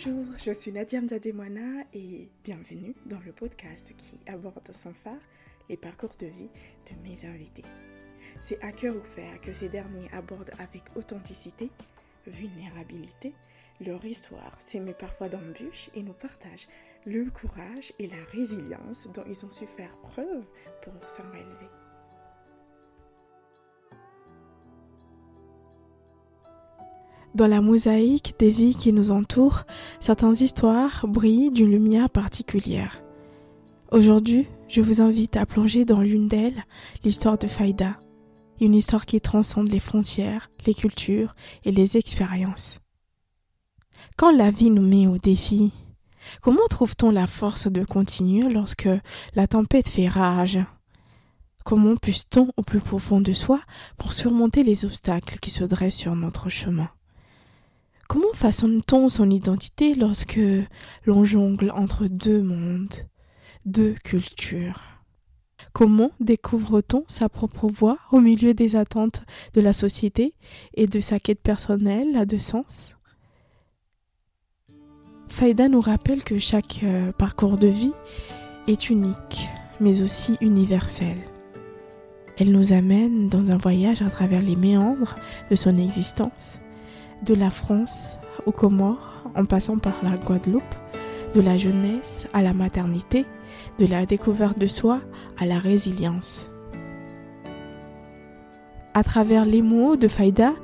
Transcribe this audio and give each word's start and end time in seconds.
Bonjour, 0.00 0.26
je 0.36 0.52
suis 0.52 0.70
Nadia 0.70 1.00
Mzademwana 1.00 1.82
et 1.92 2.30
bienvenue 2.44 2.94
dans 3.06 3.18
le 3.26 3.32
podcast 3.32 3.92
qui 3.96 4.20
aborde 4.28 4.70
sans 4.70 4.94
phare 4.94 5.18
les 5.68 5.76
parcours 5.76 6.12
de 6.20 6.26
vie 6.26 6.50
de 6.86 7.02
mes 7.02 7.26
invités. 7.26 7.64
C'est 8.38 8.62
à 8.62 8.70
cœur 8.70 8.94
ouvert 8.94 9.40
que 9.40 9.52
ces 9.52 9.68
derniers 9.68 10.08
abordent 10.12 10.52
avec 10.60 10.84
authenticité, 10.94 11.72
vulnérabilité, 12.28 13.34
leur 13.80 14.04
histoire 14.04 14.54
s'émet 14.60 14.94
parfois 14.94 15.28
d'embûches 15.28 15.90
et 15.96 16.04
nous 16.04 16.12
partagent 16.12 16.68
le 17.04 17.28
courage 17.30 17.92
et 17.98 18.06
la 18.06 18.22
résilience 18.30 19.08
dont 19.12 19.24
ils 19.26 19.44
ont 19.44 19.50
su 19.50 19.66
faire 19.66 19.96
preuve 20.02 20.44
pour 20.80 21.08
s'en 21.08 21.24
relever. 21.24 21.77
Dans 27.34 27.46
la 27.46 27.60
mosaïque 27.60 28.34
des 28.38 28.50
vies 28.50 28.74
qui 28.74 28.92
nous 28.92 29.10
entourent, 29.10 29.64
certaines 30.00 30.36
histoires 30.40 31.06
brillent 31.06 31.50
d'une 31.50 31.70
lumière 31.70 32.08
particulière. 32.10 33.02
Aujourd'hui, 33.92 34.46
je 34.68 34.80
vous 34.80 35.00
invite 35.00 35.36
à 35.36 35.46
plonger 35.46 35.84
dans 35.84 36.00
l'une 36.00 36.26
d'elles, 36.26 36.64
l'histoire 37.04 37.38
de 37.38 37.46
Faïda, 37.46 37.96
une 38.60 38.74
histoire 38.74 39.06
qui 39.06 39.20
transcende 39.20 39.68
les 39.68 39.80
frontières, 39.80 40.50
les 40.66 40.74
cultures 40.74 41.34
et 41.64 41.70
les 41.70 41.96
expériences. 41.96 42.80
Quand 44.16 44.32
la 44.32 44.50
vie 44.50 44.70
nous 44.70 44.86
met 44.86 45.06
au 45.06 45.18
défi, 45.18 45.72
comment 46.42 46.66
trouve-t-on 46.68 47.10
la 47.10 47.26
force 47.26 47.68
de 47.68 47.84
continuer 47.84 48.48
lorsque 48.50 48.88
la 49.34 49.46
tempête 49.46 49.88
fait 49.88 50.08
rage? 50.08 50.58
Comment 51.64 51.96
puisse-t-on 51.96 52.50
au 52.56 52.62
plus 52.62 52.80
profond 52.80 53.20
de 53.20 53.32
soi 53.32 53.60
pour 53.98 54.12
surmonter 54.12 54.62
les 54.62 54.86
obstacles 54.86 55.38
qui 55.38 55.50
se 55.50 55.64
dressent 55.64 55.96
sur 55.96 56.16
notre 56.16 56.48
chemin? 56.48 56.88
Comment 58.08 58.32
façonne-t-on 58.32 59.10
son 59.10 59.28
identité 59.28 59.94
lorsque 59.94 60.40
l'on 61.04 61.24
jongle 61.26 61.70
entre 61.70 62.06
deux 62.06 62.42
mondes, 62.42 62.94
deux 63.66 63.92
cultures? 64.02 64.80
Comment 65.74 66.10
découvre-t-on 66.18 67.04
sa 67.06 67.28
propre 67.28 67.68
voix 67.68 67.98
au 68.10 68.20
milieu 68.20 68.54
des 68.54 68.76
attentes 68.76 69.20
de 69.52 69.60
la 69.60 69.74
société 69.74 70.32
et 70.72 70.86
de 70.86 71.00
sa 71.00 71.18
quête 71.18 71.42
personnelle 71.42 72.24
de 72.24 72.38
sens 72.38 72.96
Faïda 75.28 75.68
nous 75.68 75.82
rappelle 75.82 76.24
que 76.24 76.38
chaque 76.38 76.80
euh, 76.84 77.12
parcours 77.12 77.58
de 77.58 77.68
vie 77.68 77.92
est 78.68 78.88
unique, 78.88 79.48
mais 79.80 80.00
aussi 80.00 80.38
universel. 80.40 81.18
Elle 82.38 82.52
nous 82.52 82.72
amène 82.72 83.28
dans 83.28 83.50
un 83.50 83.58
voyage 83.58 84.00
à 84.00 84.08
travers 84.08 84.40
les 84.40 84.56
méandres 84.56 85.14
de 85.50 85.56
son 85.56 85.76
existence 85.76 86.58
de 87.24 87.34
la 87.34 87.50
France 87.50 88.18
aux 88.46 88.52
Comores, 88.52 89.24
en 89.34 89.44
passant 89.44 89.78
par 89.78 89.94
la 90.02 90.16
Guadeloupe, 90.16 90.62
de 91.34 91.40
la 91.40 91.56
jeunesse 91.56 92.26
à 92.32 92.42
la 92.42 92.52
maternité, 92.52 93.26
de 93.78 93.86
la 93.86 94.06
découverte 94.06 94.58
de 94.58 94.66
soi 94.66 95.00
à 95.38 95.46
la 95.46 95.58
résilience. 95.58 96.48
À 98.94 99.04
travers 99.04 99.44
les 99.44 99.62
mots 99.62 99.96
de 99.96 100.08
Faïda, 100.08 100.54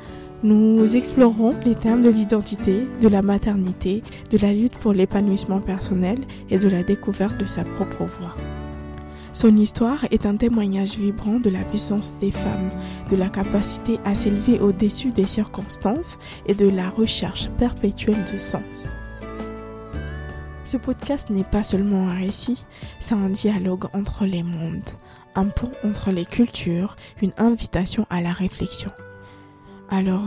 nous 0.42 0.96
explorerons 0.96 1.54
les 1.64 1.74
thèmes 1.74 2.02
de 2.02 2.10
l'identité, 2.10 2.86
de 3.00 3.08
la 3.08 3.22
maternité, 3.22 4.02
de 4.30 4.38
la 4.38 4.52
lutte 4.52 4.76
pour 4.76 4.92
l'épanouissement 4.92 5.60
personnel 5.60 6.18
et 6.50 6.58
de 6.58 6.68
la 6.68 6.82
découverte 6.82 7.38
de 7.38 7.46
sa 7.46 7.64
propre 7.64 8.04
voix. 8.04 8.34
Son 9.34 9.56
histoire 9.56 10.04
est 10.12 10.26
un 10.26 10.36
témoignage 10.36 10.96
vibrant 10.96 11.40
de 11.40 11.50
la 11.50 11.64
puissance 11.64 12.14
des 12.20 12.30
femmes, 12.30 12.70
de 13.10 13.16
la 13.16 13.28
capacité 13.28 13.98
à 14.04 14.14
s'élever 14.14 14.60
au-dessus 14.60 15.10
des 15.10 15.26
circonstances 15.26 16.18
et 16.46 16.54
de 16.54 16.68
la 16.68 16.88
recherche 16.88 17.48
perpétuelle 17.58 18.24
de 18.32 18.38
sens. 18.38 18.86
Ce 20.64 20.76
podcast 20.76 21.30
n'est 21.30 21.42
pas 21.42 21.64
seulement 21.64 22.08
un 22.08 22.14
récit, 22.14 22.64
c'est 23.00 23.16
un 23.16 23.28
dialogue 23.28 23.86
entre 23.92 24.24
les 24.24 24.44
mondes, 24.44 24.88
un 25.34 25.46
pont 25.46 25.72
entre 25.84 26.12
les 26.12 26.26
cultures, 26.26 26.94
une 27.20 27.32
invitation 27.36 28.06
à 28.10 28.20
la 28.20 28.32
réflexion. 28.32 28.92
Alors, 29.90 30.26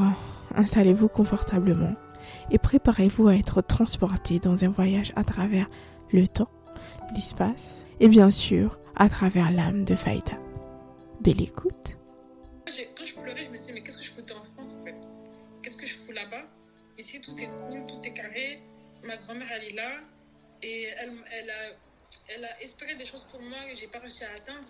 installez-vous 0.53 1.07
confortablement 1.07 1.93
et 2.51 2.57
préparez-vous 2.57 3.29
à 3.29 3.35
être 3.35 3.61
transporté 3.61 4.39
dans 4.39 4.65
un 4.65 4.69
voyage 4.69 5.13
à 5.15 5.23
travers 5.23 5.69
le 6.11 6.27
temps, 6.27 6.49
l'espace 7.13 7.85
et 7.99 8.07
bien 8.07 8.29
sûr 8.29 8.79
à 8.95 9.09
travers 9.09 9.51
l'âme 9.51 9.85
de 9.85 9.95
Faïda. 9.95 10.37
Belle 11.21 11.41
écoute. 11.41 11.97
Quand 12.65 13.05
je 13.05 13.13
pleurais, 13.15 13.45
je 13.45 13.49
me 13.49 13.57
disais, 13.57 13.73
mais 13.73 13.81
qu'est-ce 13.81 13.97
que 13.97 14.03
je 14.03 14.11
foutais 14.11 14.33
en 14.33 14.43
France 14.43 14.75
en 14.79 14.83
fait? 14.83 14.95
Qu'est-ce 15.61 15.77
que 15.77 15.85
je 15.85 15.95
fous 15.95 16.11
là-bas? 16.11 16.43
Ici, 16.97 17.21
tout 17.21 17.35
est 17.39 17.47
cool, 17.47 17.85
tout 17.87 17.99
est 18.03 18.13
carré. 18.13 18.59
Ma 19.03 19.17
grand-mère, 19.17 19.47
elle 19.51 19.63
est 19.65 19.73
là. 19.73 19.99
Et 20.61 20.83
elle, 20.83 21.13
elle, 21.31 21.49
a, 21.49 22.33
elle 22.35 22.45
a 22.45 22.61
espéré 22.61 22.95
des 22.95 23.05
choses 23.05 23.23
pour 23.25 23.41
moi 23.41 23.57
que 23.69 23.75
j'ai 23.75 23.87
pas 23.87 23.99
réussi 23.99 24.23
à 24.23 24.31
atteindre. 24.35 24.67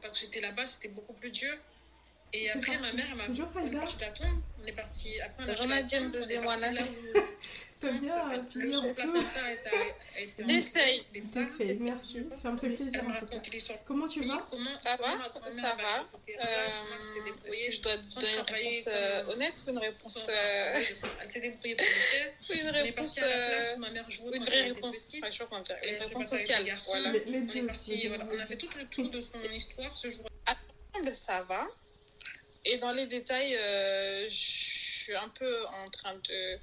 Parce 0.00 0.14
que 0.14 0.26
j'étais 0.26 0.40
là-bas, 0.40 0.66
c'était 0.66 0.88
beaucoup 0.88 1.14
plus 1.14 1.30
dur. 1.30 1.54
Et 2.32 2.50
après, 2.50 2.78
ma 2.78 2.92
mère, 2.92 3.06
elle 3.10 3.16
m'a 3.16 3.28
Bonjour, 3.28 3.48
Faïda. 3.50 3.78
parti. 3.78 4.22
On 4.62 4.66
est 4.66 4.72
parti. 4.72 5.20
Après, 5.20 5.44
on 5.44 5.46
est 5.46 5.68
parti 5.68 5.96
T'aimes 7.80 7.98
bien 8.00 8.44
tout 8.50 8.60
J'essaye. 10.48 11.04
seins. 11.26 11.44
J'essaie, 11.44 11.76
merci, 11.80 12.24
ça 12.30 12.50
me 12.50 12.56
fait 12.56 12.70
plaisir 12.70 13.02
en 13.06 13.12
tout 13.12 13.26
cas. 13.26 13.36
Comment 13.86 14.08
tu 14.08 14.26
vas? 14.26 14.44
comment, 14.50 14.78
Ça 14.78 14.96
va, 14.96 15.50
ça 15.50 15.74
va. 15.74 16.00
Euh, 16.00 16.68
Est-ce 17.44 17.66
que 17.66 17.72
je 17.72 17.80
dois 17.82 17.96
te 17.98 18.14
donner 18.14 18.32
une 18.32 18.40
réponse 18.40 18.88
euh, 18.88 19.26
honnête 19.26 19.64
ou 19.66 19.70
une 19.70 19.78
réponse. 19.78 20.28
euh, 20.30 20.80
c'est 20.80 20.94
ça. 20.94 21.06
Elle 21.20 21.30
s'est 21.30 21.40
débrouillée 21.40 21.76
pour 21.76 21.84
le 21.84 21.92
faire. 21.92 22.32
ou 22.48 22.52
une 22.54 22.68
réponse. 22.68 23.14
parti 23.16 24.32
une 24.34 24.42
vraie 24.44 24.62
réponse. 24.62 25.14
Une 25.14 25.24
réponse 25.24 26.26
sociale. 26.28 26.64
Voilà. 26.86 27.10
On 27.10 27.12
est 27.12 27.62
parti, 27.64 28.08
a 28.08 28.44
fait 28.46 28.56
tout 28.56 28.68
le 28.78 28.86
tour 28.86 29.10
de 29.10 29.20
son 29.20 29.42
histoire 29.52 29.94
ce 29.96 30.08
jour. 30.08 30.26
Ensemble, 30.94 31.14
ça 31.14 31.42
va. 31.42 31.66
Et 32.64 32.78
dans 32.78 32.92
les 32.92 33.06
détails, 33.06 33.54
euh, 33.56 34.28
je 34.28 34.34
suis 34.34 35.14
un 35.14 35.28
peu 35.28 35.66
en 35.66 35.88
train 35.90 36.14
de. 36.14 36.58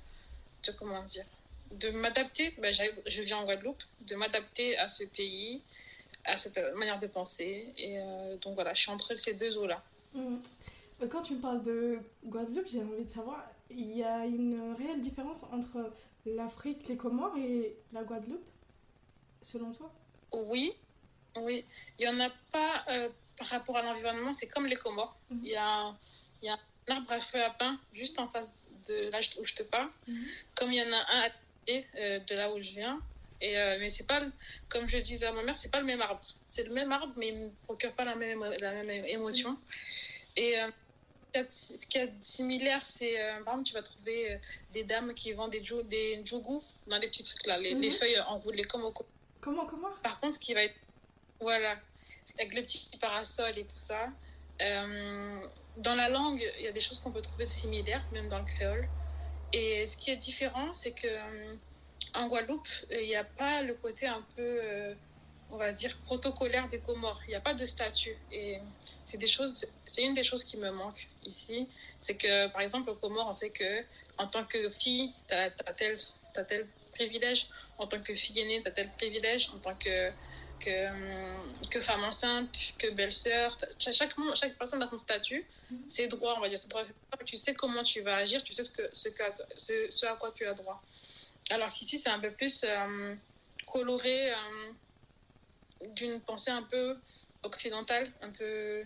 de 0.66 0.72
comment 0.78 1.04
dire 1.04 1.26
de 1.74 1.90
m'adapter, 1.92 2.54
ben, 2.62 2.74
je 3.06 3.22
viens 3.22 3.38
en 3.38 3.46
Guadeloupe, 3.46 3.82
de 4.02 4.16
m'adapter 4.16 4.78
à 4.78 4.88
ce 4.88 5.04
pays, 5.06 5.62
à 6.26 6.38
cette 6.38 6.60
manière 6.76 7.00
de 7.00 7.08
penser. 7.08 7.68
Et 7.78 8.00
euh, 8.00 8.38
donc 8.38 8.56
voilà, 8.56 8.74
je 8.74 8.82
suis 8.82 8.92
entre 8.92 9.16
ces 9.16 9.34
deux 9.34 9.58
eaux-là. 9.58 9.82
Mhm. 10.14 10.42
Euh, 11.02 11.08
Quand 11.08 11.22
tu 11.22 11.36
me 11.36 11.42
parles 11.42 11.64
de 11.64 12.00
Guadeloupe, 12.26 12.68
j'ai 12.68 12.82
envie 12.82 13.06
de 13.06 13.10
savoir, 13.10 13.46
il 13.70 13.98
y 13.98 14.04
a 14.04 14.26
une 14.26 14.76
réelle 14.78 15.02
différence 15.02 15.44
entre 15.52 15.92
l'Afrique, 16.26 16.88
les 16.88 16.98
Comores 16.98 17.38
et 17.38 17.76
la 17.94 18.04
Guadeloupe, 18.04 18.46
selon 19.42 19.72
toi? 19.72 19.92
Oui, 20.32 20.74
oui. 21.38 21.66
Il 21.98 22.08
n'y 22.08 22.16
en 22.16 22.26
a 22.26 22.30
pas 22.52 22.86
euh, 22.90 23.10
par 23.38 23.48
rapport 23.48 23.78
à 23.78 23.82
l'environnement, 23.82 24.34
c'est 24.34 24.48
comme 24.48 24.68
les 24.68 24.76
Comores. 24.76 25.20
Mhm. 25.30 25.42
Il 25.44 25.52
y, 25.52 25.56
a, 25.56 25.68
un- 25.82 26.00
il 26.42 26.46
y 26.48 26.50
a 26.50 26.54
un 26.88 26.96
arbre 26.96 27.12
à 27.12 27.20
feu 27.20 27.42
à 27.44 27.50
pain 27.52 27.80
juste 27.94 28.20
en 28.20 28.28
face 28.30 28.50
de 28.88 29.10
là 29.10 29.20
où 29.40 29.46
je 29.46 29.54
te 29.54 29.64
parle. 29.64 29.90
Mhm. 30.08 30.26
Comme 30.56 30.72
il 30.72 30.78
y 30.78 30.82
en 30.82 30.92
a 30.94 30.98
un 31.16 31.22
à 31.22 31.30
côté 31.30 31.88
euh, 31.96 32.20
de 32.20 32.36
là 32.36 32.52
où 32.54 32.60
je 32.62 32.70
viens. 32.72 33.02
Et, 33.44 33.58
euh, 33.58 33.78
mais 33.80 33.90
c'est 33.90 34.06
pas, 34.06 34.22
comme 34.70 34.88
je 34.88 34.98
disais 34.98 35.26
à 35.26 35.32
ma 35.32 35.42
mère, 35.44 35.56
c'est 35.56 35.70
pas 35.70 35.80
le 35.80 35.86
même 35.86 36.02
arbre. 36.02 36.24
C'est 36.46 36.64
le 36.64 36.74
même 36.74 36.92
arbre, 36.92 37.14
mais 37.18 37.30
il 37.30 37.40
ne 37.40 37.46
me 37.48 37.56
procure 37.64 37.96
pas 37.96 38.06
la 38.06 38.14
même, 38.16 38.44
la 38.60 38.72
même 38.84 39.06
émotion. 39.06 39.58
Et 40.36 40.60
euh, 40.60 40.68
ce 41.34 41.34
qu'il 41.34 41.40
y 41.40 41.40
a 41.40 41.44
de- 41.44 41.50
ce 41.50 41.88
qu'il 41.88 42.02
y 42.02 42.04
a 42.04 42.08
de 42.08 42.24
similaire, 42.24 42.86
c'est 42.86 43.20
euh, 43.20 43.44
par 43.44 43.54
exemple, 43.56 43.68
tu 43.70 43.74
vas 43.74 43.82
trouver 43.82 44.40
des 44.70 44.84
dames 44.84 45.14
qui 45.16 45.34
vendent 45.34 45.52
des, 45.52 45.64
jou- 45.64 45.82
des 45.84 46.24
jougous 46.24 46.64
dans 46.86 47.00
les 47.00 47.08
petits 47.08 47.24
trucs 47.24 47.46
là, 47.48 47.58
les, 47.58 47.74
les 47.74 47.88
Mhm. 47.90 47.94
feuilles 47.96 48.20
enroulées 48.22 48.64
comme 48.66 48.84
au 48.84 48.94
Comment, 49.40 49.66
comment? 49.66 49.90
Par 50.04 50.20
contre, 50.20 50.36
ce 50.36 50.40
qui 50.40 50.54
va 50.54 50.62
être. 50.64 50.76
Voilà. 51.40 51.82
Avec 52.40 52.56
le 52.56 52.62
petit 52.62 52.90
parasol 53.00 53.58
et 53.58 53.66
tout 53.66 53.76
ça. 53.76 54.10
euh, 54.62 55.40
dans 55.78 55.96
la 55.96 56.10
langue, 56.10 56.44
il 56.60 56.66
y 56.66 56.68
a 56.68 56.72
des 56.72 56.82
choses 56.82 57.00
qu'on 57.00 57.12
peut 57.12 57.22
trouver 57.22 57.48
similaires, 57.48 58.06
même 58.12 58.30
dans 58.30 58.40
le 58.40 58.46
créole. 58.46 58.88
Et 59.54 59.86
ce 59.88 59.98
qui 59.98 60.12
est 60.12 60.18
différent, 60.18 60.74
c'est 60.74 60.92
que 60.92 61.08
euh, 61.08 61.56
en 62.14 62.28
Guadeloupe, 62.28 62.68
il 62.90 63.06
n'y 63.06 63.16
a 63.16 63.24
pas 63.24 63.62
le 63.64 63.74
côté 63.74 64.08
un 64.08 64.24
peu, 64.36 64.60
euh, 64.64 64.96
on 65.50 65.58
va 65.58 65.72
dire, 65.72 65.98
protocolaire 66.06 66.68
des 66.68 66.80
Comores. 66.80 67.22
Il 67.26 67.30
n'y 67.30 67.36
a 67.36 67.42
pas 67.42 67.54
de 67.54 67.66
statut. 67.66 68.18
Et 68.32 68.60
c'est 69.06 69.18
des 69.18 69.28
choses, 69.28 69.66
c'est 69.86 70.04
une 70.04 70.14
des 70.14 70.24
choses 70.24 70.44
qui 70.44 70.58
me 70.58 70.72
manque 70.72 71.10
ici. 71.26 71.70
C'est 72.00 72.16
que, 72.16 72.48
par 72.48 72.62
exemple, 72.62 72.90
au 72.90 72.96
Comores, 72.96 73.28
on 73.28 73.34
sait 73.34 73.50
que 73.50 73.84
en 74.18 74.28
tant 74.28 74.46
que 74.46 74.70
fille, 74.70 75.14
tu 75.28 75.34
as, 75.34 75.50
tel, 75.50 75.98
t'as 76.34 76.44
tel 76.44 76.68
privilège. 76.94 77.50
En 77.78 77.88
tant 77.88 78.02
que 78.02 78.14
fille 78.16 78.40
aînée, 78.40 78.62
tu 78.62 78.68
as 78.68 78.72
tel 78.72 78.92
privilège. 78.94 79.50
En 79.56 79.60
tant 79.60 79.76
que, 79.76 80.12
que, 80.64 80.90
hum, 80.92 81.54
que 81.70 81.80
femme 81.82 82.04
enceinte, 82.04 82.74
que 82.78 82.90
belle-sœur. 82.92 83.58
Chaque, 83.80 84.14
chaque 84.36 84.58
personne 84.58 84.82
a 84.84 84.88
son 84.90 84.98
statut, 84.98 85.46
ses 85.90 86.08
droits, 86.08 86.36
on 86.38 86.42
va 86.42 86.50
dire. 86.50 86.60
Ses 86.60 86.68
droits. 86.68 86.84
Tu 87.26 87.36
sais 87.36 87.54
comment 87.54 87.84
tu 87.84 88.02
vas 88.02 88.16
agir, 88.18 88.44
tu 88.44 88.54
sais 88.54 88.64
ce, 88.64 88.70
que, 88.70 88.84
ce, 88.94 89.10
que, 89.10 89.24
ce, 89.58 89.74
ce 89.90 90.06
à 90.06 90.16
quoi 90.16 90.32
tu 90.36 90.46
as 90.46 90.54
droit. 90.54 90.82
Alors 91.50 91.70
qu'ici, 91.70 91.98
c'est 92.00 92.10
un 92.10 92.20
peu 92.20 92.32
plus 92.32 92.62
euh, 92.64 93.16
coloré 93.66 94.32
euh, 94.32 94.36
d'une 95.96 96.22
pensée 96.22 96.52
un 96.52 96.64
peu 96.64 96.96
occidentale, 97.44 98.12
un 98.22 98.30
peu 98.32 98.84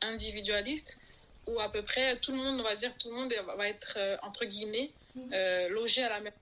individualiste, 0.00 0.98
où 1.46 1.58
à 1.60 1.70
peu 1.70 1.82
près 1.82 2.18
tout 2.20 2.32
le 2.32 2.38
monde, 2.38 2.60
on 2.60 2.64
va 2.64 2.74
dire, 2.74 2.96
tout 2.98 3.08
le 3.10 3.14
monde 3.14 3.34
va 3.56 3.68
être, 3.68 3.94
euh, 3.96 4.16
entre 4.22 4.44
guillemets, 4.44 4.90
Mhm. 5.14 5.30
euh, 5.32 5.68
logé 5.70 6.02
à 6.02 6.10
la 6.10 6.20
même. 6.20 6.32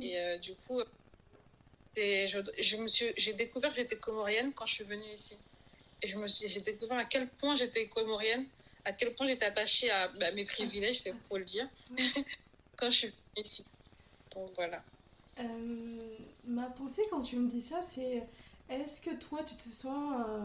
Et 0.00 0.18
euh, 0.18 0.38
du 0.38 0.54
coup, 0.54 0.80
j'ai 3.16 3.32
découvert 3.34 3.70
que 3.70 3.76
j'étais 3.76 3.96
comorienne 3.96 4.52
quand 4.54 4.66
je 4.66 4.74
suis 4.74 4.84
venue 4.84 5.10
ici. 5.12 5.36
Et 6.02 6.08
j'ai 6.48 6.60
découvert 6.60 6.98
à 6.98 7.04
quel 7.04 7.28
point 7.28 7.56
j'étais 7.56 7.88
comorienne, 7.88 8.46
à 8.84 8.92
quel 8.92 9.14
point 9.14 9.26
j'étais 9.26 9.46
attachée 9.46 9.90
à 9.90 10.08
bah, 10.08 10.30
mes 10.32 10.44
privilèges, 10.44 11.00
c'est 11.00 11.14
pour 11.14 11.38
le 11.38 11.44
dire, 11.44 11.68
quand 12.76 12.90
je 12.90 12.96
suis 12.96 13.08
venue 13.08 13.44
ici. 13.44 13.64
Donc 14.34 14.50
voilà. 14.54 14.82
Euh, 15.40 16.00
ma 16.44 16.66
pensée 16.66 17.02
quand 17.10 17.22
tu 17.22 17.36
me 17.36 17.48
dis 17.48 17.60
ça, 17.60 17.82
c'est 17.82 18.22
est-ce 18.68 19.00
que 19.00 19.14
toi 19.14 19.42
tu 19.44 19.54
te 19.56 19.68
sens. 19.68 20.26
euh, 20.26 20.44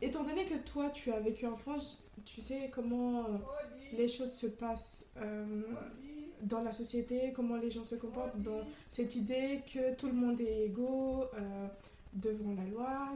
étant 0.00 0.24
donné 0.24 0.44
que 0.46 0.56
toi 0.56 0.90
tu 0.90 1.12
as 1.12 1.20
vécu 1.20 1.46
en 1.46 1.56
France, 1.56 2.02
tu 2.24 2.42
sais 2.42 2.70
comment 2.72 3.24
euh, 3.24 3.38
les 3.92 4.08
choses 4.08 4.32
se 4.32 4.46
passent 4.46 5.06
dans 6.42 6.62
la 6.62 6.72
société, 6.72 7.32
comment 7.34 7.56
les 7.56 7.70
gens 7.70 7.84
se 7.84 7.94
comportent, 7.94 8.40
dans 8.40 8.62
cette 8.88 9.14
idée 9.16 9.62
que 9.72 9.94
tout 9.94 10.06
le 10.06 10.12
monde 10.12 10.40
est 10.40 10.66
égaux 10.66 11.24
euh, 11.34 11.68
devant 12.12 12.54
la 12.54 12.64
loi. 12.64 13.08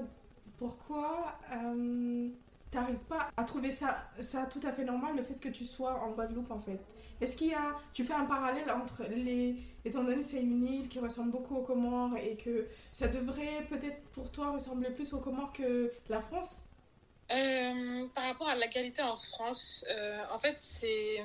Pourquoi 0.58 1.38
euh, 1.52 2.28
t'arrives 2.70 3.05
pas 3.08 3.28
à 3.37 3.44
trouver 3.44 3.73
ça, 3.73 4.08
ça 4.20 4.46
tout 4.46 4.61
à 4.62 4.73
fait 4.73 4.84
normal, 4.84 5.17
le 5.17 5.23
fait 5.23 5.38
que 5.38 5.49
tu 5.49 5.64
sois 5.64 6.02
en 6.02 6.12
Guadeloupe 6.12 6.50
en 6.50 6.61
fait? 6.61 6.81
Est-ce 7.20 7.34
qu'il 7.37 7.49
y 7.49 7.55
a. 7.55 7.75
Tu 7.93 8.05
fais 8.05 8.12
un 8.12 8.26
parallèle 8.26 8.70
entre 8.70 9.05
les 9.05 9.56
étant 9.84 10.05
donné 10.05 10.17
que 10.17 10.23
c'est 10.23 10.40
une 10.40 10.67
île 10.67 10.88
qui 10.88 10.99
ressemble 10.99 11.31
beaucoup 11.31 11.56
aux 11.56 11.62
Comores 11.62 12.17
et 12.19 12.37
que 12.37 12.67
ça 12.93 13.08
devrait 13.08 13.67
peut-être 13.70 14.00
pour 14.11 14.31
toi 14.31 14.50
ressembler 14.50 14.90
plus 14.90 15.12
aux 15.14 15.20
Comores 15.20 15.52
que 15.52 15.90
la 16.08 16.20
France? 16.20 16.62
Euh, 17.31 18.06
par 18.14 18.25
rapport 18.25 18.49
à 18.49 18.55
l'égalité 18.55 19.02
en 19.02 19.17
France, 19.17 19.84
euh, 19.90 20.23
en 20.32 20.38
fait, 20.38 20.55
c'est. 20.58 21.17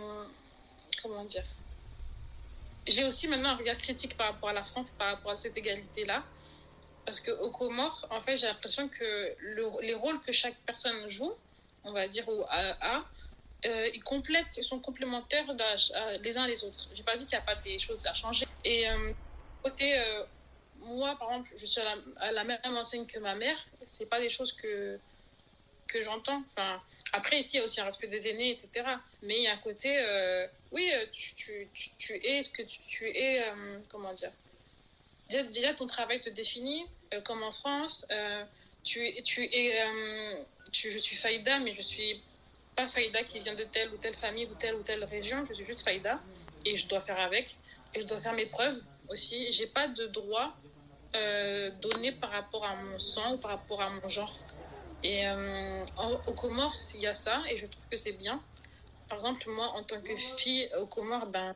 Comment 1.03 1.25
dire? 1.25 1.43
J'ai 2.87 3.03
aussi 3.05 3.27
maintenant 3.27 3.49
un 3.51 3.55
regard 3.57 3.77
critique 3.77 4.17
par 4.17 4.27
rapport 4.27 4.49
à 4.49 4.53
la 4.53 4.63
France, 4.63 4.91
par 4.91 5.07
rapport 5.15 5.31
à 5.31 5.35
cette 5.35 5.57
égalité-là. 5.57 6.25
Parce 7.05 7.19
qu'aux 7.19 7.51
Comores, 7.51 8.05
en 8.09 8.21
fait, 8.21 8.37
j'ai 8.37 8.47
l'impression 8.47 8.87
que 8.89 9.35
le- 9.39 9.81
les 9.81 9.93
rôles 9.93 10.21
que 10.21 10.31
chaque 10.31 10.59
personne 10.65 11.07
joue, 11.07 11.33
on 11.83 11.93
va 11.93 12.07
dire, 12.07 12.27
ou 12.29 12.43
a, 12.49 13.05
euh, 13.65 13.89
ils 13.93 14.03
complètent, 14.03 14.57
ils 14.57 14.63
sont 14.63 14.79
complémentaires 14.79 15.45
les 16.21 16.37
uns 16.37 16.47
les 16.47 16.63
autres. 16.63 16.87
J'ai 16.91 17.03
pas 17.03 17.15
dit 17.15 17.25
qu'il 17.25 17.37
n'y 17.37 17.41
a 17.41 17.45
pas 17.45 17.55
des 17.55 17.77
choses 17.79 18.05
à 18.07 18.13
changer. 18.13 18.45
Et 18.63 18.89
euh, 18.89 19.13
côté, 19.63 19.99
euh, 19.99 20.25
moi, 20.75 21.15
par 21.17 21.31
exemple, 21.31 21.51
je 21.55 21.65
suis 21.65 21.81
à 21.81 21.83
la, 21.95 22.01
à 22.17 22.31
la 22.31 22.43
même 22.43 22.59
enseigne 22.65 23.05
que 23.07 23.19
ma 23.19 23.35
mère. 23.35 23.57
C'est 23.87 24.07
pas 24.07 24.19
des 24.19 24.29
choses 24.29 24.53
que 24.53 24.99
que 25.91 26.01
j'entends. 26.01 26.41
Enfin, 26.47 26.81
après, 27.13 27.39
ici, 27.39 27.55
il 27.55 27.57
y 27.57 27.61
a 27.61 27.65
aussi 27.65 27.81
un 27.81 27.85
respect 27.85 28.07
des 28.07 28.27
aînés, 28.29 28.51
etc. 28.51 28.85
Mais 29.21 29.37
il 29.37 29.43
y 29.43 29.47
a 29.47 29.53
un 29.53 29.57
côté, 29.57 29.93
euh, 29.97 30.47
oui, 30.71 30.89
euh, 30.93 31.05
tu, 31.11 31.69
es 32.23 32.43
ce 32.43 32.49
que 32.49 32.61
tu, 32.63 33.05
es, 33.05 33.43
euh, 33.43 33.79
comment 33.89 34.13
dire? 34.13 34.31
Déjà, 35.29 35.73
ton 35.73 35.87
travail 35.87 36.21
te 36.21 36.29
définit, 36.29 36.85
comme 37.25 37.43
en 37.43 37.51
France. 37.51 38.05
tu, 38.83 39.13
tu 39.23 39.43
es, 39.43 39.81
je 40.71 40.97
suis 40.97 41.15
Faïda, 41.15 41.59
mais 41.59 41.73
je 41.73 41.81
suis 41.81 42.21
pas 42.75 42.87
Faïda 42.87 43.23
qui 43.23 43.39
vient 43.39 43.53
de 43.53 43.63
telle 43.63 43.93
ou 43.93 43.97
telle 43.97 44.15
famille 44.15 44.45
ou 44.45 44.55
telle 44.55 44.75
ou 44.75 44.83
telle 44.83 45.03
région. 45.05 45.45
Je 45.45 45.53
suis 45.53 45.65
juste 45.65 45.83
Faïda 45.83 46.21
et 46.65 46.75
je 46.75 46.87
dois 46.87 46.99
faire 46.99 47.19
avec. 47.19 47.57
Et 47.93 48.01
je 48.01 48.05
dois 48.05 48.19
faire 48.19 48.33
mes 48.33 48.45
preuves 48.45 48.81
aussi. 49.07 49.49
J'ai 49.51 49.67
pas 49.67 49.87
de 49.87 50.07
droit 50.07 50.53
donné 51.81 52.11
par 52.11 52.31
rapport 52.31 52.65
à 52.65 52.75
mon 52.75 52.99
sang 52.99 53.35
ou 53.35 53.37
par 53.37 53.51
rapport 53.51 53.81
à 53.81 53.89
mon 53.89 54.07
genre. 54.09 54.37
Et 55.03 55.27
euh, 55.27 55.85
en- 55.95 56.11
aux 56.27 56.33
Comores, 56.33 56.75
il 56.93 57.01
y 57.01 57.07
a 57.07 57.13
ça, 57.13 57.43
et 57.49 57.57
je 57.57 57.65
trouve 57.65 57.87
que 57.87 57.97
c'est 57.97 58.13
bien. 58.13 58.43
Par 59.07 59.17
exemple, 59.19 59.49
moi, 59.49 59.67
en 59.69 59.83
tant 59.83 60.01
que 60.01 60.15
fille 60.15 60.69
aux 60.77 60.87
Comores, 60.87 61.27
ben, 61.27 61.55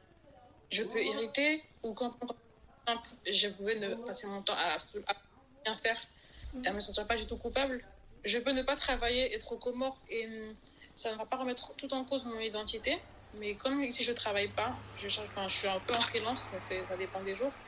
je 0.71 0.83
peux 0.83 0.99
hériter, 0.99 1.63
ou 1.83 1.93
quand, 1.93 2.17
je 3.25 3.47
pouvais 3.49 3.75
ne 3.79 3.95
passer 3.95 4.27
mon 4.27 4.41
temps 4.43 4.53
à, 4.57 4.77
rien 5.65 5.77
faire, 5.77 6.01
et 6.63 6.67
à 6.67 6.73
me 6.73 6.79
sentir 6.79 7.07
pas 7.07 7.15
du 7.17 7.25
tout 7.25 7.37
coupable, 7.37 7.83
je 8.23 8.39
peux 8.39 8.51
ne 8.51 8.63
pas 8.63 8.75
travailler, 8.75 9.33
être 9.33 9.51
aux 9.51 9.57
Comores, 9.57 10.01
et 10.09 10.25
hum, 10.25 10.55
ça 10.95 11.11
ne 11.11 11.17
va 11.17 11.25
pas 11.25 11.37
remettre 11.37 11.75
tout 11.77 11.93
en 11.93 12.05
cause 12.05 12.23
mon 12.25 12.39
identité. 12.39 12.95
Mais 13.33 13.57
comme 13.57 13.83
ici, 13.83 14.03
je 14.03 14.13
travaille 14.13 14.49
pas, 14.53 14.81
je, 14.93 15.09
je 15.09 15.21
suis 15.49 15.67
un 15.67 15.79
peu 15.81 15.93
en 15.93 16.01
freelance, 16.01 16.49
donc 16.51 16.65
ça 16.85 16.95
dépend 16.97 17.21
des 17.21 17.35
jours. 17.35 17.59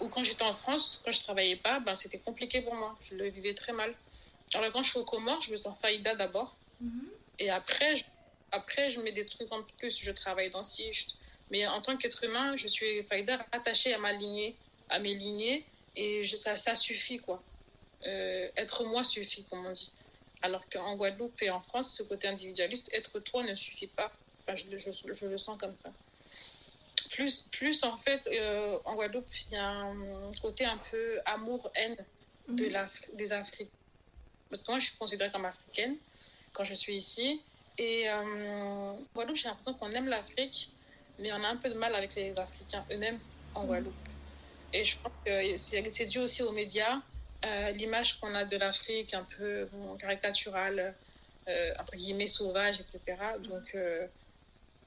Ou 0.00 0.08
quand 0.08 0.24
j'étais 0.24 0.44
en 0.44 0.54
France, 0.54 1.00
quand 1.04 1.12
je 1.12 1.20
travaillais 1.20 1.56
pas, 1.56 1.80
ben, 1.80 1.94
c'était 1.94 2.18
compliqué 2.18 2.62
pour 2.62 2.74
moi. 2.74 2.98
Je 3.02 3.14
le 3.14 3.28
vivais 3.28 3.54
très 3.54 3.72
mal. 3.72 3.94
Alors 4.54 4.72
quand 4.72 4.82
je 4.82 4.90
suis 4.90 4.98
aux 4.98 5.04
Comores, 5.04 5.40
je 5.42 5.50
me 5.50 5.56
sens 5.56 5.78
faïda 5.80 6.14
d'abord. 6.14 6.58
Et 7.38 7.50
après 7.50 7.96
je, 7.96 8.04
après, 8.50 8.90
je 8.90 9.00
mets 9.00 9.12
des 9.12 9.24
trucs 9.26 9.50
en 9.52 9.62
plus. 9.62 9.98
Je 9.98 10.10
travaille 10.10 10.50
dans 10.50 10.62
Sicht. 10.62 11.14
Mais 11.50 11.66
en 11.66 11.80
tant 11.80 11.96
qu'être 11.96 12.22
humain, 12.24 12.56
je 12.56 12.66
suis 12.68 13.02
faïda 13.02 13.46
attachée 13.52 13.94
à 13.94 13.98
ma 13.98 14.12
lignée, 14.12 14.58
à 14.88 14.98
mes 14.98 15.14
lignées. 15.14 15.66
Et 15.96 16.22
je- 16.22 16.36
ça, 16.36 16.56
ça 16.56 16.74
suffit, 16.74 17.18
quoi. 17.18 17.42
Euh, 18.06 18.50
être 18.56 18.84
moi 18.84 19.04
suffit, 19.04 19.44
comme 19.46 19.64
on 19.66 19.70
dit. 19.72 19.90
Alors 20.42 20.68
qu'en 20.68 20.96
Guadeloupe 20.96 21.40
et 21.42 21.50
en 21.50 21.60
France, 21.62 21.96
ce 21.96 22.02
côté 22.02 22.26
individualiste, 22.28 22.90
être 22.92 23.20
toi 23.20 23.42
ne 23.42 23.54
suffit 23.54 23.86
pas. 23.86 24.12
Enfin, 24.42 24.54
je, 24.56 24.66
le- 24.70 24.76
je, 24.78 24.90
je 25.12 25.26
le 25.26 25.38
sens 25.38 25.56
comme 25.58 25.76
ça. 25.76 25.94
Plus, 27.10 27.42
plus 27.52 27.84
en 27.84 27.96
fait, 27.96 28.26
euh, 28.32 28.78
en 28.84 28.94
Guadeloupe, 28.94 29.28
il 29.50 29.54
y 29.54 29.56
a 29.56 29.66
un 29.66 30.30
côté 30.40 30.64
un 30.64 30.78
peu 30.78 31.20
amour-haine 31.26 31.96
de 32.48 32.64
l'Afri- 32.70 33.14
des 33.14 33.32
Africains. 33.32 33.70
Parce 34.52 34.60
que 34.60 34.70
moi, 34.70 34.80
je 34.80 34.84
suis 34.84 34.96
considérée 34.98 35.30
comme 35.32 35.46
africaine 35.46 35.96
quand 36.52 36.62
je 36.62 36.74
suis 36.74 36.94
ici. 36.94 37.40
Et 37.78 38.04
euh, 38.06 38.92
Guadeloupe, 39.14 39.38
j'ai 39.38 39.48
l'impression 39.48 39.72
qu'on 39.72 39.90
aime 39.92 40.08
l'Afrique, 40.08 40.68
mais 41.18 41.32
on 41.32 41.42
a 41.42 41.48
un 41.48 41.56
peu 41.56 41.70
de 41.70 41.74
mal 41.74 41.94
avec 41.94 42.14
les 42.14 42.38
Africains 42.38 42.84
eux-mêmes 42.92 43.18
en 43.54 43.64
Guadeloupe. 43.64 43.94
Et 44.74 44.84
je 44.84 44.98
pense 44.98 45.12
que 45.24 45.56
c'est 45.56 46.04
dû 46.04 46.18
aussi 46.18 46.42
aux 46.42 46.52
médias, 46.52 47.00
euh, 47.46 47.70
l'image 47.70 48.20
qu'on 48.20 48.34
a 48.34 48.44
de 48.44 48.58
l'Afrique 48.58 49.14
un 49.14 49.24
peu 49.24 49.70
caricaturale, 49.98 50.94
euh, 51.48 51.72
entre 51.80 51.96
guillemets 51.96 52.26
sauvage, 52.26 52.78
etc. 52.78 53.00
Donc, 53.38 53.74
euh, 53.74 54.06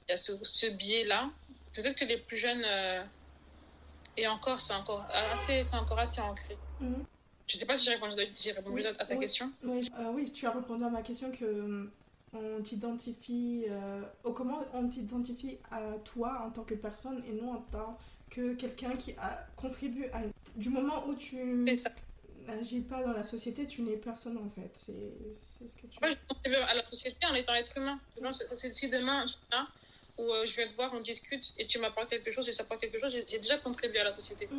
il 0.08 0.12
y 0.12 0.14
a 0.14 0.18
ce, 0.18 0.70
biais-là. 0.70 1.32
Peut-être 1.74 1.96
que 1.96 2.06
les 2.06 2.18
plus 2.18 2.38
jeunes, 2.38 2.66
et 4.16 4.28
encore, 4.28 4.62
c'est 4.62 4.74
encore 4.74 5.08
assez, 5.32 5.64
encore 5.74 5.98
assez 5.98 6.22
ancré. 6.22 6.56
Mhm. 6.80 7.04
Je 7.48 7.58
sais 7.58 7.66
pas 7.66 7.78
si 7.78 7.86
j'ai 7.86 7.92
répondu, 7.94 8.22
j'ai 8.36 8.52
répondu 8.52 8.76
Oui, 8.76 8.86
à 8.86 8.94
ta 8.94 9.14
oui. 9.14 9.20
question. 9.20 9.52
Oui, 9.64 9.88
euh, 10.00 10.12
oui, 10.14 10.32
tu 10.32 10.48
as 10.48 10.52
répondu 10.52 10.84
à 10.84 10.90
ma 10.90 11.02
question 11.02 11.32
que 11.32 11.46
euh, 11.46 11.88
on 12.34 12.62
t'identifie, 12.62 13.66
euh, 13.70 14.02
au 14.24 14.34
comment 14.34 14.66
on 14.74 14.88
t'identifie 14.88 15.58
à 15.72 15.94
toi 16.04 16.44
en 16.46 16.52
tant 16.52 16.64
que 16.64 16.74
personne 16.74 17.24
et 17.28 17.34
non 17.34 17.54
en 17.54 17.62
tant 17.72 17.98
que 18.30 18.56
quelqu'un 18.56 18.96
qui 18.96 19.14
a 19.18 19.46
contribué 19.56 20.12
à... 20.12 20.22
Du 20.56 20.70
moment 20.70 21.06
où 21.08 21.16
tu 21.16 21.38
n'agis 22.48 22.82
pas 22.82 23.04
dans 23.04 23.14
la 23.14 23.24
société, 23.24 23.68
tu 23.68 23.82
n'es 23.84 23.98
personne 23.98 24.38
en 24.38 24.50
fait. 24.50 24.72
C'est 24.74 25.68
ce 25.68 25.76
que 25.76 25.88
tu... 25.88 26.00
Moi, 26.02 26.10
je 26.10 26.16
contribue 26.28 26.56
à 26.56 26.74
la 26.74 26.86
société 26.86 27.26
en 27.28 27.34
étant 27.36 27.54
être 27.54 27.78
humain. 27.78 28.00
Si 28.72 28.90
demain, 28.90 29.22
je 29.28 29.34
suis 29.34 29.40
là, 29.52 29.68
où 30.18 30.24
euh, 30.24 30.46
je 30.46 30.56
vais 30.56 30.68
te 30.68 30.74
voir, 30.76 30.92
on 30.94 31.00
discute, 31.00 31.54
et 31.58 31.68
tu 31.68 31.78
m'apportes 31.78 32.10
quelque 32.10 32.32
chose, 32.32 32.48
et 32.50 32.54
ça 32.54 32.64
apporte 32.64 32.82
quelque 32.82 33.00
chose, 33.00 33.12
j'ai 33.28 33.38
déjà 33.38 33.58
contribué 33.58 34.00
à 34.00 34.06
la 34.06 34.12
société. 34.12 34.50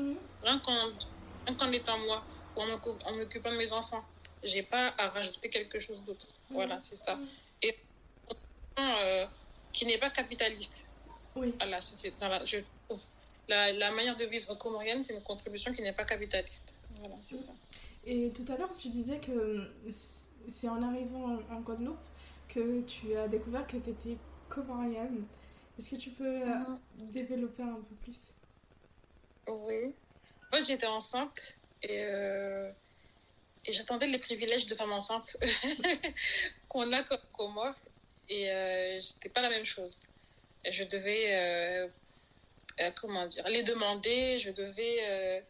Rien 0.42 0.58
qu'en 0.58 0.72
rien 1.46 1.56
qu'en 1.56 1.72
étant 1.72 1.98
moi, 2.06 2.24
en 2.60 2.66
m'occu- 2.66 2.98
en 3.04 3.14
m'occupant 3.16 3.50
de 3.52 3.56
mes 3.58 3.72
enfants. 3.72 4.04
J'ai 4.42 4.62
pas 4.62 4.94
à 4.98 5.08
rajouter 5.08 5.48
quelque 5.50 5.78
chose 5.78 6.02
d'autre. 6.04 6.26
Voilà, 6.50 6.80
c'est 6.80 6.96
ça. 6.96 7.18
Et 7.62 7.74
euh, 8.78 9.26
qui 9.72 9.86
n'est 9.86 9.98
pas 9.98 10.10
capitaliste 10.10 10.88
Oui. 11.34 11.54
à 11.60 11.66
la 11.66 11.80
société. 11.80 12.16
dans 12.20 12.28
la- 12.28 12.44
je 12.44 12.58
trouve 12.88 13.04
la, 13.48 13.72
la 13.72 13.90
manière 13.92 14.16
de 14.16 14.24
vivre 14.24 14.54
comorienne, 14.56 15.02
c'est 15.04 15.14
une 15.14 15.22
contribution 15.22 15.72
qui 15.72 15.82
n'est 15.82 15.92
pas 15.92 16.04
capitaliste. 16.04 16.74
Voilà, 17.00 17.14
c'est 17.22 17.38
ça. 17.38 17.52
Et 18.04 18.30
tout 18.30 18.44
à 18.52 18.56
l'heure, 18.56 18.70
tu 18.76 18.88
disais 18.88 19.18
que 19.18 19.70
c'est 20.48 20.68
en 20.68 20.82
arrivant 20.82 21.38
en, 21.50 21.56
en 21.56 21.60
Guadeloupe 21.60 21.98
que 22.48 22.82
tu 22.82 23.16
as 23.16 23.28
découvert 23.28 23.66
que 23.66 23.76
tu 23.78 23.90
étais 23.90 24.16
comorienne. 24.48 25.24
Est-ce 25.78 25.90
que 25.90 25.96
tu 25.96 26.10
peux 26.10 26.24
euh, 26.42 26.46
Mhm. 26.46 26.78
développer 27.10 27.62
un 27.62 27.80
peu 27.88 27.94
plus? 28.02 28.28
Oui. 29.48 29.94
Moi, 30.52 30.62
j'étais 30.62 30.86
enceinte 30.86 31.58
et, 31.88 32.00
euh, 32.04 32.70
et 33.64 33.72
j'attendais 33.72 34.06
les 34.06 34.18
privilèges 34.18 34.66
de 34.66 34.74
femme 34.74 34.92
enceinte 34.92 35.36
qu'on 36.68 36.92
a 36.92 37.02
comme 37.02 37.20
Comores. 37.32 37.74
Et 38.28 38.50
euh, 38.50 39.00
c'était 39.00 39.28
pas 39.28 39.40
la 39.40 39.50
même 39.50 39.64
chose. 39.64 40.02
Je 40.68 40.84
devais, 40.84 41.34
euh, 41.34 41.88
euh, 42.80 42.90
comment 43.00 43.26
dire, 43.26 43.46
les 43.48 43.62
demander. 43.62 44.38
Je 44.38 44.50
devais. 44.50 45.44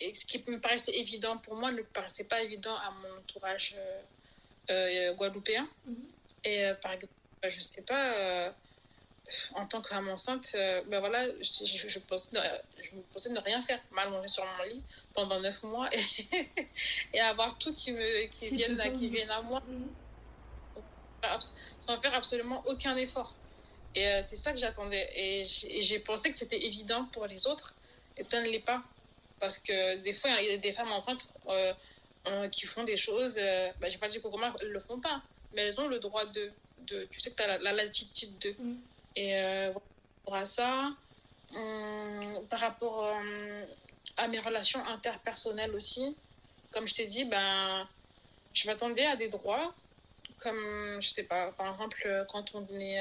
et 0.00 0.14
ce 0.14 0.24
qui 0.26 0.42
me 0.48 0.58
paraissait 0.58 0.96
évident 0.96 1.36
pour 1.38 1.54
moi 1.56 1.72
ne 1.72 1.82
paraissait 1.82 2.24
pas 2.24 2.42
évident 2.42 2.74
à 2.74 2.90
mon 2.90 3.18
entourage 3.18 3.76
guadeloupéen. 4.68 5.68
Mhm. 5.86 6.08
Et 6.44 6.70
par 6.82 6.92
exemple, 6.92 7.12
je 7.46 7.60
sais 7.60 7.82
pas. 7.82 8.54
En 9.54 9.66
tant 9.66 9.80
que 9.80 9.88
femme 9.88 10.08
enceinte, 10.08 10.52
euh, 10.54 10.82
ben 10.86 11.00
voilà, 11.00 11.28
je, 11.40 11.64
je, 11.64 11.88
je 11.88 11.98
pensais 11.98 12.30
ne, 12.32 12.40
je 12.82 12.94
me 12.96 13.02
pensais 13.02 13.30
ne 13.30 13.40
rien 13.40 13.60
faire, 13.60 13.80
m'allonger 13.92 14.28
sur 14.28 14.44
mon 14.44 14.64
lit 14.64 14.82
pendant 15.14 15.40
neuf 15.40 15.62
mois 15.62 15.88
et, 15.94 16.00
et 17.14 17.20
avoir 17.20 17.58
tout 17.58 17.72
qui 17.72 17.92
me 17.92 18.26
qui 18.26 18.48
vienne, 18.50 18.80
à, 18.80 18.90
qui 18.90 19.08
vienne 19.08 19.30
à 19.30 19.42
moi 19.42 19.62
Mhm. 19.66 19.94
sans 21.78 22.00
faire 22.00 22.14
absolument 22.14 22.62
aucun 22.66 22.96
effort. 22.96 23.36
Et 23.94 24.06
euh, 24.06 24.22
c'est 24.22 24.36
ça 24.36 24.52
que 24.52 24.58
j'attendais. 24.58 25.08
Et 25.14 25.44
j'ai 25.44 25.98
pensé 25.98 26.30
que 26.30 26.36
c'était 26.36 26.64
évident 26.64 27.06
pour 27.06 27.26
les 27.26 27.46
autres. 27.46 27.76
Et 28.16 28.22
ça 28.22 28.40
ne 28.40 28.48
l'est 28.48 28.60
pas. 28.64 28.82
Parce 29.38 29.58
que 29.58 29.96
des 29.96 30.14
fois, 30.14 30.30
il 30.40 30.48
y 30.48 30.52
a 30.52 30.56
des 30.56 30.72
femmes 30.72 30.92
enceintes 30.92 31.32
euh, 31.48 32.48
qui 32.48 32.66
font 32.66 32.84
des 32.84 32.96
choses. 32.96 33.34
Euh, 33.38 33.70
bah, 33.80 33.88
J'ai 33.88 33.98
pas 33.98 34.08
dit 34.08 34.20
qu'au 34.20 34.30
elles 34.60 34.68
ne 34.68 34.72
le 34.72 34.80
font 34.80 35.00
pas. 35.00 35.22
Mais 35.52 35.62
elles 35.62 35.80
ont 35.80 35.88
le 35.88 35.98
droit 35.98 36.26
de. 36.26 36.52
de 36.78 37.04
tu 37.06 37.20
sais 37.20 37.30
que 37.30 37.36
tu 37.36 37.42
as 37.42 37.46
la, 37.46 37.58
la, 37.58 37.72
latitude 37.72 38.38
de. 38.38 38.50
Mm. 38.58 38.80
Et 39.16 39.36
euh, 39.36 39.72
par 39.72 39.82
rapport 40.24 40.34
à 40.34 40.44
ça, 40.46 40.92
hum, 41.54 42.46
par 42.48 42.60
rapport 42.60 43.16
à 44.16 44.28
mes 44.28 44.38
relations 44.38 44.84
interpersonnelles 44.86 45.74
aussi, 45.74 46.16
comme 46.72 46.86
je 46.86 46.94
t'ai 46.94 47.06
dit, 47.06 47.24
ben, 47.24 47.88
je 48.52 48.66
m'attendais 48.68 49.06
à 49.06 49.16
des 49.16 49.28
droits. 49.28 49.74
Comme, 50.38 51.00
je 51.00 51.08
sais 51.10 51.24
pas, 51.24 51.52
par 51.52 51.72
exemple, 51.72 52.26
quand 52.30 52.54
on 52.54 52.66
est. 52.78 52.98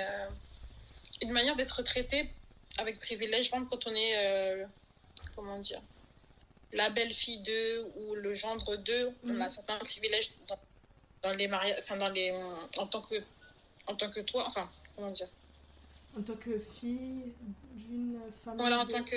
une 1.21 1.31
manière 1.31 1.55
d'être 1.55 1.81
traité 1.83 2.29
avec 2.77 2.99
privilège, 2.99 3.49
par 3.49 3.61
quand 3.69 3.87
on 3.87 3.95
est. 3.95 4.65
comment 5.35 5.57
dire 5.57 5.81
la 6.73 6.89
belle-fille 6.89 7.39
d'eux 7.39 7.91
ou 7.95 8.15
le 8.15 8.33
gendre 8.33 8.75
d'eux, 8.75 9.11
on 9.23 9.39
a 9.39 9.43
mhm. 9.43 9.49
certains 9.49 9.77
privilèges 9.79 10.31
dans, 10.47 10.59
dans 11.23 11.33
les 11.35 11.47
mariages, 11.47 11.77
enfin 11.79 11.97
dans 11.97 12.09
les, 12.09 12.31
en 12.77 12.87
tant 12.87 13.01
que, 13.01 13.15
en 13.87 13.95
tant 13.95 14.09
que 14.09 14.19
toi, 14.19 14.43
enfin 14.45 14.69
comment 14.95 15.09
dire. 15.09 15.27
En 16.17 16.21
tant 16.21 16.35
que 16.35 16.57
fille 16.59 17.33
d'une 17.73 18.19
femme. 18.43 18.57
Voilà, 18.57 18.81
en 18.81 18.85
tant 18.85 19.03
que 19.03 19.15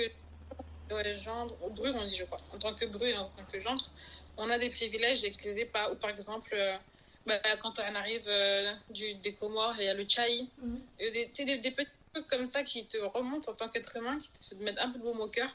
ouais, 0.91 1.15
gendre, 1.15 1.55
bru 1.69 1.89
on 1.93 2.05
dit 2.05 2.15
je 2.15 2.25
crois. 2.25 2.39
En 2.53 2.59
tant 2.59 2.73
que 2.73 2.85
bru, 2.85 3.13
en 3.13 3.29
tant 3.29 3.45
que 3.51 3.59
gendre, 3.59 3.89
on 4.37 4.49
a 4.49 4.57
des 4.57 4.69
privilèges 4.69 5.23
et 5.23 5.31
que 5.31 5.49
les 5.49 5.65
pas. 5.65 5.91
Ou 5.91 5.95
par 5.95 6.09
exemple, 6.09 6.51
euh, 6.53 6.77
bah, 7.25 7.39
quand 7.61 7.79
on 7.79 7.95
arrive 7.95 8.25
euh, 8.27 8.73
du, 8.89 9.15
des 9.15 9.33
Comores, 9.33 9.75
il 9.79 9.85
y 9.85 9.87
a 9.87 9.93
le 9.93 10.05
chai. 10.07 10.47
Mm 10.61 10.75
des, 10.99 11.25
des, 11.25 11.57
des, 11.57 11.71
petits 11.71 11.89
trucs 12.13 12.27
comme 12.27 12.45
ça 12.45 12.63
qui 12.63 12.85
te 12.85 12.97
remontent 12.97 13.51
en 13.51 13.55
tant 13.55 13.69
qu'être 13.69 13.95
humain, 13.97 14.19
qui 14.19 14.49
te 14.49 14.55
mettent 14.63 14.79
un 14.79 14.89
peu 14.91 14.99
de 14.99 15.03
baume 15.03 15.21
au 15.21 15.29
cœur 15.29 15.49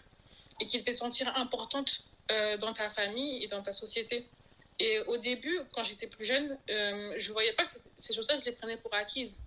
et 0.60 0.64
qui 0.64 0.78
te 0.78 0.84
fait 0.84 0.96
sentir 0.96 1.34
importante 1.36 2.02
euh, 2.32 2.56
dans 2.58 2.72
ta 2.72 2.90
famille 2.90 3.42
et 3.42 3.46
dans 3.46 3.62
ta 3.62 3.72
société. 3.72 4.26
Et 4.78 5.00
au 5.08 5.16
début, 5.16 5.58
quand 5.72 5.82
j'étais 5.82 6.06
plus 6.06 6.24
jeune, 6.24 6.56
euh, 6.70 7.12
je 7.16 7.28
ne 7.28 7.32
voyais 7.32 7.52
pas 7.52 7.64
que 7.64 7.70
ces 7.96 8.14
choses-là, 8.14 8.38
je 8.40 8.44
les 8.44 8.52
prenais 8.52 8.76
pour 8.76 8.94
acquises. 8.94 9.40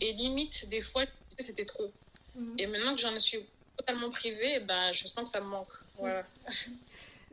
Et 0.00 0.12
limite, 0.12 0.68
des 0.68 0.82
fois, 0.82 1.02
c'était 1.38 1.64
trop. 1.64 1.92
Mhm. 2.34 2.54
Et 2.58 2.66
maintenant 2.66 2.94
que 2.94 3.00
j'en 3.00 3.18
suis 3.18 3.44
totalement 3.76 4.10
privée, 4.10 4.60
ben, 4.60 4.92
je 4.92 5.06
sens 5.06 5.24
que 5.24 5.30
ça 5.30 5.40
me 5.40 5.48
manque. 5.48 5.72
Voilà. 5.96 6.22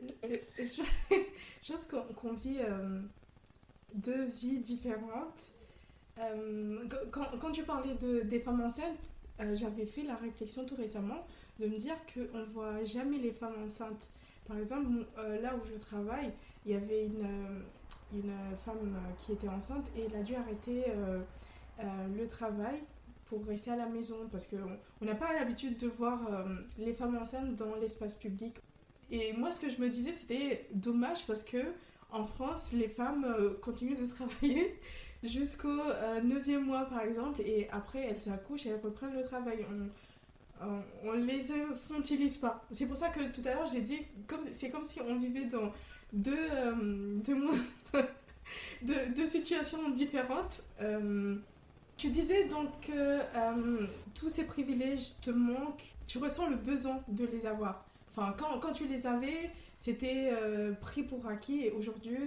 je 0.58 1.72
pense 1.72 1.86
qu'on 1.86 2.32
vit 2.32 2.58
euh, 2.60 3.00
deux 3.94 4.24
vies 4.24 4.58
différentes. 4.58 5.48
quand, 7.10 7.38
quand, 7.40 7.52
tu 7.52 7.64
parlais 7.64 7.94
de, 7.94 8.20
des 8.22 8.40
femmes 8.40 8.60
enceintes, 8.60 8.98
j'avais 9.54 9.86
fait 9.86 10.02
la 10.02 10.16
réflexion 10.16 10.64
tout 10.64 10.76
récemment 10.76 11.26
de 11.58 11.66
me 11.66 11.76
dire 11.76 11.96
qu'on 12.12 12.38
ne 12.38 12.44
voit 12.44 12.84
jamais 12.84 13.18
les 13.18 13.32
femmes 13.32 13.64
enceintes. 13.64 14.10
Par 14.46 14.58
exemple, 14.58 15.04
euh, 15.18 15.40
là 15.40 15.54
où 15.54 15.60
je 15.64 15.78
travaille, 15.78 16.32
il 16.64 16.72
y 16.72 16.74
avait 16.74 17.06
une, 17.06 17.24
euh, 17.24 17.60
une 18.12 18.32
femme 18.64 18.96
euh, 18.96 19.14
qui 19.18 19.32
était 19.32 19.48
enceinte 19.48 19.86
et 19.96 20.04
elle 20.06 20.16
a 20.16 20.22
dû 20.22 20.34
arrêter 20.34 20.84
le 21.78 22.26
travail 22.26 22.82
pour 23.26 23.44
rester 23.44 23.70
à 23.70 23.76
la 23.76 23.86
maison 23.86 24.16
parce 24.32 24.46
qu'on 24.46 25.04
n'a 25.04 25.14
pas 25.14 25.32
l'habitude 25.34 25.76
de 25.78 25.86
voir 25.86 26.20
les 26.78 26.94
femmes 26.94 27.16
enceintes 27.16 27.54
dans 27.56 27.74
l'espace 27.76 28.16
public. 28.16 28.56
Et 29.10 29.32
moi, 29.32 29.52
ce 29.52 29.60
que 29.60 29.70
je 29.70 29.80
me 29.80 29.88
disais, 29.88 30.12
c'était 30.12 30.66
dommage 30.72 31.26
parce 31.26 31.44
que 31.44 31.58
en 32.10 32.24
France, 32.24 32.72
les 32.72 32.88
femmes 32.88 33.26
continuent 33.62 33.96
de 33.96 34.06
travailler 34.14 34.78
jusqu'au 35.22 35.76
9e 36.24 36.58
mois, 36.60 36.86
par 36.86 37.02
exemple, 37.02 37.42
et 37.42 37.68
après, 37.70 38.00
elles 38.00 38.32
accouchent 38.32 38.66
et 38.66 38.70
elles 38.70 38.80
reprennent 38.82 39.14
le 39.14 39.24
travail. 39.24 39.64
On, 39.70 39.88
on 41.04 41.12
les 41.12 41.52
infantilise 41.52 42.38
pas. 42.38 42.64
C'est 42.72 42.86
pour 42.86 42.96
ça 42.96 43.08
que 43.08 43.20
tout 43.28 43.42
à 43.44 43.54
l'heure 43.54 43.68
j'ai 43.70 43.80
dit, 43.80 44.00
c'est 44.52 44.70
comme 44.70 44.84
si 44.84 45.00
on 45.00 45.16
vivait 45.16 45.44
dans 45.44 45.72
deux, 46.12 46.34
euh, 46.36 47.20
deux, 49.14 49.26
situations 49.26 49.90
différentes. 49.90 50.62
Euh, 51.98 52.00
tu 52.00 52.10
disais 52.10 52.44
donc 52.44 52.68
que 52.86 52.92
euh, 52.92 53.86
tous 54.14 54.28
ces 54.28 54.44
privilèges 54.44 55.18
te 55.20 55.30
manquent, 55.30 55.94
tu 56.06 56.18
ressens 56.18 56.48
le 56.48 56.56
besoin 56.56 57.02
de 57.08 57.26
les 57.26 57.46
avoir. 57.46 57.84
Enfin, 58.10 58.34
quand, 58.38 58.72
tu 58.72 58.86
les 58.86 59.06
avais, 59.06 59.50
c'était 59.76 60.32
pris 60.80 61.04
pour 61.04 61.26
acquis 61.28 61.66
et 61.66 61.70
aujourd'hui, 61.70 62.18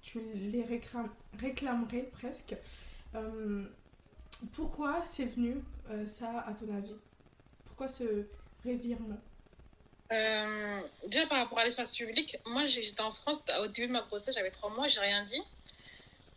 tu 0.00 0.20
les 0.34 0.64
réclamerais 1.40 2.02
presque. 2.12 2.54
pourquoi 4.52 5.02
c'est 5.04 5.24
venu 5.24 5.56
ça 6.06 6.40
à 6.46 6.54
ton 6.54 6.72
avis? 6.72 6.94
Ce 7.88 8.26
revirement? 8.64 9.20
Euh, 10.12 10.80
Déjà 11.06 11.26
par 11.26 11.38
rapport 11.38 11.58
à 11.58 11.64
l'espace 11.64 11.92
public, 11.92 12.36
moi 12.46 12.66
j'étais 12.66 13.00
en 13.00 13.10
France 13.10 13.42
au 13.60 13.66
début 13.68 13.86
de 13.88 13.92
ma 13.92 14.02
grossesse, 14.02 14.34
j'avais 14.34 14.50
trois 14.50 14.70
mois, 14.70 14.88
j'ai 14.88 15.00
rien 15.00 15.22
dit. 15.22 15.40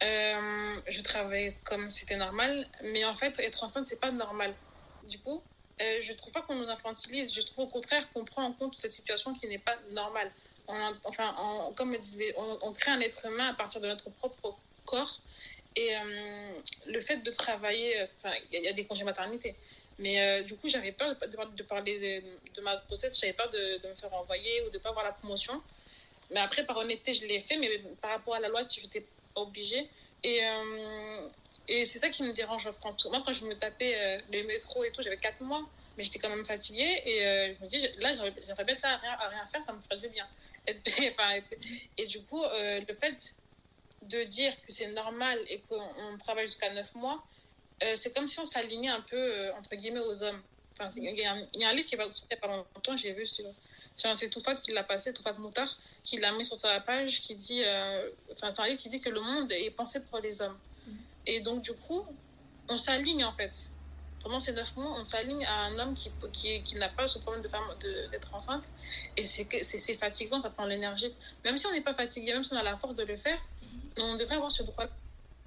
Euh, 0.04 0.82
je 0.88 1.02
travaillais 1.02 1.56
comme 1.64 1.90
c'était 1.90 2.18
normal, 2.18 2.68
mais 2.82 3.06
en 3.06 3.14
fait 3.14 3.40
être 3.40 3.64
enceinte 3.64 3.88
c'est 3.88 4.00
pas 4.00 4.12
normal. 4.12 4.54
Du 5.08 5.20
coup, 5.20 5.42
euh, 5.82 6.00
je 6.02 6.14
trouve 6.14 6.34
pas 6.34 6.42
qu'on 6.42 6.56
nous 6.56 6.70
infantilise, 6.70 7.34
je 7.34 7.42
trouve 7.42 7.66
au 7.66 7.68
contraire 7.68 8.12
qu'on 8.12 8.26
prend 8.26 8.44
en 8.44 8.54
compte 8.54 8.76
cette 8.76 8.92
situation 8.92 9.34
qui 9.34 9.48
n'est 9.48 9.60
pas 9.60 9.78
normale. 9.92 10.32
Enfin, 11.04 11.36
comme 11.76 11.94
je 11.94 12.00
disais, 12.00 12.34
on, 12.38 12.72
crée 12.72 12.92
un 12.92 13.02
être 13.02 13.26
humain 13.26 13.48
à 13.50 13.54
partir 13.54 13.82
de 13.82 13.88
notre 13.88 14.10
propre 14.12 14.58
corps. 14.86 15.20
Et 15.76 15.92
le 16.86 17.02
fait 17.02 17.18
de 17.18 17.32
travailler, 17.32 18.08
il 18.54 18.62
y, 18.62 18.68
a 18.70 18.72
des 18.72 18.86
congés 18.86 19.04
maternité, 19.04 19.58
mais 20.00 20.22
euh, 20.22 20.44
du 20.44 20.56
coup, 20.56 20.68
j'avais 20.68 20.92
peur 20.92 21.16
de, 21.16 21.56
de, 21.56 21.64
parler 21.64 22.22
de, 22.56 22.62
ma 22.62 22.78
grossesse, 22.88 23.20
j'avais 23.20 23.34
peur 23.34 23.50
de, 23.50 23.82
de, 23.82 23.88
me 23.88 23.96
faire 23.96 24.14
envoyer 24.14 24.62
ou 24.64 24.70
de 24.70 24.78
pas 24.78 24.90
avoir 24.90 25.06
la 25.06 25.12
promotion. 25.12 25.62
Mais 26.32 26.40
après, 26.40 26.66
par 26.66 26.78
honnêteté, 26.78 27.14
je 27.14 27.28
l'ai 27.28 27.40
fait, 27.40 27.58
mais 27.58 27.70
par 28.02 28.12
rapport 28.12 28.36
à 28.36 28.40
la 28.40 28.48
loi, 28.48 28.62
je 28.64 28.82
obligée. 29.36 29.90
Et, 30.24 30.40
euh, 30.44 31.30
et 31.68 31.86
c'est 31.86 32.00
ça 32.00 32.10
qui 32.10 32.24
me 32.24 32.34
dérange 32.34 32.66
en 32.68 32.72
France. 32.72 33.06
Moi, 33.10 33.22
quand 33.26 33.34
je 33.34 33.46
me 33.46 33.56
tapais 33.56 33.96
euh, 33.96 34.22
le 34.32 34.44
métro 34.48 34.84
et 34.84 34.92
tout, 34.92 35.02
j'avais 35.02 35.18
4 35.18 35.42
mois, 35.42 35.68
mais 35.98 36.04
j'étais 36.04 36.20
quand 36.20 36.30
même 36.30 36.46
fatiguée. 36.46 37.02
Et 37.06 37.56
je 37.56 37.64
me 37.64 37.68
dis, 37.68 37.80
là, 38.00 38.14
j'aimerais 38.14 38.64
bien 38.64 38.76
ça 38.76 38.90
à 38.90 38.98
rien, 38.98 39.12
à 39.12 39.28
rien 39.30 39.46
faire, 39.48 39.62
ça 39.62 39.74
me 39.74 39.82
ferait 39.82 39.98
du 39.98 40.10
bien. 40.10 40.28
Et, 41.98 42.06
du 42.08 42.22
coup, 42.22 42.42
le 42.42 42.96
fait 42.96 43.36
de 44.04 44.24
dire 44.24 44.54
que 44.62 44.72
c'est 44.72 44.88
normal 44.88 45.40
et 45.50 45.60
qu'on 45.62 46.18
travaille 46.18 46.48
jusqu'à 46.48 46.74
9 46.74 46.96
mois, 46.96 47.24
euh, 47.84 47.94
c'est 47.96 48.16
comme 48.16 48.28
si 48.28 48.40
on 48.40 48.46
s'alignait 48.46 48.90
un 48.90 49.02
peu, 49.02 49.18
euh, 49.18 49.54
entre 49.56 49.76
guillemets, 49.76 50.00
aux 50.00 50.24
hommes. 50.24 50.42
Enfin, 50.74 50.88
il 50.98 51.16
y, 51.16 51.26
a 51.26 51.34
un 51.34 51.74
livre 51.74 51.88
qui 51.88 51.96
n'y 51.96 52.02
a 52.02 52.38
pas 52.38 52.48
longtemps, 52.48 52.96
j'ai 52.96 53.14
vu 53.14 53.26
sur. 53.26 53.46
C'est 53.96 54.30
Toufat 54.30 54.56
qui 54.56 54.72
l'a 54.72 54.84
passé, 54.84 55.14
Toufat 55.14 55.34
Moutard, 55.34 55.78
qui 56.04 56.18
l'a 56.18 56.32
mis 56.32 56.46
sur 56.46 56.60
sa 56.60 56.80
page, 56.80 57.20
qui 57.22 57.36
dit. 57.36 57.62
Euh, 57.64 58.10
enfin, 58.32 58.50
c'est 58.50 58.62
un 58.62 58.68
livre 58.68 58.82
qui 58.82 58.90
dit 58.90 59.00
que 59.00 59.10
le 59.10 59.22
monde 59.22 59.52
est 59.52 59.72
pensé 59.72 60.04
pour 60.06 60.20
les 60.20 60.42
hommes. 60.42 60.58
Mm-hmm. 60.58 60.94
Et 61.28 61.40
donc, 61.42 61.62
du 61.62 61.74
coup, 61.74 62.04
on 62.70 62.78
s'aligne 62.78 63.24
en 63.24 63.34
fait. 63.34 63.70
Pendant 64.22 64.40
ces 64.40 64.54
neuf 64.54 64.76
mois, 64.78 64.94
on 64.98 65.04
s'aligne 65.04 65.46
à 65.46 65.66
un 65.66 65.80
homme 65.80 65.94
qui, 65.94 66.10
qui, 66.32 66.64
qui 66.64 66.76
n'a 66.76 66.88
pas 66.88 67.10
ce 67.10 67.20
problème 67.20 67.44
de 67.44 67.50
femme 67.50 67.62
d'être 68.10 68.34
enceinte. 68.34 68.70
Et 69.18 69.26
c'est 69.26 69.98
fatigant, 69.98 70.42
ça 70.42 70.50
prend 70.50 70.66
l'énergie. 70.66 71.14
Même 71.44 71.58
si 71.58 71.68
on 71.68 71.72
n'est 71.72 71.82
pas 71.82 71.94
fatigué, 71.94 72.32
même 72.32 72.44
si 72.44 72.54
on 72.54 72.58
a 72.58 72.64
la 72.64 72.78
force 72.78 72.96
de 72.96 73.04
le 73.04 73.18
faire, 73.18 73.38
mm-hmm. 73.38 74.02
on 74.02 74.16
devrait 74.16 74.36
avoir 74.36 74.52
ce 74.52 74.64
droit 74.64 74.86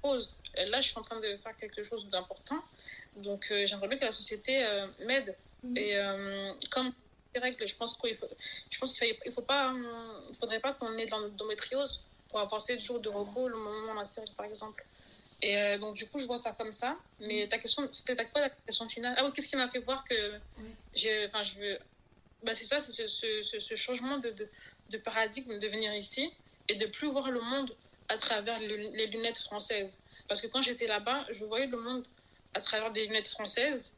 pause. 0.01 0.35
Là, 0.67 0.81
je 0.81 0.89
suis 0.89 0.97
en 0.97 1.01
train 1.01 1.19
de 1.19 1.37
faire 1.37 1.55
quelque 1.59 1.83
chose 1.83 2.07
d'important. 2.09 2.63
Donc, 3.17 3.47
euh, 3.51 3.65
j'aimerais 3.65 3.87
bien 3.87 3.97
que 3.97 4.05
la 4.05 4.13
société 4.13 4.63
euh, 4.63 4.87
m'aide. 5.05 5.35
Mhm. 5.63 5.77
Et 5.77 5.97
euh, 5.97 6.53
comme 6.71 6.91
règles, 7.35 7.67
je 7.67 7.75
pense 7.75 7.93
qu'il 7.93 8.15
faut, 8.15 8.27
je 8.69 8.79
pense 8.79 8.93
qu'il 8.93 9.15
faut, 9.25 9.31
faut 9.31 9.41
pas, 9.41 9.73
faudrait 10.39 10.59
pas 10.59 10.73
qu'on 10.73 10.97
ait 10.97 11.05
dans 11.05 11.19
l'endométriose 11.19 12.03
pour 12.29 12.39
avoir 12.39 12.59
7 12.59 12.79
jours 12.79 12.99
de 12.99 13.09
repos 13.09 13.47
le 13.47 13.57
moment 13.57 13.91
où 13.93 13.97
on 13.97 13.99
a 13.99 14.05
série, 14.05 14.31
par 14.35 14.45
exemple. 14.45 14.83
Et 15.41 15.77
donc, 15.77 15.95
du 15.95 16.07
coup, 16.07 16.19
je 16.19 16.25
vois 16.25 16.37
ça 16.37 16.51
comme 16.53 16.71
ça. 16.71 16.97
Mais 17.19 17.47
ta 17.47 17.57
question, 17.59 17.87
c'était 17.91 18.15
quoi 18.15 18.41
la 18.41 18.49
question 18.49 18.89
finale? 18.89 19.15
Ah 19.17 19.25
oui, 19.25 19.31
qu'est-ce 19.33 19.47
qui 19.47 19.55
m'a 19.55 19.67
fait 19.67 19.79
voir 19.79 20.03
que 20.03 20.33
j'ai, 20.93 21.25
enfin, 21.25 21.43
je 21.43 21.55
veux. 21.59 21.79
Bah, 22.43 22.53
c'est 22.53 22.65
ça, 22.65 22.79
c'est 22.79 23.07
ce, 23.07 23.41
ce, 23.41 23.59
ce, 23.59 23.75
changement 23.75 24.17
de, 24.17 24.31
de, 24.31 24.47
de, 24.89 24.97
paradigme 24.97 25.57
de 25.59 25.67
venir 25.67 25.93
ici 25.95 26.31
et 26.67 26.75
de 26.75 26.85
plus 26.85 27.07
voir 27.07 27.31
le 27.31 27.41
monde 27.41 27.75
à 28.09 28.17
travers 28.17 28.59
les 28.59 29.07
lunettes 29.07 29.39
françaises. 29.39 29.99
Parce 30.27 30.41
que 30.41 30.47
quand 30.47 30.61
j'étais 30.61 30.87
là-bas, 30.87 31.25
je 31.31 31.45
voyais 31.45 31.67
le 31.67 31.77
monde 31.77 32.05
à 32.53 32.61
travers 32.61 32.91
des 32.91 33.05
lunettes 33.05 33.27
françaises 33.27 33.93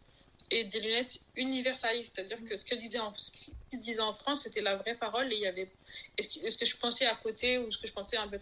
et 0.51 0.63
des 0.63 0.79
lunettes 0.79 1.19
universalistes. 1.35 2.13
C'est-à-dire 2.15 2.43
que 2.43 2.55
ce 2.55 2.65
que 2.65 2.75
disait 2.75 2.99
en, 2.99 3.11
ce 3.11 3.31
qui 3.31 3.37
se 3.39 3.77
disait 3.77 4.01
en 4.01 4.13
France, 4.13 4.43
c'était 4.43 4.61
la 4.61 4.75
vraie 4.75 4.95
parole 4.95 5.31
et 5.31 5.35
il 5.35 5.41
y 5.41 5.47
avait. 5.47 5.69
ce 6.19 6.57
que 6.57 6.65
je 6.65 6.77
pensais 6.77 7.05
à 7.05 7.15
côté 7.15 7.57
ou 7.59 7.71
ce 7.71 7.77
que 7.77 7.87
je 7.87 7.93
pensais 7.93 8.17
un 8.17 8.27
peu. 8.27 8.37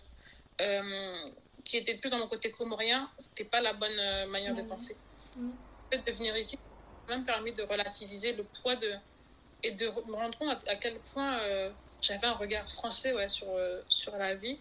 Euh, 0.61 1.13
qui 1.63 1.77
était 1.77 1.95
plus 1.95 2.09
dans 2.09 2.17
mon 2.17 2.27
côté 2.27 2.49
comorien, 2.49 3.09
c'était 3.19 3.43
pas 3.43 3.61
la 3.61 3.73
bonne 3.73 3.99
euh, 3.99 4.25
manière 4.27 4.55
de 4.55 4.61
penser. 4.61 4.95
Le 5.35 5.51
fait 5.91 6.11
de 6.11 6.11
venir 6.17 6.35
ici 6.37 6.57
m'a 7.07 7.15
même 7.15 7.25
permis 7.25 7.53
de 7.53 7.63
relativiser 7.63 8.33
le 8.33 8.43
poids 8.43 8.75
de. 8.75 8.93
et 9.63 9.71
de 9.71 9.85
me 9.85 10.13
rendre 10.13 10.37
compte 10.37 10.57
à, 10.67 10.75
quel 10.77 10.97
point 10.99 11.39
euh, 11.39 11.69
j'avais 12.01 12.27
un 12.27 12.33
regard 12.33 12.67
français 12.69 13.13
ouais, 13.13 13.27
sur, 13.27 13.47
sur 13.89 14.15
la 14.17 14.33
vie 14.35 14.57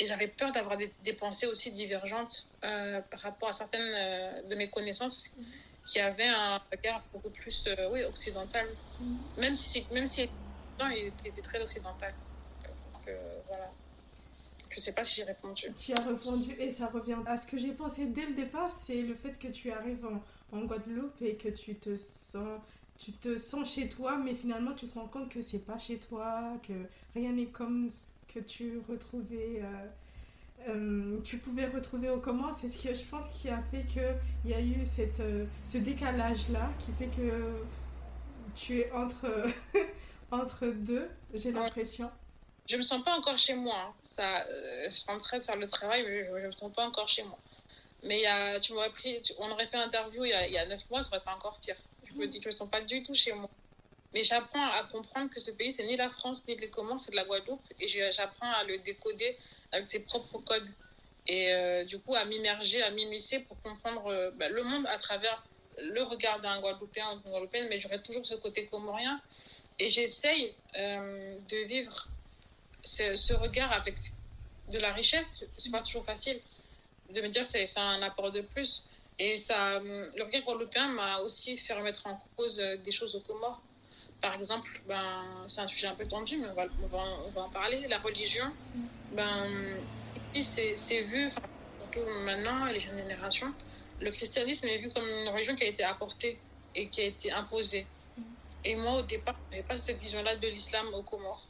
et 0.00 0.06
j'avais 0.06 0.28
peur 0.28 0.50
d'avoir 0.50 0.76
des, 0.76 0.92
des, 1.04 1.12
pensées 1.12 1.46
aussi 1.46 1.70
divergentes 1.70 2.46
euh, 2.64 3.00
par 3.02 3.20
rapport 3.20 3.50
à 3.50 3.52
certaines 3.52 3.92
euh, 3.94 4.42
de 4.42 4.54
mes 4.54 4.68
connaissances 4.68 5.30
mhm. 5.36 5.44
Qui 5.84 6.00
avaient 6.00 6.28
un 6.28 6.60
regard 6.70 7.02
beaucoup 7.12 7.30
plus 7.30 7.66
euh, 7.66 7.90
oui, 7.90 8.04
occidental. 8.04 8.66
Mhm. 9.00 9.18
Même 9.38 9.56
si, 9.56 9.86
même 9.92 10.08
si 10.08 10.28
il 10.88 11.12
était, 11.26 11.42
très 11.42 11.62
occidental. 11.62 12.14
Donc, 12.64 13.08
euh, 13.08 13.40
voilà. 13.48 13.70
Je 14.70 14.80
sais 14.80 14.92
pas 14.92 15.04
si 15.04 15.16
j'ai 15.16 15.24
répondu. 15.24 15.66
Tu 15.76 15.92
as 15.92 16.02
répondu 16.02 16.52
et 16.52 16.70
ça 16.70 16.86
revient 16.86 17.18
à 17.26 17.36
ce 17.36 17.46
que 17.46 17.58
j'ai 17.58 17.72
pensé 17.72 18.06
dès 18.06 18.24
le 18.24 18.34
départ, 18.34 18.70
c'est 18.70 19.02
le 19.02 19.14
fait 19.14 19.36
que 19.38 19.48
tu 19.48 19.72
arrives 19.72 20.06
en, 20.06 20.56
en, 20.56 20.64
Guadeloupe 20.64 21.20
et 21.22 21.34
que 21.34 21.48
tu 21.48 21.74
te 21.74 21.96
sens 21.96 22.60
tu 22.96 23.12
te 23.12 23.38
sens 23.38 23.72
chez 23.72 23.88
toi, 23.88 24.18
mais 24.18 24.34
finalement 24.34 24.74
tu 24.74 24.86
te 24.86 24.94
rends 24.94 25.08
compte 25.08 25.30
que 25.30 25.40
c'est 25.40 25.64
pas 25.64 25.78
chez 25.78 25.98
toi, 25.98 26.60
que 26.68 26.74
rien 27.14 27.32
n'est 27.32 27.46
comme 27.46 27.88
ce 27.88 28.12
que 28.32 28.40
tu 28.40 28.78
retrouvais. 28.88 29.62
Euh, 29.62 29.86
euh, 30.68 31.20
tu 31.22 31.38
pouvais 31.38 31.66
retrouver 31.66 32.10
au 32.10 32.18
comment, 32.18 32.52
c'est 32.52 32.68
ce 32.68 32.82
que 32.82 32.92
je 32.94 33.02
pense 33.04 33.28
qui 33.28 33.48
a 33.48 33.62
fait 33.70 33.84
qu'il 33.86 34.50
y 34.50 34.54
a 34.54 34.60
eu 34.60 34.84
cette, 34.84 35.20
euh, 35.20 35.46
ce 35.64 35.78
décalage-là 35.78 36.70
qui 36.78 36.92
fait 36.92 37.10
que 37.16 37.64
tu 38.54 38.80
es 38.80 38.92
entre, 38.92 39.46
entre 40.30 40.66
deux, 40.66 41.08
j'ai 41.32 41.52
l'impression. 41.52 42.10
Je 42.68 42.76
me 42.76 42.82
sens 42.82 43.02
pas 43.02 43.16
encore 43.16 43.38
chez 43.38 43.54
moi. 43.54 43.74
Hein. 43.74 43.94
Ça, 44.02 44.42
euh, 44.42 44.84
je 44.84 44.94
suis 44.94 45.10
en 45.10 45.18
train 45.18 45.38
de 45.38 45.44
faire 45.44 45.56
le 45.56 45.66
travail, 45.66 46.04
mais 46.06 46.26
je, 46.26 46.30
ne 46.30 46.46
me 46.48 46.52
sens 46.52 46.72
pas 46.72 46.86
encore 46.86 47.08
chez 47.08 47.22
moi. 47.22 47.38
Mais 48.02 48.20
y 48.20 48.26
a, 48.26 48.60
tu 48.60 48.72
m'aurais 48.74 48.90
pris, 48.90 49.20
on 49.38 49.50
aurait 49.50 49.66
fait 49.66 49.78
l'interview 49.78 50.24
il, 50.24 50.34
il, 50.46 50.52
y 50.52 50.58
a 50.58 50.66
neuf 50.66 50.88
mois, 50.90 51.02
ça 51.02 51.10
serait 51.10 51.24
pas 51.24 51.34
encore 51.34 51.58
pire. 51.60 51.76
Je 52.04 52.12
me 52.14 52.26
dis 52.26 52.38
que 52.38 52.44
je 52.44 52.48
me 52.48 52.52
sens 52.52 52.70
pas 52.70 52.80
du 52.80 53.02
tout 53.02 53.14
chez 53.14 53.32
moi. 53.32 53.48
Mais 54.12 54.24
j'apprends 54.24 54.66
à 54.72 54.82
comprendre 54.84 55.30
que 55.30 55.40
ce 55.40 55.50
pays, 55.52 55.72
c'est 55.72 55.86
ni 55.86 55.96
la 55.96 56.10
France 56.10 56.46
ni 56.46 56.56
les 56.56 56.68
Comores, 56.68 57.00
c'est 57.00 57.12
de 57.12 57.16
la 57.16 57.24
Guadeloupe. 57.24 57.62
Et 57.78 57.88
j'apprends 57.88 58.50
à 58.52 58.64
le 58.64 58.78
décoder 58.78 59.38
avec 59.72 59.86
ses 59.86 60.00
propres 60.00 60.38
codes. 60.38 60.68
Et 61.26 61.52
euh, 61.52 61.84
du 61.84 61.98
coup, 61.98 62.14
à 62.14 62.24
m'immerger, 62.24 62.82
à 62.82 62.90
m'immiscer 62.90 63.40
pour 63.40 63.60
comprendre 63.62 64.06
euh, 64.06 64.30
bah, 64.32 64.48
le 64.48 64.62
monde 64.62 64.86
à 64.86 64.96
travers 64.96 65.44
le 65.78 66.02
regard 66.02 66.40
d'un 66.40 66.60
Guadeloupéen 66.60 67.12
ou 67.12 67.20
d'une 67.20 67.30
Guadeloupéenne. 67.30 67.68
Mais 67.68 67.78
j'aurais 67.78 68.02
toujours 68.02 68.24
ce 68.24 68.34
côté 68.34 68.66
comorien. 68.66 69.20
Et 69.78 69.90
j'essaye 69.90 70.52
euh, 70.76 71.36
de 71.48 71.56
vivre 71.66 72.08
ce, 72.84 73.32
regard 73.34 73.72
avec 73.72 73.94
de 74.68 74.78
la 74.78 74.92
richesse. 74.92 75.44
C'est 75.56 75.70
pas 75.70 75.82
toujours 75.82 76.04
facile 76.04 76.40
de 77.10 77.20
me 77.20 77.28
dire 77.28 77.44
c'est 77.44 77.66
un 77.78 78.02
apport 78.02 78.30
de 78.30 78.40
plus. 78.40 78.84
Et 79.18 79.36
ça, 79.36 79.78
le 79.80 80.22
regard 80.22 80.42
guadeloupéen 80.42 80.88
m'a 80.88 81.18
aussi 81.18 81.56
fait 81.56 81.74
remettre 81.74 82.06
en 82.06 82.18
cause 82.36 82.56
des 82.56 82.90
choses 82.90 83.14
aux 83.14 83.20
Comores 83.20 83.60
par 84.20 84.34
exemple, 84.34 84.68
ben, 84.86 85.24
c'est 85.46 85.60
un 85.60 85.68
sujet 85.68 85.86
un 85.86 85.94
peu 85.94 86.06
tendu, 86.06 86.36
mais 86.36 86.48
on 86.48 86.54
va, 86.54 86.66
on 86.82 86.86
va, 86.86 87.04
on 87.26 87.30
va 87.30 87.42
en 87.42 87.50
parler. 87.50 87.86
La 87.88 87.98
religion, 87.98 88.44
ben, 89.12 89.46
c'est 90.40 91.02
vu, 91.02 91.30
surtout 91.30 92.08
maintenant, 92.24 92.66
les 92.66 92.80
jeunes 92.80 92.98
générations, 92.98 93.52
le 94.00 94.10
christianisme 94.10 94.66
est 94.66 94.78
vu 94.78 94.90
comme 94.90 95.06
une 95.06 95.28
religion 95.28 95.54
qui 95.54 95.64
a 95.64 95.68
été 95.68 95.84
apportée 95.84 96.38
et 96.74 96.88
qui 96.88 97.00
a 97.00 97.04
été 97.04 97.30
imposée. 97.32 97.86
Et 98.64 98.76
moi, 98.76 98.98
au 98.98 99.02
départ, 99.02 99.36
je 99.46 99.56
n'avais 99.56 99.66
pas 99.66 99.78
cette 99.78 99.98
vision-là 99.98 100.36
de 100.36 100.48
l'islam 100.48 100.86
aux 100.94 101.02
Comores. 101.02 101.46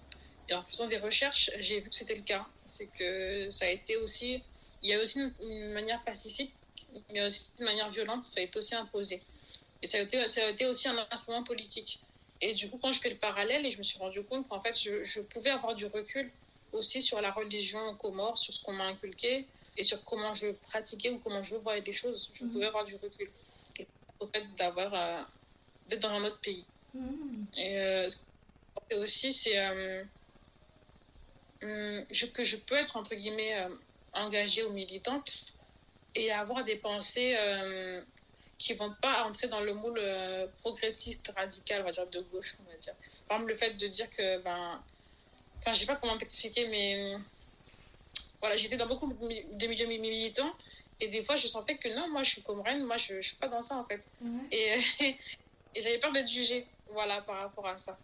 Et 0.49 0.55
en 0.55 0.65
faisant 0.65 0.87
des 0.87 0.99
recherches, 0.99 1.51
j'ai 1.59 1.81
vu 1.81 1.91
que 1.91 1.95
c'était 1.95 2.15
le 2.15 2.23
cas. 2.23 2.47
C'est 2.67 2.87
que 2.87 3.51
ça 3.51 3.67
a 3.67 3.69
été 3.69 3.97
aussi. 3.97 4.43
Il 4.83 4.91
y 4.91 4.95
a 4.95 5.01
aussi 5.01 5.19
une, 5.21 5.33
une, 5.41 5.73
manière 5.73 6.03
pacifique, 6.05 6.55
mais 7.13 7.25
aussi 7.25 7.47
une 7.59 7.67
manière 7.67 7.91
violente, 7.91 8.27
ça 8.27 8.41
a 8.41 8.43
été 8.43 8.59
aussi 8.59 8.75
imposé. 8.75 9.23
Et 9.83 9.87
ça 9.87 9.99
a 9.99 10.01
été, 10.01 10.27
ça 10.29 10.45
a 10.45 10.51
été 10.51 10.67
aussi 10.67 10.89
un 10.89 11.07
instrument 11.11 11.43
politique. 11.43 12.01
Et 12.41 12.55
du 12.55 12.71
coup, 12.71 12.79
quand 12.79 12.93
je 12.93 13.01
fais 13.01 13.11
le 13.11 13.17
parallèle, 13.17 13.67
et 13.67 13.71
je 13.71 13.79
me 13.79 13.83
suis 13.83 13.99
rendu 13.99 14.23
compte 14.23 14.49
qu'en 14.49 14.61
fait, 14.61 14.79
je, 14.79 15.05
je, 15.05 15.21
pouvais 15.21 15.51
avoir 15.51 15.75
du 15.75 15.87
recul 15.87 16.31
aussi 16.73 17.03
sur 17.03 17.21
la 17.21 17.33
religion 17.33 17.95
comore, 17.97 18.39
sur 18.39 18.55
ce 18.55 18.63
qu'on 18.63 18.73
m'a 18.73 18.87
inculqué, 18.87 19.47
et 19.77 19.85
sur 19.85 20.03
comment 20.05 20.33
je 20.33 20.49
pratiquais 20.49 21.11
ou 21.11 21.19
comment 21.19 21.43
je 21.43 21.57
voyais 21.57 21.83
des 21.83 21.93
choses. 21.93 22.31
Je 22.33 22.45
mmh. 22.45 22.51
pouvais 22.51 22.67
avoir 22.67 22.85
du 22.85 22.97
recul. 22.97 23.31
Et 23.79 23.87
au 24.19 24.27
fait 24.27 24.45
d'avoir, 24.57 24.95
euh, 24.95 25.23
d'être 25.89 26.01
dans 26.01 26.11
un 26.11 26.25
autre 26.25 26.41
pays. 26.41 26.65
Mmh. 26.95 27.45
Et 27.57 27.81
euh, 27.81 28.09
aussi, 28.97 29.33
c'est 29.33 29.59
euh, 29.59 30.05
je, 32.11 32.27
que 32.27 32.45
je 32.45 32.57
peux 32.57 32.75
être, 32.75 32.97
entre 32.97 33.15
guillemets, 33.15 33.67
engagée 34.13 34.65
ou 34.65 34.73
militante 34.73 35.55
et 36.15 36.33
avoir 36.33 36.65
des 36.65 36.77
pensées 36.77 37.37
qui 38.61 38.75
vont 38.75 38.93
pas 39.01 39.25
entrer 39.25 39.49
dans 39.49 39.63
le 39.63 39.73
moule 39.73 39.99
euh, 39.99 40.47
progressiste 40.61 41.33
radical, 41.35 41.81
on 41.81 41.85
va 41.85 41.93
dire 41.93 42.07
de 42.09 42.21
gauche, 42.21 42.57
on 42.61 42.71
va 42.71 42.77
dire. 42.77 42.93
Par 43.27 43.39
exemple, 43.39 43.53
le 43.53 43.59
fait 43.59 43.73
de 43.73 43.89
dire 43.89 44.11
que, 44.11 44.39
ben, 44.43 44.79
enfin, 45.59 45.73
je 45.73 45.79
sais 45.79 45.87
pas 45.87 45.97
comment 45.97 46.19
t'expliquer, 46.19 46.69
mais 46.69 47.17
voilà, 48.39 48.59
j'étais 48.59 48.77
dans 48.77 48.87
beaucoup 48.87 49.11
de 49.11 49.67
milieux 49.67 49.87
militants 49.87 50.53
et 51.01 51.09
des 51.09 51.25
fois, 51.25 51.37
je 51.37 51.47
sentais 51.47 51.79
que 51.79 51.89
non, 51.89 52.11
moi, 52.11 52.23
je 52.23 52.33
suis 52.33 52.43
comorienne, 52.43 52.85
moi, 52.85 52.99
je, 52.99 53.15
je 53.23 53.29
suis 53.29 53.37
pas 53.37 53.49
dans 53.49 53.63
ça 53.63 53.77
en 53.77 53.85
fait. 53.85 54.03
Ouais. 54.21 54.29
Et, 54.53 54.75
et 55.75 55.81
j'avais 55.81 55.99
peur 55.99 56.13
d'être 56.13 56.29
jugée, 56.29 56.67
voilà, 56.93 57.23
par 57.23 57.37
rapport 57.39 57.67
à 57.67 57.79
ça. 57.79 57.99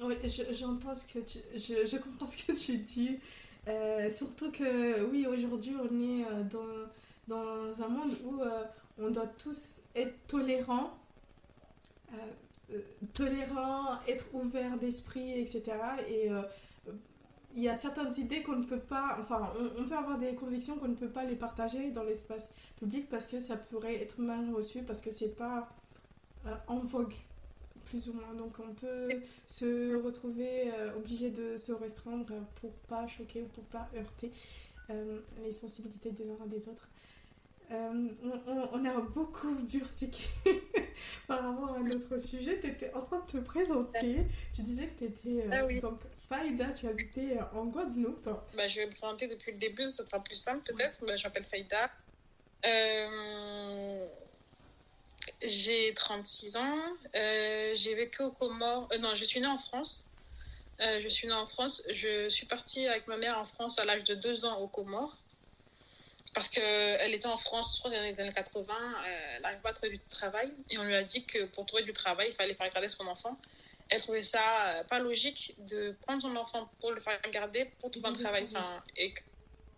Oui, 0.00 0.14
j'entends 0.52 0.94
ce 0.94 1.04
que 1.12 1.18
tu, 1.18 1.40
je, 1.54 1.86
je, 1.86 1.96
comprends 1.98 2.26
ce 2.34 2.42
que 2.42 2.58
tu 2.58 2.78
dis. 2.78 3.18
Euh, 3.66 4.08
surtout 4.10 4.50
que 4.50 5.02
oui, 5.02 5.26
aujourd'hui, 5.26 5.74
on 5.78 5.84
est 5.84 6.24
euh, 6.24 6.42
dans, 6.44 7.36
dans 7.36 7.82
un 7.82 7.88
monde 7.88 8.16
où 8.24 8.40
euh, 8.40 8.64
on 9.00 9.10
doit 9.10 9.26
tous 9.26 9.80
être 9.94 10.14
tolérants, 10.26 10.90
euh, 12.12 12.16
euh, 12.72 12.80
tolérants, 13.14 14.00
être 14.06 14.26
ouverts 14.34 14.78
d'esprit, 14.78 15.40
etc. 15.40 15.62
Et 16.08 16.30
euh, 16.30 16.42
il 17.54 17.62
y 17.62 17.68
a 17.68 17.76
certaines 17.76 18.12
idées 18.18 18.42
qu'on 18.42 18.56
ne 18.56 18.64
peut 18.64 18.80
pas, 18.80 19.16
enfin, 19.20 19.52
on, 19.78 19.84
peut 19.84 19.96
avoir 19.96 20.18
des 20.18 20.34
convictions 20.34 20.76
qu'on 20.76 20.88
ne 20.88 20.94
peut 20.94 21.08
pas 21.08 21.24
les 21.24 21.36
partager 21.36 21.90
dans 21.90 22.02
l'espace 22.02 22.50
public 22.78 23.08
parce 23.08 23.26
que 23.26 23.40
ça 23.40 23.56
pourrait 23.56 23.96
être 23.96 24.20
mal 24.20 24.52
reçu, 24.54 24.82
parce 24.82 25.00
que 25.00 25.10
c'est 25.10 25.34
pas 25.34 25.68
en 26.66 26.78
vogue, 26.78 27.14
plus 27.86 28.08
ou 28.08 28.12
moins. 28.12 28.34
Donc 28.34 28.54
on 28.60 28.74
peut 28.74 29.08
se 29.46 29.96
retrouver 29.96 30.70
obligé 30.96 31.30
de 31.30 31.56
se 31.56 31.72
restreindre 31.72 32.34
pour 32.60 32.72
pas 32.88 33.06
choquer 33.08 33.42
ou 33.42 33.46
pour 33.46 33.64
pas 33.64 33.88
heurter 33.96 34.30
les 35.42 35.52
sensibilités 35.52 36.12
des 36.12 36.30
uns 36.30 36.44
et 36.44 36.48
des 36.48 36.68
autres. 36.68 36.88
Euh, 37.70 38.08
on, 38.24 38.68
on, 38.72 38.84
a 38.86 39.00
beaucoup 39.00 39.54
bifurqué 39.54 40.08
par 41.26 41.42
rapport 41.44 41.74
à 41.76 41.80
notre 41.80 42.16
sujet. 42.18 42.58
Tu 42.60 42.68
étais 42.68 42.92
en 42.94 43.02
train 43.02 43.20
de 43.20 43.26
te 43.26 43.36
présenter. 43.38 44.24
Tu 44.54 44.62
disais 44.62 44.86
que 44.86 44.98
tu 44.98 45.04
étais 45.04 45.46
euh, 45.46 45.50
ah 45.52 45.66
oui. 45.66 45.78
donc 45.78 46.00
Faïda, 46.30 46.72
tu 46.72 46.86
habitais 46.86 47.38
en 47.52 47.66
Guadeloupe. 47.66 48.30
Bah, 48.56 48.68
je 48.68 48.76
vais 48.80 48.86
me 48.86 48.92
présenter 48.92 49.28
depuis 49.28 49.52
le 49.52 49.58
début, 49.58 49.86
ce 49.86 50.02
sera 50.02 50.22
plus 50.22 50.36
simple 50.36 50.62
peut-être. 50.64 51.04
Bah, 51.04 51.16
je 51.16 51.24
m'appelle 51.24 51.44
Faïda. 51.44 51.90
Euh, 52.64 54.06
j'ai 55.42 55.92
36 55.92 56.56
ans. 56.56 56.78
Euh, 57.14 57.72
j'ai 57.74 57.94
vécu 57.94 58.22
aux 58.22 58.32
Comores. 58.32 58.88
non, 58.98 59.14
je 59.14 59.24
suis 59.24 59.40
née 59.40 59.46
en 59.46 59.58
France. 59.58 60.08
je 60.80 61.08
suis 61.08 61.28
née 61.28 61.34
en 61.34 61.46
France. 61.46 61.82
Je 61.92 62.30
suis 62.30 62.46
partie 62.46 62.86
avec 62.86 63.06
ma 63.08 63.18
mère 63.18 63.38
en 63.38 63.44
France 63.44 63.78
à 63.78 63.84
l'âge 63.84 64.04
de 64.04 64.14
2 64.14 64.46
ans 64.46 64.58
aux 64.60 64.68
Comores 64.68 65.18
parce 66.34 66.48
qu'elle 66.48 67.14
était 67.14 67.26
en 67.26 67.36
France, 67.36 67.74
je 67.76 67.80
crois, 67.80 67.90
dans 67.90 68.00
les 68.02 68.20
années 68.20 68.32
80, 68.32 68.74
euh, 68.74 69.34
elle 69.36 69.42
n'arrivait 69.42 69.60
pas 69.62 69.70
à 69.70 69.72
trouver 69.72 69.90
du 69.90 69.98
travail. 69.98 70.52
Et 70.70 70.78
on 70.78 70.84
lui 70.84 70.94
a 70.94 71.02
dit 71.02 71.24
que 71.24 71.44
pour 71.46 71.66
trouver 71.66 71.82
du 71.82 71.92
travail, 71.92 72.28
il 72.30 72.34
fallait 72.34 72.54
faire 72.54 72.72
garder 72.72 72.88
son 72.88 73.06
enfant. 73.06 73.38
Elle 73.88 74.02
trouvait 74.02 74.22
ça 74.22 74.40
euh, 74.66 74.84
pas 74.84 74.98
logique 74.98 75.54
de 75.58 75.96
prendre 76.02 76.20
son 76.20 76.36
enfant 76.36 76.70
pour 76.80 76.92
le 76.92 77.00
faire 77.00 77.18
garder 77.32 77.66
pour 77.78 77.90
trouver 77.90 78.08
un 78.08 78.12
travail. 78.12 78.44
Enfin, 78.44 78.82
et. 78.96 79.14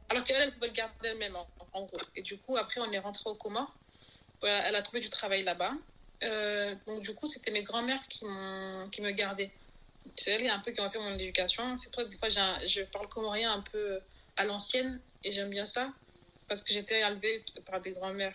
Alors 0.08 0.24
qu'elle, 0.24 0.42
elle 0.42 0.52
pouvait 0.52 0.66
le 0.66 0.72
garder 0.72 1.08
elle-même, 1.08 1.36
en, 1.36 1.48
en, 1.72 1.82
gros. 1.84 2.00
Et 2.16 2.22
du 2.22 2.36
coup, 2.36 2.56
après, 2.56 2.80
on 2.80 2.90
est 2.90 2.98
rentré 2.98 3.30
au 3.30 3.34
Comores. 3.36 3.72
Elle 4.42 4.74
a 4.74 4.82
trouvé 4.82 5.00
du 5.00 5.08
travail 5.08 5.44
là-bas. 5.44 5.72
Euh, 6.24 6.74
donc, 6.86 7.02
du 7.02 7.14
coup, 7.14 7.26
c'était 7.26 7.52
mes 7.52 7.62
grands-mères 7.62 8.02
qui, 8.08 8.24
qui 8.90 9.02
me 9.02 9.10
gardaient. 9.12 9.52
C'est 10.16 10.32
elles 10.32 10.50
un 10.50 10.58
peu 10.58 10.72
qui 10.72 10.80
ont 10.80 10.88
fait 10.88 10.98
mon 10.98 11.14
éducation. 11.14 11.78
C'est 11.78 11.90
pour 11.92 12.00
ça 12.00 12.04
que 12.06 12.10
des 12.10 12.16
fois, 12.16 12.28
je 12.28 12.82
parle 12.82 13.08
comorien 13.08 13.52
un 13.52 13.60
peu 13.60 14.00
à 14.36 14.44
l'ancienne 14.44 15.00
et 15.22 15.30
j'aime 15.30 15.50
bien 15.50 15.64
ça 15.64 15.92
parce 16.50 16.62
que 16.62 16.72
j'étais 16.72 17.00
élevée 17.00 17.44
par 17.64 17.80
des 17.80 17.92
grands-mères. 17.92 18.34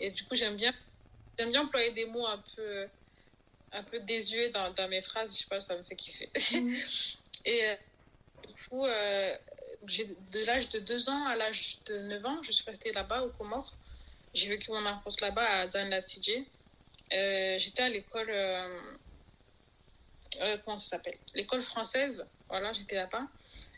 Et 0.00 0.10
du 0.10 0.24
coup, 0.24 0.34
j'aime 0.34 0.56
bien, 0.56 0.74
j'aime 1.38 1.52
bien 1.52 1.62
employer 1.62 1.92
des 1.92 2.06
mots 2.06 2.26
un 2.26 2.42
peu, 2.56 2.88
un 3.70 3.84
peu 3.84 4.00
désuets 4.00 4.48
dans, 4.48 4.72
dans 4.72 4.88
mes 4.88 5.00
phrases. 5.00 5.32
Je 5.32 5.42
sais 5.42 5.48
pas, 5.48 5.60
ça 5.60 5.76
me 5.76 5.84
fait 5.84 5.94
kiffer. 5.94 6.28
Et 7.44 7.64
euh, 7.64 7.74
du 8.48 8.68
coup, 8.68 8.84
euh, 8.84 9.36
de 10.32 10.44
l'âge 10.46 10.68
de 10.70 10.80
2 10.80 11.10
ans 11.10 11.26
à 11.28 11.36
l'âge 11.36 11.78
de 11.86 12.00
9 12.00 12.26
ans, 12.26 12.42
je 12.42 12.50
suis 12.50 12.64
restée 12.64 12.90
là-bas, 12.90 13.22
au 13.22 13.28
Comores. 13.28 13.72
J'ai 14.34 14.48
vécu 14.48 14.72
mon 14.72 14.84
enfance 14.84 15.20
là-bas 15.20 15.46
à 15.46 15.70
Zanlatidje. 15.70 16.42
Euh, 17.12 17.56
j'étais 17.56 17.84
à 17.84 17.88
l'école. 17.88 18.30
Euh, 18.30 18.80
euh, 20.40 20.56
comment 20.64 20.76
ça 20.76 20.96
s'appelle? 20.96 21.18
L'école 21.36 21.62
française. 21.62 22.26
Voilà, 22.48 22.72
j'étais 22.72 22.96
là-bas. 22.96 23.28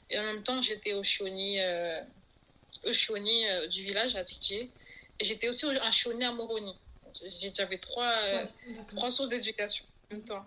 Et 0.08 0.18
en 0.18 0.22
même 0.22 0.42
temps, 0.42 0.62
j'étais 0.62 0.94
au 0.94 1.02
Chioni 1.02 1.58
Choni 2.92 3.48
euh, 3.48 3.66
du 3.66 3.82
village 3.82 4.16
à 4.16 4.24
Tidjé. 4.24 4.70
Et 5.20 5.24
j'étais 5.24 5.48
aussi 5.48 5.66
un 5.66 5.90
Choni 5.90 6.24
à 6.24 6.32
Moroni. 6.32 6.76
J'avais 7.54 7.78
trois, 7.78 8.10
euh, 8.24 8.44
trois 8.88 9.10
sources 9.10 9.28
d'éducation 9.28 9.84
en 10.10 10.14
même 10.14 10.24
temps. 10.24 10.46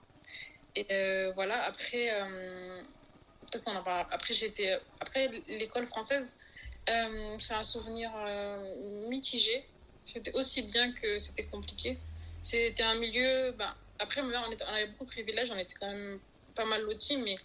Et 0.78 0.86
euh, 0.92 1.32
voilà, 1.34 1.64
après, 1.64 2.10
euh, 2.12 2.84
peut-être 3.50 3.64
qu'on 3.64 3.76
en 3.76 3.84
parle. 3.84 4.06
Après, 4.12 4.34
j'étais, 4.34 4.78
après 5.00 5.28
l'école 5.48 5.88
française, 5.88 6.38
euh, 6.90 7.38
c'est 7.40 7.56
un 7.56 7.64
souvenir 7.64 8.12
mitigé. 9.10 9.66
C'était 10.06 10.34
aussi 10.34 10.62
bien 10.62 10.92
que 10.92 11.18
c'était 11.18 11.46
compliqué. 11.46 11.98
C'était 12.44 12.84
un 12.84 12.96
milieu. 13.00 13.52
Ben, 13.58 13.74
après, 14.00 14.22
on, 14.22 14.52
était, 14.52 14.64
on 14.64 14.74
avait 14.74 14.88
beaucoup 14.88 15.06
de 15.06 15.10
privilèges, 15.10 15.50
on 15.50 15.58
était 15.58 15.74
quand 15.80 15.88
même 15.88 16.20
pas 16.54 16.66
mal 16.66 16.82
loti, 16.84 17.18
mais 17.18 17.36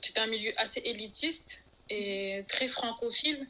c'était 0.00 0.20
un 0.20 0.26
milieu 0.26 0.52
assez 0.56 0.80
élitiste 0.80 1.64
et 1.90 2.44
très 2.48 2.68
francophile. 2.68 3.46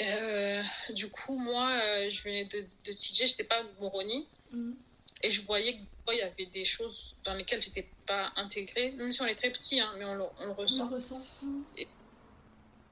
Euh, 0.00 0.62
du 0.90 1.08
coup, 1.08 1.36
moi, 1.36 1.70
euh, 1.72 2.10
je 2.10 2.22
venais 2.22 2.44
de, 2.46 2.60
de 2.60 2.92
TJ, 2.92 3.16
je 3.18 3.22
n'étais 3.24 3.44
pas 3.44 3.62
Moroni. 3.80 4.26
Mhm. 4.50 4.76
Et 5.22 5.30
je 5.30 5.40
voyais 5.42 5.78
qu'il 6.06 6.18
y 6.18 6.22
avait 6.22 6.46
des 6.46 6.64
choses 6.64 7.16
dans 7.24 7.34
lesquelles 7.34 7.62
je 7.62 7.68
n'étais 7.68 7.88
pas 8.06 8.32
intégrée, 8.36 8.90
même 8.92 9.10
si 9.12 9.22
on 9.22 9.26
est 9.26 9.34
très 9.36 9.50
petit, 9.50 9.80
hein, 9.80 9.90
mais 9.96 10.04
on 10.04 10.14
le, 10.16 10.24
on 10.40 10.44
le 10.46 10.50
On 10.50 10.54
ressent. 10.54 10.88
le 10.88 10.96
ressent. 10.96 11.22
Mhm. 11.42 11.64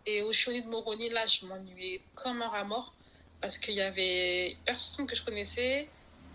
Et 0.06 0.22
au 0.22 0.32
Choni 0.32 0.62
de 0.62 0.68
Moroni, 0.68 1.10
là, 1.10 1.26
je 1.26 1.44
m'ennuyais 1.46 2.02
comme 2.14 2.42
un 2.42 2.48
rat 2.48 2.64
mort 2.64 2.94
parce 3.40 3.58
qu'il 3.58 3.74
y 3.74 3.80
avait 3.80 4.56
personne 4.64 5.06
que 5.06 5.14
je 5.14 5.22
connaissais. 5.24 5.88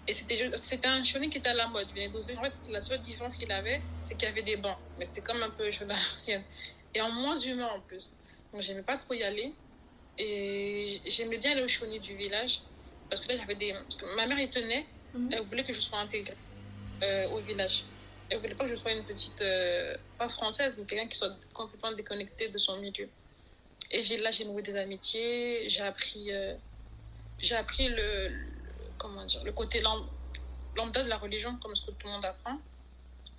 Et 0.08 0.14
c'était 0.14 0.88
un 0.88 1.04
Choni 1.04 1.30
qui 1.30 1.40
était 1.40 1.50
à 1.50 1.54
la 1.54 1.68
mode. 1.68 1.88
Il 1.96 2.10
venait. 2.10 2.38
En 2.38 2.44
fait, 2.44 2.54
la 2.70 2.82
seule 2.82 3.02
différence 3.02 3.36
qu'il 3.36 3.52
avait, 3.52 3.82
c'est 4.06 4.16
qu'il 4.16 4.24
y 4.28 4.32
avait 4.32 4.42
des 4.42 4.56
bancs. 4.56 4.78
Mais 4.98 5.04
c'était 5.06 5.20
comme 5.22 5.42
un 5.44 5.50
peu 5.50 5.70
Choni 5.72 5.92
à 5.92 5.96
l'ancienne. 6.12 6.44
Et 6.94 7.02
en 7.02 7.12
moins 7.12 7.36
humain 7.38 7.68
en 7.74 7.82
plus. 7.82 8.16
Donc, 8.54 8.62
j'aimais 8.62 8.84
pas 8.84 8.96
trop 8.96 9.14
y 9.16 9.24
aller. 9.24 9.52
Et 10.18 11.02
j'aimais 11.06 11.38
bien 11.38 11.52
aller 11.52 11.62
au 11.64 11.68
Choni 11.68 12.00
du 12.00 12.16
village. 12.16 12.62
Parce 13.10 13.22
que 13.22 13.30
là, 13.30 13.38
j'avais 13.38 13.56
des. 13.56 13.72
Parce 13.74 13.96
que 13.96 14.16
ma 14.16 14.26
mère 14.26 14.40
y 14.40 14.50
tenait. 14.50 14.86
Mhm. 15.14 15.30
Elle 15.34 15.42
voulait 15.44 15.64
que 15.64 15.74
je 15.74 15.82
sois 15.82 16.00
intégrée 16.00 16.36
euh, 17.04 17.28
au 17.30 17.40
village. 17.40 17.86
Elle 18.30 18.40
voulait 18.40 18.56
pas 18.56 18.66
que 18.66 18.70
je 18.72 18.76
sois 18.76 18.92
une 18.94 19.06
petite, 19.06 19.42
euh, 19.42 19.96
pas 20.18 20.28
française, 20.28 20.76
mais 20.78 20.86
quelqu'un 20.86 21.08
qui 21.08 21.18
soit 21.18 21.34
complètement 21.54 21.94
déconnecté 21.94 22.50
de 22.50 22.58
son 22.58 22.78
milieu. 22.78 23.10
Et 23.92 24.04
j'ai 24.04 24.18
là, 24.18 24.32
j'ai 24.32 24.44
noué 24.44 24.62
des 24.62 24.76
amitiés, 24.76 25.70
j'ai 25.70 25.82
appris, 25.82 26.34
euh, 26.34 26.54
j'ai 27.40 27.56
appris 27.56 27.88
le, 27.88 28.28
le- 28.28 28.52
comment 28.98 29.24
dire, 29.24 29.42
le 29.46 29.54
côté 29.54 29.80
lam- 29.80 30.10
lambda 30.76 31.04
de 31.04 31.08
la 31.10 31.18
religion, 31.18 31.58
comme 31.60 31.74
ce 31.74 31.82
que 31.86 31.92
tout 31.92 32.06
le 32.08 32.12
monde 32.12 32.26
apprend. 32.26 32.60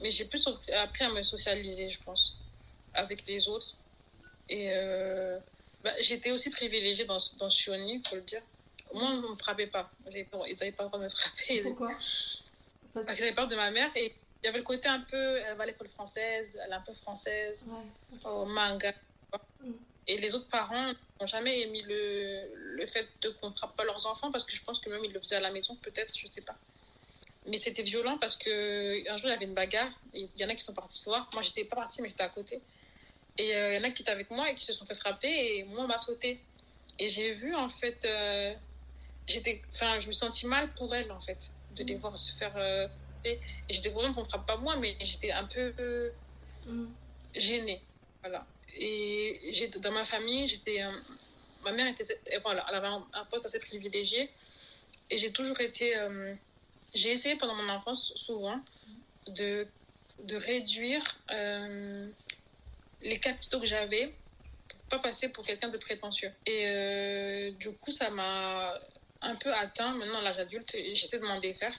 Mais 0.01 0.11
j'ai 0.11 0.25
plus 0.25 0.49
appris 0.73 1.05
à 1.05 1.11
me 1.11 1.23
socialiser, 1.23 1.91
je 1.91 2.01
pense, 2.03 2.39
avec 2.95 3.27
les 3.27 3.47
autres. 3.47 3.77
Et 4.49 4.73
bah, 5.85 5.93
j'étais 6.01 6.33
aussi 6.33 6.51
privilégiée 6.51 7.05
dans, 7.05 7.19
dans 7.39 7.51
Shioni, 7.51 8.03
faut 8.09 8.17
le 8.17 8.23
dire. 8.23 8.43
Moi, 8.95 9.05
on 9.11 9.17
ne 9.17 9.29
me 9.29 9.35
frappait 9.35 9.67
pas. 9.67 9.91
Ils 10.07 10.27
n'avaient 10.35 10.73
pas 10.73 10.85
le 10.85 10.89
droit 10.89 10.99
de 10.99 11.05
me 11.05 11.11
frapper. 11.11 11.63
Pourquoi? 11.63 11.91
Parce 11.91 12.43
Parce 12.95 13.07
que 13.07 13.15
j'avais 13.17 13.35
peur 13.35 13.47
de 13.47 13.55
ma 13.55 13.71
mère 13.71 13.91
et 13.95 14.15
il 14.43 14.47
y 14.47 14.49
avait 14.49 14.59
le 14.59 14.65
côté 14.65 14.89
un 14.89 15.01
peu, 15.01 15.37
elle 15.37 15.57
va 15.57 15.65
à 15.65 15.67
l'école 15.67 15.89
française, 15.89 16.59
elle 16.65 16.71
est 16.71 16.75
un 16.75 16.81
peu 16.81 16.95
française, 16.95 17.67
Ouais, 17.69 18.31
au 18.31 18.47
manga. 18.47 18.95
Mm. 19.61 19.73
Et 20.07 20.17
les 20.19 20.35
autres 20.35 20.49
parents 20.49 20.93
n'ont 21.21 21.27
jamais 21.27 21.61
émis 21.61 21.83
le, 21.83 22.45
le 22.77 22.87
fait 22.87 23.07
de 23.21 23.29
qu'on 23.31 23.51
ne 23.51 23.55
frappe 23.55 23.77
pas 23.77 23.85
leurs 23.85 24.07
enfants 24.07 24.31
parce 24.31 24.45
que 24.45 24.55
je 24.55 24.63
pense 24.63 24.79
que 24.79 24.89
même 24.89 25.05
ils 25.05 25.13
le 25.13 25.21
faisaient 25.21 25.37
à 25.37 25.41
la 25.41 25.51
maison, 25.51 25.77
peut-être, 25.77 26.17
je 26.17 26.27
sais 26.31 26.41
pas. 26.41 26.57
Mais 27.47 27.59
c'était 27.59 27.83
violent 27.83 28.17
parce 28.19 28.37
que 28.37 29.11
un 29.11 29.17
jour 29.17 29.27
il 29.27 29.31
y 29.31 29.35
avait 29.35 29.45
une 29.45 29.55
bagarre, 29.55 29.91
il 30.15 30.29
y 30.39 30.45
en 30.45 30.49
a 30.49 30.55
qui 30.55 30.63
sont 30.63 30.75
partis 30.75 31.03
voir. 31.05 31.29
Moi 31.33 31.43
j'étais 31.43 31.65
pas 31.65 31.77
partie, 31.77 32.01
mais 32.01 32.09
j'étais 32.09 32.23
à 32.23 32.29
côté. 32.29 32.61
Et 33.39 33.55
euh, 33.57 33.73
il 33.73 33.77
y 33.77 33.79
en 33.79 33.85
a 33.85 33.91
qui 33.91 34.03
étaient 34.03 34.11
avec 34.11 34.31
moi 34.31 34.51
et 34.51 34.55
qui 34.55 34.65
se 34.65 34.73
sont 34.73 34.85
fait 34.85 34.95
frapper 34.97 35.29
et 35.57 35.65
moi 35.65 35.85
on 35.85 35.87
m'a 35.87 35.99
sauté. 35.99 36.41
Et 36.99 37.09
j'ai 37.09 37.33
vu 37.33 37.55
en 37.55 37.69
fait, 37.69 38.05
euh, 38.05 38.55
j'étais, 39.29 39.63
enfin 39.75 39.99
je 40.01 40.09
me 40.09 40.13
sentis 40.13 40.47
mal 40.47 40.73
pour 40.75 40.93
elle 40.95 41.11
en 41.13 41.21
fait, 41.21 41.51
de 41.71 41.85
les 41.85 41.95
voir 41.95 42.19
se 42.19 42.33
faire. 42.33 42.57
euh, 42.57 42.89
et 43.25 43.41
j'étais 43.71 43.93
contente 43.93 44.15
qu'on 44.15 44.23
ne 44.23 44.27
frappe 44.29 44.47
pas 44.47 44.57
moi, 44.57 44.77
mais 44.77 44.97
j'étais 45.01 45.31
un 45.33 45.45
peu. 45.47 45.75
euh, 45.79 46.11
Mhm. 46.67 46.95
gênée. 47.37 47.83
Voilà. 48.23 48.47
Et 48.77 49.71
dans 49.79 49.93
ma 49.93 50.05
famille, 50.05 50.49
j'étais. 50.49 50.83
euh, 50.83 50.91
ma 51.63 51.73
mère 51.73 51.87
était. 51.87 52.05
Voilà, 52.43 52.67
elle 52.69 52.75
avait 52.75 52.89
un, 52.89 53.07
un 53.13 53.25
poste 53.27 53.47
assez 53.47 53.59
privilégié. 53.61 54.31
Et 55.11 55.19
j'ai 55.19 55.33
toujours 55.33 55.61
été. 55.61 55.97
euh, 55.97 56.35
j'ai 56.95 57.11
essayé 57.13 57.37
pendant 57.37 57.55
mon 57.55 57.69
enfance, 57.69 58.13
souvent, 58.17 58.61
de, 59.29 59.69
de 60.21 60.37
réduire 60.37 61.03
euh, 61.31 62.11
les 63.03 63.19
capitaux 63.19 63.61
que 63.61 63.67
j'avais 63.67 64.13
pour 64.69 64.81
pas 64.89 64.99
passer 64.99 65.29
pour 65.29 65.45
quelqu'un 65.45 65.69
de 65.69 65.79
prétentieux. 65.79 66.33
Et 66.47 66.65
euh, 66.67 67.51
du 67.53 67.73
coup, 67.73 67.91
ça 67.91 68.11
m'a 68.11 68.79
un 69.21 69.35
peu 69.37 69.53
atteint 69.53 69.95
maintenant 69.95 70.19
à 70.19 70.23
l'âge 70.23 70.39
adulte. 70.39 70.75
et 70.75 70.95
J'essaie 70.95 71.19
de 71.19 71.27
m'en 71.27 71.41
défaire. 71.41 71.75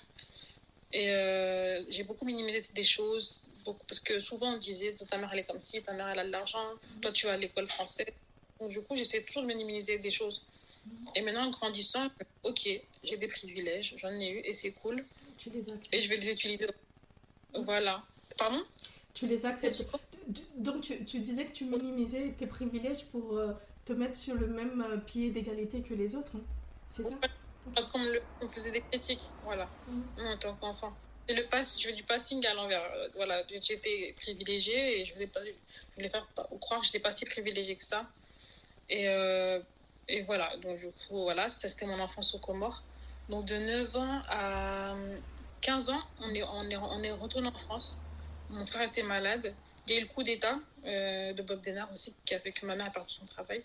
Et 0.91 1.12
euh, 1.12 1.84
j'ai 1.89 2.03
beaucoup 2.03 2.25
minimisé 2.25 2.62
des 2.73 2.84
choses, 2.84 3.41
beaucoup, 3.63 3.86
parce 3.88 3.99
que 3.99 4.19
souvent 4.19 4.53
on 4.55 4.58
disait 4.58 4.93
ta 5.08 5.17
mère 5.17 5.29
elle 5.32 5.39
est 5.39 5.43
comme 5.43 5.60
ci, 5.60 5.84
ta 5.84 5.93
mère 5.93 6.08
elle 6.10 6.19
a 6.19 6.25
de 6.25 6.32
l'argent, 6.32 6.65
toi 6.99 7.12
tu 7.12 7.27
vas 7.27 7.34
à 7.34 7.38
l'école 7.38 7.67
française. 7.67 8.08
Donc 8.60 8.71
du 8.71 8.82
coup 8.82 8.95
j'essaie 8.95 9.21
toujours 9.21 9.43
de 9.43 9.47
minimiser 9.47 9.99
des 9.99 10.10
choses. 10.10 10.41
Et 11.15 11.21
maintenant 11.21 11.45
en 11.45 11.49
grandissant, 11.51 12.10
ok, 12.43 12.67
j'ai 13.03 13.17
des 13.17 13.27
privilèges, 13.27 13.93
j'en 13.97 14.10
ai 14.19 14.29
eu 14.29 14.39
et 14.39 14.55
c'est 14.55 14.71
cool, 14.71 15.05
Tu 15.38 15.51
les 15.51 15.62
acceptes. 15.69 15.93
et 15.93 16.01
je 16.01 16.10
vais 16.10 16.17
les 16.17 16.29
utiliser. 16.32 16.65
Voilà. 17.53 18.03
Pardon? 18.38 18.63
Tu 19.13 19.27
les 19.27 19.45
acceptes. 19.45 19.86
Donc 20.58 20.82
tu, 20.82 21.04
tu 21.06 21.20
disais 21.20 21.46
que 21.46 21.52
tu 21.52 21.65
minimisais 21.65 22.34
tes 22.38 22.46
privilèges 22.48 23.06
pour 23.06 23.38
euh, 23.38 23.54
te 23.86 23.94
mettre 23.94 24.15
sur 24.18 24.36
le 24.36 24.48
même 24.48 24.82
euh, 24.82 24.98
pied 24.98 25.32
d'égalité 25.32 25.82
que 25.82 25.94
les 25.94 26.15
autres. 26.15 26.36
hein. 26.36 26.42
C'est 26.89 27.04
ça? 27.04 27.15
Parce 27.74 27.88
qu'on 27.88 28.00
me, 28.00 28.48
faisait 28.48 28.72
des 28.72 28.82
critiques, 28.82 29.22
voilà, 29.44 29.70
Mhm. 29.88 30.04
en 30.20 30.38
tant 30.38 30.56
qu'enfant. 30.56 30.94
Et 31.28 31.36
le 31.36 31.44
pass, 31.46 31.80
je 31.80 31.88
fais 31.88 31.94
du 31.94 32.04
passing 32.04 32.44
à 32.48 32.54
l'envers. 32.56 32.84
Euh, 32.96 33.10
Voilà, 33.15 33.44
j'étais 33.48 34.13
privilégiée 34.18 35.00
et 35.02 35.06
je 35.06 35.13
voulais, 35.13 35.28
pas, 35.28 35.42
je 35.46 35.96
voulais 35.96 36.10
faire 36.10 36.28
croire 36.60 36.80
que 36.82 36.86
je 36.88 36.92
n'étais 36.92 37.00
pas 37.00 37.12
si 37.12 37.26
privilégiée 37.26 37.76
que 37.76 37.84
ça. 37.84 38.08
Et, 38.89 39.08
euh, 39.08 39.60
et 40.08 40.24
voilà, 40.24 40.56
donc 40.58 40.78
du 40.80 40.88
coup, 40.88 41.22
voilà, 41.22 41.50
ça 41.50 41.70
c'était 41.70 41.86
mon 41.86 42.00
enfance 42.00 42.34
aux 42.34 42.39
Comores. 42.39 42.84
Donc 43.30 43.46
de 43.46 43.58
9 43.58 43.96
ans 43.96 44.22
à 44.30 44.96
15 45.62 45.89
ans, 45.92 46.02
on 46.22 46.34
est, 46.34 46.42
on 46.44 46.63
est, 46.70 46.78
on 46.78 47.04
est 47.04 47.12
retourné 47.12 47.48
en 47.50 47.58
France. 47.58 47.98
Mon 48.50 48.65
frère 48.65 48.82
était 48.88 49.04
malade. 49.04 49.54
Il 49.89 49.93
y 49.95 49.97
a 49.97 50.02
eu 50.02 50.04
le 50.04 50.08
coup 50.10 50.21
d'État 50.21 50.60
euh, 50.86 51.34
de 51.34 51.41
Bob 51.41 51.63
Denard 51.65 51.91
aussi, 51.91 52.15
qui 52.23 52.36
a 52.36 52.39
fait 52.39 52.52
que 52.52 52.63
ma 52.67 52.75
mère 52.75 52.86
a 52.88 52.91
perdu 52.91 53.12
son 53.12 53.25
travail. 53.25 53.63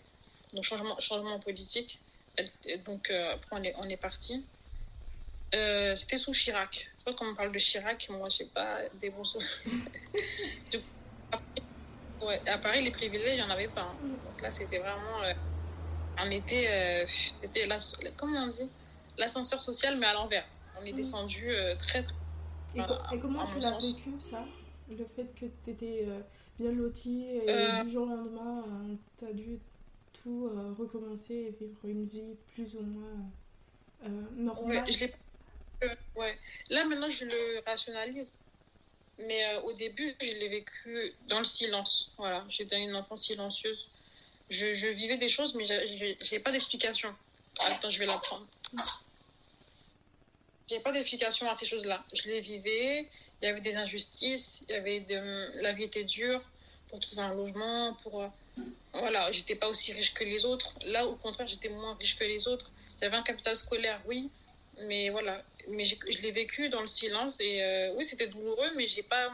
Donc 0.53 0.63
changement, 0.63 0.97
changement 0.99 1.39
politique. 1.39 2.01
Elle- 2.35 2.83
donc 2.83 3.11
euh, 3.11 3.33
après, 3.35 3.55
on 3.55 3.63
est, 3.63 3.75
on 3.77 3.83
est 3.87 3.97
parti. 3.97 4.47
Euh, 5.53 5.95
C'était 5.95 6.17
sous 6.17 6.31
Chirac. 6.33 6.89
C'est 6.97 7.05
pas 7.05 7.13
comme 7.13 7.29
on 7.29 7.35
parle 7.35 7.51
de 7.51 7.59
Chirac, 7.59 8.09
moi, 8.09 8.27
je 8.31 8.37
sais 8.37 8.47
pas, 8.47 8.81
des 8.95 9.11
bons 9.11 9.23
souvenirs. 9.23 9.51
du 10.71 10.79
coup, 10.79 10.85
après, 11.31 11.63
ouais, 12.21 12.41
à 12.49 12.57
Paris, 12.57 12.83
les 12.83 12.91
privilèges, 12.91 13.33
il 13.33 13.35
n'y 13.35 13.41
en 13.43 13.49
avait 13.51 13.67
pas. 13.69 13.83
hein. 13.83 13.99
Donc 14.23 14.41
là, 14.41 14.49
c'était 14.51 14.79
vraiment. 14.79 15.21
on 16.17 16.31
était. 16.31 17.05
c'était 17.07 17.67
l'as- 17.67 17.95
comment 18.17 18.39
on 18.43 18.47
dit? 18.47 18.71
L'ascenseur 19.17 19.61
social, 19.61 19.95
mais 19.97 20.07
à 20.07 20.13
l'envers. 20.13 20.45
On 20.77 20.83
est 20.85 20.91
Mm. 20.91 20.95
descendu 20.95 21.53
très, 21.77 22.01
très. 22.03 22.15
Et, 22.73 22.79
Voilà, 22.79 23.05
co- 23.09 23.15
et 23.15 23.19
comment 23.19 23.45
tu 23.45 23.59
l'as 23.59 23.77
vécu 23.77 24.19
ça? 24.19 24.45
Le 24.89 25.05
fait 25.05 25.25
que 25.35 25.45
tu 25.63 25.71
étais 25.71 26.05
bien 26.59 26.71
loti 26.71 27.25
et 27.25 27.49
Euh. 27.49 27.83
du 27.83 27.91
jour 27.91 28.03
au 28.03 28.15
lendemain, 28.15 28.63
tu 29.17 29.25
as 29.25 29.33
dû 29.33 29.59
tout 30.13 30.47
euh, 30.47 30.73
recommencer 30.77 31.33
et 31.33 31.55
vivre 31.59 31.77
une 31.85 32.07
vie 32.07 32.35
plus 32.53 32.75
ou 32.75 32.81
moins 32.81 33.29
euh, 34.05 34.09
normale. 34.35 34.83
Ouais, 34.85 34.91
je 34.91 35.05
euh. 35.85 36.33
Là, 36.69 36.85
maintenant, 36.85 37.09
je 37.09 37.25
le 37.25 37.61
rationalise. 37.65 38.35
Mais 39.17 39.45
euh, 39.45 39.61
au 39.61 39.73
début, 39.73 40.13
je 40.21 40.25
l'ai 40.25 40.49
vécu 40.49 41.13
dans 41.27 41.37
le 41.39 41.45
silence. 41.45 42.13
Voilà, 42.17 42.45
j'étais 42.49 42.81
une 42.81 42.95
enfant 42.95 43.15
silencieuse. 43.17 43.89
Je, 44.49 44.73
je 44.73 44.87
vivais 44.87 45.17
des 45.17 45.29
choses, 45.29 45.55
mais 45.55 45.65
j'ai 45.65 46.17
j'ai 46.19 46.39
pas 46.39 46.51
d'explication. 46.51 47.13
Attends, 47.59 47.89
je 47.89 47.99
vais 47.99 48.05
la 48.05 48.17
prendre. 48.17 48.45
J'ai 50.67 50.79
pas 50.79 50.91
d'explication 50.91 51.49
à 51.49 51.55
ces 51.55 51.65
choses-là. 51.65 52.03
Je 52.13 52.29
les 52.29 52.41
vivais. 52.41 53.07
Il 53.41 53.45
y 53.45 53.47
avait 53.47 53.61
des 53.61 53.75
injustices. 53.75 54.63
Il 54.67 54.73
y 54.73 54.75
avait 54.75 54.99
de... 55.01 55.61
La 55.61 55.73
vie 55.73 55.83
était 55.83 56.03
dure 56.03 56.41
pour 56.89 56.99
trouver 56.99 57.21
un 57.21 57.33
logement. 57.33 57.93
Pour 58.01 58.23
euh, 58.23 58.27
voilà, 58.93 59.31
j'étais 59.31 59.55
pas 59.55 59.69
aussi 59.69 59.93
riche 59.93 60.13
que 60.13 60.23
les 60.23 60.45
autres. 60.45 60.73
Là, 60.85 61.05
au 61.05 61.15
contraire, 61.15 61.47
j'étais 61.47 61.69
moins 61.69 61.95
riche 61.95 62.17
que 62.17 62.23
les 62.23 62.47
autres. 62.47 62.71
J'avais 63.01 63.17
un 63.17 63.21
capital 63.23 63.55
scolaire, 63.55 64.01
oui, 64.07 64.29
mais 64.79 65.09
voilà. 65.09 65.43
Mais 65.67 65.85
je 65.85 66.21
l'ai 66.21 66.31
vécu 66.31 66.69
dans 66.69 66.81
le 66.81 66.87
silence 66.87 67.39
et 67.39 67.61
euh, 67.61 67.93
oui, 67.95 68.05
c'était 68.05 68.27
douloureux, 68.27 68.69
mais 68.75 68.87
j'ai 68.87 69.03
pas, 69.03 69.31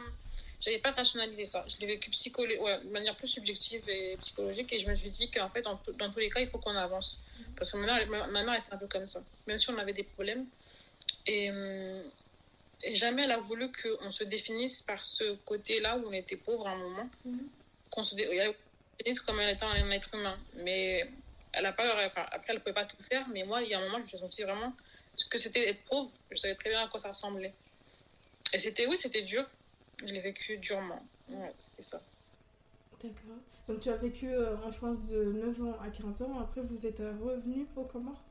j'avais 0.60 0.80
pas 0.80 0.92
rationalisé 0.92 1.46
ça. 1.46 1.64
Je 1.68 1.78
l'ai 1.78 1.88
vécu 1.88 2.10
ouais, 2.38 2.80
de 2.84 2.90
manière 2.90 3.16
plus 3.16 3.28
subjective 3.28 3.88
et 3.88 4.18
psychologique 4.18 4.74
et 4.74 4.80
je 4.80 4.88
me 4.88 4.96
suis 4.96 5.10
dit 5.10 5.30
qu'en 5.30 5.48
fait, 5.48 5.62
dans, 5.62 5.80
dans 5.98 6.10
tous 6.10 6.20
les 6.20 6.30
cas, 6.30 6.40
il 6.40 6.50
faut 6.50 6.58
qu'on 6.58 6.76
avance. 6.76 7.20
Parce 7.56 7.72
que 7.72 7.78
ma 7.78 7.86
mère, 7.86 8.28
ma 8.30 8.44
mère 8.44 8.56
était 8.56 8.74
un 8.74 8.78
peu 8.78 8.88
comme 8.88 9.06
ça, 9.06 9.24
même 9.48 9.58
si 9.58 9.70
on 9.70 9.78
avait 9.78 9.94
des 9.94 10.04
problèmes. 10.04 10.46
Et, 11.28 11.50
hum, 11.52 12.04
et 12.84 12.96
jamais 12.96 13.24
elle 13.24 13.32
a 13.32 13.40
voulu 13.40 13.72
qu'on 13.72 14.10
se 14.10 14.24
définisse 14.24 14.82
par 14.82 15.06
ce 15.06 15.36
côté-là 15.46 15.98
où 15.98 16.08
on 16.08 16.12
était 16.14 16.38
pauvre 16.38 16.68
à 16.68 16.72
un 16.72 16.78
moment, 16.78 17.10
Mhm. 17.26 17.48
qu'on 17.92 18.04
se 18.04 18.16
définisse 18.16 19.20
comme 19.22 19.40
étant 19.42 19.70
un 19.70 19.92
être 19.92 20.14
humain. 20.16 20.40
Mais 20.56 21.10
elle 21.54 21.66
a 21.66 21.74
pas, 21.74 22.06
enfin, 22.08 22.26
après, 22.32 22.48
elle 22.50 22.56
ne 22.56 22.60
pouvait 22.62 22.74
pas 22.74 22.86
tout 22.86 23.02
faire, 23.04 23.28
mais 23.30 23.44
moi, 23.44 23.62
il 23.62 23.70
y 23.70 23.74
a 23.74 23.80
un 23.80 23.84
moment, 23.84 23.98
je 23.98 24.04
me 24.04 24.08
suis 24.08 24.18
sentie 24.18 24.44
vraiment 24.44 24.74
ce 25.16 25.26
que 25.28 25.38
c'était 25.38 25.70
être 25.70 25.84
pauvre. 25.86 26.12
Je 26.32 26.38
savais 26.38 26.56
très 26.56 26.70
bien 26.70 26.82
à 26.84 26.88
quoi 26.88 27.00
ça 27.00 27.10
ressemblait. 27.10 27.54
Et 28.54 28.60
c'était, 28.60 28.88
oui, 28.88 28.98
c'était 28.98 29.22
dur. 29.22 29.46
Je 30.04 30.14
l'ai 30.14 30.22
vécu 30.22 30.58
durement. 30.58 31.06
Ouais, 31.28 31.54
c'était 31.60 31.84
ça. 31.84 32.02
D'accord. 33.04 33.38
Donc 33.68 33.80
tu 33.80 33.90
as 33.90 33.96
vécu 33.98 34.32
euh, 34.32 34.58
en 34.58 34.72
France 34.72 35.04
de 35.06 35.24
9 35.32 35.62
ans 35.62 35.80
à 35.80 35.90
15 35.90 36.22
ans, 36.24 36.40
après 36.40 36.62
vous 36.62 36.86
êtes 36.86 37.00
revenu 37.00 37.68
aux 37.76 37.86
Comores? 37.86 38.24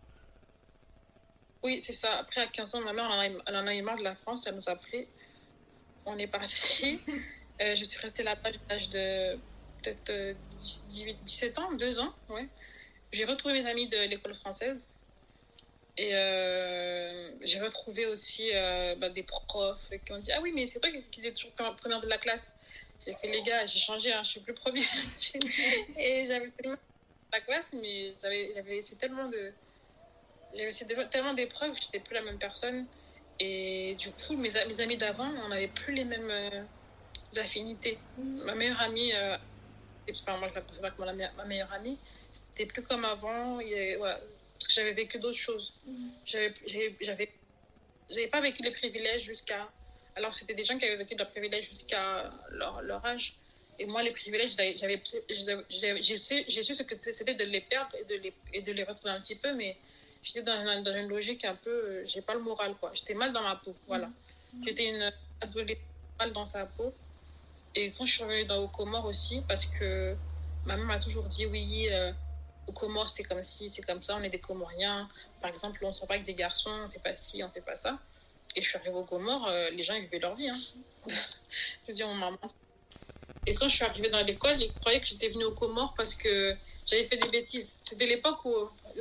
Oui, 1.62 1.80
c'est 1.82 1.92
ça. 1.92 2.18
Après, 2.18 2.40
à 2.40 2.46
15 2.46 2.74
ans, 2.74 2.80
ma 2.80 2.92
mère, 2.92 3.10
elle 3.46 3.56
en 3.56 3.66
a, 3.66 3.74
eu 3.74 3.82
marre 3.82 3.98
de 3.98 4.04
la 4.04 4.14
France. 4.14 4.46
Elle 4.46 4.54
nous 4.54 4.68
a 4.68 4.76
pris. 4.76 5.06
On 6.06 6.18
est 6.18 6.26
parti. 6.26 7.00
Euh, 7.62 7.76
je 7.76 7.84
suis 7.84 7.98
restée 7.98 8.22
là-bas 8.22 8.48
à 8.48 8.72
l'âge 8.72 8.88
de 8.88 9.38
peut-être 9.82 10.34
17 10.56 11.58
ans, 11.58 11.70
2 11.74 12.00
ans. 12.00 12.14
Ouais. 12.30 12.48
J'ai 13.12 13.26
retrouvé 13.26 13.60
mes 13.60 13.68
amis 13.68 13.86
de 13.86 13.98
l'école 14.08 14.34
française. 14.34 14.90
Et 15.98 16.14
euh, 16.14 17.30
j'ai 17.42 17.60
retrouvé 17.60 18.06
aussi 18.06 18.48
euh, 18.54 18.94
bah, 18.96 19.10
des 19.10 19.22
profs 19.22 19.90
qui 20.06 20.12
ont 20.12 20.18
dit 20.18 20.32
Ah 20.32 20.40
oui, 20.40 20.52
mais 20.54 20.66
c'est 20.66 20.80
toi 20.80 20.88
qui 21.10 21.26
es 21.26 21.32
toujours 21.34 21.52
première 21.52 22.00
de 22.00 22.06
la 22.06 22.16
classe. 22.16 22.54
J'ai 23.04 23.14
fait 23.14 23.28
Les 23.28 23.42
gars, 23.42 23.66
j'ai 23.66 23.78
changé, 23.78 24.12
hein, 24.12 24.22
je 24.24 24.30
suis 24.30 24.40
plus 24.40 24.54
première. 24.54 24.84
et 25.98 26.24
j'avais 26.26 26.48
tellement 26.48 26.78
la 27.32 27.40
classe, 27.40 27.72
mais 27.72 28.14
j'avais 28.22 28.80
fait 28.82 28.94
tellement 28.96 29.28
de. 29.28 29.52
J'avais 30.54 30.68
aussi 30.68 30.84
tellement 31.10 31.34
d'épreuves, 31.34 31.74
je 31.80 31.86
n'étais 31.86 32.00
plus 32.00 32.14
la 32.14 32.22
même 32.22 32.38
personne. 32.38 32.86
Et 33.38 33.94
du 33.98 34.10
coup, 34.10 34.36
mes, 34.36 34.50
mes 34.66 34.80
amis 34.80 34.96
d'avant, 34.96 35.30
on 35.44 35.48
n'avait 35.48 35.68
plus 35.68 35.94
les 35.94 36.04
mêmes 36.04 36.30
euh, 36.30 36.62
affinités. 37.36 37.98
Mm. 38.18 38.44
Ma 38.44 38.54
meilleure 38.54 38.80
amie, 38.80 39.12
enfin, 40.10 40.36
moi 40.36 40.48
je 40.48 40.54
la 40.54 40.60
considère 40.60 40.94
comme 40.96 41.06
ma 41.36 41.44
meilleure 41.44 41.72
amie, 41.72 41.98
c'était 42.32 42.66
plus 42.66 42.82
comme 42.82 43.04
avant. 43.04 43.60
Parce 44.60 44.68
que 44.68 44.74
j'avais 44.74 44.92
vécu 44.92 45.18
d'autres 45.18 45.38
choses. 45.38 45.72
Mhm. 45.86 46.12
J'avais, 46.26 46.52
j'avais, 47.00 47.32
j'avais 48.10 48.26
pas 48.26 48.42
vécu 48.42 48.62
les 48.62 48.72
privilèges 48.72 49.22
jusqu'à. 49.22 49.66
Alors, 50.16 50.34
c'était 50.34 50.52
des 50.52 50.64
gens 50.64 50.76
qui 50.76 50.84
avaient 50.84 50.98
vécu 50.98 51.16
leurs 51.16 51.30
privilèges 51.30 51.66
jusqu'à 51.66 52.30
leur, 52.50 52.82
leur 52.82 53.02
âge. 53.06 53.36
Et 53.78 53.86
moi, 53.86 54.02
les 54.02 54.10
privilèges, 54.10 54.54
j'avais, 54.76 55.02
j'ai 55.30 56.16
su, 56.16 56.44
j'ai 56.46 56.62
su 56.62 56.74
ce 56.74 56.82
que 56.82 56.94
c'était 57.10 57.32
de 57.32 57.44
les 57.44 57.62
perdre 57.62 57.96
et 57.96 58.04
de 58.04 58.16
les, 58.16 58.34
et 58.52 58.60
de 58.60 58.72
les 58.72 58.82
retrouver 58.84 59.14
un 59.14 59.20
petit 59.20 59.36
peu, 59.36 59.54
mais 59.54 59.78
j'étais 60.22 60.42
dans, 60.42 60.82
dans, 60.82 60.94
une 60.94 61.08
logique 61.08 61.44
un 61.44 61.54
peu. 61.54 61.70
Euh, 61.70 62.06
j'ai 62.06 62.22
pas 62.22 62.34
le 62.34 62.40
moral, 62.40 62.74
quoi. 62.80 62.90
J'étais 62.94 63.14
mal 63.14 63.32
dans 63.32 63.42
ma 63.42 63.56
peau, 63.56 63.74
voilà. 63.86 64.06
Mhm. 64.52 64.64
J'étais 64.64 64.88
une 64.88 65.12
adolescente 65.40 65.84
mal 66.18 66.32
dans 66.32 66.46
sa 66.46 66.66
peau. 66.66 66.92
Et 67.74 67.92
quand 67.92 68.04
je 68.04 68.12
suis 68.14 68.24
revenue 68.24 68.44
dans, 68.44 68.58
aux 68.58 68.68
Comores 68.68 69.04
aussi, 69.04 69.42
parce 69.48 69.66
que 69.66 70.16
ma 70.66 70.76
mère 70.76 70.86
m'a 70.86 70.98
toujours 70.98 71.24
dit 71.24 71.46
oui. 71.46 71.88
Euh, 71.90 72.12
aux 72.66 72.72
Comores, 72.72 73.08
c'est 73.08 73.24
comme 73.24 73.42
si, 73.42 73.68
c'est 73.68 73.82
comme 73.82 74.02
ça, 74.02 74.16
on 74.16 74.22
est 74.22 74.30
des 74.30 74.38
Comoriens. 74.38 75.08
Par 75.40 75.50
exemple, 75.50 75.84
on 75.84 75.90
sort 75.90 76.06
pas 76.06 76.14
avec 76.14 76.26
des 76.26 76.34
garçons, 76.34 76.70
on 76.70 76.88
fait 76.88 77.00
pas 77.00 77.14
ci, 77.14 77.42
on 77.42 77.50
fait 77.50 77.60
pas 77.60 77.74
ça. 77.74 77.98
Et 78.54 78.62
je 78.62 78.68
suis 78.68 78.78
arrivée 78.78 78.94
aux 78.94 79.04
Comores, 79.04 79.46
euh, 79.48 79.70
les 79.70 79.82
gens, 79.82 79.94
ils 79.94 80.02
vivaient 80.02 80.20
leur 80.20 80.34
vie. 80.34 80.48
Hein. 80.48 80.58
je 81.88 81.92
dis, 81.92 82.04
on 82.04 82.14
maman. 82.14 82.38
Et 83.46 83.54
quand 83.54 83.68
je 83.68 83.74
suis 83.74 83.84
arrivée 83.84 84.08
dans 84.10 84.24
l'école, 84.24 84.60
ils 84.62 84.72
croyaient 84.74 85.00
que 85.00 85.06
j'étais 85.06 85.28
venue 85.28 85.44
aux 85.44 85.54
Comores 85.54 85.94
parce 85.96 86.14
que 86.14 86.56
j'avais 86.86 87.04
fait 87.04 87.16
des 87.16 87.28
bêtises. 87.28 87.78
C'était 87.82 88.06
l'époque 88.06 88.44
où, 88.44 88.54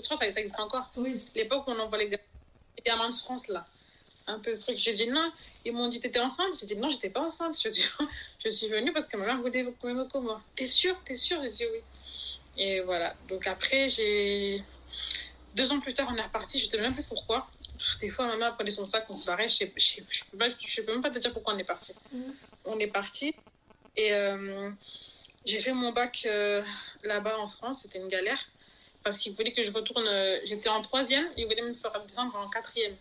je 0.03 0.09
crois 0.09 0.17
que 0.17 0.31
ça, 0.31 0.39
existe 0.39 0.59
encore, 0.59 0.89
oui. 0.97 1.19
l'époque 1.35 1.67
où 1.67 1.71
on 1.71 1.79
envoie 1.79 1.97
les 1.97 2.09
gamins 2.85 3.09
de 3.09 3.13
France, 3.13 3.47
là. 3.47 3.65
Un 4.29 4.39
peu 4.39 4.55
de 4.55 4.61
truc. 4.61 4.77
J'ai 4.77 4.93
dit 4.93 5.07
non. 5.07 5.31
Ils 5.65 5.73
m'ont 5.73 5.87
dit, 5.87 5.99
t'étais 5.99 6.19
enceinte? 6.19 6.53
J'ai 6.59 6.67
dit 6.67 6.75
non, 6.75 6.91
j'étais 6.91 7.09
pas 7.09 7.21
enceinte. 7.21 7.57
Je 7.61 7.67
suis, 7.67 7.89
je 8.45 8.49
suis 8.49 8.67
venue 8.67 8.93
parce 8.93 9.07
que 9.07 9.17
ma 9.17 9.25
mère 9.25 9.41
voulait 9.41 9.63
me 9.63 10.03
Comores. 10.05 10.41
T'es 10.55 10.67
sûre? 10.67 10.95
T'es 11.03 11.15
sûre? 11.15 11.41
J'ai 11.41 11.49
dit 11.49 11.65
oui. 11.65 11.81
Et 12.57 12.81
voilà. 12.81 13.15
Donc 13.27 13.47
après, 13.47 13.89
j'ai. 13.89 14.63
Deux 15.55 15.71
ans 15.71 15.79
plus 15.79 15.95
tard, 15.95 16.09
on 16.11 16.15
est 16.15 16.21
reparti. 16.21 16.59
Je 16.59 16.67
ne 16.67 16.71
sais 16.71 16.77
même 16.77 16.93
plus 16.93 17.07
pourquoi. 17.07 17.49
Des 18.01 18.11
fois, 18.11 18.27
ma 18.27 18.35
mère 18.35 18.55
prenait 18.55 18.71
son 18.71 18.85
sac, 18.85 19.05
on 19.09 19.13
se 19.13 19.25
barrait. 19.25 19.49
Je 19.49 19.63
ne 19.63 19.69
peux, 19.69 20.83
peux, 20.85 20.91
même 20.91 21.01
pas 21.01 21.09
te 21.09 21.17
dire 21.17 21.33
pourquoi 21.33 21.55
on 21.55 21.57
est 21.57 21.63
parti. 21.63 21.93
Mm. 22.11 22.21
On 22.65 22.79
est 22.79 22.87
parti. 22.87 23.33
Et 23.95 24.13
euh, 24.13 24.69
j'ai 25.43 25.59
fait 25.59 25.73
mon 25.73 25.91
bac 25.91 26.21
euh, 26.25 26.61
là-bas 27.03 27.39
en 27.39 27.47
France. 27.47 27.81
C'était 27.81 27.97
une 27.97 28.09
galère. 28.09 28.39
Parce 29.09 29.19
qu'ils 29.19 29.33
voulaient 29.33 29.51
que 29.51 29.63
je 29.63 29.71
retourne. 29.71 30.05
Euh, 30.07 30.39
j'étais 30.45 30.69
en 30.69 30.81
troisième. 30.81 31.27
Ils 31.35 31.45
voulaient 31.45 31.61
me 31.61 31.73
faire 31.73 31.99
descendre 32.05 32.35
en 32.35 32.47
quatrième. 32.49 32.95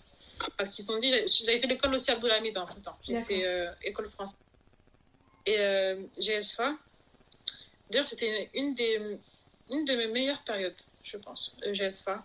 Parce 0.57 0.71
qu'ils 0.71 0.85
sont 0.85 0.99
dit. 0.99 1.11
J'avais 1.11 1.59
fait 1.59 1.67
l'école 1.67 1.95
aussi 1.95 2.11
à 2.11 2.15
Abdulhamid 2.15 2.57
en 2.57 2.67
tout 2.67 2.81
temps. 2.81 2.97
J'ai 3.07 3.19
fait 3.19 3.69
école 3.83 4.07
française. 4.07 4.39
Et 5.45 5.59
GSFA. 6.19 6.75
D'ailleurs, 7.91 8.07
c'était 8.07 8.51
une 8.55 8.75
des 8.75 9.19
une 9.71 9.85
de 9.85 9.95
mes 9.95 10.07
meilleures 10.09 10.43
périodes, 10.43 10.81
je 11.03 11.17
pense, 11.17 11.55
GSFA. 11.73 12.25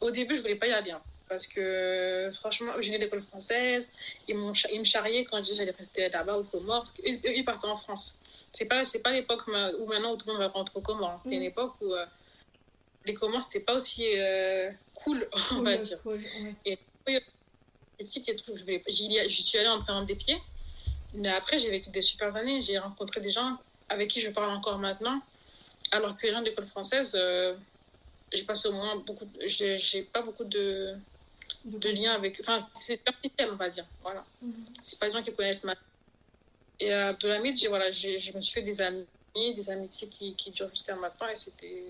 Au 0.00 0.10
début, 0.10 0.34
je 0.34 0.42
voulais 0.42 0.56
pas 0.56 0.66
y 0.66 0.72
aller. 0.72 0.90
Hein, 0.90 1.02
parce 1.28 1.46
que 1.46 2.30
franchement, 2.34 2.72
j'ai 2.80 2.98
l'école 2.98 3.22
française, 3.22 3.90
ils, 4.28 4.36
ils 4.72 4.78
me 4.78 4.84
charriaient 4.84 5.24
quand 5.24 5.38
je 5.38 5.42
disais 5.42 5.56
j'allais 5.64 5.76
rester 5.76 6.08
là-bas 6.08 6.36
au 6.36 6.42
Comores, 6.42 6.80
parce 6.80 6.92
qu'eux, 6.92 7.04
ils 7.04 7.44
partaient 7.44 7.68
en 7.68 7.76
France. 7.76 8.18
C'est 8.52 8.66
pas, 8.66 8.82
pas 9.02 9.12
l'époque 9.12 9.46
où 9.46 9.86
maintenant 9.86 10.12
où 10.12 10.16
tout 10.16 10.26
le 10.26 10.32
monde 10.32 10.42
va 10.42 10.48
rentrer 10.48 10.78
aux 10.78 10.82
Comores. 10.82 11.10
Hein. 11.10 11.18
C'était 11.18 11.36
une 11.36 11.42
mm. 11.42 11.46
époque 11.46 11.74
où 11.80 11.94
euh, 11.94 12.04
les 13.04 13.14
Comores, 13.14 13.42
c'était 13.42 13.64
pas 13.64 13.74
aussi 13.74 14.04
euh, 14.16 14.70
cool, 14.94 15.28
on 15.52 15.62
va 15.62 15.76
dire. 15.76 15.98
Et 16.64 16.78
critique 17.98 18.28
et 18.28 18.36
tout, 18.36 18.54
j'y 18.56 19.42
suis 19.42 19.58
allée 19.58 19.68
en 19.68 19.78
train 19.78 20.02
des 20.04 20.16
pieds. 20.16 20.38
Mais 21.14 21.28
après, 21.28 21.58
j'ai 21.58 21.70
vécu 21.70 21.90
des 21.90 22.02
super 22.02 22.34
années. 22.36 22.62
J'ai 22.62 22.78
rencontré 22.78 23.20
des 23.20 23.30
gens 23.30 23.58
avec 23.88 24.10
qui 24.10 24.20
je 24.20 24.30
parle 24.30 24.50
encore 24.50 24.78
maintenant 24.78 25.20
alors 25.92 26.14
que 26.14 26.26
rien 26.26 26.42
d'école 26.42 26.64
française, 26.64 27.14
euh, 27.14 27.54
j'ai 28.32 28.44
passé 28.44 28.68
au 28.68 28.72
moins 28.72 28.96
beaucoup. 28.96 29.26
J'ai 29.44 30.02
pas 30.02 30.22
beaucoup 30.22 30.44
de, 30.44 30.96
de 31.64 31.88
liens 31.90 32.14
avec. 32.14 32.40
Enfin, 32.40 32.58
c'est 32.74 32.96
superficiel, 32.96 33.50
on 33.52 33.56
va 33.56 33.68
dire. 33.68 33.86
Voilà. 34.00 34.24
Mhm. 34.40 34.64
C'est 34.82 34.98
pas 34.98 35.06
des 35.06 35.12
gens 35.12 35.22
qui 35.22 35.32
connaissent 35.32 35.64
ma. 35.64 35.74
Et 36.80 36.92
à 36.92 37.08
Abdelhamid, 37.08 37.56
j'ai 37.56 37.68
voilà, 37.68 37.90
je 37.90 38.32
me 38.34 38.40
suis 38.40 38.52
fait 38.52 38.62
des 38.62 38.80
amis, 38.80 39.06
des 39.34 39.70
amitiés 39.70 40.08
qui, 40.08 40.34
qui 40.34 40.50
durent 40.50 40.70
jusqu'à 40.70 40.96
maintenant 40.96 41.28
et 41.28 41.36
c'était. 41.36 41.84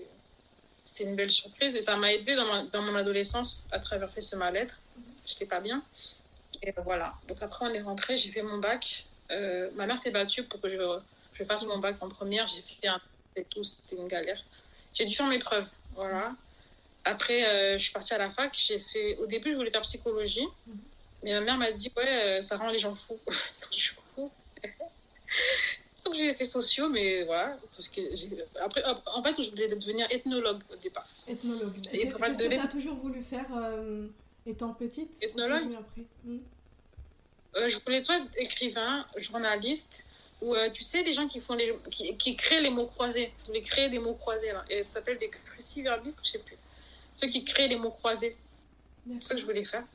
C'était 0.85 1.05
une 1.05 1.15
belle 1.15 1.31
surprise 1.31 1.75
et 1.75 1.81
ça 1.81 1.95
m'a 1.95 2.11
aidé 2.13 2.35
dans, 2.35 2.65
dans, 2.65 2.81
mon 2.81 2.95
adolescence 2.95 3.63
à 3.71 3.79
traverser 3.79 4.21
ce 4.21 4.35
mal-être. 4.35 4.79
Mhm. 4.97 5.03
J'étais 5.25 5.45
pas 5.45 5.59
bien. 5.59 5.83
Et 6.61 6.73
voilà. 6.83 7.13
Donc 7.27 7.41
après, 7.41 7.65
on 7.65 7.73
est 7.73 7.81
rentré, 7.81 8.17
j'ai 8.17 8.31
fait 8.31 8.41
mon 8.41 8.57
bac. 8.57 9.05
Euh, 9.31 9.69
ma 9.75 9.85
mère 9.85 9.97
s'est 9.97 10.11
battue 10.11 10.43
pour 10.43 10.61
que 10.61 10.69
je, 10.69 10.77
je 11.31 11.43
fasse 11.43 11.65
mon 11.65 11.79
bac 11.79 11.95
en 12.01 12.09
première. 12.09 12.47
J'ai 12.47 12.61
fait 12.61 12.87
un 12.87 13.01
tout, 13.49 13.63
c'était 13.63 13.95
une 13.95 14.07
galère. 14.07 14.43
J'ai 14.93 15.05
dû 15.05 15.15
faire 15.15 15.27
mes 15.27 15.39
preuves, 15.39 15.69
voilà. 15.95 16.35
Après, 17.05 17.45
euh, 17.45 17.77
je 17.77 17.83
suis 17.83 17.91
partie 17.91 18.13
à 18.13 18.17
la 18.17 18.29
fac. 18.29 18.53
J'ai 18.55 18.79
fait. 18.79 19.17
Au 19.17 19.25
début, 19.25 19.51
je 19.51 19.57
voulais 19.57 19.71
faire 19.71 19.81
psychologie, 19.81 20.47
mais 21.23 21.31
ma 21.31 21.41
mère 21.41 21.57
m'a 21.57 21.71
dit 21.71 21.91
ouais, 21.97 22.07
euh, 22.07 22.41
ça 22.41 22.57
rend 22.57 22.69
les 22.69 22.77
gens 22.77 22.95
fous. 22.95 23.19
Donc 23.27 23.73
Donc 26.05 26.15
j'ai 26.15 26.33
fait 26.33 26.45
sociaux, 26.45 26.89
mais 26.89 27.23
voilà. 27.23 27.57
Parce 27.71 27.87
que 27.87 28.01
Après, 28.61 28.83
en 29.05 29.23
fait, 29.23 29.41
je 29.41 29.49
voulais 29.49 29.67
devenir 29.67 30.07
ethnologue 30.11 30.61
au 30.71 30.75
départ. 30.75 31.07
Ethnologue. 31.27 31.73
C'est 31.91 32.09
ce 32.09 32.13
que 32.13 32.49
tu 32.49 32.59
as 32.59 32.67
toujours 32.67 32.97
voulu 32.97 33.21
faire 33.21 33.45
euh, 33.55 34.07
étant 34.45 34.73
petite 34.73 35.21
Ethnologue 35.21 35.75
après. 35.79 36.03
Hmm. 36.25 36.39
Je 37.55 37.79
voulais 37.79 37.97
être 37.97 38.11
écrivain, 38.37 39.05
journaliste, 39.17 40.05
ou 40.41 40.55
euh, 40.55 40.69
tu 40.71 40.83
sais, 40.83 41.03
les 41.03 41.13
gens 41.13 41.27
qui, 41.27 41.39
font 41.39 41.53
les, 41.53 41.73
qui, 41.89 42.17
qui, 42.17 42.35
créent 42.35 42.61
les 42.61 42.69
mots 42.69 42.85
croisés, 42.85 43.31
vous 43.39 43.47
voulez 43.47 43.61
créer 43.61 43.89
des 43.89 43.99
mots 43.99 44.15
croisés, 44.15 44.51
là, 44.51 44.65
et 44.69 44.83
ça 44.83 44.93
s'appelle 44.93 45.17
des 45.17 45.29
cruciverbistes, 45.29 46.19
je 46.23 46.31
sais 46.31 46.39
plus. 46.39 46.57
Ceux 47.13 47.27
qui 47.27 47.45
créent 47.45 47.67
les 47.67 47.77
mots 47.77 47.91
croisés. 47.91 48.35
C'est 49.07 49.23
ça 49.23 49.35
que 49.35 49.41
je 49.41 49.45
voulais 49.45 49.63
faire. 49.63 49.85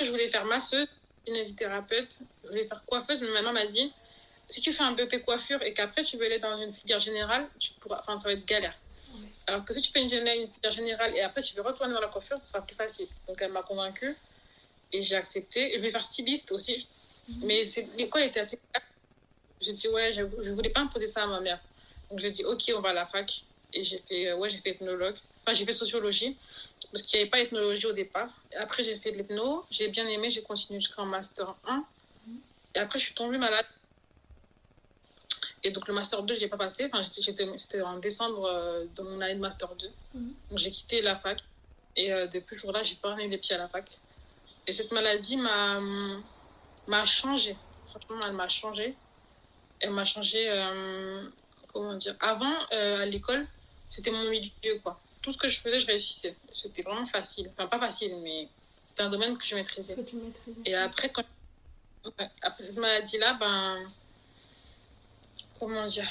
Je 0.00 0.10
voulais 0.10 0.28
faire 0.28 0.44
masseuse, 0.44 0.88
kinésithérapeute, 1.24 2.20
je 2.44 2.48
voulais 2.48 2.66
faire 2.66 2.84
coiffeuse, 2.84 3.20
mais 3.20 3.30
maman 3.30 3.52
m'a 3.52 3.66
dit 3.66 3.92
si 4.48 4.60
tu 4.60 4.72
fais 4.72 4.82
un 4.82 4.92
BP 4.92 5.24
coiffure 5.24 5.62
et 5.62 5.72
qu'après 5.72 6.04
tu 6.04 6.16
veux 6.16 6.26
aller 6.26 6.38
dans 6.38 6.60
une 6.60 6.72
filière 6.72 7.00
générale, 7.00 7.48
tu 7.58 7.72
pourras, 7.74 7.98
enfin, 8.00 8.18
ça 8.18 8.28
va 8.28 8.34
être 8.34 8.46
galère. 8.46 8.76
Alors 9.46 9.64
que 9.64 9.72
si 9.72 9.80
tu 9.80 9.90
fais 9.90 10.02
une, 10.02 10.12
une, 10.12 10.50
filière 10.50 10.72
générale 10.72 11.16
et 11.16 11.22
après 11.22 11.40
tu 11.40 11.54
veux 11.54 11.62
retourner 11.62 11.94
dans 11.94 12.00
la 12.00 12.08
coiffure, 12.08 12.38
ça 12.38 12.46
sera 12.46 12.60
plus 12.62 12.76
facile. 12.76 13.08
Donc 13.26 13.40
elle 13.40 13.52
m'a 13.52 13.62
convaincue 13.62 14.14
et 14.92 15.02
j'ai 15.02 15.16
accepté. 15.16 15.74
Et 15.74 15.78
je 15.78 15.82
vais 15.82 15.90
faire 15.90 16.02
styliste 16.02 16.52
aussi. 16.52 16.86
Mhm. 17.28 17.40
Mais 17.44 17.64
l'école 17.96 18.22
était 18.22 18.40
assez 18.40 18.58
j'ai 19.60 19.72
dit, 19.72 19.88
ouais, 19.88 20.12
je 20.12 20.22
ne 20.22 20.54
voulais 20.54 20.70
pas 20.70 20.80
imposer 20.80 21.06
ça 21.06 21.24
à 21.24 21.26
ma 21.26 21.40
mère. 21.40 21.60
Donc 22.10 22.18
j'ai 22.20 22.30
dit, 22.30 22.44
ok, 22.44 22.72
on 22.76 22.80
va 22.80 22.90
à 22.90 22.92
la 22.92 23.06
fac. 23.06 23.42
Et 23.72 23.84
j'ai 23.84 23.98
fait, 23.98 24.28
euh, 24.28 24.36
ouais, 24.36 24.48
j'ai 24.48 24.58
fait 24.58 24.70
ethnologue. 24.70 25.16
Enfin, 25.42 25.52
j'ai 25.52 25.64
fait 25.64 25.72
sociologie, 25.72 26.36
parce 26.92 27.02
qu'il 27.02 27.18
n'y 27.18 27.22
avait 27.22 27.30
pas 27.30 27.40
ethnologie 27.40 27.86
au 27.86 27.92
départ. 27.92 28.30
après, 28.56 28.84
j'ai 28.84 28.96
fait 28.96 29.12
de 29.12 29.18
l'ethno. 29.18 29.64
J'ai 29.70 29.88
bien 29.88 30.06
aimé, 30.06 30.30
j'ai 30.30 30.42
continué 30.42 30.80
jusqu'en 30.80 31.06
master 31.06 31.54
1. 31.66 31.84
Et 32.74 32.78
après, 32.78 32.98
je 32.98 33.06
suis 33.06 33.14
tombée 33.14 33.38
malade. 33.38 33.66
Et 35.64 35.70
donc, 35.70 35.88
le 35.88 35.94
master 35.94 36.22
2, 36.22 36.36
je 36.36 36.40
n'ai 36.40 36.48
pas 36.48 36.56
passé. 36.56 36.88
Enfin, 36.92 37.02
c'était 37.02 37.82
en 37.82 37.98
décembre 37.98 38.44
euh, 38.44 38.84
de 38.94 39.02
mon 39.02 39.20
année 39.20 39.34
de 39.34 39.40
master 39.40 39.74
2. 39.74 39.90
Mhm. 40.14 40.34
Donc, 40.50 40.58
j'ai 40.58 40.70
quitté 40.70 41.02
la 41.02 41.14
fac. 41.14 41.38
Et 41.96 42.12
euh, 42.12 42.26
depuis 42.26 42.56
ce 42.56 42.62
jour-là, 42.62 42.82
j'ai 42.82 42.94
pas 42.94 43.12
remis 43.12 43.28
les 43.28 43.38
pieds 43.38 43.56
à 43.56 43.58
la 43.58 43.68
fac. 43.68 43.90
Et 44.66 44.72
cette 44.72 44.92
maladie 44.92 45.36
m'a 45.36 47.06
changé. 47.06 47.56
Franchement, 47.88 48.24
elle 48.26 48.34
m'a 48.34 48.48
changé 48.48 48.94
elle 49.80 49.90
m'a 49.90 50.04
changé. 50.04 50.44
Euh, 50.48 51.28
comment 51.72 51.94
dire 51.94 52.16
Avant, 52.20 52.54
euh, 52.72 53.02
à 53.02 53.06
l'école, 53.06 53.46
c'était 53.90 54.10
mon 54.10 54.30
milieu, 54.30 54.78
quoi. 54.82 55.00
Tout 55.22 55.30
ce 55.30 55.38
que 55.38 55.48
je 55.48 55.60
faisais, 55.60 55.80
je 55.80 55.86
réussissais. 55.86 56.34
C'était 56.52 56.82
vraiment 56.82 57.06
facile. 57.06 57.50
Enfin, 57.52 57.66
pas 57.66 57.78
facile, 57.78 58.16
mais 58.22 58.48
c'était 58.86 59.02
un 59.02 59.08
domaine 59.08 59.36
que 59.36 59.44
je 59.44 59.54
maîtrisais. 59.54 59.94
Que 59.94 60.00
tu 60.02 60.16
maîtrisais. 60.16 60.60
Et 60.64 60.74
après, 60.74 61.10
quand... 61.10 61.24
après 62.42 62.64
cette 62.64 62.78
maladie-là, 62.78 63.34
ben. 63.34 63.86
Comment 65.58 65.84
dire? 65.84 66.08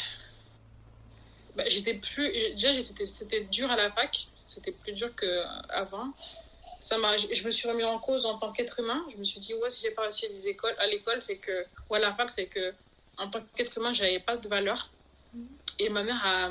Ben, 1.55 1.65
J'étais 1.69 1.95
plus. 1.95 2.29
Déjà, 2.51 2.69
c'était 2.81 3.41
dur 3.45 3.71
à 3.71 3.75
la 3.75 3.91
fac. 3.91 4.27
C'était 4.35 4.71
plus 4.71 4.93
dur 4.93 5.13
qu'avant. 5.15 6.13
Ça 6.81 6.97
m'a, 6.97 7.17
je 7.17 7.43
me 7.43 7.51
suis 7.51 7.67
remis 7.67 7.83
en 7.83 7.99
cause 7.99 8.25
en 8.25 8.37
tant 8.37 8.51
qu'être 8.51 8.79
humain. 8.79 9.03
Je 9.11 9.17
me 9.17 9.23
suis 9.23 9.39
dit, 9.39 9.53
ouais, 9.55 9.69
si 9.69 9.81
j'ai 9.81 9.91
pas 9.91 10.03
réussi 10.03 10.25
à 10.25 10.87
l'école, 10.87 11.21
c'est 11.21 11.37
que, 11.37 11.65
ou 11.89 11.95
à 11.95 11.99
la 11.99 12.13
fac, 12.13 12.29
c'est 12.29 12.45
que 12.45 12.73
en 13.17 13.29
tant 13.29 13.41
qu'être 13.55 13.77
humain, 13.77 13.93
j'avais 13.93 14.19
pas 14.19 14.37
de 14.37 14.47
valeur. 14.47 14.89
Et 15.79 15.89
ma 15.89 16.03
mère 16.03 16.21
a, 16.23 16.49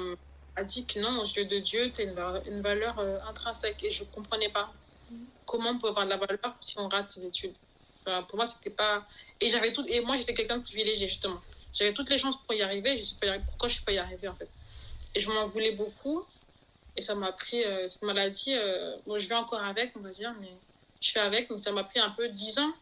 a 0.57 0.65
dit 0.65 0.85
que 0.85 0.99
non, 0.99 1.21
aux 1.21 1.25
yeux 1.25 1.45
de 1.45 1.59
Dieu, 1.59 1.91
tu 1.93 2.01
as 2.01 2.05
une, 2.05 2.19
une, 2.47 2.61
valeur 2.61 2.99
euh, 2.99 3.19
intrinsèque. 3.29 3.83
Et 3.85 3.91
je 3.91 4.05
comprenais 4.05 4.49
pas 4.49 4.73
comment 5.47 5.71
on 5.71 5.79
peut 5.79 5.89
avoir 5.89 6.05
de 6.05 6.11
la 6.11 6.17
valeur 6.17 6.57
si 6.61 6.79
on 6.79 6.89
rate 6.89 7.09
ses 7.09 7.25
études. 7.25 7.55
Enfin, 8.01 8.23
pour 8.25 8.37
moi, 8.37 8.47
c'était 8.47 8.71
pas. 8.71 9.07
Et, 9.41 9.49
j'avais 9.49 9.73
tout... 9.73 9.85
et 9.87 10.01
moi, 10.01 10.17
j'étais 10.17 10.35
quelqu'un 10.35 10.59
de 10.59 10.63
privilégié, 10.65 11.09
justement. 11.09 11.41
J'avais 11.77 11.93
toutes 11.93 12.11
les 12.11 12.19
chances 12.19 12.43
pour 12.43 12.55
y 12.55 12.62
arriver. 12.62 12.97
Je 12.97 13.03
sais 13.03 13.17
pas 13.21 13.39
pourquoi 13.39 13.69
je 13.69 13.75
ne 13.75 13.77
suis 13.77 13.85
pas 13.85 13.93
y 13.93 13.99
arrivée, 13.99 14.29
en 14.29 14.35
fait. 14.35 14.49
Et 15.15 15.21
je 15.21 15.29
m'en 15.31 15.45
voulais 15.45 15.73
beaucoup. 15.73 16.25
Et 16.97 17.03
ça 17.03 17.15
m'a 17.15 17.33
pris 17.33 17.62
euh, 17.65 17.87
cette 17.87 18.03
maladie. 18.03 18.55
Euh... 18.55 18.97
Bon, 19.07 19.19
je 19.19 19.29
vais 19.29 19.35
encore 19.35 19.62
avec, 19.62 19.93
on 19.97 20.01
va 20.01 20.11
dire, 20.11 20.35
mais 20.41 20.51
je 21.01 21.12
fais 21.12 21.21
avec. 21.21 21.51
Mais 21.51 21.59
ça 21.59 21.73
m'a 21.73 21.85
pris 21.85 22.01
un 22.01 22.11
peu 22.11 22.29
10 22.29 22.59
ans. 22.59 22.73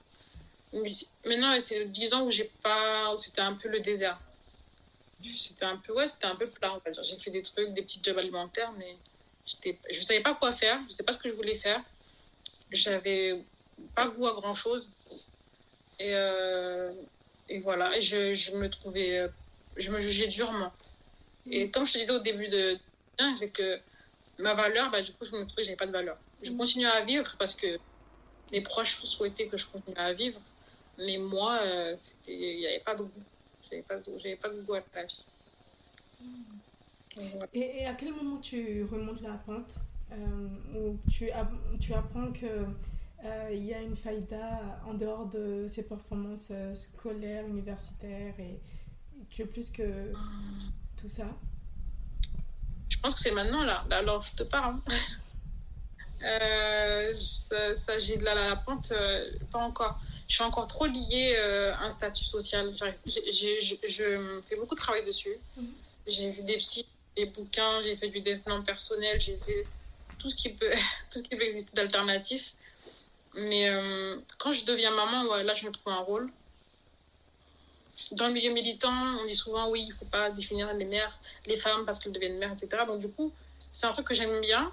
Mais 0.73 0.91
maintenant, 1.27 1.59
c'est 1.61 1.85
10 1.85 2.15
ans 2.15 2.23
où 2.23 2.31
j'ai 2.31 2.51
pas. 2.63 3.15
C'était 3.19 3.41
un 3.41 3.55
peu 3.55 3.69
le 3.69 3.81
désert 3.81 4.19
c'était 5.31 5.65
un 5.65 5.77
peu 5.77 5.93
ouais 5.93 6.09
c'était 6.09 6.27
un 6.27 6.37
peu 6.37 6.47
plat 6.49 6.79
j'ai 7.03 7.19
fait 7.19 7.31
des 7.31 7.43
trucs 7.43 7.73
des 7.73 7.83
petits 7.83 8.01
jobs 8.03 8.19
alimentaires 8.19 8.73
mais 8.73 8.97
je 9.47 10.01
savais 10.01 10.21
pas 10.21 10.35
quoi 10.35 10.53
faire 10.53 10.81
je 10.89 10.95
sais 10.95 11.03
pas 11.03 11.13
ce 11.13 11.19
que 11.19 11.29
je 11.29 11.35
voulais 11.35 11.55
faire 11.55 11.81
j'avais 12.71 13.43
pas 13.95 14.07
goût 14.07 14.27
à 14.27 14.33
grand 14.33 14.55
chose 14.55 14.91
et 15.99 16.15
euh, 16.15 16.91
et 17.49 17.59
voilà 17.59 17.99
je, 18.01 18.35
je, 18.35 18.53
me 18.53 18.69
trouvais 18.69 19.29
je 19.77 19.91
me 19.91 19.99
jugeais 19.99 20.29
durement 20.29 20.73
et 21.51 21.71
comme 21.71 21.87
je 21.87 21.93
te 21.93 21.99
disais 21.99 22.13
au 22.13 22.21
début 22.21 22.49
de 22.49 22.79
c'est 23.37 23.51
que 23.51 23.79
ma 24.39 24.55
valeur 24.55 24.91
bah, 24.91 25.03
du 25.03 25.13
coup 25.13 25.25
je 25.25 25.33
me 25.33 25.45
trouvais 25.45 25.63
que 25.63 25.67
j'avais 25.67 25.77
pas 25.77 25.87
de 25.87 25.93
valeur 25.93 26.17
je 26.43 26.51
mm. 26.51 26.57
continue 26.57 26.87
à 26.87 27.01
vivre 27.03 27.37
parce 27.39 27.55
que 27.55 27.79
mes 28.53 28.61
proches 28.61 29.03
souhaitaient 29.05 29.49
que 29.49 29.57
je 29.57 29.67
continue 29.67 29.97
à 29.97 30.13
vivre 30.13 30.41
mais 30.99 31.19
moi 31.19 31.59
euh, 31.63 31.95
c'était 31.97 32.35
il 32.35 32.59
n'y 32.59 32.67
avait 32.67 32.81
pas 32.81 32.95
de 32.95 33.03
goût 33.03 33.23
j'avais 33.71 33.83
pas, 33.83 34.49
pas 34.49 34.55
de 34.55 34.63
goût 34.63 34.75
à 34.75 34.83
la 34.95 35.05
vie. 35.05 35.25
Et, 37.53 37.83
et, 37.83 37.87
à 37.87 37.95
quel 37.95 38.13
moment 38.13 38.39
tu 38.39 38.85
remontes 38.85 39.21
la 39.21 39.37
pente 39.39 39.77
euh, 40.13 40.49
où 40.75 40.99
tu, 41.11 41.31
tu 41.81 41.95
apprends 41.95 42.33
que 42.33 42.47
euh, 42.47 42.65
il 43.53 43.65
y 43.65 43.75
a 43.75 43.81
une 43.81 43.97
faïda 43.97 44.81
en 44.87 44.95
dehors 44.95 45.27
de 45.27 45.67
ses 45.69 45.85
performances 45.85 46.49
euh, 46.51 46.75
scolaires, 46.75 47.47
universitaires 47.47 48.35
et 48.39 48.61
tu 49.31 49.43
es 49.43 49.47
plus 49.47 49.71
que 49.71 50.13
tout 50.97 51.09
ça 51.09 51.27
Je 52.89 52.99
pense 52.99 53.15
que 53.15 53.21
c'est 53.21 53.33
maintenant 53.33 53.65
là. 53.65 53.85
Alors 53.91 54.23
je 54.23 54.35
te 54.35 54.43
parle. 54.43 54.77
ça, 57.17 57.75
ça 57.75 57.99
j'ai 57.99 58.17
de 58.17 58.25
la, 58.25 58.35
la 58.35 58.57
pente, 58.57 58.93
pas 59.51 59.59
encore 59.59 60.01
je 60.29 60.37
suis 60.37 60.45
encore 60.45 60.67
trop 60.67 60.87
liée 60.87 61.35
euh, 61.37 61.75
à 61.75 61.85
un 61.85 61.91
statut 61.91 62.25
social. 62.25 62.73
je 62.75 64.41
fais 64.47 64.57
beaucoup 64.57 64.75
de 64.75 64.81
travail 64.81 65.05
dessus. 65.05 65.37
Mhm. 65.57 65.73
J'ai 66.07 66.31
vu 66.31 66.43
des 66.43 66.57
psy, 66.59 66.87
des 67.17 67.27
bouquins, 67.27 67.83
j'ai 67.83 67.97
fait 67.97 68.09
du 68.09 68.21
développement 68.21 68.63
personnel, 68.63 69.21
j'ai 69.21 69.37
fait 69.37 69.67
tout 70.19 70.29
ce 70.29 70.35
qui 70.35 70.51
peut, 70.51 70.71
tout 71.11 71.19
ce 71.19 71.23
qui 71.23 71.37
peut 71.37 71.45
exister 71.45 71.73
d'alternatif. 71.75 72.55
Mais 73.37 73.69
euh, 73.69 74.17
quand 74.39 74.53
je 74.53 74.65
deviens 74.65 74.91
maman, 74.91 75.25
ouais, 75.31 75.43
là, 75.43 75.55
je 75.55 75.67
me 75.67 75.73
trouve 75.73 75.93
un 75.93 75.99
rôle. 75.99 76.31
Dans 78.13 78.27
le 78.29 78.33
milieu 78.33 78.53
militant, 78.53 78.93
on 79.21 79.25
dit 79.27 79.35
souvent, 79.35 79.69
oui, 79.71 79.83
il 79.83 79.89
ne 79.89 79.95
faut 79.95 80.05
pas 80.07 80.31
définir 80.31 80.73
les 80.75 80.85
mères, 80.85 81.19
les 81.47 81.57
femmes 81.57 81.85
parce 81.85 81.99
qu'elles 81.99 82.13
deviennent 82.13 82.39
mères, 82.39 82.53
etc. 82.53 82.85
Donc, 82.87 83.01
du 83.01 83.09
coup, 83.09 83.33
c'est 83.73 83.87
un 83.87 83.93
truc 83.93 84.07
que 84.07 84.15
j'aime 84.15 84.41
bien 84.41 84.73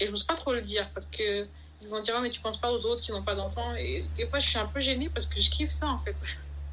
et 0.00 0.06
je 0.06 0.10
n'ose 0.10 0.22
pas 0.22 0.34
trop 0.34 0.52
le 0.52 0.62
dire 0.62 0.88
parce 0.94 1.06
que 1.06 1.46
ils 1.80 1.88
vont 1.88 2.00
dire 2.00 2.14
oh, 2.18 2.20
mais 2.20 2.30
tu 2.30 2.40
penses 2.40 2.56
pas 2.56 2.72
aux 2.72 2.84
autres 2.86 3.02
qui 3.02 3.12
n'ont 3.12 3.22
pas 3.22 3.34
d'enfants 3.34 3.74
et 3.76 4.04
des 4.16 4.26
fois 4.28 4.38
je 4.38 4.48
suis 4.48 4.58
un 4.58 4.66
peu 4.66 4.80
gênée 4.80 5.08
parce 5.10 5.26
que 5.26 5.40
je 5.40 5.50
kiffe 5.50 5.70
ça 5.70 5.86
en 5.86 5.98
fait 5.98 6.16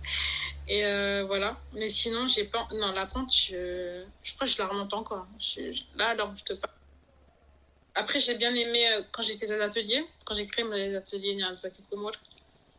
et 0.67 0.85
euh, 0.85 1.23
voilà 1.25 1.61
mais 1.73 1.87
sinon 1.87 2.27
j'ai 2.27 2.45
pas 2.45 2.67
non 2.73 2.91
la 2.93 3.05
pente 3.05 3.31
je, 3.33 4.03
je 4.23 4.35
crois 4.35 4.47
que 4.47 4.53
je 4.53 4.57
la 4.57 4.67
remonte 4.67 4.93
encore 4.93 5.27
là 5.95 6.09
alors 6.09 6.35
je 6.35 6.43
te 6.43 6.53
parle 6.53 6.74
après 7.95 8.19
j'ai 8.19 8.35
bien 8.35 8.53
aimé 8.53 8.87
euh, 8.89 9.01
quand 9.11 9.21
j'ai 9.21 9.37
fait 9.37 9.47
des 9.47 9.59
ateliers 9.59 10.05
quand 10.25 10.35
j'ai 10.35 10.45
créé 10.47 10.65
mes 10.65 10.95
ateliers 10.95 11.35
Niazaki 11.35 11.81
Komor 11.89 12.11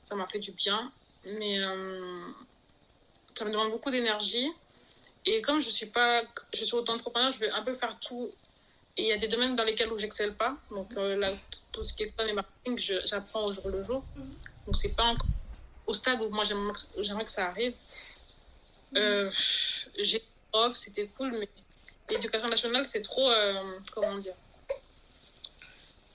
ça 0.03 0.15
m'a 0.15 0.27
fait 0.27 0.39
du 0.39 0.53
bien 0.53 0.93
mais 1.25 1.59
euh, 1.65 2.23
ça 3.37 3.45
me 3.45 3.51
demande 3.51 3.71
beaucoup 3.71 3.91
d'énergie 3.91 4.49
et 5.25 5.43
comme 5.43 5.61
je 5.61 5.71
suis 5.71 5.87
pas 5.87 6.23
je 6.55 6.65
suis 6.65 6.75
auto-entrepreneur 6.75 7.31
je 7.31 7.41
vais 7.41 7.51
un 7.51 7.63
peu 7.63 7.75
faire 7.75 7.99
tout 7.99 8.33
et 8.97 9.03
il 9.03 9.09
y 9.09 9.13
a 9.13 9.19
des 9.19 9.29
domaines 9.29 9.55
dans 9.57 9.65
lesquels 9.65 9.93
où 9.93 9.99
j'excelle 9.99 10.35
pas. 10.35 10.57
Donc 10.71 10.91
euh, 10.97 11.17
là, 11.17 11.35
tout 11.73 11.85
ce 11.85 11.93
qui 11.93 12.05
est 12.05 12.11
com 12.17 12.27
et 12.29 12.33
marketing, 12.33 12.79
j'apprends 13.05 13.45
au 13.45 13.53
jour 13.53 13.69
le 13.69 13.83
jour. 13.83 14.03
Mhm. 14.17 14.31
Donc 14.67 14.77
c'est 14.77 14.95
pas 14.97 15.05
encore 15.05 15.29
au 15.87 15.93
stade 15.93 16.21
où 16.23 16.31
moi 16.31 16.45
j'aimerais 16.45 17.25
que 17.25 17.31
ça 17.31 17.47
arrive. 17.47 17.75
Mhm. 18.93 18.99
Euh, 18.99 19.31
j'ai 19.99 20.23
prof, 20.51 20.75
c'était 20.75 21.09
cool, 21.09 21.31
mais 21.39 21.49
l'éducation 22.09 22.49
nationale, 22.49 22.87
c'est 22.87 23.03
trop, 23.03 23.31
comment 23.93 24.17
dire, 24.17 24.35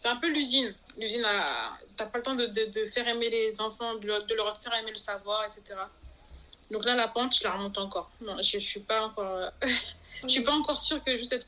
c'est 0.02 0.08
un 0.08 0.16
peu 0.16 0.32
l'usine. 0.32 0.74
L'usine, 0.98 1.24
t'as 1.96 2.08
pas 2.08 2.18
le 2.18 2.24
temps 2.24 2.34
de, 2.34 2.48
de, 2.48 2.86
faire 2.88 3.08
aimer 3.08 3.30
les 3.30 3.62
enfants, 3.62 3.94
de 3.94 4.08
leur, 4.08 4.26
de 4.26 4.34
leur, 4.34 4.58
faire 4.58 4.74
aimer 4.74 4.90
le 4.90 4.98
savoir, 4.98 5.46
etc. 5.46 5.80
Donc 6.72 6.86
là, 6.86 6.96
la 6.96 7.08
pente, 7.08 7.36
je 7.38 7.44
la 7.44 7.52
remonte 7.52 7.78
encore. 7.78 8.10
Non, 8.20 8.38
je, 8.38 8.58
je 8.58 8.66
suis 8.66 8.80
pas 8.80 9.06
encore, 9.06 9.52
je 10.24 10.28
suis 10.28 10.42
pas 10.42 10.54
encore 10.54 10.80
sûre 10.80 11.04
que 11.04 11.16
juste 11.16 11.34
être 11.34 11.46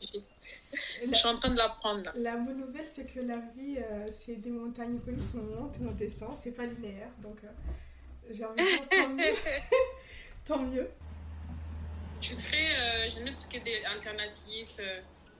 je 0.00 1.14
suis 1.14 1.28
en 1.28 1.34
train 1.34 1.50
de 1.50 1.58
l'apprendre. 1.58 2.10
La 2.14 2.36
bonne 2.36 2.58
nouvelle, 2.58 2.86
c'est 2.86 3.04
que 3.04 3.20
la 3.20 3.36
vie, 3.54 3.76
euh, 3.78 4.06
c'est 4.08 4.36
des 4.36 4.50
montagnes 4.50 4.98
russes, 5.06 5.32
on 5.34 5.42
monte 5.42 5.76
et 5.76 5.86
on 5.86 5.92
descend, 5.92 6.34
c'est 6.34 6.52
pas 6.52 6.64
linéaire. 6.64 7.10
Donc, 7.20 7.36
euh, 7.44 7.48
j'ai 8.30 8.46
envie 8.46 8.62
de 8.62 8.66
dire 8.66 8.88
tant 8.88 9.08
mieux. 9.10 9.34
tant 10.46 10.58
mieux. 10.58 10.90
Je 12.22 12.26
suis 12.28 12.36
très. 12.36 12.64
Euh, 12.64 13.10
J'aime 13.10 13.24
bien 13.24 13.32
tout 13.34 13.40
ce 13.40 13.48
qui 13.48 13.58
est 13.58 13.60
des 13.60 13.84
alternatifs. 13.84 14.78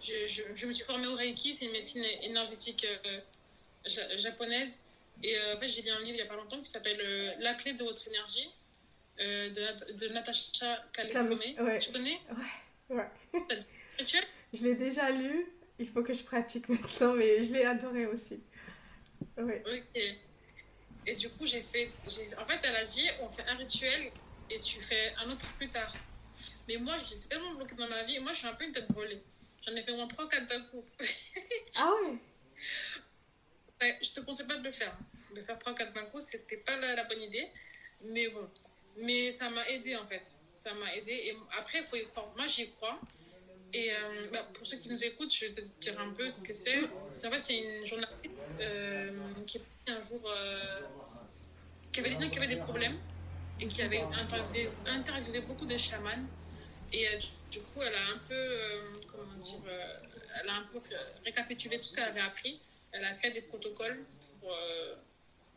Je, 0.05 0.27
je, 0.27 0.43
je, 0.55 0.67
me 0.67 0.73
suis 0.73 0.85
formée 0.85 1.07
au 1.07 1.15
Reiki, 1.15 1.55
c'est 1.55 1.65
une 1.65 1.73
médecine 1.73 2.05
énergétique 2.23 2.87
japonaise. 4.17 4.83
Et 5.23 5.35
en 5.55 5.57
fait, 5.57 5.69
j'ai 5.69 5.83
lu 5.83 5.91
un 5.91 6.01
livre 6.01 6.11
il 6.11 6.17
n'y 6.17 6.23
a 6.23 6.27
pas 6.27 6.37
longtemps 6.37 6.61
qui 6.61 6.71
s'appelle 6.71 7.37
La 7.41 7.55
clé 7.55 7.73
de 7.73 7.83
votre 7.83 8.07
énergie 8.09 8.51
de, 9.19 9.93
de 9.93 10.09
Natacha 10.09 10.85
Calestrome. 10.93 11.39
Tu 11.81 11.93
connais? 11.93 12.21
Ouais. 12.91 12.97
ouais. 12.97 13.09
Je 14.53 14.63
l'ai 14.63 14.75
déjà 14.75 15.11
lu, 15.11 15.47
il 15.79 15.89
faut 15.89 16.03
que 16.03 16.13
je 16.13 16.23
pratique 16.23 16.69
maintenant, 16.69 17.15
mais 17.15 17.45
je 17.45 17.53
l'ai 17.53 17.65
adoré 17.65 18.07
aussi. 18.07 18.41
Ouais. 19.37 19.63
Ok. 19.67 20.03
Et 21.07 21.15
du 21.15 21.29
coup, 21.31 21.45
j'ai 21.45 21.63
fait. 21.63 21.91
En 22.39 22.47
fait, 22.47 22.61
elle 22.63 22.77
a 22.77 22.85
dit 22.85 23.07
on 23.21 23.29
fait 23.29 23.45
un 23.49 23.57
rituel 23.57 24.11
et 24.51 24.61
tu 24.61 24.81
fais 24.81 25.13
un 25.19 25.31
autre 25.31 25.47
plus 25.59 25.69
tard. 25.69 25.93
Mais 26.69 26.77
moi, 26.79 26.95
j'étais 27.07 27.29
tellement 27.29 27.55
bloquée 27.55 27.75
dans 27.75 27.89
ma 27.89 28.05
vie. 28.05 28.19
Moi, 28.21 28.33
je 28.33 28.39
suis 28.39 28.47
un 28.47 28.55
peu 28.55 28.65
une 28.65 28.73
tête 28.73 28.91
brûlée. 28.91 29.23
J'en 29.67 29.75
ai 29.75 29.83
fait 29.83 29.93
au 29.93 29.97
moins 29.97 30.07
3-4 30.07 30.47
d'un 30.47 30.61
coup. 30.63 30.85
ah 31.77 31.91
ouais? 32.03 32.19
Ouais, 33.81 33.99
Je 34.03 34.11
te 34.11 34.21
conseille 34.21 34.47
pas 34.47 34.57
de 34.57 34.65
le 34.65 34.73
faire. 34.73 34.97
De 35.35 35.43
faire 35.43 35.59
3-4 35.59 35.93
d'un 35.93 36.05
coup, 36.05 36.21
c'était 36.21 36.59
pas 36.59 36.77
la, 36.77 36.95
la, 36.95 37.05
bonne 37.05 37.23
idée. 37.23 37.49
Mais 38.03 38.29
bon. 38.29 38.49
Mais 38.99 39.31
ça 39.31 39.51
m'a 39.51 39.67
aidé 39.69 39.97
en 39.97 40.07
fait. 40.07 40.39
Ça 40.55 40.73
m'a 40.75 40.95
aidé. 40.95 41.13
Et 41.13 41.37
après, 41.59 41.79
il 41.79 41.85
faut 41.85 41.97
y 41.97 42.07
croire. 42.07 42.33
Moi, 42.37 42.47
j'y 42.47 42.71
crois. 42.71 43.01
Et 43.73 43.93
euh, 43.93 44.31
bah, 44.33 44.49
pour 44.55 44.65
ceux 44.67 44.77
qui 44.77 44.89
nous 44.89 45.03
écoutent, 45.03 45.35
je 45.35 45.47
vais 45.47 45.55
te 45.55 45.61
dire 45.81 46.01
un 46.01 46.11
peu 46.11 46.29
ce 46.29 46.39
que 46.39 46.53
c'est. 46.53 46.81
C'est 47.13 47.27
en 47.27 47.33
fait, 47.33 47.41
c'est 47.41 47.57
une 47.57 47.85
journaliste 47.85 48.31
euh, 48.61 49.11
qui 49.47 49.61
un 49.89 50.01
jour. 50.01 50.23
Euh, 50.27 50.81
qui 51.91 52.01
avait 52.01 52.47
des 52.47 52.57
problèmes 52.57 52.99
et 53.61 53.67
qui 53.67 53.83
avait 53.83 54.01
interviewé, 54.01 54.71
interviewé 54.87 55.41
beaucoup 55.41 55.67
de 55.67 55.77
chamans. 55.77 56.25
Et 56.93 57.07
du 57.51 57.61
coup, 57.61 57.83
elle 57.83 57.95
a 57.95 58.07
un 58.15 58.19
peu. 58.29 58.59
comment 59.07 59.35
dire 59.35 59.61
Elle 60.41 60.49
a 60.49 60.55
un 60.57 60.63
peu 60.65 60.81
récapitulé 61.25 61.79
tout 61.79 61.85
ce 61.85 61.95
qu'elle 61.95 62.05
avait 62.05 62.21
appris. 62.21 62.61
Elle 62.93 63.05
a 63.05 63.15
créé 63.15 63.31
des 63.33 63.43
protocoles 63.43 64.05
pour, 64.41 64.57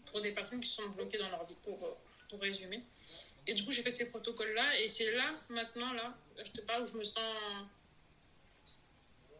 pour 0.05 0.21
des 0.21 0.31
personnes 0.31 0.59
qui 0.59 0.69
sont 0.69 0.87
bloquées 0.89 1.19
dans 1.19 1.29
leur 1.29 1.45
vie, 1.45 1.55
pour, 1.63 1.97
pour 2.29 2.41
résumer. 2.41 2.81
Et 3.45 3.53
du 3.53 3.63
coup, 3.63 3.71
j'ai 3.71 3.83
fait 3.83 3.93
ces 3.93 4.05
protocoles-là. 4.05 4.79
Et 4.81 4.89
c'est 4.89 5.11
là, 5.11 5.33
maintenant, 5.49 5.93
là, 5.93 6.15
je 6.37 6.51
te 6.51 6.61
parle, 6.61 6.83
où 6.83 6.85
je 6.85 6.93
me 6.93 7.03
sens 7.03 7.21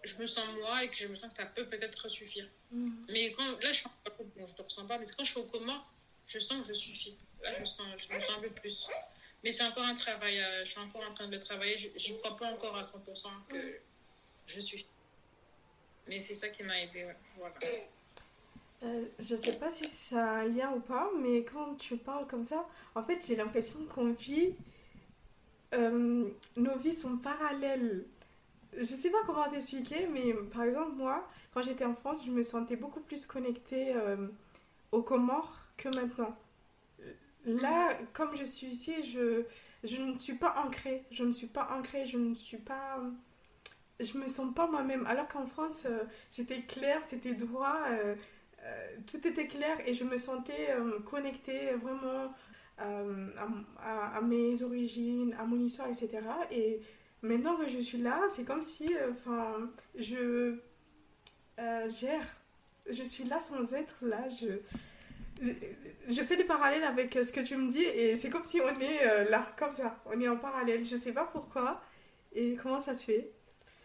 je 0.08 0.16
me 0.22 0.26
sens 0.26 0.46
moi 0.62 0.84
et 0.84 0.90
que 0.90 0.96
je 0.96 1.08
me 1.08 1.16
sens 1.16 1.32
que 1.32 1.38
ça 1.38 1.46
peut 1.46 1.66
peut-être 1.66 2.08
suffire. 2.08 2.48
Mm. 2.72 3.06
Mais 3.10 3.32
quand, 3.32 3.60
là, 3.62 3.74
je, 3.74 3.80
suis 3.80 3.90
bon, 4.36 4.48
je 4.48 4.54
te 4.54 4.62
ressens 4.62 4.86
pas, 4.86 4.98
mais 4.98 5.06
quand 5.06 5.24
je 5.24 5.32
suis 5.32 5.40
au 5.40 5.44
Comores, 5.44 5.86
je 6.26 6.40
sens 6.40 6.62
que 6.62 6.74
je 6.74 6.74
suffis. 6.74 7.16
Là, 7.44 7.54
je, 7.60 7.66
sens, 7.66 7.86
je 7.98 8.14
me 8.14 8.20
sens 8.20 8.38
un 8.38 8.42
peu 8.42 8.50
plus. 8.50 8.88
Mais 9.44 9.52
c'est 9.52 9.64
encore 9.64 9.84
un 9.84 9.96
travail, 9.96 10.40
euh, 10.40 10.66
je 10.66 10.72
suis 10.72 10.80
encore 10.80 11.04
en 11.10 11.14
train 11.14 11.28
de 11.28 11.32
le 11.36 11.40
travailler. 11.40 11.78
Je 11.96 12.14
ne 12.14 12.18
crois 12.18 12.36
pas 12.36 12.52
encore 12.52 12.76
à 12.76 12.82
100% 12.82 13.28
que 13.50 13.80
je 14.46 14.60
suis. 14.60 14.86
Mais 16.08 16.20
c'est 16.20 16.34
ça 16.34 16.50
qui 16.50 16.64
m'a 16.64 16.82
aidé. 16.82 17.08
Voilà. 17.38 17.56
Euh, 18.84 19.06
je 19.20 19.36
sais 19.36 19.58
pas 19.58 19.72
si 19.72 19.88
ça 19.88 20.24
a 20.24 20.36
un 20.40 20.46
lien 20.46 20.72
ou 20.72 20.80
pas, 20.80 21.10
mais 21.20 21.44
quand 21.44 21.76
tu 21.76 21.98
parles 21.98 22.28
comme 22.28 22.46
ça, 22.46 22.68
en 22.96 23.04
fait, 23.04 23.26
j'ai 23.26 23.36
l'impression 23.36 23.86
qu'on 23.86 24.14
vit. 24.14 24.54
Euh, 25.74 26.30
nos 26.56 26.78
vies 26.78 26.94
sont 26.94 27.18
parallèles 27.18 28.06
je 28.80 28.96
sais 28.96 29.10
pas 29.10 29.18
comment 29.26 29.50
t'expliquer, 29.50 30.08
mais 30.08 30.34
par 30.54 30.64
exemple, 30.64 30.96
moi, 30.96 31.28
quand 31.54 31.62
j'étais 31.64 31.86
en 31.86 31.96
France, 31.96 32.26
je 32.26 32.32
me 32.32 32.44
sentais 32.44 32.76
beaucoup 32.76 33.00
plus 33.00 33.26
connectée 33.26 33.94
euh, 33.94 34.28
aux 34.92 35.02
Comores 35.02 35.66
que 35.78 35.90
maintenant. 35.90 36.36
Là, 37.48 37.98
comme 38.12 38.36
je 38.36 38.44
suis 38.44 38.68
ici, 38.68 38.94
je, 39.04 39.44
je 39.84 39.98
ne 40.02 40.18
suis 40.18 40.34
pas 40.34 40.56
ancrée. 40.66 41.06
Je 41.12 41.24
ne 41.24 41.32
suis 41.32 41.48
pas 41.48 41.70
ancrée, 41.78 42.06
je 42.06 42.18
ne 42.18 42.36
suis 42.36 42.58
pas. 42.58 43.02
Je 44.02 44.18
me 44.18 44.28
sens 44.28 44.54
pas 44.54 44.68
moi-même. 44.68 45.06
Alors 45.08 45.28
qu'en 45.30 45.46
France, 45.46 45.86
euh, 45.86 46.04
c'était 46.30 46.62
clair, 46.62 47.02
c'était 47.04 47.34
droit, 47.34 47.80
euh, 47.90 48.16
euh, 48.64 48.98
tout 49.08 49.26
était 49.26 49.48
clair 49.48 49.78
et 49.88 49.94
je 49.94 50.04
me 50.04 50.18
sentais 50.18 50.76
connectée 51.06 51.72
vraiment 51.74 52.34
à, 52.78 54.18
à, 54.18 54.22
mes 54.22 54.62
origines, 54.62 55.34
à 55.40 55.46
mon 55.46 55.60
histoire, 55.66 55.88
etc. 55.88 56.20
Et 56.52 56.82
maintenant 57.22 57.56
que 57.56 57.68
je 57.68 57.80
suis 57.80 57.98
là, 57.98 58.22
c'est 58.36 58.44
comme 58.44 58.62
si 58.62 58.86
enfin 59.10 59.72
je 59.96 60.60
gère. 61.88 62.36
Je 62.90 63.04
suis 63.04 63.24
là 63.24 63.40
sans 63.42 63.74
être 63.74 63.96
là. 64.02 64.30
Je, 64.30 64.60
je 65.42 66.24
fais 66.24 66.38
des 66.38 66.44
parallèles 66.44 66.84
avec 66.84 67.16
euh, 67.16 67.24
ce 67.24 67.32
que 67.32 67.42
tu 67.42 67.56
me 67.58 67.70
dis 67.70 67.84
et 67.84 68.16
c'est 68.18 68.30
comme 68.30 68.44
si 68.44 68.60
on 68.62 68.80
est 68.80 69.06
euh, 69.06 69.30
là, 69.30 69.52
comme 69.58 69.76
ça. 69.76 70.02
On 70.06 70.20
est 70.20 70.28
en 70.28 70.38
parallèle. 70.38 70.86
Je 70.86 70.96
sais 70.96 71.14
pas 71.14 71.26
pourquoi 71.26 71.82
et 72.34 72.56
comment 72.62 72.82
ça 72.82 72.96
se 72.96 73.04
fait. 73.06 73.32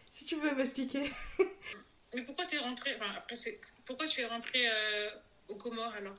Si 0.09 0.25
tu 0.25 0.35
veux 0.35 0.53
m'expliquer. 0.55 1.11
Mais 2.13 2.21
pourquoi 2.21 2.45
tu 2.45 2.55
es 2.55 2.59
rentrée 2.59 2.95
enfin, 2.95 3.11
après, 3.17 3.35
Pourquoi 3.85 4.05
tu 4.05 4.21
es 4.21 4.25
rentrée 4.25 4.67
euh, 4.67 5.09
au 5.49 5.55
Comores 5.55 5.93
alors? 5.95 6.15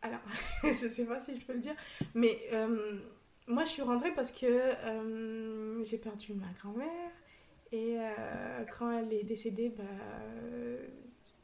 Alors, 0.00 0.20
je 0.62 0.88
sais 0.88 1.04
pas 1.04 1.20
si 1.20 1.38
je 1.38 1.44
peux 1.44 1.54
le 1.54 1.58
dire, 1.58 1.74
mais 2.14 2.38
moi 3.46 3.64
je 3.64 3.70
suis 3.70 3.82
rentrée 3.82 4.12
parce 4.12 4.30
que 4.30 4.74
j'ai 5.84 5.96
perdu 5.96 6.34
ma 6.34 6.46
grand-mère 6.60 7.10
et 7.72 7.96
quand 8.78 8.92
elle 8.92 9.10
est 9.12 9.24
décédée, 9.24 9.70
bah, 9.70 9.84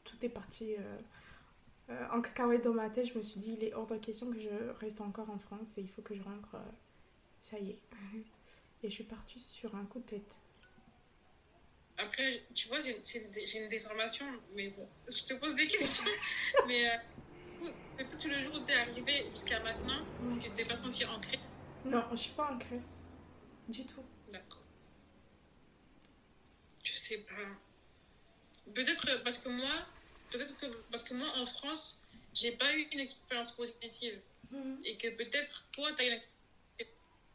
tout 0.03 0.23
est 0.23 0.29
parti 0.29 0.75
euh, 1.89 2.07
en 2.11 2.21
cacahuète 2.21 2.63
dans 2.63 2.73
ma 2.73 2.89
tête, 2.89 3.05
je 3.07 3.17
me 3.17 3.21
suis 3.21 3.39
dit, 3.39 3.55
il 3.59 3.63
est 3.63 3.73
hors 3.73 3.85
de 3.85 3.97
question 3.97 4.31
que 4.31 4.39
je 4.39 4.49
reste 4.79 5.01
encore 5.01 5.29
en 5.29 5.37
France 5.37 5.77
et 5.77 5.81
il 5.81 5.89
faut 5.89 6.01
que 6.01 6.15
je 6.15 6.23
rentre. 6.23 6.55
Euh, 6.55 6.71
ça 7.43 7.59
y 7.59 7.71
est. 7.71 7.79
Et 8.83 8.89
je 8.89 8.93
suis 8.93 9.03
partie 9.03 9.39
sur 9.39 9.75
un 9.75 9.85
coup 9.85 9.99
de 9.99 10.05
tête. 10.05 10.35
Après, 11.97 12.43
tu 12.53 12.67
vois, 12.67 12.79
j'ai 12.81 12.91
une, 12.91 13.69
déformation, 13.69 14.25
mais 14.53 14.69
bon, 14.69 14.87
je 15.07 15.23
te 15.23 15.33
pose 15.35 15.55
des 15.55 15.65
questions. 15.65 16.03
mais 16.67 16.87
euh, 16.87 17.71
depuis 17.97 18.29
le 18.29 18.41
jour 18.41 18.53
où 18.55 18.65
tu 18.65 18.71
es 18.71 18.75
arrivée 18.75 19.25
jusqu'à 19.31 19.59
maintenant, 19.61 20.05
tu 20.39 20.49
t'es 20.51 20.65
pas 20.65 20.75
sentie 20.75 21.05
ancrée? 21.05 21.39
Non, 21.85 22.03
je 22.11 22.17
suis 22.17 22.33
pas 22.33 22.51
ancrée. 22.51 22.81
Du 23.69 23.85
tout. 23.85 24.03
D'accord. 24.31 24.61
Je 26.83 26.93
sais 26.93 27.17
pas. 27.19 28.71
Peut-être 28.73 29.23
parce 29.23 29.39
que 29.39 29.49
moi, 29.49 29.71
peut-être 30.37 30.57
que 30.57 30.65
parce 30.91 31.03
que 31.03 31.13
moi 31.13 31.27
en 31.37 31.45
France, 31.45 32.01
j'ai 32.33 32.51
pas 32.51 32.75
eu 32.75 32.87
une 32.91 32.99
expérience 32.99 33.51
positive 33.51 34.19
mhm. 34.51 34.77
et 34.83 34.97
que 34.97 35.07
peut-être 35.09 35.65
toi 35.71 35.91
tu 35.93 36.03
as 36.03 36.07
une 36.07 36.21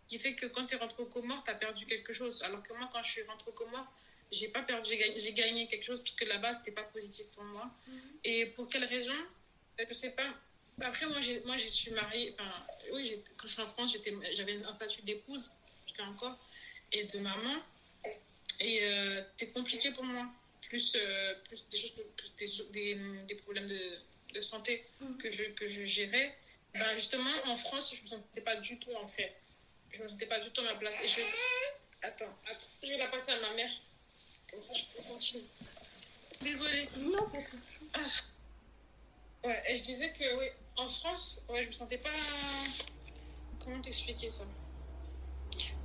qui 0.09 0.19
fait 0.19 0.35
que 0.35 0.47
quand 0.47 0.67
tu 0.67 0.75
es 0.75 0.79
rentré 0.79 1.01
au 1.05 1.07
Comores, 1.07 1.45
tu 1.45 1.51
as 1.53 1.55
perdu 1.55 1.87
quelque 1.87 2.13
chose. 2.13 2.43
Alors 2.43 2.65
que 2.65 2.73
moi, 2.73 2.89
quand 2.93 3.01
je 3.05 3.13
suis 3.13 3.23
rentrée 3.23 3.49
au 3.49 3.53
Comores, 3.53 3.87
j'ai 4.33 4.49
pas 4.49 4.63
perdu, 4.63 4.91
j'ai 5.17 5.33
gagné, 5.33 5.69
quelque 5.69 5.85
chose 5.85 6.01
puisque 6.03 6.25
là-bas, 6.25 6.53
c'était 6.53 6.73
pas 6.73 6.83
positif 6.83 7.27
pour 7.29 7.45
moi. 7.45 7.71
Mhm. 7.87 8.01
Et 8.25 8.47
pour 8.47 8.69
quelle 8.69 8.85
raison? 8.85 9.15
Je 9.79 9.95
sais 9.95 10.11
pas. 10.11 10.29
Après, 10.83 11.07
moi, 11.07 11.21
moi, 11.47 11.57
je 11.59 11.69
suis 11.69 11.93
mariée. 11.93 12.35
Enfin, 12.35 12.51
oui, 12.93 13.23
quand 13.37 13.47
je 13.47 13.53
suis 13.53 13.63
en 13.63 13.67
France, 13.67 13.97
j'avais 14.33 14.65
un 14.65 14.73
statut 14.73 15.03
d'épouse, 15.03 15.51
jusqu'à 15.87 16.05
encore, 16.05 16.37
et 16.91 17.05
de 17.05 17.19
maman. 17.21 17.63
Et 18.59 18.81
euh, 18.83 19.23
c'était 19.37 19.53
compliqué 19.53 19.93
pour 19.93 20.05
moi 20.05 20.27
plus, 20.71 20.97
euh, 20.97 21.35
plus 21.45 21.67
des 21.69 21.77
choses, 22.47 22.71
des, 22.71 22.95
des, 23.29 23.35
problèmes 23.35 23.69
de, 23.69 23.99
de 24.33 24.41
santé 24.41 24.87
mm. 25.01 25.17
que, 25.19 25.29
je, 25.29 25.45
que 25.45 25.67
je 25.67 25.85
gérais. 25.85 26.35
Ben 26.73 26.95
justement, 26.95 27.31
en 27.47 27.57
France, 27.57 27.93
je 27.93 27.99
ne 27.99 28.03
me 28.05 28.07
sentais 28.07 28.41
pas 28.41 28.57
du 28.57 28.79
tout 28.79 28.95
en 28.95 29.09
fait. 29.09 29.35
Je 29.93 29.99
ne 29.99 30.05
me 30.05 30.09
sentais 30.11 30.27
pas 30.27 30.39
du 30.39 30.51
tout 30.53 30.61
à 30.63 30.65
ma 30.65 30.75
place. 30.77 31.03
Et 31.03 31.09
je... 31.09 31.21
Attends, 32.03 32.33
attends, 32.47 32.67
je 32.83 32.91
vais 32.91 32.99
la 32.99 33.09
passer 33.09 33.33
à 33.33 33.41
ma 33.41 33.53
mère. 33.55 33.71
Comme 34.51 34.63
ça, 34.63 34.75
je 34.75 34.85
peux 34.95 35.03
continuer. 35.03 35.45
Désolée. 36.41 36.89
Non, 36.99 37.29
pas 37.29 37.43
tout 37.43 37.59
ah. 37.95 39.49
Ouais, 39.49 39.63
et 39.69 39.77
je 39.77 39.83
disais 39.83 40.13
que 40.13 40.39
oui, 40.39 40.47
en 40.77 40.89
France, 40.89 41.43
ouais, 41.49 41.63
je 41.63 41.69
me 41.69 41.73
sentais 41.73 41.99
pas. 41.99 42.11
Comment 43.65 43.81
t'expliquer 43.83 44.31
ça? 44.31 44.45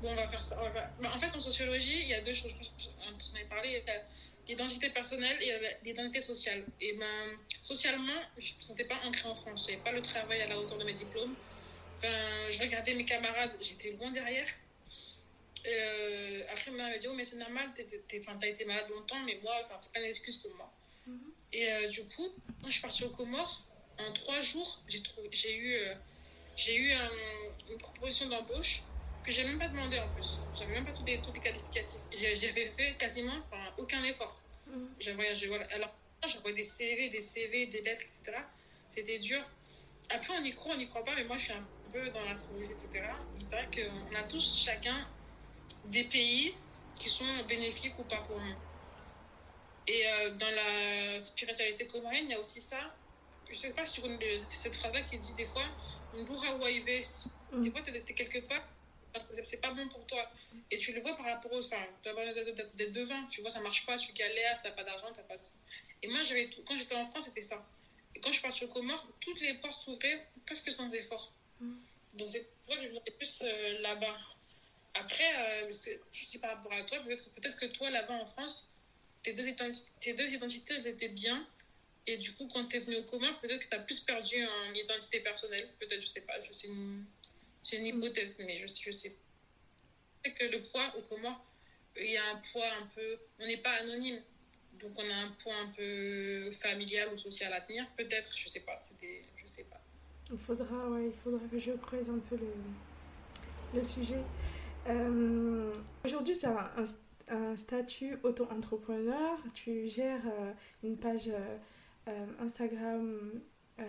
Bon, 0.02 0.10
on 0.12 0.16
va 0.16 0.28
faire 0.28 0.42
ça. 0.42 0.56
Ben, 1.00 1.10
en 1.10 1.18
fait, 1.18 1.36
en 1.36 1.40
sociologie, 1.40 2.00
il 2.02 2.08
y 2.08 2.14
a 2.14 2.22
deux 2.22 2.34
choses. 2.34 2.54
On 3.02 3.12
en 3.12 3.36
avait 3.36 3.46
parlé 3.46 3.84
l'identité 4.48 4.90
personnelle 4.90 5.38
et 5.42 5.52
l'identité 5.84 6.22
sociale. 6.22 6.64
Et 6.82 6.94
ben, 6.94 7.40
socialement, 7.62 8.22
je 8.38 8.52
ne 8.52 8.58
me 8.58 8.62
sentais 8.62 8.86
pas 8.86 9.00
ancrée 9.04 9.28
en 9.28 9.36
France. 9.36 9.66
Je 9.66 9.72
n'avais 9.72 9.84
pas 9.84 9.92
le 9.92 10.02
travail 10.02 10.42
à 10.42 10.48
la 10.48 10.60
hauteur 10.60 10.78
de 10.78 10.84
mes 10.84 10.94
diplômes. 10.94 11.36
Enfin, 11.98 12.08
je 12.50 12.60
regardais 12.60 12.94
mes 12.94 13.06
camarades, 13.06 13.56
j'étais 13.62 13.92
loin 13.92 14.12
derrière. 14.12 14.48
Euh, 15.68 16.42
après, 16.52 16.72
ma 16.72 16.78
mère 16.78 16.90
m'a 16.92 16.98
dit, 16.98 17.08
oh, 17.08 17.14
mais 17.16 17.24
c'est 17.24 17.38
normal, 17.38 17.72
tu 17.76 17.82
as 17.82 18.48
été 18.48 18.66
malade 18.66 18.90
longtemps, 18.90 19.20
mais 19.26 19.40
moi, 19.42 19.54
enfin, 19.62 19.76
c'est 19.80 19.92
pas 19.92 20.00
une 20.00 20.06
excuse 20.06 20.38
pour 20.38 20.54
moi. 20.56 20.72
Mm-hmm. 21.08 21.32
Et 21.54 21.72
euh, 21.72 21.88
du 21.88 22.04
coup, 22.04 22.30
quand 22.62 22.68
je 22.68 22.74
suis 22.74 22.82
partie 22.82 23.04
aux 23.04 23.10
Comores, 23.10 23.66
en 23.98 24.12
trois 24.14 24.42
jours, 24.42 24.84
j'ai 25.32 25.56
eu, 25.56 25.74
euh, 25.74 25.96
j'ai 26.56 26.76
eu 26.76 26.92
une 27.70 27.78
proposition 27.78 28.28
d'embauche 28.28 28.84
que 29.26 29.32
j'ai 29.32 29.44
même 29.44 29.58
pas 29.58 29.68
demandé 29.68 30.00
en 30.00 30.08
plus. 30.10 30.40
J'avais 30.54 30.74
même 30.74 30.86
pas 30.86 30.94
tous 30.94 31.04
les, 31.04 31.22
tous 31.22 31.34
les 31.34 31.40
qualificatifs. 31.40 32.02
J'avais 32.14 32.72
fait 32.72 32.96
quasiment 32.98 33.34
aucun 33.78 34.04
effort. 34.04 34.40
Mm. 34.68 34.86
J'ai 35.00 35.14
voyagé, 35.14 35.48
voilà. 35.48 35.66
Alors, 35.74 35.94
j'envoyais 36.28 36.56
des 36.56 36.64
CV, 36.64 37.10
des 37.10 37.22
CV, 37.22 37.66
des 37.66 37.82
lettres, 37.82 38.04
etc. 38.04 38.38
C'était 38.96 39.20
dur. 39.20 39.42
Après, 40.12 40.34
on 40.38 40.44
y 40.44 40.52
croit, 40.52 40.76
on 40.76 40.78
n'y 40.78 40.88
croit 40.88 41.04
pas, 41.04 41.16
mais 41.16 41.24
moi, 41.24 41.38
je 41.38 41.46
suis 41.46 41.54
un 41.54 41.68
peu 41.92 42.10
dans 42.12 42.24
l'astrologie, 42.24 42.66
etc. 42.66 43.04
Il 43.40 43.48
paraît 43.48 43.70
qu'on 43.74 44.16
a 44.16 44.24
tous, 44.24 44.64
chacun, 44.64 45.08
des 45.86 46.04
pays 46.04 46.54
qui 47.00 47.10
sont 47.10 47.26
bénéfiques 47.48 47.98
ou 47.98 48.04
pas 48.04 48.22
pour 48.28 48.40
nous. 48.40 48.56
Et 49.88 50.08
euh, 50.08 50.30
dans 50.32 50.52
la 50.52 51.20
spiritualité 51.20 51.88
comorienne, 51.88 52.26
il 52.26 52.32
y 52.32 52.36
a 52.36 52.40
aussi 52.40 52.62
ça. 52.62 52.80
Je 53.50 53.56
sais 53.56 53.72
pas 53.72 53.86
si 53.86 53.94
tu 53.94 54.02
connais 54.02 54.40
cette 54.48 54.76
phrase-là 54.76 55.02
qui 55.02 55.18
dit 55.18 55.34
des 55.34 55.46
fois, 55.46 55.66
Mbura 56.14 56.56
Waibes. 56.58 57.04
Mm. 57.52 57.62
Des 57.62 57.70
fois, 57.70 57.82
tu 57.82 57.92
es 57.92 58.02
quelque 58.02 58.40
part, 58.48 58.64
c'est 59.44 59.62
pas 59.62 59.72
bon 59.72 59.88
pour 59.88 60.06
toi. 60.06 60.30
Et 60.72 60.78
tu 60.78 60.94
le 60.94 61.02
vois 61.02 61.16
par 61.16 61.26
rapport 61.26 61.52
aux. 61.52 61.60
Enfin, 61.60 61.86
tu 62.02 62.10
vas 62.12 62.34
d'être 62.34 62.92
devant, 62.92 63.26
tu 63.28 63.42
vois, 63.42 63.50
ça 63.50 63.60
marche 63.60 63.86
pas, 63.86 63.98
tu 63.98 64.14
galères, 64.14 64.60
t'as 64.64 64.72
pas 64.72 64.84
d'argent, 64.84 65.12
t'as 65.14 65.24
pas 65.24 65.38
de. 65.38 65.44
Et 66.04 66.08
moi, 66.08 66.24
j'avais 66.24 66.50
tout. 66.50 66.62
Quand 66.64 66.78
j'étais 66.78 66.96
en 66.96 67.06
France, 67.06 67.26
c'était 67.26 67.42
ça. 67.42 67.66
Et 68.16 68.20
quand 68.20 68.30
je 68.30 68.34
suis 68.34 68.42
partie 68.42 68.64
au 68.66 68.68
Comores, 68.68 69.06
toutes 69.20 69.40
les 69.42 69.56
portes 69.56 69.80
s'ouvraient 69.80 70.26
presque 70.46 70.72
sans 70.72 70.94
effort. 70.94 71.34
Mm. 71.60 71.74
Donc, 72.16 72.30
c'est 72.30 72.44
pour 72.44 72.76
ça 72.76 72.82
que 72.82 72.84
je 72.84 72.90
voulais 72.90 73.12
plus 73.18 73.42
euh, 73.44 73.82
là-bas. 73.82 74.18
Après, 74.94 75.68
euh, 75.68 75.72
je 76.14 76.26
dis 76.26 76.38
par 76.38 76.56
rapport 76.56 76.72
à 76.72 76.84
toi, 76.84 77.00
peut-être 77.00 77.58
peut 77.60 77.68
que 77.68 77.74
toi, 77.74 77.90
là-bas 77.90 78.14
en 78.14 78.26
France, 78.26 78.68
tes 79.24 79.34
deux, 79.34 79.44
tes 80.00 80.14
deux 80.14 80.34
identités, 80.34 80.76
elles 80.76 80.88
étaient 80.88 81.10
bien. 81.10 81.46
Et 82.08 82.18
du 82.18 82.34
coup, 82.34 82.48
quand 82.48 82.66
tu 82.68 82.78
es 82.78 82.80
venu 82.80 82.98
au 82.98 83.04
Comores, 83.04 83.40
peut-être 83.42 83.66
que 83.66 83.70
tu 83.70 83.76
as 83.76 83.80
plus 83.80 84.00
perdu 84.00 84.46
en 84.46 84.74
identité 84.74 85.20
personnelle. 85.20 85.68
Peut-être, 85.80 86.02
je 86.02 86.08
sais 86.08 86.22
pas, 86.22 86.40
je 86.42 86.54
sais. 86.54 86.70
C'est 87.66 87.78
une 87.78 87.88
hypothèse, 87.88 88.38
mais 88.46 88.60
je, 88.60 88.68
je 88.68 88.92
sais 88.92 89.16
que 90.24 90.46
le 90.46 90.62
poids 90.62 90.94
au 91.00 91.02
Comores, 91.02 91.44
il 91.98 92.12
y 92.12 92.16
a 92.16 92.22
un 92.32 92.40
poids 92.52 92.68
un 92.80 92.86
peu. 92.94 93.18
On 93.40 93.48
n'est 93.48 93.58
pas 93.58 93.72
anonyme. 93.82 94.22
Donc 94.80 94.92
on 94.98 95.10
a 95.10 95.16
un 95.16 95.32
poids 95.42 95.56
un 95.64 95.72
peu 95.72 96.52
familial 96.52 97.10
ou 97.12 97.18
social 97.18 97.52
à 97.54 97.62
tenir, 97.62 97.88
peut-être, 97.98 98.38
je 98.38 98.50
sais 98.50 98.60
pas, 98.60 98.76
je 99.02 99.48
sais 99.48 99.64
pas. 99.64 99.82
Il 100.32 100.38
faudra, 100.38 100.90
ouais, 100.92 101.08
il 101.08 101.20
faudra 101.24 101.40
que 101.48 101.58
je 101.58 101.72
creuse 101.72 102.08
un 102.08 102.20
peu 102.20 102.36
le, 102.36 102.54
le 103.74 103.84
sujet. 103.84 104.22
Euh, 104.88 105.74
aujourd'hui, 106.04 106.38
tu 106.38 106.46
as 106.46 106.72
un, 106.78 106.86
un 107.36 107.56
statut 107.56 108.20
auto-entrepreneur, 108.22 109.40
tu 109.56 109.88
gères 109.88 110.28
euh, 110.28 110.52
une 110.84 110.98
page 110.98 111.32
euh, 112.08 112.26
Instagram 112.40 113.42
euh, 113.80 113.84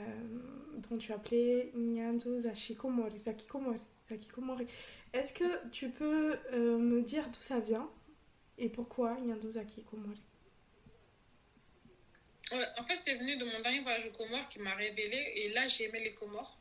dont 0.88 0.98
tu 0.98 1.12
appelais 1.12 1.70
Nyanzo 1.74 2.40
Zakikomori. 2.40 3.18
Zakikomori. 3.18 4.66
Est-ce 5.12 5.32
que 5.32 5.68
tu 5.70 5.90
peux 5.90 6.38
euh, 6.52 6.78
me 6.78 7.02
dire 7.02 7.28
d'où 7.28 7.40
ça 7.40 7.60
vient 7.60 7.88
et 8.58 8.68
pourquoi 8.68 9.18
Nyanzo 9.20 9.50
Zakikomori? 9.50 10.22
En 12.78 12.84
fait, 12.84 12.96
c'est 12.96 13.14
venu 13.14 13.36
de 13.36 13.44
mon 13.44 13.60
dernier 13.60 13.80
voyage 13.80 14.06
aux 14.06 14.16
Comores 14.16 14.48
qui 14.48 14.60
m'a 14.60 14.74
révélé 14.74 15.32
et 15.34 15.48
là, 15.50 15.66
j'ai 15.66 15.84
aimé 15.84 16.00
les 16.00 16.14
Comores. 16.14 16.56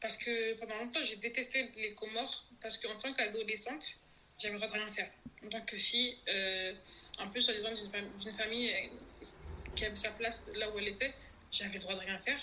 Parce 0.00 0.16
que 0.16 0.54
pendant 0.54 0.76
longtemps, 0.78 1.02
j'ai 1.02 1.16
détesté 1.16 1.70
les 1.76 1.94
Comores 1.94 2.44
parce 2.60 2.76
qu'en 2.76 2.96
tant 2.98 3.12
qu'adolescente, 3.14 3.98
de 4.42 4.48
rien 4.48 4.90
faire. 4.90 5.10
En 5.44 5.48
tant 5.48 5.60
que 5.62 5.76
fille, 5.76 6.16
euh, 6.28 6.72
un 7.18 7.26
peu 7.28 7.40
soi-disant 7.40 7.70
d'une 8.20 8.34
famille 8.34 8.72
qui 9.74 9.84
avait 9.84 9.96
sa 9.96 10.10
place 10.10 10.46
là 10.54 10.70
où 10.70 10.78
elle 10.78 10.88
était, 10.88 11.12
j'avais 11.52 11.74
le 11.74 11.80
droit 11.80 11.94
de 11.94 12.00
rien 12.00 12.18
faire. 12.18 12.40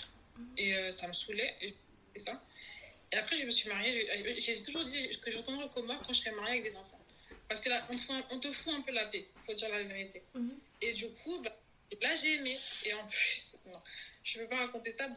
Et 0.56 0.74
euh, 0.74 0.90
ça 0.90 1.08
me 1.08 1.12
saoulait. 1.12 1.54
Et, 1.62 1.74
ça. 2.18 2.42
Et 3.12 3.16
après, 3.16 3.38
je 3.38 3.46
me 3.46 3.50
suis 3.50 3.68
mariée. 3.68 4.08
J'ai 4.38 4.62
toujours 4.62 4.84
dit 4.84 5.10
que 5.20 5.30
je 5.30 5.38
retournerais 5.38 5.64
au 5.64 5.68
coma 5.68 5.98
quand 6.06 6.12
je 6.12 6.20
serais 6.20 6.32
mariée 6.32 6.60
avec 6.60 6.72
des 6.72 6.76
enfants. 6.76 7.00
Parce 7.48 7.60
que 7.60 7.68
là, 7.68 7.86
on, 8.30 8.38
te 8.38 8.50
fout 8.50 8.74
un 8.74 8.80
peu 8.80 8.92
la 8.92 9.04
paix. 9.06 9.26
Il 9.36 9.42
faut 9.42 9.54
dire 9.54 9.68
la 9.68 9.82
vérité. 9.82 10.22
Mhm. 10.34 10.58
Et 10.82 10.92
du 10.92 11.08
coup, 11.10 11.40
bah, 11.42 11.54
là, 12.02 12.14
j'ai 12.14 12.34
aimé. 12.34 12.58
Et 12.84 12.94
en 12.94 13.06
plus, 13.06 13.56
non, 13.66 13.80
je 14.24 14.38
ne 14.38 14.44
peux 14.44 14.50
pas 14.50 14.56
raconter 14.56 14.90
ça. 14.90 15.08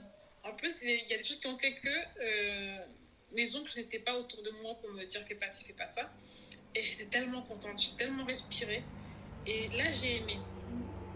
En 0.43 0.53
plus, 0.53 0.79
il 0.81 0.89
y 0.89 1.13
a 1.13 1.17
des 1.17 1.23
choses 1.23 1.39
qui 1.39 1.47
ont 1.47 1.57
fait 1.57 1.73
que. 1.73 1.89
Euh, 2.21 2.85
mes 3.31 3.55
oncles 3.55 3.77
n'étaient 3.77 3.99
pas 3.99 4.17
autour 4.17 4.41
de 4.41 4.49
moi 4.63 4.75
pour 4.81 4.89
me 4.91 5.05
dire 5.05 5.23
fais 5.23 5.35
pas 5.35 5.49
ci, 5.49 5.63
fais 5.63 5.73
pas 5.73 5.87
ça. 5.87 6.11
Et 6.75 6.83
j'étais 6.83 7.05
tellement 7.05 7.41
contente, 7.43 7.79
j'ai 7.81 7.95
tellement 7.95 8.25
respiré. 8.25 8.83
Et 9.45 9.67
là, 9.69 9.91
j'ai 9.91 10.17
aimé. 10.17 10.37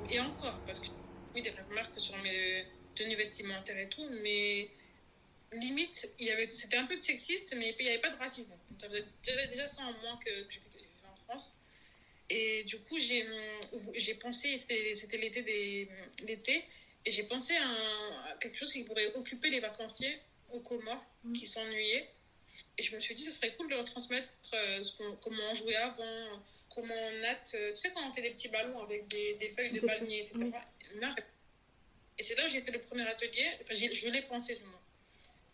Et 0.10 0.20
encore, 0.20 0.60
parce 0.66 0.80
que 0.80 0.88
mis 1.34 1.42
des 1.42 1.52
remarques 1.52 2.00
sur 2.00 2.18
mes 2.18 2.66
tenues 2.96 3.16
vestimentaires 3.16 3.78
et 3.78 3.90
tout, 3.90 4.08
mais 4.10 4.70
limite, 5.54 6.10
il 6.20 6.28
y 6.28 6.32
avait, 6.32 6.50
c'était 6.54 6.78
un 6.78 6.86
peu 6.86 6.96
de 6.96 7.02
sexiste, 7.02 7.54
mais 7.58 7.76
il 7.80 7.84
n'y 7.84 7.90
avait 7.90 8.02
pas 8.02 8.10
de 8.10 8.18
racisme. 8.18 8.54
J'avais 8.82 9.48
déjà 9.48 9.68
ça 9.68 9.82
en 9.84 9.94
moins 10.02 10.18
que, 10.18 10.44
que 10.44 10.54
j'ai 10.54 10.60
en 11.12 11.16
France. 11.16 11.58
Et 12.30 12.64
du 12.64 12.80
coup, 12.80 13.00
j'ai, 13.00 13.28
j'ai 13.96 14.16
pensé, 14.16 14.58
c'était, 14.58 14.96
c'était 14.96 15.18
l'été, 15.18 15.42
des, 15.42 15.90
l'été, 16.26 16.64
et 17.06 17.12
j'ai 17.12 17.24
pensé 17.24 17.56
à, 17.56 17.70
à, 18.30 18.38
quelque 18.40 18.58
chose 18.58 18.72
qui 18.72 18.84
pourrait 18.84 19.14
occuper 19.16 19.50
les 19.50 19.60
vacanciers 19.60 20.20
aux 20.52 20.62
Comores 20.62 21.04
mmh. 21.24 21.34
qui 21.34 21.48
s'ennuyaient. 21.48 22.10
Et 22.78 22.84
je 22.84 22.96
me 22.96 23.02
suis 23.02 23.14
dit, 23.14 23.24
ce 23.24 23.32
serait 23.32 23.54
cool 23.56 23.70
de 23.70 23.76
leur 23.76 23.84
transmettre 23.84 24.30
euh, 24.54 24.82
ce 24.82 24.94
comment 25.22 25.44
on 25.52 25.54
jouait 25.54 25.76
avant, 25.76 26.42
comment 26.74 26.96
on 26.96 27.22
natte. 27.22 27.52
Euh, 27.56 27.72
tu 27.72 27.76
sais, 27.76 27.92
quand 27.92 28.08
on 28.08 28.14
fait 28.14 28.22
des 28.22 28.32
petits 28.32 28.48
ballons 28.48 28.82
avec 28.82 29.08
des, 29.08 29.36
des 29.36 29.50
feuilles 29.50 29.72
de 29.72 29.82
palmier, 29.82 30.22
etc. 30.22 30.38
Oui. 30.40 30.52
Et 32.18 32.24
c'est 32.24 32.36
là 32.36 32.46
où 32.46 32.50
j'ai 32.50 32.62
fait 32.62 32.72
le 32.72 32.80
premier 32.80 33.08
atelier. 33.08 33.50
Enfin, 33.62 33.74
je 33.74 34.10
l'ai 34.10 34.22
pensé 34.24 34.56
du 34.56 34.64
moins. 34.64 34.82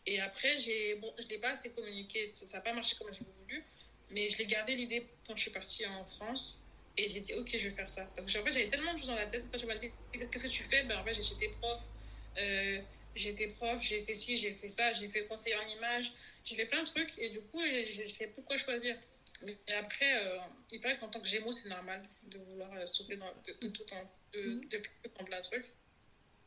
Et 0.05 0.19
après, 0.19 0.55
bon, 0.99 1.13
je 1.17 1.25
ne 1.25 1.29
l'ai 1.29 1.37
pas 1.37 1.51
assez 1.51 1.69
communiqué. 1.69 2.31
Ça 2.33 2.57
n'a 2.57 2.61
pas 2.61 2.73
marché 2.73 2.95
comme 2.97 3.13
j'ai 3.13 3.25
voulu. 3.41 3.63
Mais 4.09 4.27
je 4.27 4.37
l'ai 4.39 4.45
gardé 4.45 4.75
l'idée 4.75 5.07
quand 5.27 5.35
je 5.35 5.41
suis 5.41 5.51
partie 5.51 5.85
en 5.85 6.05
France. 6.05 6.61
Et 6.97 7.09
j'ai 7.09 7.19
dit, 7.21 7.33
OK, 7.35 7.49
je 7.53 7.69
vais 7.69 7.75
faire 7.75 7.87
ça. 7.87 8.03
Donc, 8.17 8.27
en 8.27 8.43
fait, 8.43 8.51
j'avais 8.51 8.67
tellement 8.67 8.93
de 8.93 8.99
choses 8.99 9.07
dans 9.07 9.15
la 9.15 9.27
tête. 9.27 9.45
Quand 9.51 9.59
je 9.59 9.77
dit, 9.77 9.91
qu'est-ce 10.11 10.43
que 10.43 10.49
tu 10.49 10.63
fais? 10.63 10.83
Ben, 10.83 10.97
En 10.97 11.03
fait, 11.03 11.13
j'étais 11.13 11.49
prof. 11.61 11.89
Euh, 12.37 12.79
j'étais 13.15 13.47
prof, 13.47 13.81
j'ai 13.81 14.01
fait 14.01 14.15
ci, 14.15 14.37
j'ai 14.37 14.53
fait 14.53 14.69
ça, 14.69 14.93
j'ai 14.93 15.07
fait 15.09 15.25
conseiller 15.25 15.55
en 15.55 15.67
image, 15.67 16.13
j'ai 16.43 16.55
fait 16.55 16.65
plein 16.65 16.83
de 16.83 16.87
trucs. 16.87 17.17
Et 17.19 17.29
du 17.29 17.41
coup, 17.41 17.61
je 17.61 18.05
sais 18.05 18.27
pourquoi 18.27 18.57
choisir. 18.57 18.95
Mais 19.43 19.57
après, 19.77 20.25
euh, 20.25 20.37
il 20.71 20.81
paraît 20.81 20.97
qu'en 20.97 21.07
tant 21.07 21.19
que 21.19 21.27
Gémeaux, 21.27 21.51
c'est 21.51 21.69
normal 21.69 22.01
de 22.23 22.37
vouloir 22.37 22.71
euh, 22.73 22.85
sauter 22.85 23.15
dans, 23.15 23.31
de, 23.47 23.53
de, 23.61 23.67
tout 23.69 23.85
en, 23.93 24.03
de, 24.33 24.39
-hmm. 24.39 24.69
de, 24.69 24.77
plein 25.25 25.39
de 25.39 25.43
trucs. 25.43 25.69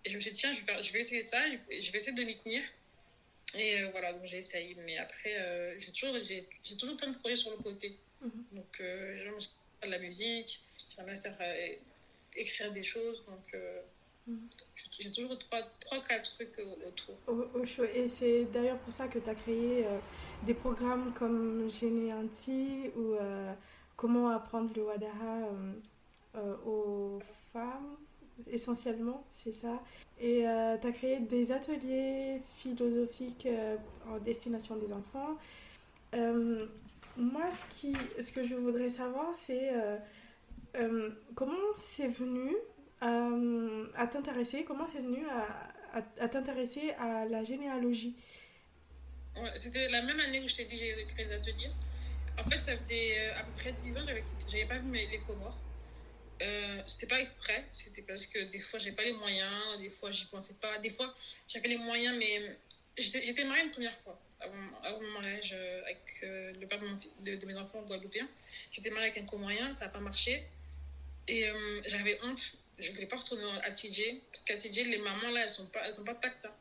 Et 0.05 0.11
je 0.11 0.16
me 0.16 0.20
suis 0.20 0.30
dit, 0.32 0.38
tiens, 0.40 0.53
je 0.53 0.61
vais, 0.61 0.66
faire, 0.66 0.82
je 0.82 0.93
vais 0.93 1.01
essayer 1.01 1.22
ça, 1.22 1.40
je 1.49 1.90
vais 1.90 1.99
essayer 1.99 2.12
de 2.12 2.24
m'y 2.24 2.36
tenir. 2.43 2.62
Et 3.55 3.80
euh, 3.80 3.88
voilà, 3.90 4.12
donc 4.12 4.24
j'ai 4.30 4.38
essayé. 4.38 4.74
Mais 4.86 4.97
après, 4.99 5.34
euh, 5.38 5.78
j'ai 5.80 5.93
toujours, 5.93 6.16
j'ai 6.66 6.76
toujours 6.80 6.97
plein 6.97 7.11
de 7.14 7.18
projets 7.18 7.36
sur 7.45 7.51
le 7.57 7.59
côté. 7.68 7.88
-hmm. 8.20 8.57
Donc, 8.57 8.72
j'aime 8.78 9.38
faire 9.40 9.88
de 9.90 9.95
la 9.97 10.01
musique, 10.07 10.51
j'aime 10.93 11.18
faire 11.24 11.38
écrire 12.43 12.70
des 12.78 12.86
choses. 12.95 13.18
Donc, 13.30 13.47
-hmm. 13.55 14.38
j'ai 15.03 15.11
toujours 15.16 15.36
trois, 15.45 15.62
trois, 15.84 16.01
quatre 16.09 16.28
trucs 16.36 16.59
autour. 16.88 17.16
Et 17.99 18.07
c'est 18.16 18.40
d'ailleurs 18.55 18.80
pour 18.84 18.93
ça 18.99 19.05
que 19.12 19.18
tu 19.24 19.30
as 19.34 19.38
créé 19.45 19.72
des 20.47 20.55
programmes 20.55 21.12
comme 21.14 21.70
Généanti 21.70 22.90
ou 22.97 23.14
Comment 23.97 24.30
apprendre 24.30 24.70
le 24.74 24.82
Wadaha 24.82 25.49
aux 26.66 27.20
femmes 27.53 27.97
essentiellement, 28.51 29.24
c'est 29.30 29.55
ça. 29.55 29.82
Et 30.20 30.47
euh, 30.47 30.76
tu 30.80 30.86
as 30.86 30.93
créé 30.93 31.20
des 31.20 31.53
ateliers 31.53 32.40
philosophiques 32.59 33.47
euh, 33.47 33.76
en 34.09 34.18
destination 34.18 34.76
des 34.76 34.93
enfants. 34.93 35.36
Euh, 36.14 36.66
moi, 37.16 37.51
ce, 37.51 37.64
qui, 37.68 37.97
ce 38.20 38.32
que 38.32 38.43
je 38.43 38.55
voudrais 38.55 38.90
savoir, 38.90 39.26
c'est 39.34 39.72
comment 41.34 41.53
c'est 41.76 42.09
venu 42.09 42.55
à 43.01 44.07
t'intéresser, 44.07 44.64
comment 44.64 44.86
c'est 44.90 45.01
venu 45.01 45.22
à 45.93 46.28
t'intéresser 46.28 46.93
à 46.99 47.26
la 47.26 47.45
généalogie? 47.45 48.16
Ouais, 49.37 49.51
C'était 49.57 49.89
la 49.89 50.03
même 50.03 50.20
année 50.20 50.41
où 50.41 50.49
je 50.49 50.57
t'ai 50.57 50.64
dit 50.64 50.76
j'ai 50.76 51.07
créé 51.07 51.26
des 51.26 51.35
ateliers. 51.35 51.70
En 52.39 52.45
fait, 52.45 52.64
ça 52.64 52.76
faisait 52.76 53.30
à 53.30 53.45
peu 53.45 53.53
près 53.53 53.72
10 53.72 53.99
ans 53.99 54.07
que 54.07 54.12
j'avais 54.49 54.64
pas 54.64 54.78
vu 54.78 54.87
mes, 54.87 55.07
les 55.07 55.20
Comores. 55.20 55.61
Euh, 56.41 56.83
c'était 56.87 57.07
pas 57.07 57.20
exprès, 57.20 57.64
c'était 57.70 58.03
parce 58.03 58.26
que 58.26 58.41
des 58.51 58.59
fois 58.59 58.80
j'ai 58.80 58.91
pas 58.91 59.05
les 59.05 59.12
moyens, 59.12 59.78
des 59.78 59.91
fois 59.91 60.11
j'y 60.11 60.24
pensais 60.24 60.55
pas, 60.55 60.76
des 60.78 60.91
fois 60.91 61.14
j'avais 61.47 61.68
les 61.68 61.76
moyens, 61.76 62.16
mais 62.18 62.57
j'étais 62.99 63.45
mariée 63.45 63.62
une 63.62 63.70
première 63.70 63.97
fois 63.97 64.18
avant, 64.85 65.01
mon 65.01 65.11
mariage 65.12 65.53
euh, 65.55 65.83
avec 65.85 66.03
euh, 66.22 66.53
le 66.61 66.66
père 66.66 66.80
de, 66.80 66.87
mon, 66.87 66.97
de, 67.20 67.37
de, 67.37 67.47
mes 67.47 67.57
enfants 67.57 67.83
guadeloupéens. 67.83 68.28
J'étais 68.72 68.91
mariée 68.91 69.11
avec 69.11 69.22
un 69.22 69.26
Comorien, 69.26 69.72
ça 69.72 69.87
n'a 69.87 69.91
pas 69.91 70.01
marché 70.01 70.45
et 71.28 71.49
euh, 71.49 71.80
j'avais 71.87 72.18
honte. 72.24 72.55
Je 72.78 72.91
voulais 72.93 73.07
pas 73.07 73.16
retourner 73.16 73.45
à 73.62 73.70
TJ 73.70 74.03
parce 74.30 74.43
qu'à 74.43 74.57
TJ 74.57 74.87
les 74.87 74.99
mamans 74.99 75.30
là 75.30 75.43
elles 75.45 75.51
sont 75.51 75.66
pas, 75.66 75.87
elles 75.87 75.95
sont 75.95 76.05
pas 76.05 76.14
tact. 76.14 76.45
Hein. 76.45 76.53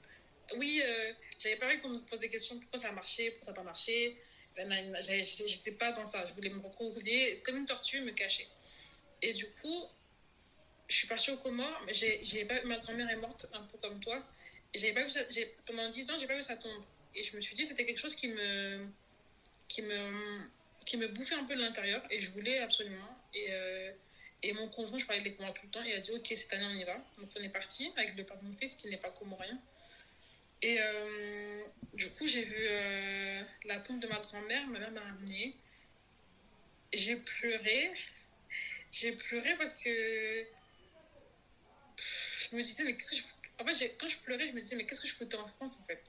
Oui, 0.57 0.81
j'avais 1.39 1.55
pas 1.55 1.67
envie 1.67 1.79
qu'on 1.79 1.89
me 1.89 1.99
pose 1.99 2.19
des 2.19 2.29
questions 2.29 2.59
pourquoi 2.59 2.79
ça 2.79 2.89
a 2.89 2.91
marché, 2.91 3.31
pourquoi 3.31 3.45
ça 3.45 3.51
n'a 3.51 3.55
pas 3.55 3.63
marché. 3.63 4.21
Ben, 4.55 4.97
j'étais 4.99 5.71
pas 5.71 5.91
dans 5.91 6.05
ça, 6.05 6.25
je 6.25 6.33
voulais 6.33 6.49
me 6.49 6.59
recourir 6.59 7.41
comme 7.43 7.57
une 7.57 7.65
tortue, 7.65 8.01
me 8.01 8.11
cacher. 8.11 8.47
Et 9.21 9.33
du 9.33 9.47
coup, 9.49 9.87
je 10.87 10.97
suis 10.97 11.07
partie 11.07 11.31
aux 11.31 11.37
Comores, 11.37 11.81
mais 11.85 11.93
j'ai 11.93 12.47
ma 12.65 12.77
grand-mère 12.79 13.09
est 13.09 13.15
morte, 13.15 13.47
un 13.53 13.63
peu 13.63 13.77
comme 13.77 13.99
toi. 14.01 14.23
Et 14.73 14.93
pas 14.93 15.03
vu 15.03 15.11
ça, 15.11 15.21
pendant 15.65 15.89
10 15.89 16.11
ans, 16.11 16.17
j'ai 16.17 16.27
pas 16.27 16.35
vu 16.35 16.41
sa 16.41 16.55
tombe. 16.55 16.83
Et 17.15 17.23
je 17.23 17.35
me 17.35 17.41
suis 17.41 17.55
dit, 17.55 17.65
c'était 17.65 17.85
quelque 17.85 17.99
chose 17.99 18.15
qui 18.15 18.27
me, 18.27 18.87
qui, 19.67 19.81
me, 19.81 20.49
qui 20.85 20.97
me 20.97 21.07
bouffait 21.07 21.35
un 21.35 21.43
peu 21.43 21.55
de 21.55 21.61
l'intérieur. 21.61 22.01
Et 22.09 22.21
je 22.21 22.31
voulais 22.31 22.59
absolument. 22.59 23.17
Et, 23.33 23.47
euh, 23.49 23.91
mon 24.53 24.67
conjoint, 24.69 24.97
je 24.97 25.05
parlais 25.05 25.21
des 25.21 25.33
Comores 25.33 25.53
tout 25.53 25.65
le 25.65 25.71
temps. 25.71 25.83
Il 25.83 25.93
a 25.93 25.99
dit, 25.99 26.11
OK, 26.11 26.27
cette 26.27 26.51
année, 26.53 26.65
on 26.65 26.75
y 26.75 26.83
va. 26.83 26.95
Donc 27.17 27.29
on 27.37 27.41
est 27.41 27.49
parti 27.49 27.91
avec 27.97 28.15
le 28.15 28.23
père 28.23 28.37
de 28.37 28.45
mon 28.45 28.53
fils, 28.53 28.75
qui 28.75 28.87
n'est 28.87 28.97
pas 28.97 29.11
comorien. 29.11 29.59
Et 30.61 30.77
euh, 30.79 31.63
du 31.93 32.09
coup, 32.11 32.27
j'ai 32.27 32.43
vu 32.43 32.55
euh, 32.57 33.43
la 33.65 33.79
tombe 33.79 33.99
de 33.99 34.07
ma 34.07 34.19
grand-mère. 34.19 34.67
Ma 34.67 34.79
mère 34.79 34.91
m'a 34.91 35.01
ramenée. 35.01 35.55
J'ai 36.93 37.15
pleuré 37.15 37.91
j'ai 38.91 39.13
pleuré 39.13 39.55
parce 39.57 39.73
que 39.73 40.45
je 41.97 42.55
me 42.55 42.61
disais, 42.61 42.83
mais 42.83 42.95
qu'est-ce 42.97 43.11
que 43.11 43.15
je 43.17 43.21
fous? 43.21 43.35
En 43.59 43.65
fait, 43.65 43.97
quand 43.97 44.09
je 44.09 44.17
pleurais, 44.19 44.47
je 44.47 44.53
me 44.53 44.61
disais, 44.61 44.75
mais 44.75 44.85
qu'est-ce 44.85 45.01
que 45.01 45.07
je 45.07 45.15
foutais 45.15 45.37
en 45.37 45.45
France, 45.45 45.79
en 45.79 45.85
fait? 45.85 46.03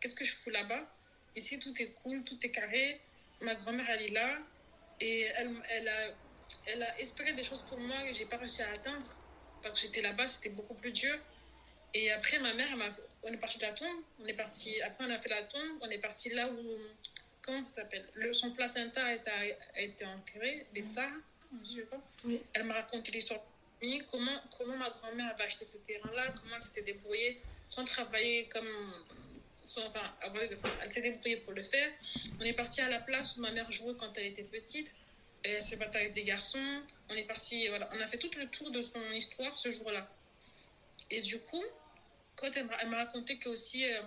Qu'est-ce 0.00 0.14
que 0.14 0.24
je 0.24 0.32
fous 0.34 0.50
là-bas? 0.50 0.92
Ici, 1.36 1.58
tout 1.60 1.72
est 1.80 1.92
cool, 1.92 2.24
tout 2.24 2.38
est 2.42 2.50
carré. 2.50 3.00
Ma 3.40 3.54
grand-mère, 3.54 3.88
elle 3.90 4.02
est 4.02 4.10
là. 4.10 4.38
Et 5.00 5.20
elle, 5.20 5.62
elle, 5.68 5.88
a, 5.88 6.14
elle 6.66 6.82
a 6.82 6.98
espéré 6.98 7.32
des 7.34 7.44
choses 7.44 7.62
pour 7.62 7.78
moi 7.78 8.02
que 8.06 8.12
j'ai 8.12 8.26
pas 8.26 8.38
réussi 8.38 8.62
à 8.62 8.72
atteindre. 8.72 9.06
Parce 9.62 9.74
que 9.74 9.86
j'étais 9.86 10.02
là-bas, 10.02 10.26
c'était 10.26 10.50
beaucoup 10.50 10.74
plus 10.74 10.92
dur. 10.92 11.16
Et 11.94 12.10
après, 12.10 12.38
ma 12.38 12.54
mère, 12.54 12.76
on 13.26 13.32
est 13.32 13.38
parti 13.38 13.58
de 13.58 13.62
la 13.62 13.72
tombe. 13.72 14.02
On 14.20 14.26
est 14.26 14.34
parti, 14.34 14.80
après, 14.82 15.04
on 15.04 15.10
a 15.10 15.18
fait 15.18 15.28
la 15.28 15.42
tombe. 15.42 15.78
On 15.80 15.90
est 15.90 15.98
parti 15.98 16.30
là 16.30 16.48
où, 16.48 16.78
comment 17.42 17.64
ça 17.64 17.82
s'appelle? 17.82 18.08
Son 18.32 18.52
placenta 18.52 19.04
a 19.04 19.14
été, 19.14 19.30
a 19.30 19.80
été 19.80 20.04
enterré, 20.04 20.66
les 20.74 20.82
tsars. 20.82 21.10
Je 21.64 21.80
sais 21.80 21.86
pas. 21.86 22.00
Oui. 22.24 22.40
Elle 22.54 22.64
m'a 22.64 22.74
raconté 22.74 23.12
l'histoire 23.12 23.40
comment, 24.10 24.40
comment 24.56 24.76
ma 24.76 24.90
grand-mère 24.90 25.30
avait 25.32 25.44
acheté 25.44 25.64
ce 25.64 25.76
terrain-là, 25.78 26.32
comment 26.40 26.56
elle 26.56 26.62
s'était 26.62 26.82
débrouillée 26.82 27.40
sans 27.66 27.84
travailler 27.84 28.48
comme. 28.48 29.04
Sans, 29.64 29.84
enfin, 29.86 30.14
elle 30.82 30.92
s'est 30.92 31.02
débrouillée 31.02 31.38
pour 31.38 31.52
le 31.52 31.62
faire. 31.62 31.90
On 32.40 32.44
est 32.44 32.52
parti 32.52 32.80
à 32.80 32.88
la 32.88 33.00
place 33.00 33.36
où 33.36 33.40
ma 33.40 33.50
mère 33.50 33.70
jouait 33.72 33.94
quand 33.98 34.16
elle 34.16 34.26
était 34.26 34.44
petite. 34.44 34.94
Et 35.44 35.50
elle 35.50 35.62
se 35.62 35.74
battait 35.76 35.98
avec 35.98 36.12
des 36.12 36.24
garçons. 36.24 36.82
On 37.08 37.14
est 37.14 37.24
parti, 37.24 37.68
voilà, 37.68 37.88
on 37.92 38.00
a 38.00 38.06
fait 38.06 38.18
tout 38.18 38.30
le 38.38 38.46
tour 38.48 38.70
de 38.70 38.82
son 38.82 39.00
histoire 39.12 39.58
ce 39.58 39.70
jour-là. 39.70 40.08
Et 41.10 41.20
du 41.20 41.38
coup, 41.40 41.64
quand 42.36 42.50
elle, 42.54 42.88
m'a 42.88 42.96
raconté 42.96 43.38
que 43.38 43.48
aussi 43.48 43.84
euh, 43.84 44.00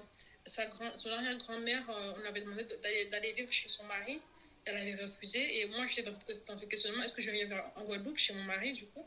sa 0.45 0.65
grand, 0.67 0.97
son 0.97 1.09
arrière-grand-mère, 1.09 1.89
euh, 1.89 2.13
on 2.21 2.25
avait 2.25 2.41
demandé 2.41 2.65
d'aller 3.11 3.33
vivre 3.33 3.51
chez 3.51 3.67
son 3.67 3.83
mari 3.83 4.21
elle 4.69 4.77
avait 4.77 5.03
refusé. 5.03 5.59
Et 5.59 5.65
moi, 5.67 5.85
j'étais 5.87 6.03
dans, 6.47 6.57
ce 6.57 6.65
questionnement 6.65 7.03
est-ce 7.03 7.13
que 7.13 7.21
je 7.21 7.31
vais 7.31 7.43
vivre 7.43 7.71
en 7.75 7.83
Guadeloupe 7.83 8.17
chez 8.17 8.33
mon 8.33 8.43
mari, 8.43 8.73
du 8.73 8.85
coup? 8.87 9.05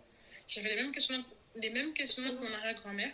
J'avais 0.48 0.70
les 0.70 0.82
mêmes 0.82 0.92
questionnements, 0.92 1.24
les 1.56 1.70
mêmes 1.70 1.92
questionnements 1.92 2.40
que 2.40 2.46
mon 2.46 2.54
arrière-grand-mère. 2.54 3.12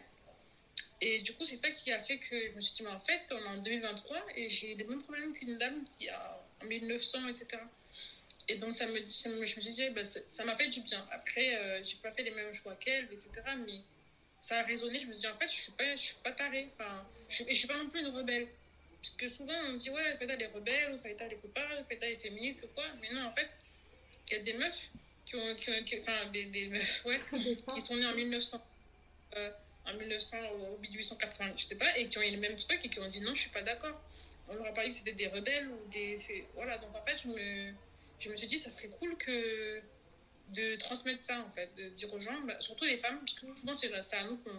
Et 1.00 1.20
du 1.20 1.32
coup, 1.34 1.44
c'est 1.44 1.56
ça 1.56 1.70
qui 1.70 1.92
a 1.92 2.00
fait 2.00 2.18
que 2.18 2.50
je 2.50 2.52
me 2.52 2.60
suis 2.60 2.74
dit, 2.74 2.82
mais 2.82 2.90
en 2.90 3.00
fait, 3.00 3.22
on 3.30 3.38
est 3.38 3.46
en 3.46 3.56
2023 3.58 4.18
et 4.34 4.50
j'ai 4.50 4.74
les 4.74 4.84
mêmes 4.84 5.02
problèmes 5.02 5.32
qu'une 5.32 5.56
dame 5.56 5.84
qui 5.84 6.08
a 6.08 6.40
en 6.62 6.66
1900, 6.66 7.28
etc. 7.28 7.62
Et 8.48 8.56
donc, 8.56 8.72
ça 8.72 8.86
me, 8.86 9.08
ça 9.08 9.28
me 9.28 9.44
je 9.44 9.56
me 9.56 9.60
suis 9.60 9.74
dit, 9.74 9.90
bah, 9.90 10.04
ça 10.04 10.44
m'a 10.44 10.54
fait 10.54 10.68
du 10.68 10.80
bien. 10.80 11.06
Après, 11.12 11.54
euh, 11.54 11.84
j'ai 11.84 11.96
pas 11.96 12.10
fait 12.12 12.22
les 12.22 12.32
mêmes 12.32 12.54
choix 12.54 12.74
qu'elle, 12.76 13.04
etc. 13.12 13.30
Mais 13.64 13.80
ça 14.40 14.60
a 14.60 14.62
résonné. 14.62 15.00
Je 15.00 15.06
me 15.06 15.12
suis 15.12 15.22
dit, 15.22 15.28
en 15.28 15.36
fait, 15.36 15.48
je 15.48 15.60
suis 15.60 15.72
pas, 15.72 15.94
je 15.94 16.02
suis 16.02 16.16
pas 16.22 16.32
tarée. 16.32 16.68
Enfin, 16.74 17.06
je, 17.28 17.44
je 17.48 17.54
suis 17.54 17.68
pas 17.68 17.76
non 17.76 17.88
plus 17.88 18.00
une 18.00 18.14
rebelle. 18.14 18.48
Parce 19.00 19.14
que 19.16 19.28
souvent, 19.28 19.54
on 19.68 19.74
dit, 19.74 19.90
ouais, 19.90 20.14
Faïda 20.16 20.36
des 20.36 20.46
rebelles, 20.46 20.92
ou 20.92 20.98
Faïda 20.98 21.28
des 21.28 21.36
copains, 21.36 21.80
ou 21.80 21.84
Faïda 21.84 22.06
des 22.06 22.16
féministes, 22.16 22.64
ou 22.64 22.68
quoi. 22.74 22.84
Mais 23.00 23.12
non, 23.12 23.26
en 23.26 23.32
fait, 23.32 23.48
il 24.30 24.38
y 24.38 24.40
a 24.40 24.42
des 24.42 24.54
meufs 24.54 24.90
qui 25.24 25.36
ont. 25.36 25.54
Qui 25.54 25.70
ont 25.70 25.84
qui, 25.84 25.98
enfin, 25.98 26.26
des, 26.32 26.44
des 26.46 26.68
meufs, 26.68 27.04
ouais, 27.04 27.20
qui 27.74 27.80
sont 27.80 27.96
nées 27.96 28.06
en 28.06 28.14
1900. 28.14 28.64
Euh, 29.36 29.50
en 29.86 29.96
1900 29.96 30.36
ou 30.54 30.78
1880, 30.80 31.52
je 31.56 31.64
sais 31.64 31.76
pas, 31.76 31.96
et 31.96 32.08
qui 32.08 32.18
ont 32.18 32.22
eu 32.22 32.30
le 32.30 32.38
même 32.38 32.56
truc 32.56 32.80
et 32.84 32.88
qui 32.88 33.00
ont 33.00 33.08
dit 33.08 33.20
non, 33.20 33.34
je 33.34 33.42
suis 33.42 33.50
pas 33.50 33.62
d'accord. 33.62 34.00
On 34.48 34.54
leur 34.54 34.66
a 34.66 34.72
parlé 34.72 34.90
que 34.90 34.94
c'était 34.94 35.12
des 35.12 35.28
rebelles 35.28 35.68
ou 35.68 35.90
des. 35.90 36.18
Voilà, 36.54 36.78
donc 36.78 36.94
en 36.94 37.04
fait, 37.04 37.16
je 37.22 37.28
me, 37.28 37.72
je 38.20 38.28
me 38.28 38.36
suis 38.36 38.46
dit, 38.46 38.58
ça 38.58 38.70
serait 38.70 38.88
cool 38.88 39.16
que 39.16 39.82
de 40.48 40.76
transmettre 40.76 41.20
ça, 41.20 41.40
en 41.40 41.50
fait, 41.50 41.74
de 41.76 41.88
dire 41.90 42.12
aux 42.12 42.20
gens, 42.20 42.40
bah, 42.46 42.58
surtout 42.60 42.84
les 42.84 42.96
femmes, 42.96 43.18
parce 43.18 43.34
que 43.34 43.58
souvent 43.58 43.74
c'est 43.74 44.16
à 44.16 44.24
nous 44.24 44.36
qu'on. 44.38 44.52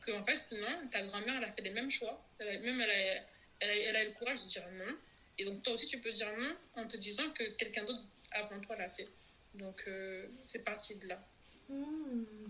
Que 0.00 0.10
en 0.10 0.24
fait, 0.24 0.40
non, 0.50 0.88
ta 0.90 1.06
grand-mère, 1.06 1.36
elle 1.36 1.44
a 1.44 1.52
fait 1.52 1.62
les 1.62 1.70
mêmes 1.70 1.90
choix. 1.90 2.20
Elle 2.40 2.48
a, 2.48 2.58
même 2.58 2.80
elle 2.80 2.90
a, 2.90 3.22
elle 3.60 3.70
a, 3.70 3.76
elle 3.76 3.96
a 3.96 4.02
eu 4.02 4.06
le 4.08 4.12
courage 4.14 4.42
de 4.42 4.48
dire 4.48 4.64
non. 4.72 4.96
Et 5.38 5.44
donc, 5.44 5.62
toi 5.62 5.74
aussi, 5.74 5.86
tu 5.86 6.00
peux 6.00 6.10
dire 6.10 6.26
non 6.36 6.56
en 6.74 6.88
te 6.88 6.96
disant 6.96 7.30
que 7.30 7.44
quelqu'un 7.50 7.84
d'autre 7.84 8.02
avant 8.32 8.58
toi 8.58 8.74
l'a 8.74 8.88
fait. 8.88 9.06
Donc, 9.54 9.84
euh, 9.86 10.26
c'est 10.48 10.64
parti 10.64 10.96
de 10.96 11.06
là. 11.06 11.24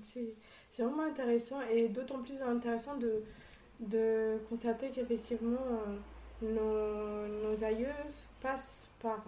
C'est 0.03 0.35
c'est 0.73 0.83
vraiment 0.83 1.05
intéressant 1.05 1.61
et 1.69 1.89
d'autant 1.89 2.23
plus 2.23 2.41
intéressant 2.43 2.97
de, 2.97 3.23
de 3.81 4.39
constater 4.49 4.91
qu'effectivement 4.91 5.59
euh, 5.61 5.99
nos, 6.41 7.29
nos 7.51 7.65
aïeux 7.65 7.89
passent 8.43 8.91
par 9.01 9.25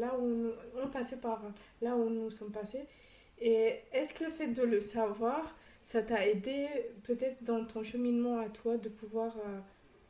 là 0.00 0.16
où 0.18 0.50
ont 0.80 0.88
passé 0.88 1.16
par 1.16 1.42
là 1.82 1.94
où 1.94 2.08
nous 2.08 2.30
sommes 2.30 2.52
passés. 2.52 2.86
Et 3.38 3.80
est-ce 3.92 4.14
que 4.14 4.24
le 4.24 4.30
fait 4.30 4.48
de 4.48 4.62
le 4.62 4.80
savoir, 4.80 5.54
ça 5.82 6.02
t'a 6.02 6.26
aidé 6.26 6.68
peut-être 7.04 7.42
dans 7.44 7.64
ton 7.64 7.82
cheminement 7.84 8.38
à 8.38 8.48
toi 8.48 8.76
de 8.78 8.88
pouvoir 8.88 9.36
euh, 9.36 9.60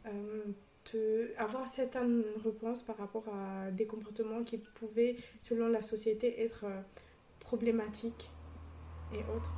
euh, 0.07 0.43
te, 0.85 1.37
avoir 1.39 1.67
certaines 1.67 2.23
réponses 2.45 2.83
par 2.83 2.97
rapport 2.97 3.25
à 3.29 3.71
des 3.73 3.87
comportements 3.87 4.45
qui 4.45 4.59
pouvaient, 4.59 5.17
selon 5.41 5.69
la 5.69 5.83
société, 5.83 6.43
être 6.43 6.65
euh, 6.65 6.81
problématiques 7.41 8.31
et 9.13 9.19
autres? 9.37 9.53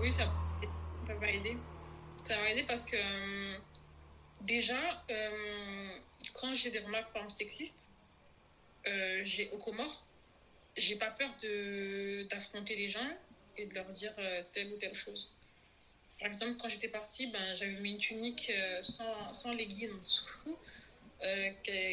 Oui, 0.00 0.12
ça 0.12 0.26
m'a 0.26 1.32
aidé. 1.32 1.56
Ça 2.22 2.36
m'a 2.38 2.50
aidé 2.50 2.64
parce 2.66 2.84
que 2.84 2.96
déjà, 4.42 4.78
quand 6.32 6.54
j'ai 6.54 6.70
des 6.70 6.80
remarques 6.80 7.12
par 7.12 7.22
exemple 7.22 7.32
sexistes, 7.32 7.83
j'ai 9.24 9.50
au 9.50 9.58
Comores, 9.58 10.04
j'ai 10.76 10.96
pas 10.96 11.10
peur 11.10 11.30
d'affronter 12.30 12.76
les 12.76 12.88
gens 12.88 13.08
et 13.56 13.66
de 13.66 13.74
leur 13.74 13.88
dire 13.90 14.14
euh, 14.18 14.42
telle 14.52 14.72
ou 14.72 14.76
telle 14.76 14.94
chose. 14.94 15.32
Par 16.18 16.28
exemple, 16.28 16.56
quand 16.60 16.68
j'étais 16.68 16.88
partie, 16.88 17.26
ben, 17.28 17.54
j'avais 17.54 17.74
mis 17.80 17.92
une 17.92 17.98
tunique 17.98 18.50
euh, 18.50 18.82
sans, 18.82 19.32
sans 19.32 19.52
leggings 19.52 19.92
en 19.92 19.98
dessous. 19.98 20.58
Euh, 21.22 21.50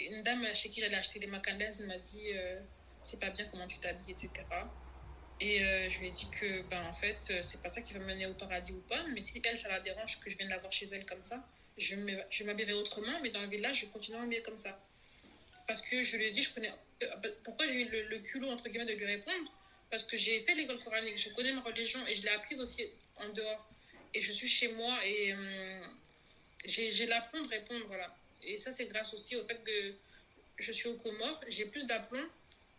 une 0.10 0.22
dame 0.22 0.46
chez 0.54 0.70
qui 0.70 0.82
j'allais 0.82 0.96
acheter 0.96 1.20
des 1.20 1.28
macandaises 1.28 1.82
m'a 1.82 1.98
dit 1.98 2.32
euh, 2.34 2.60
c'est 3.04 3.20
pas 3.20 3.30
bien 3.30 3.46
comment 3.46 3.68
tu 3.68 3.80
t'habilles, 3.80 4.12
etc. 4.12 4.32
Et 5.40 5.64
euh, 5.64 5.90
je 5.90 6.00
lui 6.00 6.08
ai 6.08 6.12
dit 6.12 6.30
que, 6.30 6.62
ben, 6.64 6.86
en 6.86 6.94
fait, 6.94 7.28
euh, 7.32 7.42
c'est 7.42 7.62
pas 7.62 7.70
ça 7.70 7.82
qui 7.82 7.94
va 7.94 8.00
me 8.00 8.06
mener 8.06 8.28
au 8.28 8.34
paradis 8.36 8.74
ou 8.74 8.82
pas. 8.82 9.04
Mais 9.08 9.22
si 9.22 9.42
elle, 9.44 9.58
ça 9.58 9.70
la 9.70 9.80
dérange 9.80 10.20
que 10.20 10.30
je 10.30 10.38
vienne 10.38 10.50
la 10.50 10.60
voir 10.60 10.72
chez 10.72 10.88
elle 10.92 11.06
comme 11.06 11.24
ça, 11.24 11.44
je 11.78 11.96
m'habillerai 12.44 12.74
autrement. 12.74 13.20
Mais 13.24 13.32
dans 13.32 13.42
le 13.42 13.48
village, 13.48 13.82
je 13.82 13.86
continue 13.88 14.18
à 14.18 14.20
m'habiller 14.22 14.44
comme 14.44 14.58
ça. 14.58 14.80
Parce 15.72 15.84
que 15.84 16.04
je 16.04 16.18
lui 16.18 16.26
ai 16.26 16.32
dit, 16.32 16.44
je 16.44 16.54
connais. 16.54 16.70
Pourquoi 17.46 17.66
j'ai 17.66 17.84
eu 17.84 18.06
le, 18.10 18.20
culot, 18.20 18.50
entre 18.50 18.68
guillemets, 18.68 18.84
de 18.84 18.92
lui 18.92 19.06
répondre? 19.06 19.50
Parce 19.90 20.04
que 20.04 20.18
j'ai 20.18 20.38
fait 20.42 20.54
l'école 20.54 20.80
coranique, 20.80 21.18
je 21.18 21.30
connais 21.30 21.54
ma 21.54 21.62
religion 21.62 22.06
et 22.08 22.14
je 22.14 22.24
l'ai 22.24 22.30
apprise 22.30 22.60
aussi 22.60 22.86
en 23.16 23.30
dehors. 23.30 23.66
Et 24.14 24.20
je 24.20 24.34
suis 24.34 24.50
chez 24.50 24.68
moi 24.74 25.00
et 25.06 25.34
hum, 25.34 25.98
j'ai 26.66 27.06
l'aplomb 27.06 27.42
de 27.44 27.48
répondre, 27.48 27.86
voilà. 27.88 28.14
Et 28.44 28.58
ça, 28.58 28.74
c'est 28.74 28.88
grâce 28.88 29.14
aussi 29.14 29.38
au 29.38 29.46
fait 29.46 29.64
que 29.64 29.94
je 30.58 30.74
suis 30.74 30.90
au 30.90 30.96
Comores, 30.96 31.40
j'ai 31.48 31.68
plus 31.68 31.86
d'aplomb 31.86 32.28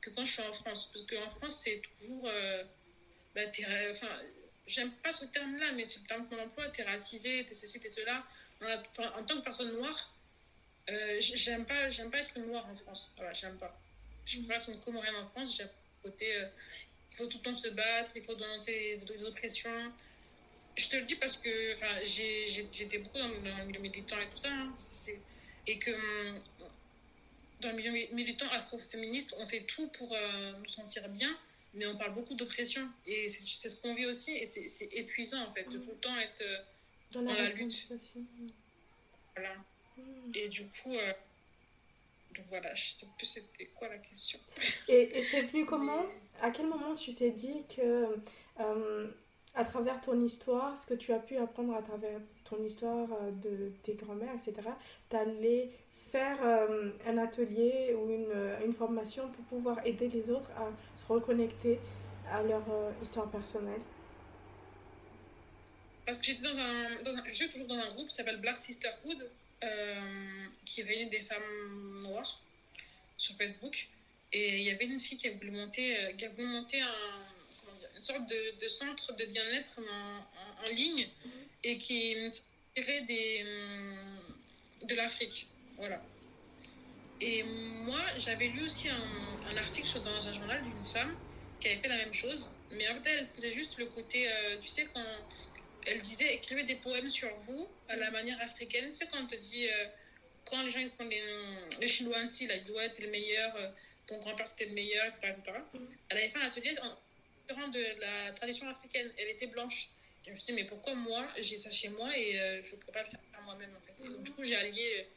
que 0.03 0.11
quand 0.11 0.27
je 0.27 0.33
suis 0.33 0.43
en 0.43 0.53
France. 0.53 0.91
Parce 0.93 1.07
qu'en 1.07 1.31
France, 1.31 1.63
c'est 1.65 1.81
toujours. 1.99 2.29
Euh, 2.29 2.63
bah, 3.35 3.41
enfin, 3.91 4.21
j'aime 4.67 4.93
pas 5.03 5.13
ce 5.13 5.25
terme-là, 5.25 5.73
mais 5.73 5.87
c'est 5.87 6.01
le 6.01 6.07
terme 6.07 6.29
qu'on 6.29 6.39
emploie 6.39 6.69
t'es 6.69 6.83
racisé, 6.83 7.43
t'es 7.47 7.55
ceci, 7.55 7.81
t'es 7.81 7.89
cela. 7.89 8.23
En 8.99 9.23
tant 9.25 9.39
que 9.39 9.45
personne 9.45 9.73
noire, 9.73 10.12
euh, 10.91 11.17
j'aime 11.21 11.65
pas, 11.67 11.89
j'aime 11.91 12.11
pas 12.11 12.19
être 12.19 12.37
une 12.37 12.47
noire 12.47 12.67
en 12.69 12.75
France. 12.75 13.13
Voilà, 13.17 13.33
j'aime 13.33 13.59
pas. 13.59 13.81
Je 14.27 14.39
préfère 14.39 14.57
être 14.57 14.69
une 14.71 14.81
comorienne 14.81 15.15
en 15.17 15.25
France. 15.25 15.57
J'ai 15.57 15.65
un 15.65 15.71
côté. 16.03 16.35
euh, 16.37 16.47
il 17.13 17.17
faut 17.17 17.27
tout 17.27 17.39
le 17.39 17.43
temps 17.45 17.55
se 17.55 17.69
battre, 17.69 18.11
il 18.17 18.23
faut 18.23 18.35
dénoncer 18.35 18.73
les, 18.73 18.97
les 19.19 19.25
oppressions. 19.25 19.93
Je 20.77 20.89
te 20.89 20.97
le 20.97 21.03
dis 21.05 21.17
parce 21.17 21.37
que 21.37 21.75
enfin, 21.75 22.01
j'ai- 22.05 22.49
j'ai- 22.49 22.69
j'étais 22.73 22.99
beaucoup 22.99 23.19
dans, 23.19 23.29
dans 23.29 23.59
le 23.59 23.65
milieu 23.67 23.81
militant 23.81 24.19
et 24.21 24.29
tout 24.29 24.39
ça. 24.39 24.51
hein. 24.51 24.75
Et 25.67 25.79
que 25.79 25.91
hum, 25.91 26.39
dans 27.61 27.69
le 27.71 27.77
milieu 27.77 27.93
mi- 27.93 28.09
militant 28.13 28.49
afro-féministe, 28.51 29.35
on 29.39 29.47
fait 29.47 29.65
tout 29.65 29.89
pour 29.89 30.13
euh, 30.15 30.53
nous 30.59 30.65
sentir 30.67 31.09
bien, 31.11 31.39
mais 31.75 31.87
on 31.87 31.97
parle 31.97 32.15
beaucoup 32.15 32.35
d'oppression. 32.35 32.89
Et 33.07 33.29
c'est 33.29 33.69
ce 33.69 33.77
qu'on 33.81 33.95
vit 33.95 34.07
aussi, 34.07 34.33
et 34.33 34.47
c'est 34.47 34.89
épuisant 34.93 35.43
en 35.47 35.53
fait, 35.53 35.65
de 35.65 35.79
tout 35.79 35.91
le 35.91 35.99
temps 35.99 36.17
être. 36.19 36.43
dans 37.11 37.21
la, 37.21 37.43
la 37.43 37.49
lutte. 37.51 37.87
voilà. 39.37 39.55
Et 40.35 40.49
du 40.49 40.67
coup, 40.67 40.93
euh, 40.95 41.13
donc 42.35 42.47
voilà, 42.49 42.75
je 42.75 42.91
sais 42.95 43.07
plus 43.17 43.27
c'était 43.27 43.67
quoi 43.75 43.89
la 43.89 43.99
question. 43.99 44.39
Et, 44.89 45.19
et 45.19 45.23
c'est 45.23 45.43
venu 45.43 45.65
comment? 45.67 46.05
À 46.41 46.51
quel 46.51 46.67
moment 46.67 46.95
tu 46.95 47.15
t'es 47.15 47.31
dit 47.31 47.63
que, 47.77 48.07
euh, 48.61 49.09
à 49.55 49.65
travers 49.65 50.01
ton 50.01 50.19
histoire, 50.25 50.77
ce 50.79 50.87
que 50.87 50.95
tu 50.95 51.13
as 51.13 51.19
pu 51.19 51.37
apprendre 51.37 51.75
à 51.77 51.83
travers 51.83 52.19
ton 52.45 52.63
histoire 52.65 53.09
euh, 53.13 53.31
de 53.31 53.73
tes 53.83 53.95
grands-mères, 53.95 54.35
etc., 54.35 54.69
t'allais 55.11 55.71
faire 56.11 56.39
euh, 56.43 56.91
un 57.07 57.19
atelier 57.19 57.95
ou 57.95 58.11
une, 58.11 58.57
une 58.67 58.73
formation 58.75 59.29
pour 59.31 59.45
pouvoir 59.47 59.87
aider 59.87 60.09
les 60.09 60.31
autres 60.31 60.51
à 60.57 60.69
se 60.99 61.07
reconnecter 61.07 61.79
à 62.31 62.43
leur 62.43 62.63
euh, 62.71 62.91
histoire 63.03 63.31
personnelle? 63.31 63.81
Parce 66.05 66.19
que 66.19 66.25
j'étais 66.25 66.43
dans 66.43 66.59
un, 66.59 67.03
dans 67.05 67.13
un- 67.17 67.25
je 67.27 67.33
suis 67.35 67.49
toujours 67.49 67.69
dans 67.69 67.77
un 67.77 67.89
groupe 67.91 68.09
qui 68.09 68.15
s'appelle 68.17 68.41
Black 68.41 68.57
Sisterhood, 68.59 69.31
euh, 69.65 70.47
qui 70.65 70.83
réunit 70.83 71.09
des 71.09 71.21
femmes 71.21 72.03
noires 72.03 72.43
sur 73.17 73.37
Facebook. 73.37 73.89
Et 74.33 74.59
il 74.61 74.63
y 74.63 74.71
avait 74.71 74.87
une 74.87 74.99
fille 74.99 75.19
qui 75.19 75.29
a 75.29 75.33
voulu 75.33 75.51
monter, 75.51 75.97
euh, 75.99 76.13
qui 76.15 76.25
a 76.25 76.31
voulu 76.31 76.47
monter 76.47 76.81
un, 76.81 77.23
comment 77.61 77.79
dire, 77.79 77.91
une 77.97 78.03
sorte 78.03 78.27
de, 78.29 78.61
de 78.63 78.69
centre 78.69 79.13
de 79.15 79.25
bien-être 79.27 79.79
en, 79.79 79.83
en- 79.83 80.67
en 80.67 80.69
ligne 80.71 81.09
et 81.63 81.77
qui 81.79 82.15
s'inspirait 82.15 83.03
des, 83.03 83.43
hum, 83.45 84.39
de 84.89 84.95
l'Afrique. 84.95 85.47
Voilà. 85.77 86.03
Et 87.21 87.43
moi, 87.45 88.01
j'avais 88.17 88.49
lu 88.49 88.65
aussi 88.65 88.89
un, 88.89 89.41
un 89.47 89.57
article 89.57 90.01
dans 90.03 90.27
un 90.27 90.33
journal 90.33 90.63
d'une 90.63 90.85
femme 90.85 91.15
qui 91.61 91.69
avait 91.69 91.79
fait 91.79 91.89
la 91.89 91.99
même 91.99 92.13
chose, 92.15 92.51
mais 92.71 92.89
en 92.89 92.95
fait, 92.95 93.09
elle 93.11 93.27
faisait 93.27 93.53
juste 93.53 93.79
le 93.79 93.87
côté, 93.87 94.29
euh, 94.29 94.59
tu 94.61 94.69
sais, 94.69 94.89
quand 94.93 95.05
elle 95.87 96.01
disait 96.01 96.35
écrivez 96.35 96.63
des 96.65 96.77
poèmes 96.77 97.09
sur 97.09 97.35
vous 97.37 97.69
à 97.89 97.97
la 97.97 98.11
manière 98.11 98.41
africaine. 98.41 98.91
Tu 98.91 98.99
sais, 98.99 99.07
quand 99.11 99.23
on 99.23 99.27
te 99.27 99.37
dit, 99.37 99.69
euh, 99.69 99.87
quand 100.45 100.63
les 100.63 100.71
gens 100.71 100.81
ils 100.81 100.91
font 100.91 101.07
des, 101.07 101.23
les 101.81 101.89
chinois-anti, 101.89 102.47
là, 102.47 102.57
ils 102.57 102.61
disent 102.61 102.71
ouais, 102.71 102.91
t'es 102.91 103.03
le 103.03 103.11
meilleur, 103.11 103.55
euh, 103.57 103.69
ton 104.07 104.19
grand-père 104.19 104.47
c'était 104.47 104.67
le 104.67 104.73
meilleur, 104.73 105.05
etc. 105.07 105.29
etc. 105.29 105.59
Mhm. 105.75 105.89
Elle 106.09 106.19
avait 106.19 106.29
fait 106.29 106.39
un 106.39 106.47
atelier 106.47 106.77
en 106.83 106.97
différent 107.49 107.69
de 107.69 108.01
la 108.01 108.33
tradition 108.33 108.69
africaine. 108.69 109.11
Elle 109.17 109.29
était 109.29 109.47
blanche. 109.47 109.89
Et 110.25 110.29
je 110.29 110.31
me 110.33 110.37
suis 110.37 110.55
dit, 110.55 110.63
mais 110.63 110.69
pourquoi 110.69 110.95
moi, 110.95 111.27
j'ai 111.39 111.57
ça 111.57 111.71
chez 111.73 111.89
moi 111.89 112.17
et 112.17 112.39
euh, 112.39 112.63
je 112.63 112.77
ne 112.77 112.81
pourrais 112.81 112.93
pas 112.93 113.03
le 113.03 113.09
faire 113.09 113.21
moi-même 113.45 113.75
en 113.77 113.81
fait. 113.81 114.05
Et 114.05 114.09
donc, 114.09 114.23
du 114.23 114.31
coup, 114.31 114.45
j'ai 114.45 114.55
allié 114.55 115.09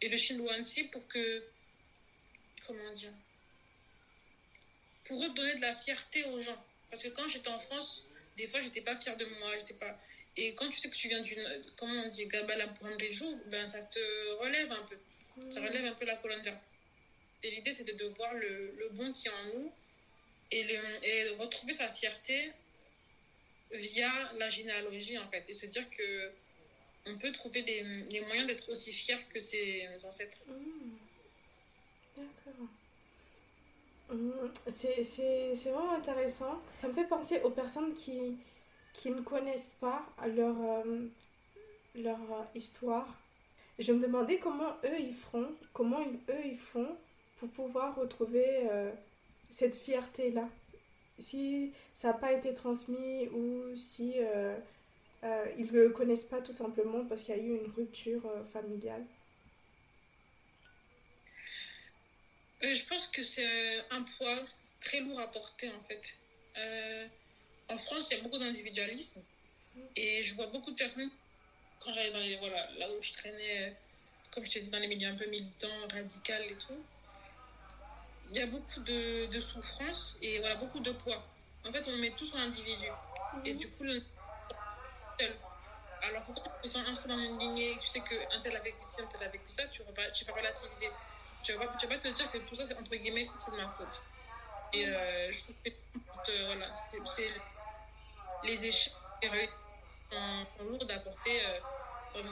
et 0.00 0.08
le 0.08 0.16
chinois-anti 0.16 0.84
pour 0.84 1.06
que, 1.08 1.44
comment 2.66 2.90
dire, 2.92 3.12
pour 5.04 5.20
redonner 5.22 5.54
de 5.54 5.60
la 5.60 5.74
fierté 5.74 6.24
aux 6.24 6.40
gens. 6.40 6.62
Parce 6.90 7.02
que 7.02 7.08
quand 7.08 7.28
j'étais 7.28 7.48
en 7.48 7.58
France, 7.58 8.04
des 8.38 8.46
fois, 8.46 8.62
j'étais 8.62 8.80
pas 8.80 8.96
fière 8.96 9.16
de 9.16 9.26
moi, 9.40 9.58
j'étais 9.58 9.74
pas. 9.74 9.98
Et 10.36 10.54
quand 10.54 10.68
tu 10.70 10.78
sais 10.78 10.88
que 10.88 10.94
tu 10.94 11.08
viens 11.08 11.20
d'une, 11.20 11.44
comment 11.76 12.04
on 12.04 12.08
dit, 12.08 12.26
Gabala 12.26 12.68
pour 12.68 12.88
les 12.88 13.10
jours, 13.10 13.36
ben 13.46 13.66
ça 13.66 13.80
te 13.82 13.98
relève 14.40 14.70
un 14.70 14.84
peu. 14.84 14.96
Ça 15.50 15.60
relève 15.60 15.84
un 15.84 15.94
peu 15.94 16.04
la 16.04 16.16
colonne 16.16 16.40
vertébrale. 16.40 16.62
Et 17.42 17.50
l'idée, 17.50 17.72
c'était 17.72 17.94
de 17.94 18.06
voir 18.06 18.34
le, 18.34 18.74
le 18.78 18.88
bon 18.90 19.12
qui 19.12 19.28
est 19.28 19.30
en 19.30 19.44
nous 19.54 19.72
et, 20.50 20.62
le, 20.64 20.74
et 21.02 21.24
de 21.24 21.30
retrouver 21.40 21.72
sa 21.72 21.88
fierté 21.88 22.52
via 23.72 24.32
la 24.38 24.48
généalogie, 24.48 25.18
en 25.18 25.26
fait. 25.28 25.44
Et 25.48 25.54
se 25.54 25.66
dire 25.66 25.86
que 25.88 26.30
on 27.06 27.18
peut 27.18 27.32
trouver 27.32 27.62
les, 27.62 27.82
les 28.12 28.20
moyens 28.20 28.46
d'être 28.46 28.68
aussi 28.68 28.92
fier 28.92 29.18
que 29.28 29.40
ses 29.40 29.88
ancêtres. 30.04 30.38
Hmm. 30.46 30.96
D'accord. 32.16 32.68
Hmm, 34.10 34.30
C'est 34.70 35.54
vraiment 35.70 35.92
intéressant. 35.94 36.60
Ça 36.80 36.88
me 36.88 36.94
fait 36.94 37.04
penser 37.04 37.40
aux 37.44 37.50
personnes 37.50 37.94
qui, 37.94 38.36
qui 38.94 39.10
ne 39.10 39.20
connaissent 39.20 39.72
pas 39.80 40.06
leur, 40.26 40.56
euh, 40.60 41.06
leur 41.96 42.18
euh, 42.18 42.44
histoire. 42.54 43.06
Je 43.78 43.92
me 43.92 44.00
demandais 44.00 44.38
comment 44.38 44.72
eux 44.84 45.00
ils 45.00 45.14
feront, 45.14 45.48
comment 45.72 46.00
ils- 46.00 46.32
eux 46.34 46.46
ils 46.46 46.58
font 46.58 46.88
pour 47.40 47.48
pouvoir 47.50 47.96
retrouver 47.96 48.44
euh, 48.70 48.90
cette 49.50 49.76
fierté-là. 49.76 50.48
Si 51.18 51.72
ça 51.96 52.08
n'a 52.08 52.14
pas 52.14 52.32
été 52.32 52.54
transmis 52.54 53.28
ou 53.28 53.74
si 53.76 54.14
ils 55.58 55.66
ne 55.72 55.82
le 55.82 55.90
connaissent 55.90 56.24
pas 56.24 56.40
tout 56.40 56.52
simplement 56.52 57.04
parce 57.04 57.22
qu'il 57.22 57.36
y 57.36 57.40
a 57.40 57.42
eu 57.42 57.56
une 57.56 57.72
rupture 57.76 58.22
familiale. 58.52 59.04
Euh, 62.64 62.74
je 62.74 62.84
pense 62.86 63.06
que 63.06 63.22
c'est 63.22 63.46
euh, 63.46 63.82
un 63.90 64.02
poids 64.02 64.44
très 64.80 65.00
lourd 65.00 65.20
à 65.20 65.30
porter 65.30 65.70
en 65.70 65.82
fait. 65.82 66.02
Euh, 66.56 67.08
en 67.68 67.76
France, 67.78 68.08
il 68.10 68.16
y 68.16 68.20
a 68.20 68.22
beaucoup 68.22 68.38
d'individualisme 68.38 69.22
et 69.94 70.22
je 70.22 70.34
vois 70.34 70.48
beaucoup 70.48 70.70
de 70.70 70.76
personnes 70.76 71.10
quand 71.78 71.92
j'allais 71.92 72.10
dans 72.10 72.18
les 72.18 72.36
voilà 72.36 72.68
là 72.78 72.90
où 72.92 73.00
je 73.00 73.12
traînais, 73.12 73.76
comme 74.30 74.44
je 74.44 74.50
t'ai 74.50 74.60
dit 74.60 74.70
dans 74.70 74.80
les 74.80 74.88
milieux 74.88 75.08
un 75.08 75.14
peu 75.14 75.26
militants, 75.26 75.86
radicaux 75.92 76.32
et 76.32 76.58
tout. 76.58 76.84
Il 78.30 78.36
y 78.36 78.40
a 78.40 78.46
beaucoup 78.46 78.80
de, 78.80 79.26
de 79.26 79.40
souffrance 79.40 80.18
et 80.20 80.38
voilà 80.40 80.56
beaucoup 80.56 80.80
de 80.80 80.90
poids. 80.90 81.24
En 81.64 81.70
fait, 81.70 81.84
on 81.86 81.96
met 81.98 82.10
tout 82.10 82.24
sur 82.24 82.36
l'individu 82.36 82.88
et 83.44 83.54
du 83.54 83.70
coup 83.70 83.84
le 83.84 84.02
seul. 85.20 85.36
Alors 86.02 86.22
que 86.22 86.32
quand 86.32 86.52
tu 86.62 86.68
te 86.68 86.72
sont 86.72 86.84
inscrits 86.84 87.08
dans 87.08 87.18
une 87.18 87.38
lignée, 87.38 87.78
tu 87.80 87.88
sais 87.88 88.00
qu'un 88.00 88.40
tel 88.42 88.56
a 88.56 88.60
vécu 88.60 88.78
ci, 88.82 89.00
un 89.00 89.06
tel 89.06 89.22
a 89.22 89.28
vécu 89.28 89.50
ça, 89.50 89.66
tu 89.68 89.82
ne 89.82 89.92
vas, 89.92 90.10
tu 90.10 90.24
vas 90.24 90.32
relativiser. 90.32 90.88
Tu 91.42 91.52
vas, 91.54 91.66
tu 91.78 91.86
vas 91.86 91.94
pas 91.94 92.00
te 92.00 92.08
dire 92.08 92.30
que 92.30 92.38
tout 92.38 92.54
ça, 92.54 92.64
c'est 92.64 92.76
entre 92.76 92.94
guillemets, 92.94 93.28
c'est 93.38 93.50
de 93.50 93.56
ma 93.56 93.68
faute. 93.68 94.02
Et 94.72 94.86
euh, 94.86 95.32
je 95.32 95.42
trouve 95.44 95.54
que 95.62 95.70
euh, 96.30 96.46
voilà, 96.46 96.72
c'est 96.72 97.32
les 98.44 98.64
échecs 98.64 98.92
sont, 100.10 100.46
sont 100.56 100.64
lourds 100.64 100.86
d'apporter 100.86 101.40
euh, 101.46 102.22
dans 102.22 102.30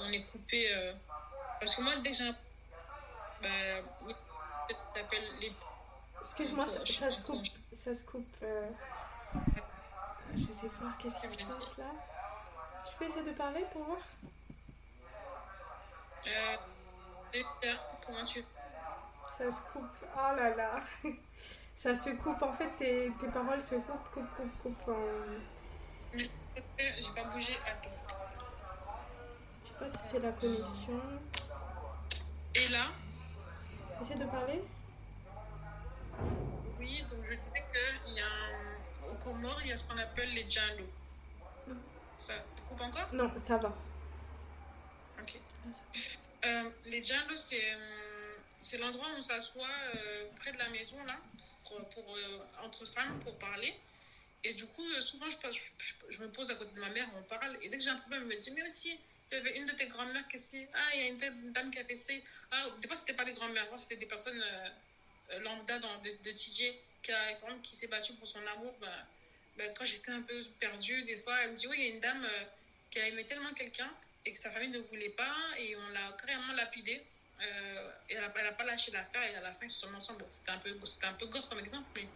On 0.00 0.08
est 0.10 0.24
coupé. 0.24 0.72
Euh, 0.72 0.92
parce 1.60 1.74
que 1.74 1.82
moi, 1.82 1.96
dès 1.96 2.10
que 2.10 2.16
j'ai 2.16 2.28
un. 2.28 2.36
Bah, 3.42 3.48
les. 5.40 5.52
Excuse-moi, 6.20 6.66
ça, 6.66 6.84
ça, 6.84 7.10
se 7.10 7.22
coupe. 7.22 7.46
Ça 7.72 7.94
se 7.94 8.02
coupe. 8.02 8.36
Je 10.34 10.52
sais 10.52 10.68
voir 10.80 10.98
qu'est-ce 10.98 11.26
qui 11.28 11.36
se 11.36 11.44
passe 11.44 11.76
là. 11.78 11.84
Tu 12.86 12.94
peux 12.96 13.04
essayer 13.04 13.24
de 13.24 13.32
parler 13.32 13.64
pour 13.72 13.84
voir? 13.84 13.98
Comment 18.04 18.24
tu. 18.24 18.44
Ça 19.36 19.50
se 19.50 19.62
coupe. 19.72 19.84
Oh 20.16 20.36
là 20.36 20.54
là. 20.54 20.80
Ça 21.76 21.94
se 21.94 22.10
coupe. 22.10 22.42
En 22.42 22.52
fait, 22.54 22.70
tes, 22.78 23.12
tes 23.20 23.26
paroles 23.28 23.62
se 23.62 23.74
coupent, 23.74 24.10
coupent, 24.12 24.34
coupent, 24.34 24.62
coupent. 24.62 24.88
En... 24.88 26.18
J'ai 26.18 27.10
pas 27.14 27.24
bougé. 27.24 27.58
Attends. 27.66 27.90
Je 29.62 29.68
sais 29.68 29.74
pas 29.78 29.88
si 29.90 30.08
c'est 30.08 30.18
la 30.20 30.32
connexion. 30.32 31.00
Et 32.54 32.68
là? 32.68 32.86
Essaie 34.00 34.14
de 34.14 34.24
parler 34.24 34.62
Oui, 36.78 37.04
donc 37.10 37.22
je 37.22 37.34
disais 37.34 37.64
qu'il 38.04 38.14
y 38.14 38.20
a 38.20 38.24
un... 38.24 39.10
au 39.10 39.14
Comores, 39.22 39.60
il 39.62 39.68
y 39.68 39.72
a 39.72 39.76
ce 39.76 39.84
qu'on 39.84 39.98
appelle 39.98 40.32
les 40.32 40.48
djalo. 40.48 40.84
Ça 42.18 42.34
coupe 42.66 42.80
encore? 42.80 43.08
Non, 43.12 43.30
ça 43.38 43.58
va. 43.58 43.72
Ok. 45.20 45.38
Euh, 46.46 46.70
les 46.86 47.04
djalo, 47.04 47.36
c'est 47.36 47.76
c'est 48.66 48.78
l'endroit 48.78 49.08
où 49.14 49.18
on 49.18 49.22
s'assoit 49.22 49.68
euh, 49.94 50.26
près 50.40 50.50
de 50.50 50.58
la 50.58 50.68
maison, 50.70 51.02
là, 51.04 51.16
pour, 51.64 52.16
euh, 52.16 52.38
entre 52.64 52.84
femmes, 52.84 53.16
pour 53.20 53.38
parler. 53.38 53.72
Et 54.42 54.54
du 54.54 54.66
coup, 54.66 54.84
euh, 54.84 55.00
souvent, 55.00 55.30
je, 55.30 55.36
passe, 55.36 55.56
je, 56.08 56.18
me 56.18 56.28
pose 56.28 56.50
à 56.50 56.54
côté 56.56 56.72
de 56.74 56.80
ma 56.80 56.88
mère, 56.90 57.08
on 57.16 57.22
parle. 57.22 57.56
Et 57.62 57.68
dès 57.68 57.78
que 57.78 57.84
j'ai 57.84 57.90
un 57.90 57.96
problème, 57.96 58.22
elle 58.22 58.36
me 58.36 58.42
dit, 58.42 58.50
mais 58.50 58.64
aussi, 58.64 58.98
il 59.30 59.38
y 59.38 59.40
avait 59.40 59.56
une 59.56 59.66
de 59.66 59.72
tes 59.72 59.86
grand-mères 59.86 60.26
qui 60.26 60.38
s'est... 60.38 60.68
Ah, 60.74 60.88
il 60.94 61.00
y 61.00 61.02
a 61.04 61.06
une, 61.28 61.52
dame 61.52 61.70
qui 61.70 61.78
a 61.78 61.84
fait. 61.84 62.22
Ah, 62.50 62.66
des 62.80 62.88
fois, 62.88 62.96
c'était 62.96 63.14
pas 63.14 63.24
des 63.24 63.34
grand-mères, 63.34 63.68
c'était 63.76 63.96
des 63.96 64.06
personnes 64.06 64.42
euh, 64.42 65.38
lambda 65.40 65.78
dans, 65.78 65.98
de, 65.98 66.10
de 66.10 66.30
TJ 66.32 66.72
qui, 67.02 67.12
a, 67.12 67.34
par 67.40 67.50
exemple, 67.50 67.62
qui 67.62 67.76
s'est 67.76 67.86
battue 67.86 68.14
pour 68.14 68.26
son 68.26 68.44
amour. 68.46 68.74
Ben, 69.58 69.72
quand 69.74 69.84
j'étais 69.84 70.10
un 70.10 70.22
peu 70.22 70.44
perdue, 70.58 71.02
des 71.04 71.18
fois, 71.18 71.38
elle 71.42 71.52
me 71.52 71.56
dit, 71.56 71.68
oui, 71.68 71.76
il 71.78 71.86
y 71.86 71.90
a 71.90 71.94
une 71.94 72.00
dame 72.00 72.24
euh, 72.24 72.44
qui 72.90 72.98
a 72.98 73.06
aimé 73.06 73.24
tellement 73.24 73.52
quelqu'un 73.54 73.92
et 74.26 74.32
que 74.32 74.38
sa 74.38 74.50
famille 74.50 74.70
ne 74.70 74.80
voulait 74.80 75.10
pas 75.10 75.34
et 75.58 75.76
on 75.76 75.88
l'a 75.90 76.14
carrément 76.20 76.52
lapidée. 76.52 77.02
Euh, 77.42 77.92
elle 78.08 78.20
n'a 78.20 78.52
pas 78.52 78.64
lâché 78.64 78.90
l'affaire 78.90 79.22
et 79.22 79.34
à 79.34 79.40
la 79.40 79.52
fin, 79.52 79.66
ils 79.66 79.70
se 79.70 79.80
sont 79.80 79.90
mis 79.90 79.96
ensemble. 79.96 80.24
C'était 80.32 80.50
un, 80.50 80.58
peu, 80.58 80.70
un 81.02 81.12
peu 81.14 81.26
gore 81.26 81.48
comme 81.48 81.60
exemple, 81.60 81.86
mais 81.94 82.06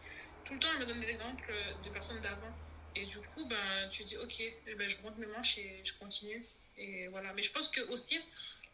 tout 0.44 0.54
le 0.54 0.60
temps, 0.60 0.68
elle 0.74 0.80
me 0.80 0.86
donne 0.86 1.00
des 1.00 1.08
exemples 1.08 1.52
de 1.84 1.88
personnes 1.90 2.20
d'avant. 2.20 2.52
Et 2.96 3.04
du 3.04 3.18
coup, 3.18 3.44
ben, 3.46 3.88
tu 3.90 4.02
dis, 4.04 4.16
ok, 4.16 4.42
ben, 4.76 4.88
je 4.88 4.96
remonte 4.96 5.18
mes 5.18 5.26
manches 5.26 5.58
et 5.58 5.82
je 5.84 5.92
continue. 5.94 6.44
Et 6.76 7.06
voilà. 7.08 7.32
Mais 7.34 7.42
je 7.42 7.52
pense 7.52 7.68
que 7.68 7.80
aussi, 7.82 8.18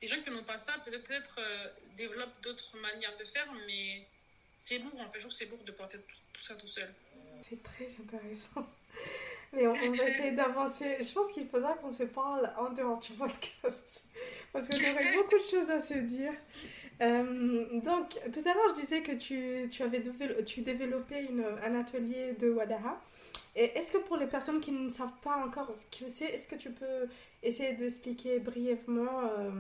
les 0.01 0.09
gens 0.09 0.19
qui 0.21 0.31
n'ont 0.31 0.45
pas 0.45 0.59
ça, 0.59 0.79
peut-être 0.85 1.39
euh, 1.39 1.69
développent 1.97 2.41
d'autres 2.43 2.77
manières 2.79 3.17
de 3.19 3.25
faire, 3.25 3.53
mais 3.67 4.07
c'est 4.59 4.79
lourd, 4.79 4.99
en 5.01 5.09
fait. 5.11 5.19
Je 5.19 5.25
trouve 5.25 5.37
c'est 5.37 5.47
lourd 5.47 5.63
de 5.65 5.73
porter 5.73 5.99
tout, 5.99 6.41
ça 6.41 6.55
tout 6.55 6.67
seul. 6.67 6.93
C'est 7.47 7.63
très 7.63 7.89
intéressant. 8.01 8.67
Mais 9.53 9.67
on, 9.67 9.73
on 9.73 9.93
va 9.93 10.09
essayer 10.09 10.33
d'avancer. 10.33 10.97
Je 11.01 11.13
pense 11.13 11.33
qu'il 11.33 11.47
faudra 11.47 11.75
qu'on 11.75 11.93
se 11.93 12.05
parle 12.05 12.51
en 12.59 12.71
dehors 12.71 12.99
du 12.99 13.13
podcast. 13.13 14.03
Parce 14.53 14.69
qu'on 14.69 14.77
aurait 14.77 15.13
beaucoup 15.17 15.39
de 15.39 15.49
choses 15.49 15.71
à 15.71 15.81
se 15.81 15.95
dire. 15.95 16.33
Euh, 17.03 17.81
donc, 17.81 18.19
tout 18.33 18.41
à 18.49 18.55
l'heure, 18.55 18.75
je 18.75 18.81
disais 18.81 19.03
que 19.03 19.13
tu, 19.13 19.69
tu 19.71 19.83
avais 19.83 20.01
développé, 20.01 20.45
tu 20.45 20.63
développais 20.63 21.25
une, 21.25 21.45
un 21.65 21.79
atelier 21.79 22.33
de 22.35 22.51
Wadaha. 22.51 23.01
Et 23.55 23.65
est-ce 23.79 23.93
que 23.93 23.99
pour 23.99 24.17
les 24.17 24.27
personnes 24.27 24.61
qui 24.61 24.73
ne 24.73 24.89
savent 24.89 25.19
pas 25.23 25.37
encore 25.37 25.73
ce 25.75 25.99
que 25.99 26.11
c'est, 26.11 26.27
est-ce 26.27 26.47
que 26.47 26.57
tu 26.57 26.71
peux 26.71 27.09
essayer 27.43 27.73
d'expliquer 27.73 28.39
brièvement 28.39 29.23
euh, 29.39 29.51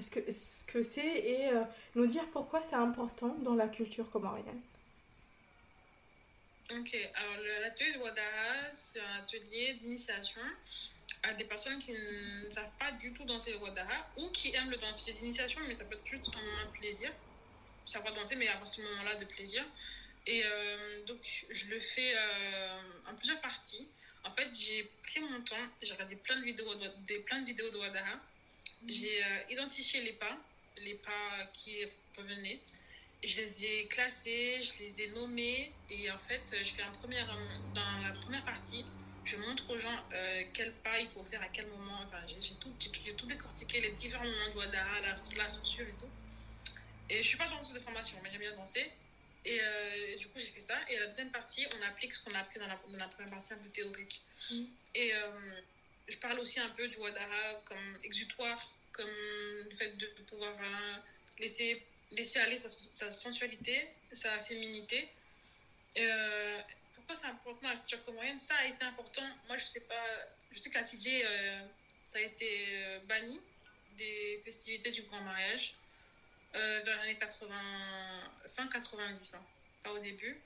ce 0.00 0.10
que 0.10 0.20
ce 0.32 0.64
que 0.64 0.82
c'est 0.82 1.00
et 1.00 1.48
euh, 1.48 1.62
nous 1.94 2.06
dire 2.06 2.24
pourquoi 2.32 2.60
c'est 2.60 2.76
important 2.76 3.36
dans 3.42 3.54
la 3.54 3.68
culture 3.68 4.10
comorienne? 4.10 4.60
Ok, 6.78 6.96
alors 7.14 7.36
l'atelier 7.62 7.92
de 7.94 7.98
Wadaha, 7.98 8.72
c'est 8.74 9.00
un 9.00 9.18
atelier 9.18 9.74
d'initiation 9.74 10.40
à 11.24 11.34
des 11.34 11.44
personnes 11.44 11.78
qui 11.80 11.90
ne 11.90 12.48
savent 12.48 12.72
pas 12.78 12.92
du 12.92 13.12
tout 13.12 13.24
danser 13.24 13.50
le 13.50 13.58
Wadaha 13.58 14.08
ou 14.16 14.30
qui 14.30 14.54
aiment 14.54 14.70
le 14.70 14.76
danser. 14.76 15.10
Les 15.10 15.18
initiations, 15.18 15.60
mais 15.66 15.74
ça 15.74 15.84
peut 15.84 15.96
être 15.96 16.06
juste 16.06 16.30
un 16.34 16.40
moment 16.40 16.66
de 16.66 16.78
plaisir. 16.78 17.12
Savoir 17.84 18.14
danser, 18.14 18.36
mais 18.36 18.46
avoir 18.46 18.68
ce 18.68 18.80
moment-là 18.82 19.16
de 19.16 19.24
plaisir. 19.24 19.64
Et 20.26 20.42
euh, 20.44 21.04
donc, 21.06 21.18
je 21.50 21.66
le 21.66 21.80
fais 21.80 22.14
euh, 22.14 22.80
en 23.10 23.14
plusieurs 23.16 23.40
parties. 23.40 23.88
En 24.22 24.30
fait, 24.30 24.48
j'ai 24.54 24.84
pris 25.02 25.20
mon 25.20 25.40
temps, 25.42 25.56
j'ai 25.82 25.92
regardé 25.92 26.14
plein 26.16 26.36
de 26.36 26.44
vidéos 26.44 26.74
de, 26.74 26.88
des, 27.06 27.18
plein 27.20 27.40
de, 27.40 27.46
vidéos 27.46 27.70
de 27.70 27.78
Wadaha. 27.78 28.14
Mmh. 28.14 28.88
J'ai 28.88 29.24
euh, 29.24 29.38
identifié 29.50 30.02
les 30.02 30.12
pas, 30.12 30.38
les 30.76 30.94
pas 30.94 31.50
qui 31.52 31.84
revenaient. 32.16 32.60
Je 33.22 33.36
les 33.36 33.64
ai 33.64 33.86
classés, 33.86 34.60
je 34.62 34.82
les 34.82 35.02
ai 35.02 35.08
nommés. 35.08 35.72
Et 35.90 36.10
en 36.10 36.18
fait, 36.18 36.42
je 36.52 36.72
fais 36.74 36.82
un 36.82 36.92
premier, 36.92 37.20
dans 37.74 37.98
la 38.02 38.12
première 38.12 38.44
partie, 38.44 38.84
je 39.24 39.36
montre 39.36 39.68
aux 39.70 39.78
gens 39.78 40.04
euh, 40.14 40.42
quel 40.54 40.72
pas 40.76 40.98
il 40.98 41.08
faut 41.08 41.22
faire 41.22 41.42
à 41.42 41.48
quel 41.48 41.66
moment. 41.66 42.00
Enfin, 42.02 42.18
j'ai 42.26 42.54
tout, 42.54 42.72
tout, 42.78 43.14
tout, 43.16 43.26
décortiqué, 43.26 43.80
les 43.80 43.90
différents 43.92 44.24
moments 44.24 44.48
de 44.50 44.56
Wadaha, 44.56 45.00
la, 45.00 45.16
la 45.36 45.48
structure 45.48 45.86
et 45.86 45.94
tout. 46.00 46.08
Et 47.10 47.18
je 47.18 47.22
suis 47.22 47.36
pas 47.36 47.48
danseuse 47.48 47.74
de 47.74 47.80
formation, 47.80 48.16
mais 48.22 48.30
j'aime 48.30 48.40
bien 48.40 48.54
danser. 48.54 48.90
Et 49.44 49.58
euh, 49.60 50.16
du 50.16 50.26
coup, 50.28 50.38
j'ai 50.38 50.46
fait 50.46 50.60
ça. 50.60 50.78
Et 50.88 50.98
la 50.98 51.06
deuxième 51.06 51.30
partie, 51.30 51.66
on 51.78 51.82
applique 51.86 52.14
ce 52.14 52.22
qu'on 52.22 52.34
a 52.34 52.40
appris 52.40 52.58
dans 52.58 52.66
la, 52.66 52.78
dans 52.88 52.98
la, 52.98 53.08
première 53.08 53.30
partie 53.30 53.52
un 53.52 53.56
peu 53.56 53.68
théorique. 53.70 54.20
Mmh. 54.50 54.64
Et 54.94 55.14
euh, 55.14 55.60
je 56.08 56.16
parle 56.18 56.38
aussi 56.40 56.60
un 56.60 56.68
peu 56.70 56.88
du 56.88 56.98
Wadaha 56.98 57.62
comme 57.64 57.98
exutoire, 58.04 58.74
comme 58.92 59.08
le 59.08 59.70
fait 59.70 59.96
de, 59.96 60.06
pouvoir 60.26 60.54
euh, 60.60 60.96
laisser, 61.38 61.82
laisser 62.12 62.38
aller 62.40 62.56
sa, 62.56 63.12
sensualité, 63.12 63.88
sa 64.12 64.38
féminité. 64.40 65.08
Euh, 65.98 66.60
pourquoi 66.94 67.14
c'est 67.14 67.26
important 67.26 67.62
dans 67.62 67.68
la 67.68 67.76
culture 67.76 68.04
comorienne? 68.04 68.38
Ça 68.38 68.54
a 68.56 68.66
été 68.66 68.84
important. 68.84 69.28
Moi, 69.46 69.56
je 69.56 69.64
sais 69.64 69.80
pas. 69.80 70.04
Je 70.52 70.58
sais 70.58 70.70
qu'à 70.70 70.82
TJ, 70.82 71.22
ça 72.06 72.18
a 72.18 72.22
été 72.22 73.00
banni 73.06 73.40
des 73.96 74.40
festivités 74.44 74.90
du 74.90 75.02
grand 75.02 75.20
mariage 75.20 75.74
euh, 76.56 76.80
vers 76.80 76.96
les 76.96 77.10
années 77.10 77.18
80, 77.18 77.54
fin 78.46 78.66
90, 78.66 79.34
hein, 79.34 79.42
pas 79.84 79.92
au 79.92 79.98
début, 80.00 80.36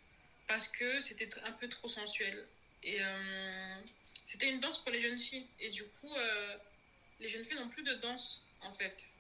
parce 0.46 0.68
que 0.68 1.00
c'était 1.00 1.28
un 1.44 1.52
peu 1.52 1.68
trop 1.68 1.88
sensuel. 1.88 2.46
Et 2.82 2.98
euh, 3.00 3.76
c'était 4.26 4.50
une 4.50 4.60
danse 4.60 4.78
pour 4.78 4.92
les 4.92 5.00
jeunes 5.00 5.18
filles. 5.18 5.46
Et 5.60 5.70
du 5.70 5.84
coup, 5.84 6.14
euh, 6.14 6.56
les 7.20 7.28
jeunes 7.28 7.44
filles 7.44 7.58
n'ont 7.58 7.70
plus 7.70 7.84
de 7.84 7.94
danse, 7.94 8.46
en 8.60 8.72
fait. 8.74 9.12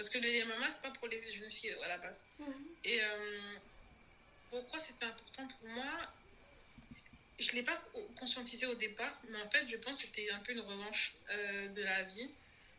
Parce 0.00 0.08
que 0.08 0.16
les 0.16 0.42
mamas, 0.44 0.70
c'est 0.70 0.80
pas 0.80 0.92
pour 0.92 1.08
les 1.08 1.20
jeunes 1.30 1.50
filles 1.50 1.76
à 1.84 1.88
la 1.88 1.98
base. 1.98 2.24
-hmm. 2.38 2.90
Et 2.90 3.00
pourquoi 4.50 4.78
c'était 4.78 5.04
important 5.04 5.46
pour 5.54 5.68
moi 5.68 5.92
Je 7.38 7.50
ne 7.50 7.56
l'ai 7.56 7.66
pas 7.72 7.78
conscientisé 8.18 8.64
au 8.64 8.76
départ, 8.86 9.14
mais 9.28 9.38
en 9.44 9.48
fait, 9.52 9.64
je 9.68 9.76
pense 9.76 9.96
que 9.98 10.06
c'était 10.06 10.30
un 10.30 10.40
peu 10.44 10.52
une 10.52 10.64
revanche 10.72 11.12
de 11.76 11.82
la 11.82 12.02
vie. 12.14 12.30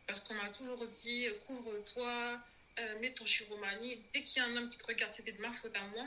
Parce 0.06 0.20
qu'on 0.24 0.34
m'a 0.34 0.50
toujours 0.58 0.84
dit 0.84 1.28
couvre-toi, 1.46 2.40
euh, 2.80 2.98
mets 3.00 3.12
ton 3.12 3.26
chiromanie. 3.26 4.02
Dès 4.12 4.22
qu'il 4.24 4.36
y 4.42 4.44
a 4.44 4.48
un 4.48 4.56
homme 4.56 4.68
qui 4.68 4.78
te 4.82 4.86
regarde, 4.92 5.12
c'était 5.12 5.36
de 5.38 5.42
ma 5.46 5.52
faute 5.52 5.76
à 5.76 5.84
moi. 5.94 6.06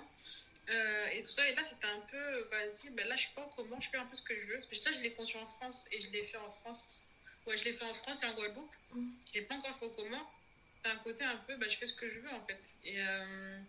Euh, 0.70 1.08
et 1.14 1.22
tout 1.22 1.32
ça. 1.32 1.48
Et 1.48 1.54
là, 1.56 1.64
c'était 1.64 1.92
un 1.98 2.02
peu, 2.12 2.42
vas-y, 2.54 2.90
ben 2.90 3.08
là, 3.08 3.16
je 3.16 3.24
sais 3.24 3.36
pas 3.36 3.48
comment, 3.56 3.80
je 3.80 3.90
fais 3.90 3.98
un 3.98 4.06
peu 4.06 4.16
ce 4.16 4.22
que 4.22 4.36
je 4.40 4.46
veux. 4.48 4.60
Parce 4.60 4.80
que 4.80 4.84
ça, 4.88 4.94
je 4.94 5.02
l'ai 5.02 5.14
conçu 5.14 5.38
en 5.38 5.46
France 5.46 5.86
et 5.92 6.02
je 6.02 6.10
l'ai 6.12 6.26
fait 6.26 6.38
en 6.38 6.50
France. 6.50 7.06
Ouais, 7.46 7.56
je 7.56 7.66
l'ai 7.66 7.74
fait 7.74 7.86
en 7.86 7.94
France 7.94 8.24
et 8.24 8.26
en 8.26 8.34
Guadeloupe. 8.34 8.76
Mm. 8.92 9.10
Je 9.28 9.34
l'ai 9.36 9.46
pas 9.46 9.56
encore 9.56 9.76
fait 9.78 9.86
au 9.86 9.92
comment. 9.92 10.26
Un 10.90 10.98
côté 10.98 11.24
un 11.24 11.38
peu, 11.38 11.56
ben, 11.58 11.70
je 11.70 11.78
fais 11.78 11.86
ce 11.86 11.94
que 11.94 12.08
je 12.08 12.20
veux, 12.20 12.32
en 12.32 12.42
fait. 12.42 12.76
Et, 12.84 12.96
euh, 13.00 13.60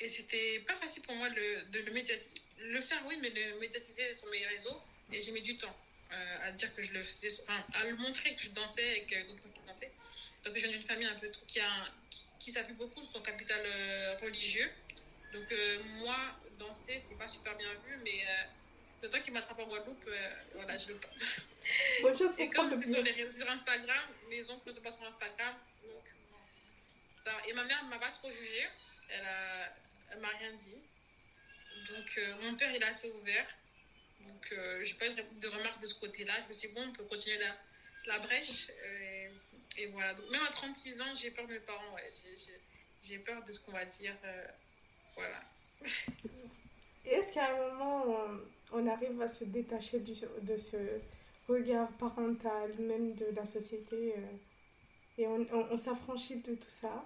et 0.00 0.08
c'était 0.08 0.60
pas 0.60 0.74
facile 0.74 1.02
pour 1.02 1.14
moi 1.16 1.28
de, 1.28 1.70
de 1.70 1.78
le 1.80 1.92
médiatiser. 1.92 2.30
Le 2.58 2.80
faire, 2.80 3.02
oui, 3.06 3.18
mais 3.20 3.30
le 3.30 3.58
médiatiser 3.58 4.12
sur 4.12 4.28
mes 4.30 4.46
réseaux. 4.46 4.80
Et 5.12 5.20
j'ai 5.20 5.32
mis 5.32 5.42
du 5.42 5.56
temps 5.56 5.76
euh, 6.12 6.36
à 6.48 6.52
dire 6.52 6.74
que 6.74 6.82
je 6.82 6.92
le 6.92 7.02
faisais, 7.02 7.28
enfin, 7.42 7.64
à 7.74 7.84
le 7.84 7.96
montrer 7.96 8.34
que 8.34 8.42
je 8.42 8.50
dansais 8.50 8.98
et 8.98 9.04
que 9.04 9.26
d'autres 9.26 9.42
qui 9.54 9.60
dansaient. 9.66 9.92
Donc, 10.44 10.54
je 10.54 10.60
viens 10.60 10.70
d'une 10.70 10.82
famille 10.82 11.06
un 11.06 11.14
peu 11.16 11.28
qui, 11.46 11.60
a, 11.60 11.88
qui, 12.08 12.26
qui 12.38 12.50
s'appuie 12.52 12.74
beaucoup 12.74 13.02
sur 13.02 13.12
son 13.12 13.20
capital 13.20 13.60
euh, 13.64 14.16
religieux. 14.22 14.70
Donc, 15.32 15.50
euh, 15.52 15.82
moi, 15.98 16.16
danser, 16.58 16.98
c'est 16.98 17.18
pas 17.18 17.28
super 17.28 17.56
bien 17.56 17.72
vu, 17.86 17.96
mais 18.02 18.24
euh, 18.24 18.44
le 19.02 19.08
temps 19.08 19.20
qu'il 19.20 19.32
m'attrape 19.32 19.58
en 19.58 19.66
Guadeloupe, 19.66 20.08
voilà, 20.54 20.76
je 20.76 20.88
le 20.88 20.98
tente. 20.98 21.12
Bonne 22.02 22.16
chose 22.16 22.30
pour 22.30 22.40
Et 22.40 22.50
comme 22.50 22.70
c'est 22.72 22.86
sur, 22.86 23.02
les, 23.02 23.30
sur 23.30 23.50
Instagram, 23.50 24.08
mes 24.28 24.48
oncles 24.50 24.68
ne 24.68 24.72
sont 24.72 24.80
pas 24.80 24.90
sur 24.90 25.04
Instagram. 25.04 25.54
Et 27.48 27.52
ma 27.52 27.64
mère 27.64 27.84
ne 27.84 27.90
m'a 27.90 27.98
pas 27.98 28.10
trop 28.10 28.30
jugée. 28.30 28.66
Elle, 29.10 29.26
a, 29.26 29.74
elle 30.12 30.20
m'a 30.20 30.28
rien 30.28 30.52
dit. 30.52 30.76
Donc, 31.88 32.20
mon 32.42 32.54
père, 32.54 32.70
il 32.74 32.82
est 32.82 32.86
assez 32.86 33.10
ouvert. 33.10 33.46
Donc, 34.26 34.52
euh, 34.52 34.82
j'ai 34.82 34.94
pas 34.94 35.08
de 35.08 35.48
remarques 35.48 35.80
de 35.80 35.86
ce 35.86 35.94
côté-là. 35.94 36.32
Je 36.44 36.48
me 36.48 36.54
suis 36.54 36.68
dit, 36.68 36.74
bon, 36.74 36.82
on 36.86 36.92
peut 36.92 37.04
continuer 37.04 37.38
la, 37.38 37.56
la 38.06 38.18
brèche. 38.18 38.70
Et, 38.98 39.30
et 39.78 39.86
voilà. 39.86 40.14
Donc, 40.14 40.30
même 40.30 40.42
à 40.42 40.50
36 40.50 41.02
ans, 41.02 41.14
j'ai 41.14 41.30
peur 41.30 41.46
de 41.46 41.52
mes 41.54 41.60
parents. 41.60 41.94
Ouais. 41.94 42.10
J'ai 43.02 43.18
peur 43.18 43.42
de 43.42 43.52
ce 43.52 43.60
qu'on 43.60 43.72
va 43.72 43.84
dire. 43.84 44.16
Euh, 44.24 44.46
voilà. 45.14 45.42
Est-ce 47.04 47.32
qu'à 47.32 47.50
un 47.50 47.70
moment, 47.70 48.04
on, 48.06 48.78
on, 48.78 48.86
arrive 48.86 49.20
à 49.22 49.28
se 49.28 49.44
détacher 49.44 50.00
du, 50.00 50.12
de 50.12 50.56
ce 50.56 50.76
regard 51.48 51.88
parental, 51.92 52.74
même 52.78 53.14
de 53.14 53.26
la 53.34 53.46
société, 53.46 54.14
euh, 54.16 54.20
on, 55.26 55.76
s'affranchit 55.76 56.36
de 56.36 56.54
tout 56.54 56.70
ça 56.80 57.04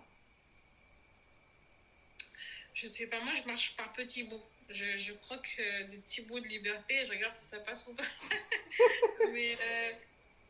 Je 2.75 2.87
sais 2.87 3.07
pas, 3.07 3.21
moi 3.21 3.33
je 3.35 3.43
marche 3.43 3.77
par 3.77 3.93
petits 3.93 4.25
bouts. 4.25 4.43
Je, 4.71 4.97
je 4.97 5.13
crois 5.13 5.39
que 5.39 5.83
des 5.85 5.99
petits 5.99 6.23
bouts 6.23 6.41
de 6.41 6.49
liberté, 6.49 7.07
je 7.07 7.11
regarde 7.11 7.35
si 7.35 7.45
ça 7.45 7.59
passe 7.61 7.87
ou 7.87 7.95
pas. 7.95 8.05
mais, 9.33 9.55
euh, 9.61 9.93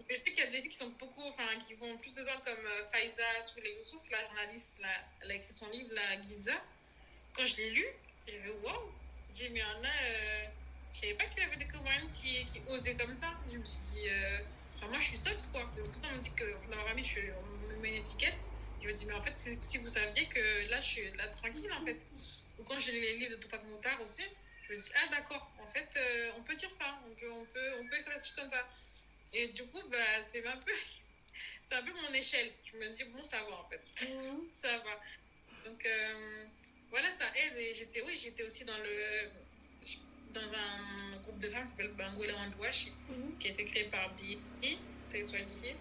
je 0.08 0.16
sais 0.16 0.24
qu'il 0.24 0.38
y 0.38 0.42
a 0.42 0.46
des 0.46 0.60
filles 0.60 0.68
qui 0.68 0.76
sont 0.76 0.92
beaucoup, 0.98 1.22
enfin, 1.22 1.46
qui 1.66 1.74
vont 1.74 1.96
plus 1.98 2.12
dedans, 2.12 2.38
comme 2.44 2.66
euh, 2.66 2.84
Faiza 2.86 3.40
Soule 3.40 3.66
Youssouf, 3.66 4.02
la 4.10 4.20
journaliste, 4.26 4.70
la, 4.80 4.88
elle 5.22 5.30
a 5.30 5.34
écrit 5.34 5.52
son 5.52 5.68
livre, 5.70 5.90
La 5.94 6.20
Giza. 6.20 6.52
Quand 7.34 7.46
je 7.46 7.56
l'ai 7.56 7.70
lu, 7.70 7.84
j'ai 8.28 8.38
vu, 8.38 8.50
waouh, 8.62 8.92
j'ai 9.34 9.48
mis 9.48 9.60
un 9.60 9.84
a, 9.84 9.88
euh, 9.88 10.44
je 10.92 11.00
savais 11.00 11.14
pas 11.14 11.24
qu'il 11.26 11.42
y 11.42 11.46
avait 11.46 11.56
des 11.56 11.66
Comoriennes 11.66 12.08
qui, 12.12 12.44
qui 12.44 12.60
osaient 12.68 12.96
comme 12.96 13.14
ça. 13.14 13.32
Je 13.50 13.58
me 13.58 13.64
suis 13.64 13.80
dit, 13.80 14.08
euh, 14.08 14.38
moi 14.88 14.98
je 14.98 15.06
suis 15.06 15.16
soft 15.16 15.50
quoi. 15.50 15.62
Tout 15.76 16.00
le 16.02 16.08
monde 16.08 16.16
me 16.16 16.22
dit 16.22 16.32
que 16.32 16.44
dans 16.70 16.76
ma 16.76 16.84
famille, 16.84 17.04
je 17.04 17.10
suis, 17.10 17.30
une 17.70 17.84
étiquette. 17.86 18.46
Je 18.80 18.88
me 18.88 18.92
dis, 18.92 19.06
mais 19.06 19.14
en 19.14 19.20
fait, 19.20 19.38
si 19.62 19.78
vous 19.78 19.88
saviez 19.88 20.26
que 20.28 20.68
là, 20.70 20.80
je 20.80 20.86
suis 20.86 21.10
là 21.12 21.28
tranquille 21.28 21.72
en 21.72 21.84
fait. 21.84 22.06
Ou 22.58 22.64
quand 22.64 22.78
j'ai 22.78 22.92
les 22.92 23.16
livres 23.16 23.36
de 23.36 23.68
Moutard 23.68 24.00
aussi, 24.02 24.22
je 24.68 24.72
me 24.74 24.78
dis, 24.78 24.90
ah 24.94 25.08
d'accord, 25.10 25.50
en 25.58 25.66
fait, 25.66 25.88
euh, 25.96 26.32
on 26.36 26.42
peut 26.42 26.54
dire 26.54 26.70
ça, 26.70 26.98
on 27.06 27.14
peut, 27.14 27.30
on 27.30 27.44
peut, 27.46 27.72
on 27.80 27.88
peut 27.88 27.98
écrire 27.98 28.20
comme 28.36 28.48
ça. 28.48 28.68
Et 29.32 29.48
du 29.48 29.64
coup, 29.66 29.80
bah, 29.90 30.22
c'est 30.22 30.46
un 30.46 30.56
peu, 30.56 30.72
c'est 31.62 31.74
un 31.74 31.82
peu 31.82 31.92
mon 31.92 32.12
échelle. 32.14 32.52
Je 32.72 32.76
me 32.76 32.88
dis, 32.90 33.04
bon, 33.04 33.22
ça 33.22 33.42
va 33.42 33.56
en 33.56 33.68
fait. 33.68 33.82
Mmh. 34.06 34.48
ça 34.52 34.78
va. 34.78 35.00
Donc, 35.64 35.84
euh, 35.84 36.44
voilà, 36.90 37.10
ça 37.10 37.24
aide. 37.36 37.58
Et 37.58 37.74
j'étais, 37.74 38.02
oui, 38.02 38.16
j'étais 38.16 38.42
aussi 38.42 38.64
dans 38.64 38.78
le, 38.78 39.30
dans 40.30 40.54
un 40.54 41.16
groupe 41.22 41.38
de 41.38 41.48
femmes 41.48 41.64
qui 41.64 41.70
s'appelle 41.70 41.92
Bangola 41.92 42.34
Wandwashi, 42.34 42.92
mmh. 43.08 43.38
qui 43.38 43.48
a 43.48 43.50
été 43.50 43.64
créé 43.64 43.84
par 43.84 44.14
Bi, 44.14 44.38
c'est 45.06 45.26
Swahili. 45.26 45.74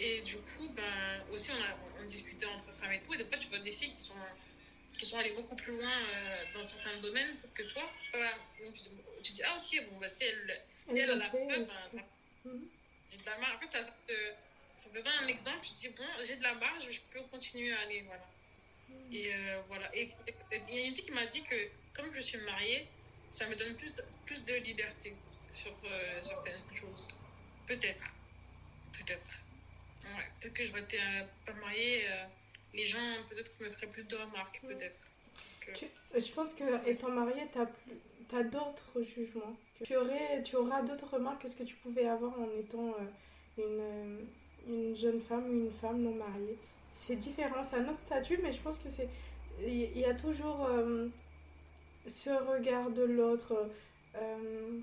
Et 0.00 0.20
du 0.22 0.36
coup, 0.36 0.68
ben, 0.70 1.24
aussi, 1.30 1.50
on, 1.52 1.62
a, 1.62 2.02
on 2.02 2.06
discutait 2.06 2.46
entre 2.46 2.72
femmes 2.72 2.92
et 2.92 3.00
tout. 3.00 3.14
Et 3.14 3.18
des 3.18 3.24
fois, 3.24 3.36
tu 3.36 3.48
vois 3.48 3.58
des 3.58 3.70
filles 3.70 3.90
qui 3.90 4.02
sont, 4.02 4.14
qui 4.98 5.04
sont 5.04 5.18
allées 5.18 5.32
beaucoup 5.32 5.56
plus 5.56 5.76
loin 5.76 5.90
euh, 5.90 6.44
dans 6.54 6.64
certains 6.64 6.96
domaines 6.98 7.36
que 7.54 7.62
toi. 7.64 7.82
Voilà. 8.12 8.32
Donc, 8.64 8.74
tu, 8.74 8.88
tu 9.22 9.32
dis, 9.32 9.42
ah, 9.44 9.58
ok, 9.58 9.84
bon, 9.90 9.98
bah, 9.98 10.08
si 10.08 10.24
elle, 10.24 10.62
si 10.84 10.98
elle, 10.98 11.10
elle 11.10 11.22
a 11.22 11.30
fait 11.30 11.44
ça, 11.44 11.58
ben, 11.58 11.68
ça. 11.86 11.98
Mmh 12.44 12.58
j'ai 13.10 13.18
de 13.18 13.26
la 13.26 13.38
marge. 13.38 13.54
En 13.54 13.58
fait, 13.58 13.70
ça, 13.72 13.82
ça, 13.82 14.90
te 14.90 14.94
donne 14.94 15.12
un 15.22 15.26
exemple. 15.26 15.58
Je 15.62 15.72
dis, 15.72 15.88
bon, 15.88 16.04
j'ai 16.24 16.36
de 16.36 16.42
la 16.42 16.54
marge, 16.54 16.88
je 16.88 17.00
peux 17.10 17.20
continuer 17.22 17.72
à 17.72 17.80
aller. 17.80 18.02
Voilà. 18.02 18.26
Mm. 18.88 19.12
Et 19.12 19.34
euh, 19.34 19.60
voilà. 19.68 19.96
Et 19.96 20.08
il 20.68 20.74
y 20.74 20.78
a 20.78 20.86
une 20.86 20.94
fille 20.94 21.04
qui 21.04 21.10
m'a 21.10 21.26
dit 21.26 21.42
que, 21.42 21.56
comme 21.92 22.14
je 22.14 22.20
suis 22.20 22.38
mariée, 22.38 22.86
ça 23.28 23.48
me 23.48 23.56
donne 23.56 23.76
plus 23.76 23.92
de, 23.94 24.04
plus 24.24 24.44
de 24.44 24.54
liberté 24.54 25.14
sur 25.52 25.76
euh, 25.84 26.22
certaines 26.22 26.62
choses. 26.74 27.08
Peut-être. 27.66 28.04
Peut-être. 28.92 29.42
Ouais. 30.04 30.24
Peut-être 30.40 30.54
que 30.54 30.66
je 30.66 30.72
vais 30.72 30.80
euh, 30.80 31.24
pas 31.46 31.52
mariée. 31.54 32.02
Euh, 32.08 32.24
les 32.74 32.84
gens, 32.84 32.98
peut-être, 33.28 33.50
me 33.60 33.68
feraient 33.68 33.86
plus 33.86 34.06
de 34.06 34.16
remarques. 34.16 34.60
Mm. 34.62 34.68
Peut-être. 34.68 35.00
Tu, 35.74 35.86
je 36.16 36.32
pense 36.32 36.54
que 36.54 36.88
étant 36.88 37.10
mariée, 37.10 37.46
tu 37.52 38.36
as 38.36 38.42
d'autres 38.42 39.02
jugements. 39.02 39.56
Tu, 39.84 39.96
aurais, 39.96 40.42
tu 40.42 40.56
auras 40.56 40.82
d'autres 40.82 41.14
remarques 41.14 41.42
que 41.42 41.48
ce 41.48 41.56
que 41.56 41.62
tu 41.62 41.76
pouvais 41.76 42.06
avoir 42.06 42.38
en 42.38 42.48
étant 42.58 42.88
euh, 42.88 43.58
une, 43.58 43.80
euh, 43.80 44.18
une 44.68 44.96
jeune 44.96 45.20
femme 45.20 45.48
ou 45.48 45.52
une 45.64 45.70
femme 45.70 46.02
non 46.02 46.14
mariée. 46.14 46.58
C'est 46.94 47.16
différent, 47.16 47.62
c'est 47.62 47.76
un 47.76 47.88
autre 47.88 48.00
statut, 48.06 48.38
mais 48.42 48.52
je 48.52 48.60
pense 48.60 48.78
que 48.78 48.90
c'est. 48.90 49.08
Il 49.62 49.98
y 49.98 50.04
a 50.04 50.14
toujours 50.14 50.66
euh, 50.66 51.08
ce 52.06 52.30
regard 52.30 52.90
de 52.90 53.02
l'autre 53.02 53.68
euh, 54.16 54.80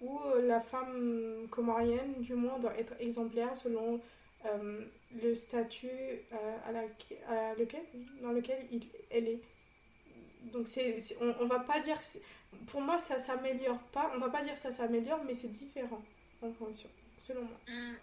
où 0.00 0.18
la 0.42 0.60
femme 0.60 1.46
comorienne, 1.50 2.14
du 2.18 2.34
moins, 2.34 2.58
doit 2.58 2.76
être 2.78 2.94
exemplaire 2.98 3.54
selon 3.54 4.00
euh, 4.46 4.84
le 5.22 5.34
statut 5.34 5.88
lequel, 7.58 7.82
dans 8.22 8.32
lequel 8.32 8.66
elle 9.10 9.28
est. 9.28 9.40
Donc, 10.52 10.68
c'est, 10.68 10.96
on, 11.20 11.34
on 11.40 11.46
va 11.46 11.60
pas 11.60 11.80
dire 11.80 12.00
pour 12.66 12.80
moi, 12.80 12.98
ça 12.98 13.18
s'améliore 13.18 13.82
pas. 13.92 14.12
On 14.14 14.18
va 14.18 14.30
pas 14.30 14.42
dire 14.42 14.56
ça 14.56 14.72
s'améliore, 14.72 15.22
mais 15.24 15.34
c'est 15.34 15.48
différent 15.48 16.02
en 16.42 16.52
fonction, 16.52 16.88
selon 17.18 17.42
moi. 17.42 17.60
Mmh. 17.68 17.96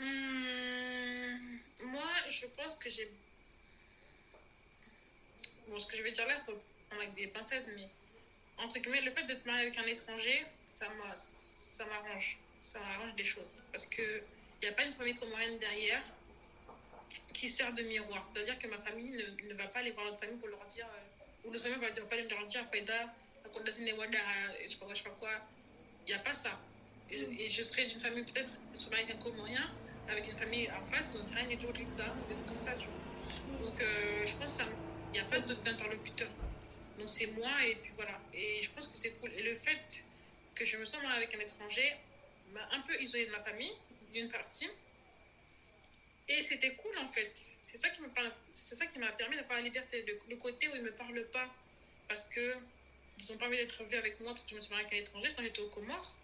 Mmh. 0.00 1.60
Moi, 1.86 2.10
je 2.28 2.46
pense 2.46 2.74
que 2.76 2.90
j'ai. 2.90 3.10
Bon, 5.68 5.78
ce 5.78 5.86
que 5.86 5.96
je 5.96 6.02
vais 6.02 6.10
dire 6.10 6.26
là, 6.26 6.38
faut 6.40 6.56
prendre 6.88 7.02
avec 7.02 7.14
des 7.14 7.28
pincettes, 7.28 7.66
mais 7.76 7.88
entre 8.58 8.78
guillemets, 8.78 9.02
le 9.02 9.10
fait 9.10 9.24
d'être 9.24 9.44
marié 9.46 9.62
avec 9.62 9.78
un 9.78 9.86
étranger, 9.86 10.46
ça 10.68 10.88
m'arrange. 10.88 12.38
Ça 12.62 12.78
m'arrange 12.78 13.14
des 13.14 13.24
choses. 13.24 13.62
Parce 13.72 13.86
qu'il 14.60 14.68
n'y 14.68 14.74
a 14.74 14.76
pas 14.76 14.84
une 14.84 14.92
famille 14.92 15.16
comorienne 15.16 15.58
derrière 15.58 16.02
qui 17.32 17.48
sert 17.48 17.72
de 17.72 17.82
miroir. 17.82 18.22
C'est-à-dire 18.24 18.58
que 18.58 18.68
ma 18.68 18.76
famille 18.76 19.10
ne, 19.10 19.48
ne 19.48 19.54
va 19.54 19.66
pas 19.68 19.78
aller 19.80 19.92
voir 19.92 20.04
l'autre 20.04 20.18
famille 20.18 20.36
pour 20.36 20.48
leur 20.48 20.64
dire. 20.66 20.86
Euh, 20.86 21.48
ou 21.48 21.50
le 21.50 21.58
famille 21.58 21.78
va 21.78 21.88
pas 21.88 22.16
leur 22.16 22.46
dire 22.46 22.66
Faïda, 22.70 23.14
je 23.44 24.68
sais 24.68 24.76
pas 24.76 24.84
quoi, 24.84 24.94
je 24.94 24.98
sais 24.98 25.08
pas 25.08 25.16
quoi. 25.18 25.30
Il 26.06 26.10
n'y 26.10 26.14
a 26.14 26.18
pas 26.18 26.34
ça. 26.34 26.60
Et, 27.10 27.48
je 27.48 27.62
serais 27.62 27.86
d'une 27.86 28.00
famille 28.00 28.24
peut-être, 28.24 28.52
je 28.74 28.78
serais 28.78 28.96
avec 28.96 29.10
un 29.10 29.18
comorien, 29.18 29.70
avec 30.08 30.28
une 30.28 30.36
famille 30.36 30.70
en 30.72 30.82
face, 30.82 31.16
on 31.18 31.24
dirait 31.24 31.44
une 31.44 31.86
ça, 31.86 32.14
des 32.28 32.34
trucs 32.34 32.46
comme 32.46 32.60
ça. 32.60 32.74
Tu 32.74 32.86
vois. 32.86 33.58
Donc 33.66 33.80
euh, 33.80 34.26
je 34.26 34.34
pense 34.34 34.58
qu'il 34.58 34.66
n'y 35.12 35.18
a 35.18 35.24
pas 35.24 35.38
d'interlocuteur. 35.38 36.28
Donc 36.98 37.08
c'est 37.08 37.26
moi 37.28 37.50
et 37.66 37.76
puis 37.76 37.92
voilà. 37.96 38.20
Et 38.34 38.62
je 38.62 38.70
pense 38.70 38.86
que 38.86 38.96
c'est 38.96 39.12
cool. 39.12 39.32
Et 39.32 39.42
le 39.42 39.54
fait 39.54 40.04
que 40.54 40.64
je 40.64 40.76
me 40.76 40.84
sens 40.84 41.00
avec 41.16 41.34
un 41.34 41.40
étranger 41.40 41.96
m'a 42.52 42.68
un 42.72 42.80
peu 42.80 42.94
isolée 43.00 43.26
de 43.26 43.32
ma 43.32 43.40
famille, 43.40 43.72
d'une 44.12 44.28
partie. 44.28 44.68
Et 46.28 46.42
c'était 46.42 46.74
cool 46.74 46.96
en 46.98 47.06
fait. 47.06 47.32
C'est 47.62 47.76
ça 47.76 47.88
qui 47.88 48.00
m'a 48.98 49.12
permis 49.12 49.36
d'avoir 49.36 49.58
la 49.58 49.64
liberté. 49.64 50.04
Le, 50.28 50.36
côté 50.36 50.68
où 50.68 50.76
ils 50.76 50.82
me 50.82 50.92
parlent 50.92 51.26
pas 51.32 51.48
parce 52.08 52.22
que 52.24 52.54
ils 53.18 53.32
n'ont 53.32 53.38
pas 53.38 53.46
envie 53.46 53.56
d'être 53.56 53.82
vus 53.84 53.96
avec 53.96 54.20
moi 54.20 54.32
parce 54.32 54.44
que 54.44 54.50
je 54.50 54.54
me 54.54 54.60
suis 54.60 54.70
mariée 54.70 54.86
avec 54.86 54.98
un 54.98 55.02
étranger 55.02 55.32
quand 55.36 55.42
j'étais 55.42 55.60
aux 55.60 55.68
Comores. 55.68 56.16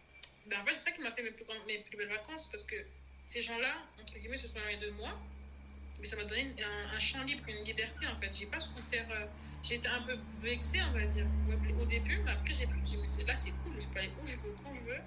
Ben, 0.47 0.61
en 0.61 0.65
fait, 0.65 0.75
c'est 0.75 0.91
ça 0.91 0.91
qui 0.93 1.03
m'a 1.03 1.11
fait 1.11 1.23
mes 1.23 1.33
plus, 1.33 1.45
mes 1.67 1.81
plus 1.81 1.97
belles 1.97 2.09
vacances 2.09 2.47
parce 2.47 2.63
que 2.63 2.77
ces 3.25 3.43
gens-là, 3.43 3.75
entre 4.01 4.15
guillemets, 4.19 4.37
se 4.37 4.47
sont 4.47 4.59
mariés 4.61 4.79
de 4.79 4.91
moi. 4.91 5.19
Mais 6.01 6.07
ça 6.07 6.17
m'a 6.17 6.25
donné 6.25 6.55
un, 6.63 6.99
champ 6.99 7.23
libre, 7.25 7.43
une 7.49 7.65
liberté 7.65 8.07
en 8.07 8.21
fait. 8.21 8.33
J'ai 8.33 8.47
pas 8.47 8.61
souffert. 8.61 9.07
Euh, 9.11 9.27
j'ai 9.63 9.77
été 9.77 9.89
un 9.89 10.03
peu 10.03 10.17
vexée, 10.43 10.81
on 10.83 10.93
va 10.93 11.05
dire, 11.05 11.27
au 11.81 11.85
début, 11.85 12.19
mais 12.19 12.31
après, 12.31 12.55
j'ai 12.55 12.67
mais 12.67 13.25
là, 13.27 13.35
c'est 13.35 13.51
cool, 13.51 13.81
je 13.81 13.89
peux 13.89 13.99
aller 13.99 14.11
où 14.23 14.27
je 14.27 14.37
veux, 14.37 14.55
quand 14.63 14.73
je 14.75 14.81
veux. 14.83 15.01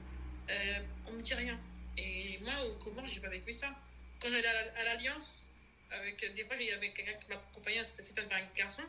Euh, 0.50 0.80
on 1.08 1.14
me 1.14 1.22
dit 1.22 1.34
rien. 1.34 1.58
Et 2.00 2.40
moi, 2.42 2.66
aux 2.66 2.76
Comores, 2.76 3.08
j'ai 3.08 3.20
pas 3.20 3.30
vécu 3.30 3.52
ça 3.52 3.76
quand 4.22 4.30
j'allais 4.30 4.48
à 4.48 4.84
l'Alliance, 4.84 5.48
avec, 5.92 6.34
des 6.34 6.44
fois, 6.44 6.56
il 6.60 6.68
y 6.68 6.72
avait 6.72 6.92
quelqu'un 6.92 7.14
qui 7.14 7.30
m'accompagnait, 7.30 7.86
c'était 7.86 8.22
un 8.22 8.46
garçon, 8.56 8.84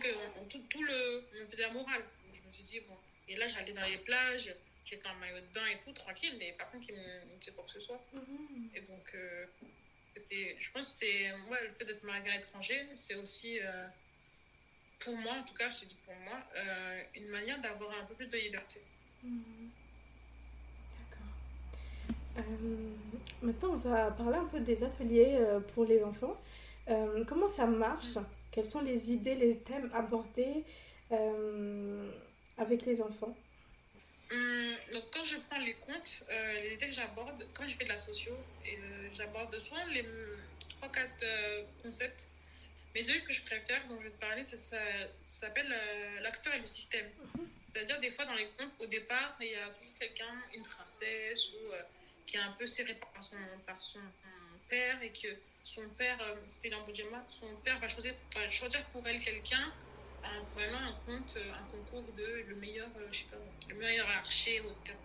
que 0.00 0.08
on, 0.40 0.44
tout, 0.46 0.62
tout, 0.68 0.82
le, 0.82 1.24
on 1.34 1.42
me 1.42 1.46
faisait 1.46 1.62
la 1.62 1.72
morale. 1.72 2.02
Je 2.34 2.40
me 2.40 2.52
suis 2.52 2.62
dit, 2.62 2.80
bon, 2.80 2.96
et 3.28 3.36
là, 3.36 3.46
j'allais 3.46 3.72
dans 3.72 3.84
les 3.84 3.98
plages, 3.98 4.54
j'étais 4.84 5.08
en 5.08 5.14
maillot 5.16 5.40
de 5.40 5.54
bain 5.54 5.66
et 5.66 5.78
tout, 5.84 5.92
tranquille, 5.92 6.38
des 6.38 6.52
personnes 6.52 6.80
qui 6.80 6.92
me 6.92 7.38
disaient 7.38 7.52
quoi 7.52 7.64
que 7.64 7.72
ce 7.72 7.80
soit. 7.80 8.02
Mm-hmm. 8.14 8.76
Et 8.76 8.80
donc, 8.80 9.14
euh, 9.14 9.46
je 10.58 10.70
pense 10.70 10.94
que 10.94 11.06
c'est, 11.06 11.32
moi, 11.48 11.60
le 11.60 11.74
fait 11.74 11.84
d'être 11.84 12.02
mariée 12.04 12.30
à 12.30 12.36
l'étranger, 12.36 12.86
c'est 12.94 13.14
aussi, 13.14 13.60
euh, 13.60 13.86
pour 15.00 15.16
moi, 15.18 15.32
en 15.32 15.44
tout 15.44 15.54
cas, 15.54 15.70
je 15.70 15.80
te 15.80 15.84
dis 15.84 15.96
pour 16.06 16.14
moi, 16.16 16.42
euh, 16.56 17.02
une 17.14 17.28
manière 17.28 17.60
d'avoir 17.60 17.96
un 17.98 18.04
peu 18.06 18.14
plus 18.14 18.28
de 18.28 18.38
liberté. 18.38 18.80
Mm-hmm. 19.24 19.68
Euh, 22.38 22.42
maintenant, 23.42 23.70
on 23.72 23.76
va 23.76 24.10
parler 24.10 24.38
un 24.38 24.44
peu 24.44 24.60
des 24.60 24.84
ateliers 24.84 25.36
euh, 25.36 25.60
pour 25.60 25.84
les 25.84 26.02
enfants. 26.02 26.36
Euh, 26.88 27.24
comment 27.26 27.48
ça 27.48 27.66
marche? 27.66 28.18
Quelles 28.50 28.68
sont 28.68 28.82
les 28.82 29.12
idées, 29.12 29.34
les 29.34 29.58
thèmes 29.58 29.90
abordés 29.94 30.64
avec 32.58 32.84
les 32.86 33.00
enfants? 33.02 33.36
Hum, 34.32 34.74
donc 34.92 35.04
quand 35.12 35.24
je 35.24 35.36
prends 35.48 35.58
les 35.58 35.74
comptes, 35.74 36.24
les 36.62 36.74
idées 36.74 36.88
que 36.88 36.94
j'aborde, 36.94 37.46
quand 37.54 37.68
je 37.68 37.74
fais 37.74 37.84
de 37.84 37.90
la 37.90 37.96
socio, 37.96 38.32
j'aborde 39.12 39.56
souvent 39.58 39.84
les 39.92 40.02
3-4 40.82 41.64
concepts. 41.82 42.26
Mais 42.94 43.02
celui 43.02 43.22
que 43.24 43.32
je 43.32 43.42
préfère, 43.42 43.86
dont 43.88 43.98
je 43.98 44.04
vais 44.04 44.10
te 44.10 44.20
parler, 44.20 44.42
ça, 44.42 44.56
ça, 44.56 44.78
ça 45.20 45.46
s'appelle 45.46 45.72
l'acteur 46.22 46.54
et 46.54 46.60
le 46.60 46.66
système. 46.66 47.06
Mhm. 47.36 47.46
C'est-à-dire, 47.72 48.00
des 48.00 48.10
fois, 48.10 48.24
dans 48.24 48.34
les 48.34 48.48
contes, 48.58 48.72
au 48.80 48.86
départ, 48.86 49.36
il 49.40 49.48
y 49.48 49.54
a 49.54 49.68
toujours 49.68 49.98
quelqu'un, 49.98 50.34
une 50.54 50.64
princesse 50.64 51.50
ou 51.52 51.74
qui 52.26 52.36
est 52.36 52.40
un 52.40 52.52
peu 52.52 52.66
serré 52.66 52.94
par 52.94 53.22
son, 53.22 53.36
par 53.66 53.80
son 53.80 54.00
père 54.68 55.02
et 55.02 55.12
que 55.12 55.28
son 55.62 55.88
père, 55.90 56.20
euh, 56.20 56.36
c'était 56.48 56.70
Lamboudjema, 56.70 57.24
son 57.28 57.54
père 57.56 57.78
va 57.78 57.88
choisir, 57.88 58.14
va 58.34 58.50
choisir 58.50 58.84
pour 58.90 59.06
elle 59.06 59.22
quelqu'un 59.22 59.72
en 60.22 60.44
prenant 60.46 60.90
en 60.90 60.94
compte 61.00 61.36
un 61.36 61.64
concours 61.66 62.12
de 62.12 62.44
le 62.48 62.56
meilleur, 62.56 62.90
je 63.12 63.18
sais 63.20 63.26
pas, 63.26 63.36
le 63.68 63.76
meilleur 63.76 64.08
archer 64.10 64.60
ou 64.60 64.70
etc. 64.70 64.98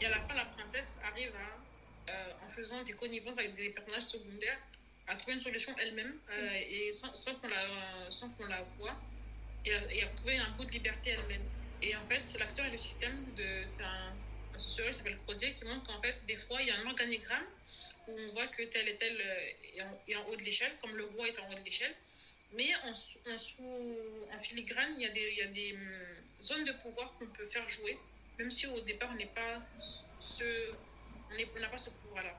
Et 0.00 0.06
à 0.06 0.10
la 0.10 0.20
fin, 0.20 0.34
la 0.34 0.44
princesse 0.44 0.98
arrive 1.04 1.32
à, 1.36 2.44
en 2.44 2.50
faisant 2.50 2.82
des 2.82 2.92
connivences 2.92 3.38
avec 3.38 3.54
des 3.54 3.70
personnages 3.70 4.06
secondaires, 4.06 4.58
à 5.06 5.16
trouver 5.16 5.34
une 5.34 5.40
solution 5.40 5.74
elle-même 5.78 6.20
et 6.68 6.92
sans, 6.92 7.14
sans 7.14 7.34
qu'on 7.36 7.48
la, 7.48 8.10
sans 8.10 8.28
qu'on 8.30 8.44
la 8.44 8.60
voit 8.62 9.00
et 9.64 9.72
à, 9.72 9.92
et 9.94 10.02
à 10.02 10.08
trouver 10.08 10.36
un 10.36 10.50
bout 10.50 10.66
de 10.66 10.72
liberté 10.72 11.10
elle-même. 11.10 11.48
Et 11.80 11.96
en 11.96 12.04
fait, 12.04 12.34
l'acteur 12.38 12.66
et 12.66 12.70
le 12.70 12.78
système, 12.78 13.32
de, 13.34 13.64
c'est 13.64 13.84
un 13.84 14.16
sociologue 14.58 14.92
qui 14.92 14.98
s'appelle 14.98 15.18
Crozier 15.24 15.52
qui 15.52 15.64
montre 15.64 15.82
qu'en 15.84 16.00
fait, 16.02 16.24
des 16.26 16.36
fois, 16.36 16.60
il 16.60 16.68
y 16.68 16.70
a 16.70 16.78
un 16.78 16.86
organigramme 16.86 17.46
où 18.08 18.16
on 18.18 18.30
voit 18.30 18.46
que 18.48 18.62
tel 18.62 18.88
et 18.88 18.96
tel 18.96 19.20
est 19.74 19.82
en, 19.82 20.02
est 20.06 20.16
en 20.16 20.26
haut 20.28 20.36
de 20.36 20.42
l'échelle, 20.42 20.72
comme 20.80 20.96
le 20.96 21.04
roi 21.04 21.28
est 21.28 21.38
en 21.38 21.48
haut 21.50 21.54
de 21.54 21.64
l'échelle. 21.64 21.94
Mais 22.52 22.70
en, 22.84 24.38
filigrane, 24.38 24.94
il 24.96 25.02
y 25.02 25.06
a 25.06 25.10
des, 25.10 25.34
y 25.34 25.42
a 25.42 25.48
des 25.48 25.74
hum, 25.74 26.16
zones 26.40 26.64
de 26.64 26.72
pouvoir 26.72 27.12
qu'on 27.14 27.26
peut 27.26 27.44
faire 27.44 27.68
jouer, 27.68 27.98
même 28.38 28.50
si 28.50 28.66
au 28.66 28.80
départ, 28.80 29.10
on 29.12 29.16
n'est 29.16 29.26
pas 29.26 29.62
n'a 31.60 31.68
pas 31.68 31.78
ce 31.78 31.90
pouvoir-là. 31.90 32.34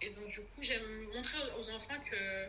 Et 0.00 0.10
donc, 0.10 0.26
du 0.26 0.40
coup, 0.40 0.62
j'aime 0.62 1.04
montrer 1.14 1.38
aux 1.58 1.70
enfants 1.70 2.00
que, 2.00 2.48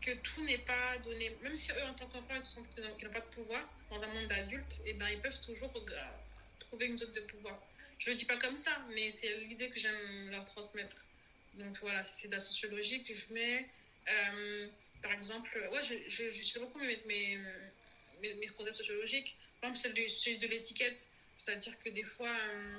que 0.00 0.16
tout 0.20 0.42
n'est 0.44 0.58
pas 0.58 0.96
donné. 0.98 1.36
Même 1.42 1.56
si 1.56 1.70
eux, 1.72 1.84
en 1.84 1.92
tant 1.92 2.06
qu'enfants, 2.06 2.34
ils 2.76 2.82
n'ont 2.82 3.12
pas 3.12 3.20
de 3.20 3.26
pouvoir 3.26 3.68
dans 3.90 4.02
un 4.02 4.06
monde 4.06 4.26
d'adultes, 4.26 4.80
et 4.86 4.90
eh 4.90 4.92
ben, 4.94 5.08
ils 5.08 5.20
peuvent 5.20 5.38
toujours 5.44 5.72
trouver 6.60 6.86
une 6.86 6.96
zone 6.96 7.12
de 7.12 7.20
pouvoir. 7.20 7.60
Je 7.98 8.08
ne 8.08 8.14
le 8.14 8.18
dis 8.18 8.24
pas 8.24 8.36
comme 8.36 8.56
ça, 8.56 8.70
mais 8.94 9.10
c'est 9.10 9.34
l'idée 9.38 9.68
que 9.70 9.78
j'aime 9.78 10.30
leur 10.30 10.44
transmettre. 10.44 10.96
Donc 11.54 11.76
voilà, 11.80 12.02
c'est 12.02 12.28
de 12.28 12.32
la 12.32 12.40
sociologie 12.40 13.02
que 13.02 13.14
je 13.14 13.26
mets. 13.32 13.68
Euh, 14.08 14.68
par 15.02 15.12
exemple, 15.12 15.68
ouais, 15.72 15.82
sais 16.08 16.60
beaucoup 16.60 16.78
mes, 16.78 17.00
mes, 17.06 17.38
mes, 18.22 18.34
mes, 18.34 18.46
concepts 18.48 18.76
sociologiques. 18.76 19.36
Par 19.60 19.70
exemple, 19.70 19.94
celui 19.94 20.04
de, 20.04 20.08
celui 20.08 20.38
de 20.38 20.46
l'étiquette. 20.46 21.08
C'est-à-dire 21.36 21.78
que 21.80 21.88
des 21.90 22.04
fois, 22.04 22.30
euh, 22.30 22.78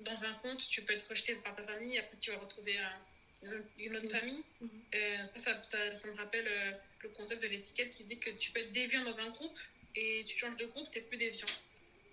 dans 0.00 0.24
un 0.24 0.32
conte, 0.34 0.66
tu 0.68 0.82
peux 0.82 0.92
être 0.92 1.08
rejeté 1.08 1.34
par 1.36 1.54
ta 1.56 1.62
famille, 1.62 1.98
après 1.98 2.16
tu 2.20 2.30
vas 2.30 2.38
retrouver 2.38 2.78
un, 2.78 3.00
une 3.78 3.96
autre 3.96 4.10
famille. 4.10 4.42
Mm 4.60 4.66
-hmm. 4.66 4.94
euh, 4.94 5.24
ça, 5.36 5.62
ça, 5.62 5.94
ça, 5.94 6.08
me 6.08 6.16
rappelle 6.16 6.48
le 7.02 7.08
concept 7.10 7.42
de 7.42 7.48
l'étiquette 7.48 7.90
qui 7.90 8.04
dit 8.04 8.18
que 8.18 8.30
tu 8.30 8.50
peux 8.50 8.60
être 8.60 8.72
déviant 8.72 9.02
dans 9.02 9.18
un 9.18 9.28
groupe 9.28 9.58
et 9.94 10.24
tu 10.26 10.38
changes 10.38 10.56
de 10.56 10.66
groupe, 10.66 10.90
tu 10.90 10.98
n'es 10.98 11.04
plus 11.04 11.18
déviant. 11.18 11.52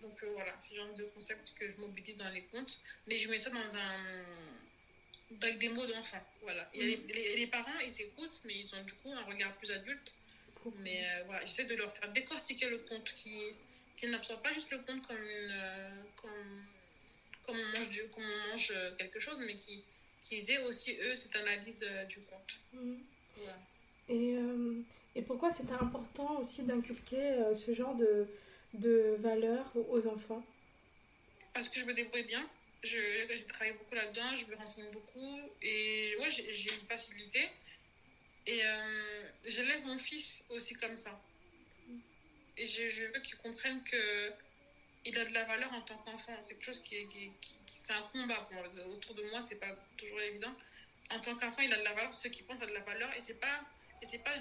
Donc 0.02 0.24
euh, 0.24 0.30
voilà, 0.34 0.54
c'est 0.60 0.72
le 0.76 0.82
genre 0.82 0.94
de 0.96 1.04
concept 1.06 1.54
que 1.56 1.68
je 1.68 1.76
mobilise 1.78 2.18
dans 2.18 2.30
les 2.30 2.44
contes. 2.44 2.80
Mais 3.08 3.18
je 3.18 3.30
mets 3.30 3.40
ça 3.40 3.50
dans 3.50 3.78
un. 3.78 4.26
avec 5.42 5.58
des 5.60 5.70
mots 5.70 5.86
d'enfant. 5.86 6.24
Voilà. 6.42 6.64
Mm 6.64 6.80
les, 6.80 6.98
les, 6.98 7.36
les, 7.36 7.48
parents, 7.48 7.80
ils 7.86 8.02
écoutent, 8.02 8.40
mais 8.46 8.56
ils 8.56 8.76
ont 8.76 8.84
du 8.84 8.94
coup 8.96 9.12
un 9.12 9.24
regard 9.24 9.54
plus 9.58 9.72
adulte. 9.72 10.14
Mais 10.78 11.04
euh, 11.04 11.24
voilà, 11.26 11.44
j'essaie 11.46 11.64
de 11.64 11.76
leur 11.76 11.90
faire 11.90 12.12
décortiquer 12.12 12.70
le 12.70 12.78
conte, 12.80 13.12
qu'ils 13.14 13.56
qu 13.98 14.08
n'absorbent 14.08 14.44
pas 14.44 14.54
juste 14.54 14.70
le 14.70 14.78
conte 14.78 15.06
comme, 15.08 15.18
une, 15.18 15.52
euh, 15.52 16.04
comme, 16.22 16.66
comme, 17.44 17.58
on 17.58 17.80
mange 17.80 17.90
du, 17.90 18.04
comme 18.10 18.24
on 18.24 18.52
mange 18.52 18.72
quelque 19.00 19.20
chose, 19.20 19.38
mais 19.40 19.56
qu'ils 19.56 19.82
qu 20.24 20.52
aient 20.52 20.64
aussi, 20.64 20.96
eux, 21.02 21.16
cette 21.16 21.36
analyse 21.36 21.86
du 22.08 22.20
conte. 22.22 22.60
Mm 22.74 22.98
voilà. 23.38 23.58
Et, 24.10 24.36
et 25.16 25.22
pourquoi 25.24 25.50
c'était 25.50 25.74
important 25.74 26.38
aussi 26.38 26.62
d'inculquer 26.64 27.54
ce 27.56 27.74
genre 27.74 27.96
de 27.96 28.28
de 28.74 29.18
valeurs 29.20 29.72
aux 29.90 30.08
enfants 30.08 30.44
Parce 31.54 31.70
que 31.70 31.80
je 31.80 31.86
me 31.86 31.94
débrouille 31.94 32.24
bien. 32.24 32.48
J'ai 32.84 33.28
travaillé 33.48 33.74
beaucoup 33.74 33.96
là-dedans, 33.96 34.36
je 34.36 34.46
me 34.46 34.56
renseigne 34.56 34.90
beaucoup. 34.92 35.40
Et 35.62 36.16
ouais, 36.20 36.30
j'ai 36.32 36.74
une 36.74 36.88
facilité. 36.88 37.48
Et 38.48 38.60
euh, 38.64 39.24
j'élève 39.46 39.86
mon 39.86 40.00
fils 40.00 40.44
aussi 40.50 40.74
comme 40.74 40.98
ça. 40.98 41.20
Et 42.58 42.66
je, 42.66 43.06
veux 43.14 43.20
qu'il 43.22 43.38
comprenne 43.38 43.84
que 43.84 44.34
il 45.06 45.18
a 45.18 45.26
de 45.26 45.34
la 45.34 45.44
valeur 45.46 45.72
en 45.74 45.82
tant 45.82 45.98
qu'enfant. 45.98 46.36
C'est 46.42 46.56
quelque 46.56 46.66
chose 46.66 46.82
qui. 46.82 47.06
Qui, 47.08 47.32
c'est 47.66 47.94
un 47.94 48.02
combat 48.14 48.48
moi. 48.52 48.64
Autour 48.88 49.14
de 49.16 49.24
moi, 49.30 49.42
c'est 49.42 49.60
pas 49.60 49.76
toujours 49.98 50.22
évident. 50.22 50.54
En 51.12 51.20
tant 51.20 51.36
qu'enfant, 51.36 51.62
il 51.62 51.74
a 51.74 51.78
de 51.78 51.84
la 51.84 51.94
valeur. 51.94 52.16
Ceux 52.16 52.30
qui 52.30 52.44
pensent 52.44 52.62
a 52.62 52.66
de 52.66 52.74
la 52.74 52.82
valeur. 52.82 53.10
Et 53.16 53.22
c'est 53.22 53.40
pas. 53.40 53.62
Pas. 54.24 54.32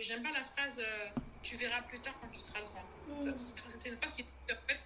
J'aime 0.00 0.22
pas 0.22 0.32
la 0.32 0.42
phrase. 0.42 0.80
Euh, 0.80 1.08
tu 1.44 1.56
verras 1.56 1.82
plus 1.82 2.00
tard 2.00 2.14
quand 2.20 2.28
tu 2.28 2.40
seras 2.40 2.60
grand. 2.62 2.82
Mmh. 3.08 3.32
C'est 3.34 3.88
une 3.88 3.96
phrase 3.96 4.12
qui 4.12 4.22
en 4.22 4.66
fait, 4.66 4.80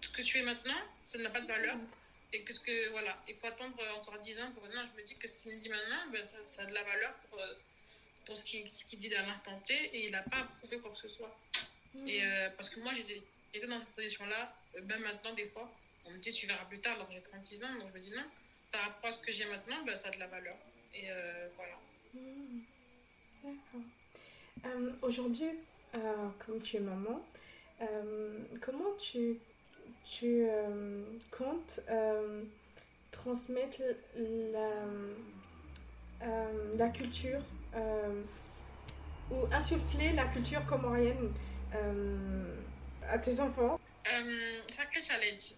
ce 0.00 0.08
que 0.10 0.22
tu 0.22 0.38
es 0.38 0.42
maintenant, 0.42 0.76
ça 1.06 1.18
n'a 1.18 1.30
pas 1.30 1.40
de 1.40 1.46
valeur. 1.46 1.76
Mmh. 1.76 1.86
Et 2.32 2.42
que 2.42 2.52
ce 2.52 2.58
que, 2.58 2.90
voilà, 2.90 3.16
il 3.28 3.34
faut 3.36 3.46
attendre 3.46 3.76
encore 3.96 4.18
10 4.18 4.40
ans 4.40 4.50
pour 4.52 4.64
maintenant. 4.64 4.84
Je 4.84 5.00
me 5.00 5.06
dis 5.06 5.16
que 5.16 5.28
ce 5.28 5.34
qu'il 5.34 5.54
me 5.54 5.60
dit 5.60 5.68
maintenant, 5.68 6.10
ben, 6.12 6.24
ça, 6.24 6.36
ça, 6.44 6.62
a 6.62 6.66
de 6.66 6.74
la 6.74 6.82
valeur 6.82 7.14
pour, 7.30 7.40
pour 8.26 8.36
ce 8.36 8.44
qu'il 8.44 8.68
ce 8.68 8.84
qu 8.86 8.96
dit 8.96 9.14
à 9.14 9.22
l'instant 9.22 9.56
T 9.60 9.72
et 9.72 10.06
il 10.06 10.10
n'a 10.10 10.22
pas 10.22 10.42
prouvé 10.58 10.80
quoi 10.80 10.90
que 10.90 10.96
ce 10.96 11.08
soit. 11.08 11.34
Mmh. 11.94 12.08
Et 12.08 12.26
euh, 12.26 12.50
parce 12.56 12.70
que 12.70 12.80
moi, 12.80 12.92
j'étais 12.94 13.66
dans 13.68 13.78
cette 13.78 13.94
position-là, 13.94 14.52
même 14.82 15.02
maintenant, 15.02 15.32
des 15.34 15.46
fois, 15.46 15.72
on 16.06 16.10
me 16.10 16.18
dit 16.18 16.32
tu 16.32 16.46
verras 16.46 16.64
plus 16.64 16.80
tard 16.80 16.94
alors 16.94 17.08
j'ai 17.12 17.22
36 17.22 17.62
ans. 17.64 17.72
Donc 17.78 17.88
je 17.90 17.94
me 17.94 18.00
dis 18.00 18.10
non, 18.10 18.24
par 18.72 18.82
rapport 18.82 19.10
à 19.10 19.12
ce 19.12 19.20
que 19.20 19.30
j'ai 19.30 19.44
maintenant, 19.46 19.84
ben, 19.84 19.94
ça 19.94 20.08
a 20.08 20.10
de 20.10 20.18
la 20.18 20.26
valeur. 20.26 20.56
Et 20.92 21.10
euh, 21.10 21.48
voilà. 21.56 21.78
D'accord. 23.44 23.80
Euh, 24.66 24.92
Aujourd'hui, 25.02 25.50
euh, 25.94 26.28
comme 26.44 26.60
tu 26.60 26.76
es 26.76 26.80
maman, 26.80 27.24
euh, 27.80 28.38
comment 28.60 28.94
tu, 28.98 29.38
tu 30.04 30.46
euh, 30.48 31.04
comptes 31.30 31.80
transmettre 33.12 33.80
la, 34.16 34.70
la 36.76 36.88
culture 36.88 37.40
ou 39.30 39.46
insuffler 39.52 40.12
la 40.12 40.24
culture 40.26 40.66
comorienne 40.66 41.32
à 43.08 43.18
tes 43.18 43.38
enfants? 43.40 43.78
Sacré 44.68 45.02
challenge. 45.02 45.54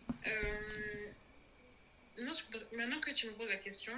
maintenant 2.72 3.00
que 3.00 3.10
tu 3.12 3.26
me 3.26 3.32
poses 3.32 3.48
la 3.48 3.56
question, 3.56 3.92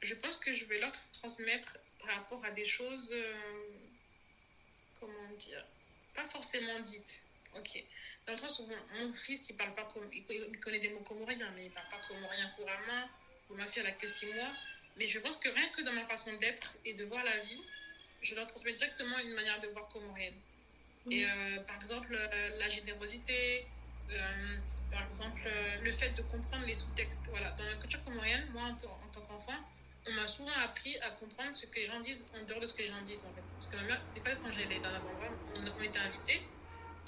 je 0.00 0.14
pense 0.14 0.36
que 0.36 0.52
je 0.52 0.64
vais 0.66 0.78
leur 0.78 0.92
transmettre 1.12 1.78
par 1.98 2.14
rapport 2.16 2.44
à 2.44 2.52
des 2.52 2.64
choses 2.64 3.12
comment 5.00 5.30
dire, 5.38 5.64
pas 6.14 6.24
forcément 6.24 6.80
dites. 6.80 7.22
Ok. 7.58 7.82
Dans 8.26 8.32
le 8.32 8.38
sens 8.38 8.58
où 8.58 8.66
mon, 8.66 9.06
mon 9.06 9.12
fils, 9.12 9.48
il 9.48 9.56
parle 9.56 9.74
pas 9.74 9.84
comme, 9.84 10.08
il, 10.12 10.24
il, 10.28 10.60
connaît 10.60 10.78
des 10.78 10.90
mots 10.90 11.00
comoriens, 11.00 11.50
mais 11.54 11.66
il 11.66 11.70
parle 11.70 11.88
pas 11.90 12.00
comorien 12.06 12.48
couramment. 12.50 13.08
Ma 13.50 13.66
fille, 13.66 13.80
elle 13.80 13.88
a 13.88 13.92
que 13.92 14.06
6 14.06 14.26
mois. 14.26 14.52
Mais 14.96 15.06
je 15.06 15.18
pense 15.18 15.36
que 15.36 15.48
rien 15.48 15.68
que 15.68 15.82
dans 15.82 15.92
ma 15.92 16.04
façon 16.04 16.32
d'être 16.34 16.74
et 16.84 16.94
de 16.94 17.04
voir 17.04 17.22
la 17.24 17.36
vie, 17.38 17.62
je 18.22 18.34
leur 18.34 18.46
transmets 18.46 18.72
directement 18.72 19.18
une 19.18 19.34
manière 19.34 19.58
de 19.60 19.68
voir 19.68 19.86
comorienne. 19.88 20.34
Mmh. 21.06 21.12
Et 21.12 21.26
euh, 21.26 21.60
par 21.60 21.76
exemple, 21.76 22.14
euh, 22.14 22.58
la 22.58 22.68
générosité, 22.68 23.66
euh, 24.10 24.56
par 24.90 25.02
exemple, 25.04 25.48
le 25.82 25.92
fait 25.92 26.10
de 26.10 26.22
comprendre 26.22 26.66
les 26.66 26.74
sous-textes. 26.74 27.22
Voilà. 27.30 27.50
Dans 27.52 27.64
la 27.64 27.76
culture 27.76 28.02
comorienne, 28.04 28.48
moi, 28.52 28.62
en, 28.62 28.72
en 28.72 29.08
tant 29.12 29.20
qu'enfant, 29.20 29.60
on 30.06 30.12
m'a 30.12 30.26
souvent 30.26 30.52
appris 30.64 30.96
à 30.98 31.10
comprendre 31.10 31.56
ce 31.56 31.66
que 31.66 31.80
les 31.80 31.86
gens 31.86 32.00
disent 32.00 32.26
en 32.34 32.42
dehors 32.44 32.60
de 32.60 32.66
ce 32.66 32.74
que 32.74 32.82
les 32.82 32.88
gens 32.88 33.00
disent 33.02 33.24
en 33.24 33.32
fait. 33.32 33.44
Parce 33.56 33.66
que 33.66 33.76
ma 33.76 33.82
mère, 33.82 34.06
des 34.14 34.20
fois 34.20 34.34
quand 34.36 34.52
j'allais 34.52 34.80
dans 34.80 34.88
un 34.88 35.00
endroit, 35.00 35.30
on, 35.54 35.64
on 35.78 35.82
était 35.82 35.98
invité, 35.98 36.40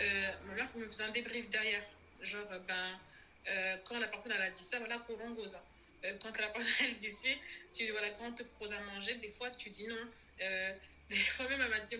euh, 0.00 0.30
ma 0.44 0.54
mère 0.54 0.76
me 0.76 0.86
faisait 0.86 1.04
un 1.04 1.10
débrief 1.10 1.48
derrière. 1.48 1.84
Genre, 2.20 2.48
ben, 2.66 3.00
euh, 3.48 3.76
quand 3.84 3.98
la 3.98 4.08
personne 4.08 4.32
elle 4.32 4.42
a 4.42 4.50
dit 4.50 4.62
ça, 4.62 4.78
voilà, 4.78 4.98
Korongoza. 4.98 5.62
Euh, 6.04 6.12
quand 6.20 6.36
la 6.38 6.48
personne 6.48 6.74
elle 6.88 6.94
dit 6.94 7.10
ça, 7.10 7.28
tu, 7.72 7.90
voilà, 7.90 8.10
quand 8.10 8.26
on 8.26 8.32
te 8.32 8.42
propose 8.42 8.72
à 8.72 8.80
manger, 8.80 9.14
des 9.16 9.30
fois 9.30 9.50
tu 9.52 9.70
dis 9.70 9.86
non. 9.86 9.96
Euh, 10.40 10.74
des 11.08 11.16
fois 11.16 11.48
même 11.48 11.60
elle 11.62 11.70
m'a 11.70 11.80
dit, 11.80 11.96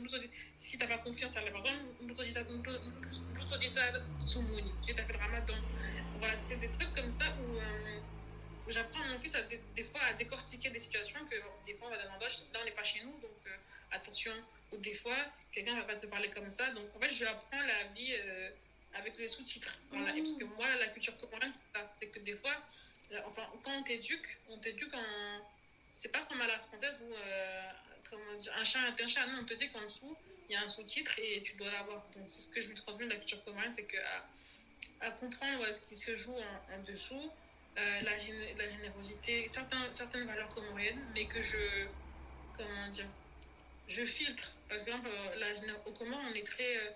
si 0.56 0.76
tu 0.76 0.78
n'as 0.78 0.88
pas 0.88 0.98
confiance 0.98 1.36
à 1.36 1.40
la 1.42 1.50
personne, 1.50 1.96
tu 1.98 2.24
dis 2.24 2.32
ça, 2.32 2.44
tu 2.44 3.58
dis 3.60 3.72
ça, 3.72 3.92
Tsumuni, 4.20 4.74
tu 4.84 4.92
as 4.92 5.04
fait 5.04 5.12
le 5.12 5.18
ramadan. 5.18 5.54
Voilà, 6.18 6.34
c'était 6.34 6.66
des 6.66 6.70
trucs 6.70 6.92
comme 6.92 7.10
ça 7.10 7.24
où 7.40 7.56
j'apprends 8.70 9.00
à 9.00 9.08
mon 9.08 9.18
fils 9.18 9.34
à 9.34 9.42
des, 9.42 9.60
des, 9.74 9.84
fois 9.84 10.00
à 10.02 10.12
décortiquer 10.14 10.70
des 10.70 10.78
situations 10.78 11.24
que 11.26 11.36
des 11.66 11.74
fois 11.74 11.88
on 11.88 11.90
va 11.90 12.14
endroit, 12.14 12.28
là 12.28 12.60
on 12.60 12.64
n'est 12.64 12.70
pas 12.72 12.84
chez 12.84 13.00
nous, 13.02 13.12
donc 13.20 13.30
euh, 13.46 13.56
attention. 13.92 14.32
Ou 14.72 14.76
des 14.78 14.94
fois, 14.94 15.16
quelqu'un 15.52 15.76
va 15.76 15.84
pas 15.84 15.96
te 15.96 16.06
parler 16.06 16.28
comme 16.28 16.50
ça. 16.50 16.70
Donc 16.72 16.84
en 16.94 17.00
fait, 17.00 17.10
je 17.10 17.20
lui 17.20 17.26
apprends 17.26 17.60
la 17.60 17.84
vie 17.94 18.12
euh, 18.12 18.50
avec 18.94 19.16
les 19.16 19.28
sous-titres. 19.28 19.74
Voilà. 19.90 20.12
Mmh. 20.12 20.18
Parce 20.18 20.32
que 20.34 20.44
moi, 20.44 20.74
la 20.76 20.88
culture 20.88 21.16
comorienne, 21.16 21.52
c'est 21.96 22.08
que 22.08 22.18
des 22.18 22.34
fois, 22.34 22.54
enfin, 23.24 23.46
quand 23.62 23.78
on 23.78 23.82
t'éduque, 23.82 24.38
on 24.48 24.58
t'éduque 24.58 24.92
en. 24.94 25.40
C'est 25.94 26.12
pas 26.12 26.20
comme 26.20 26.40
à 26.40 26.46
la 26.46 26.58
française 26.58 27.00
où 27.02 27.12
euh, 27.14 27.70
un 28.56 28.64
chat 28.64 28.86
est 28.88 29.02
un 29.02 29.06
chat. 29.06 29.26
Non, 29.26 29.40
on 29.40 29.44
te 29.44 29.54
dit 29.54 29.70
qu'en 29.72 29.82
dessous, 29.82 30.16
il 30.48 30.52
y 30.52 30.56
a 30.56 30.60
un 30.60 30.66
sous-titre 30.66 31.18
et 31.18 31.42
tu 31.42 31.56
dois 31.56 31.70
l'avoir. 31.70 32.04
Donc 32.14 32.24
c'est 32.28 32.42
ce 32.42 32.48
que 32.48 32.60
je 32.60 32.68
lui 32.68 32.76
transmets 32.76 33.06
de 33.06 33.10
la 33.10 33.16
culture 33.16 33.42
comorienne, 33.44 33.72
c'est 33.72 33.86
qu'à 33.86 34.26
à 35.00 35.10
comprendre 35.12 35.64
ce 35.72 35.80
qui 35.80 35.94
se 35.94 36.16
joue 36.16 36.36
en, 36.36 36.74
en 36.74 36.82
dessous, 36.82 37.30
euh, 37.78 38.00
la, 38.02 38.10
la, 38.56 38.68
générosité, 38.68 39.46
certains, 39.46 39.92
certaines 39.92 40.26
valeurs 40.26 40.48
comoriennes, 40.48 41.00
mais 41.14 41.26
que 41.26 41.40
je, 41.40 41.86
comment 42.56 42.88
dire, 42.88 43.06
je 43.86 44.04
filtre. 44.04 44.52
Par 44.68 44.78
exemple, 44.78 45.08
la, 45.36 45.46
au 45.86 45.92
Comore, 45.92 46.20
on 46.30 46.34
est 46.34 46.46
très, 46.46 46.76
euh, 46.76 46.90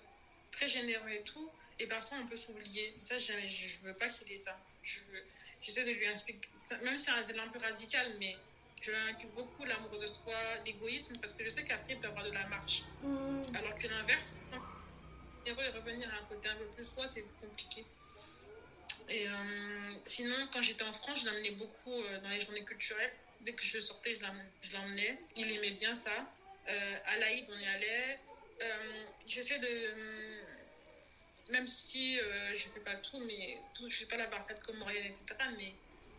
très 0.50 0.68
généreux 0.68 1.10
et 1.10 1.22
tout, 1.22 1.50
et 1.78 1.86
parfois 1.86 2.18
on 2.20 2.26
peut 2.26 2.36
s'oublier. 2.36 2.94
Ça, 3.02 3.18
je 3.18 3.32
ne 3.32 3.86
veux 3.86 3.94
pas 3.94 4.08
qu'il 4.08 4.30
ait 4.32 4.36
ça. 4.36 4.58
J'essaie 5.62 5.84
de 5.84 5.92
lui 5.92 6.04
expliquer, 6.04 6.48
même 6.82 6.98
si 6.98 7.04
c'est 7.04 7.38
un 7.38 7.48
peu 7.48 7.60
radical, 7.60 8.12
mais 8.18 8.36
je 8.80 8.90
lui 8.90 8.98
inculque 9.08 9.32
beaucoup 9.34 9.64
l'amour 9.64 9.96
de 10.00 10.06
soi, 10.06 10.34
l'égoïsme, 10.66 11.16
parce 11.18 11.34
que 11.34 11.44
je 11.44 11.50
sais 11.50 11.62
qu'après, 11.62 11.92
il 11.92 12.00
peut 12.00 12.08
avoir 12.08 12.24
de 12.24 12.32
la 12.32 12.48
marche. 12.48 12.82
Mmh. 13.02 13.54
Alors 13.54 13.76
que 13.76 13.86
l'inverse, 13.86 14.40
généreux 15.46 15.64
et 15.64 15.78
revenir 15.78 16.12
à 16.12 16.18
un 16.22 16.24
côté 16.24 16.48
un 16.48 16.56
peu 16.56 16.66
plus 16.74 16.84
soi, 16.84 17.06
c'est 17.06 17.24
compliqué. 17.40 17.84
Et 19.12 19.28
euh, 19.28 19.92
sinon, 20.06 20.34
quand 20.52 20.62
j'étais 20.62 20.84
en 20.84 20.92
France, 20.92 21.20
je 21.20 21.26
l'amenais 21.26 21.50
beaucoup 21.50 21.92
euh, 21.92 22.20
dans 22.20 22.30
les 22.30 22.40
journées 22.40 22.64
culturelles. 22.64 23.12
Dès 23.42 23.52
que 23.52 23.62
je 23.62 23.78
sortais, 23.78 24.14
je 24.14 24.72
l'emmenais. 24.72 25.18
Il 25.36 25.52
aimait 25.52 25.72
bien 25.72 25.94
ça. 25.94 26.10
Euh, 26.68 26.98
à 27.04 27.18
l'Aïd, 27.18 27.46
on 27.50 27.58
y 27.58 27.66
allait. 27.66 28.18
J'essaie 29.26 29.58
de. 29.58 29.92
Même 31.50 31.66
si 31.66 32.16
je 32.16 32.52
ne 32.52 32.72
fais 32.72 32.80
pas 32.80 32.94
tout, 32.94 33.18
mais 33.26 33.58
tout, 33.74 33.82
je 33.82 33.92
ne 33.92 33.96
suis 33.96 34.06
pas 34.06 34.16
la 34.16 34.28
parfaite 34.28 34.64
comorienne, 34.64 35.04
etc. 35.04 35.26
Mais 35.58 35.74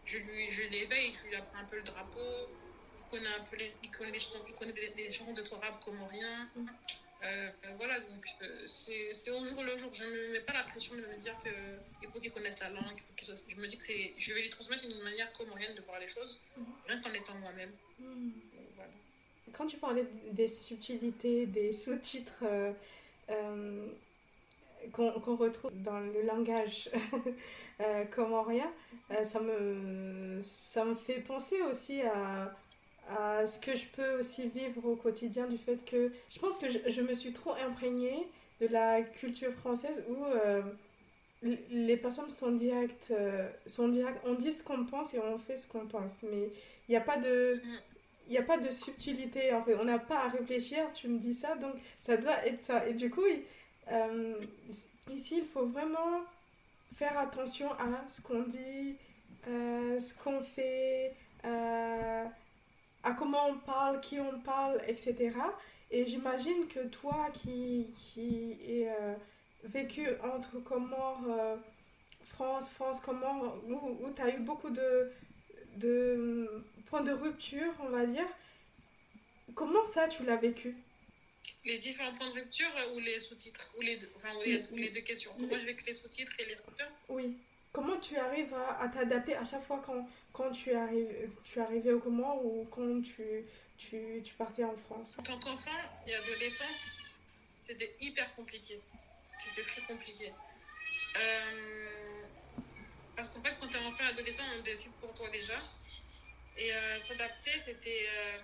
je, 0.06 0.18
lui, 0.20 0.52
je 0.52 0.64
l'éveille, 0.64 1.14
je 1.14 1.30
lui 1.30 1.36
apprends 1.36 1.60
un 1.60 1.66
peu 1.66 1.78
le 1.78 1.84
drapeau. 1.84 2.50
Il 3.00 3.06
connaît 3.10 3.34
un 3.34 3.44
peu 3.46 3.56
les, 3.56 3.74
il 3.82 3.90
connaît 3.90 4.20
chansons, 4.20 4.44
il 4.48 4.54
connaît 4.56 4.74
des, 4.74 5.12
chansons 5.12 5.34
de 5.34 5.42
Torab 5.42 5.82
comorien. 5.84 6.50
Euh, 7.26 7.50
voilà, 7.78 8.00
donc 8.02 8.26
euh, 8.42 8.64
c'est 8.66 9.32
au 9.32 9.44
jour 9.44 9.64
le 9.64 9.78
jour. 9.78 9.94
Je 9.94 10.04
ne 10.04 10.10
me 10.10 10.34
mets 10.34 10.42
pas 10.42 10.54
la 10.54 10.64
pression 10.64 10.96
de 10.96 11.02
me 11.02 11.18
dire 11.18 11.36
qu'il 11.38 12.10
faut 12.10 12.20
qu'ils 12.20 12.32
connaissent 12.32 12.60
la 12.60 12.70
langue. 12.70 12.96
Il 12.98 13.26
faut 13.26 13.34
je 13.48 13.56
me 13.56 13.68
dis 13.68 13.78
que 13.78 13.84
je 14.18 14.34
vais 14.34 14.42
lui 14.42 14.50
transmettre 14.50 14.84
une 14.84 15.02
manière 15.04 15.32
comorienne 15.34 15.76
de 15.76 15.82
voir 15.82 16.00
les 16.00 16.08
choses, 16.08 16.40
mhm. 16.58 16.66
rien 16.88 17.02
qu'en 17.02 17.14
étant 17.14 17.36
moi-même. 17.36 17.72
Mhm. 18.00 18.34
Quand 19.54 19.68
tu 19.68 19.78
parlais 19.78 20.06
des 20.32 20.48
subtilités, 20.48 21.46
des 21.46 21.74
sous-titres 21.74 22.44
euh, 23.30 23.88
qu'on 24.92 25.36
retrouve 25.36 25.72
dans 25.84 26.00
le 26.00 26.24
langage 26.24 26.90
comorien, 28.16 28.72
ça, 29.24 29.40
me, 29.40 30.42
ça 30.44 30.84
me 30.84 30.96
fait 30.96 31.20
penser 31.20 31.62
aussi 31.62 32.02
à 32.02 32.56
à 33.10 33.46
ce 33.46 33.60
que 33.60 33.76
je 33.76 33.86
peux 33.88 34.20
aussi 34.20 34.48
vivre 34.50 34.86
au 34.86 34.96
quotidien 34.96 35.48
du 35.48 35.58
fait 35.58 35.78
que 35.86 36.12
je 36.30 36.40
pense 36.40 36.58
que 36.58 36.68
je, 36.70 37.02
me 37.02 37.14
suis 37.14 37.34
trop 37.34 37.54
imprégnée 37.66 38.28
de 38.62 38.68
la 38.68 39.02
culture 39.02 39.52
française 39.52 40.04
où 40.10 40.26
euh, 40.26 40.62
les 41.42 41.98
personnes 41.98 42.30
sont 42.30 42.52
directes, 42.52 43.12
euh, 43.12 43.50
sont 43.66 43.90
directes, 43.90 44.22
on 44.26 44.36
dit 44.36 44.54
ce 44.54 44.64
qu'on 44.64 44.86
pense 44.86 45.14
et 45.14 45.20
on 45.20 45.38
fait 45.38 45.58
ce 45.58 45.68
qu'on 45.68 45.86
pense, 45.86 46.24
mais 46.24 46.50
il 46.88 46.92
n'y 46.92 46.96
a 46.96 47.02
pas 47.02 47.18
de... 47.18 47.62
Il 48.30 48.32
n'y 48.32 48.38
a 48.38 48.44
pas 48.44 48.58
de 48.58 48.72
subtilité, 48.72 49.54
en 49.54 49.62
fait. 49.66 49.76
On 49.76 49.84
n'a 49.84 50.00
pas 50.00 50.20
à 50.24 50.30
réfléchir, 50.30 50.94
tu 50.94 51.10
me 51.10 51.20
dis 51.20 51.34
ça, 51.34 51.58
donc 51.58 51.74
ça 52.00 52.16
doit 52.16 52.48
être 52.48 52.64
ça. 52.64 52.88
Et 52.88 52.94
du 52.94 53.10
coup, 53.10 53.26
euh, 53.92 54.36
ici, 55.12 55.40
il 55.40 55.46
faut 55.46 55.66
vraiment 55.66 56.22
faire 56.96 57.20
attention 57.20 57.70
à 57.74 58.08
ce 58.08 58.22
qu'on 58.22 58.44
dit, 58.44 58.96
ce 59.46 60.14
qu'on 60.24 60.40
fait, 60.42 61.14
à 63.04 63.12
comment 63.12 63.48
on 63.50 63.58
parle, 63.58 64.00
qui 64.02 64.20
on 64.20 64.40
parle, 64.40 64.82
etc. 64.88 65.32
Et 65.92 66.06
j'imagine 66.06 66.68
que 66.68 66.88
toi 66.88 67.30
qui, 67.34 67.88
qui 67.96 68.58
es 68.68 68.90
euh, 68.90 69.14
vécu 69.64 70.08
entre 70.24 70.60
comment 70.64 71.22
euh, 71.30 71.56
France, 72.26 72.70
France, 72.70 73.00
comment, 73.00 73.56
où, 73.68 74.10
tu 74.16 74.22
as 74.22 74.36
eu 74.36 74.40
beaucoup 74.40 74.70
de, 74.70 75.12
de 75.78 76.64
points 76.88 77.02
de 77.02 77.12
rupture, 77.12 77.74
on 77.82 77.90
va 77.90 78.06
dire, 78.06 78.28
comment 79.54 79.86
ça 79.86 80.08
tu 80.08 80.24
l'as 80.24 80.38
vécu? 80.38 80.76
Les 81.66 81.78
différents 81.78 82.14
points 82.14 82.30
de 82.30 82.34
rupture 82.34 82.72
ou 82.96 83.00
les 83.00 83.20
sous-titres 83.20 83.70
ou 83.78 83.82
les 83.82 83.98
deux, 83.98 84.10
enfin, 84.16 84.30
ou 84.38 84.76
les, 84.76 84.90
deux 84.90 85.02
questions. 85.02 85.32
Comment 85.40 85.58
j'ai 85.58 85.66
vécu 85.66 85.86
les 85.86 85.94
sous-titres 85.94 86.34
et 86.40 86.46
les 86.46 86.56
ruptures? 86.56 86.92
Oui. 87.10 87.38
Comment 87.72 87.98
tu 88.00 88.18
arrives 88.18 88.54
à, 88.54 88.88
t'adapter 88.88 89.36
à 89.36 89.44
chaque 89.44 89.66
fois 89.66 89.82
quand, 89.86 90.08
quand 90.34 90.52
tu, 90.52 90.74
arrives, 90.74 91.30
tu 91.44 91.62
arrivais 91.62 91.92
au 91.92 92.00
comment 92.00 92.44
ou 92.44 92.66
quand 92.72 93.02
tu, 93.02 93.46
tu, 93.78 94.22
tu 94.24 94.34
partais 94.34 94.64
en 94.64 94.76
France? 94.76 95.14
En 95.20 95.24
tant 95.24 95.40
qu'enfant 95.40 95.72
et 96.08 96.16
adolescente, 96.16 96.98
c'était 97.60 97.96
hyper 98.02 98.34
compliqué. 98.36 98.80
C'était 99.38 99.62
très 99.62 99.82
compliqué. 99.84 100.34
Euh, 101.18 102.24
parce 103.16 103.30
qu'en 103.30 103.42
fait, 103.42 103.58
quand 103.60 103.68
tu 103.68 103.78
es 103.78 103.80
enfant 103.80 104.04
et 104.04 104.08
adolescent, 104.08 104.44
on 104.58 104.62
décide 104.64 104.92
pour 104.94 105.14
toi 105.14 105.30
déjà. 105.30 105.62
Et 106.58 106.74
euh, 106.74 107.00
s'adapter, 107.00 107.58
c'était 107.60 108.08
euh, 108.08 108.40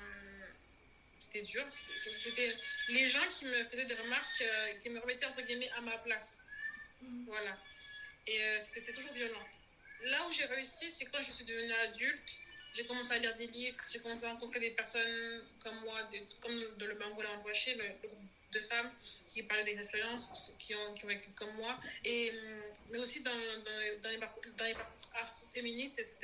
c'était 1.17 1.41
dur. 1.41 1.65
C'était 1.95 2.55
les 2.89 3.07
gens 3.07 3.27
qui 3.29 3.45
me 3.45 3.63
faisaient 3.63 3.85
des 3.85 3.95
remarques, 3.95 4.43
qui 4.81 4.89
me 4.89 4.99
remettaient 4.99 5.25
entre 5.25 5.41
guillemets 5.41 5.69
à 5.77 5.81
ma 5.81 5.97
place. 5.97 6.43
Mm. 7.01 7.25
Voilà. 7.25 7.57
Et 8.27 8.39
c'était 8.59 8.93
toujours 8.93 9.13
violent. 9.13 9.43
Là 10.05 10.17
où 10.27 10.31
j'ai 10.31 10.45
réussi, 10.45 10.89
c'est 10.91 11.05
quand 11.05 11.21
je 11.21 11.31
suis 11.31 11.45
devenue 11.45 11.73
adulte. 11.73 12.37
J'ai 12.73 12.85
commencé 12.85 13.13
à 13.13 13.17
lire 13.17 13.35
des 13.35 13.47
livres, 13.47 13.77
j'ai 13.91 13.99
commencé 13.99 14.25
à 14.25 14.31
rencontrer 14.31 14.59
des 14.59 14.69
personnes 14.69 15.43
comme 15.63 15.79
moi, 15.81 16.07
comme 16.39 16.77
dans 16.77 16.85
le 16.85 16.93
Bangola 16.95 17.29
en 17.31 17.43
le, 17.43 17.87
le 18.03 18.07
groupe 18.07 18.19
de 18.51 18.59
femmes 18.59 18.91
qui 19.25 19.43
parlaient 19.43 19.63
des 19.63 19.77
expériences, 19.77 20.51
qui 20.57 20.75
ont, 20.75 20.93
qui 20.93 21.05
vécu 21.05 21.29
comme 21.31 21.53
moi, 21.55 21.79
et, 22.03 22.31
hum, 22.31 22.61
mais 22.91 22.99
aussi 22.99 23.21
dans, 23.21 23.31
les 23.31 24.17
parcours, 24.17 24.43
féministes, 25.51 25.99
etc. 25.99 26.15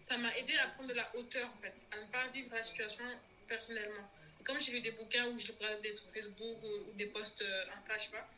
Ça 0.00 0.16
m'a 0.18 0.34
aidé 0.36 0.54
à 0.58 0.68
prendre 0.68 0.88
de 0.90 0.94
la 0.94 1.10
hauteur, 1.16 1.50
en 1.50 1.56
fait, 1.56 1.74
à 1.92 1.96
ne 1.96 2.06
pas 2.06 2.26
vivre 2.28 2.54
la 2.54 2.62
situation 2.62 3.04
personnellement. 3.48 4.08
Et 4.38 4.44
comme 4.44 4.60
j'ai 4.60 4.72
lu 4.72 4.80
des 4.80 4.92
bouquins 4.92 5.26
où 5.28 5.36
je 5.36 5.52
regarde 5.52 5.80
des 5.82 5.94
trucs 5.94 6.10
Facebook 6.10 6.58
ou, 6.62 6.92
des 6.94 7.06
posts 7.06 7.42
euh, 7.42 7.64
Insta, 7.76 7.96
je 7.98 8.02
sais 8.04 8.08
pas, 8.10 8.28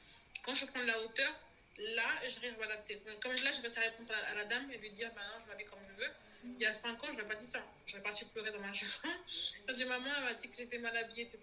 quand 0.42 0.54
je 0.54 0.64
prends 0.66 0.80
de 0.80 0.86
la 0.86 1.00
hauteur, 1.00 1.32
là, 1.78 2.04
j'arrive 2.28 2.54
à 2.54 2.58
m'adapter. 2.58 3.00
Comme 3.22 3.32
là, 3.32 3.52
j'ai 3.52 3.60
réussi 3.60 3.78
à 3.78 3.82
répondre 3.82 4.12
à, 4.12 4.34
la 4.34 4.44
dame 4.44 4.70
et 4.72 4.78
lui 4.78 4.90
dire, 4.90 5.10
ben 5.14 5.22
non, 5.22 5.40
je 5.40 5.46
m'habille 5.46 5.66
comme 5.66 5.78
je 5.84 6.02
veux. 6.02 6.10
Il 6.44 6.60
y 6.60 6.66
a 6.66 6.72
5 6.72 7.02
ans, 7.02 7.06
je 7.06 7.12
n'aurais 7.12 7.28
pas 7.28 7.34
dit 7.36 7.46
ça. 7.46 7.62
J'aurais 7.86 8.02
parti 8.02 8.24
pleurer 8.26 8.50
dans 8.50 8.60
ma 8.60 8.72
chambre. 8.72 8.92
Parce 9.66 9.78
que 9.78 9.84
maman 9.84 10.20
m'a 10.22 10.34
dit 10.34 10.48
que 10.48 10.56
j'étais 10.56 10.78
mal 10.78 10.96
habillée, 10.96 11.22
etc. 11.22 11.40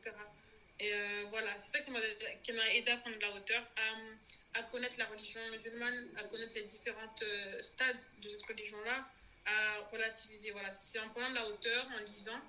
Et 0.80 0.94
euh, 0.94 1.26
voilà, 1.30 1.58
c'est 1.58 1.78
ça 1.78 1.84
qui 1.84 2.52
m'a 2.54 2.70
aidé 2.74 2.92
à 2.92 2.98
prendre 2.98 3.16
de 3.16 3.22
la 3.22 3.32
hauteur, 3.32 3.64
à, 3.76 4.60
à, 4.60 4.64
connaître 4.64 4.98
la 4.98 5.06
religion 5.06 5.42
musulmane, 5.52 6.10
à 6.18 6.24
connaître 6.26 6.56
les 6.56 6.64
différentes 6.64 7.22
euh, 7.22 7.62
stades 7.62 8.04
de 8.22 8.30
cette 8.30 8.44
religion-là, 8.44 9.06
à 9.46 9.80
relativiser. 9.92 10.52
Voilà, 10.52 10.70
c'est 10.70 11.00
en 11.00 11.10
prenant 11.10 11.30
de 11.30 11.36
la 11.36 11.48
hauteur, 11.48 11.88
en 11.96 12.04
lisant, 12.04 12.40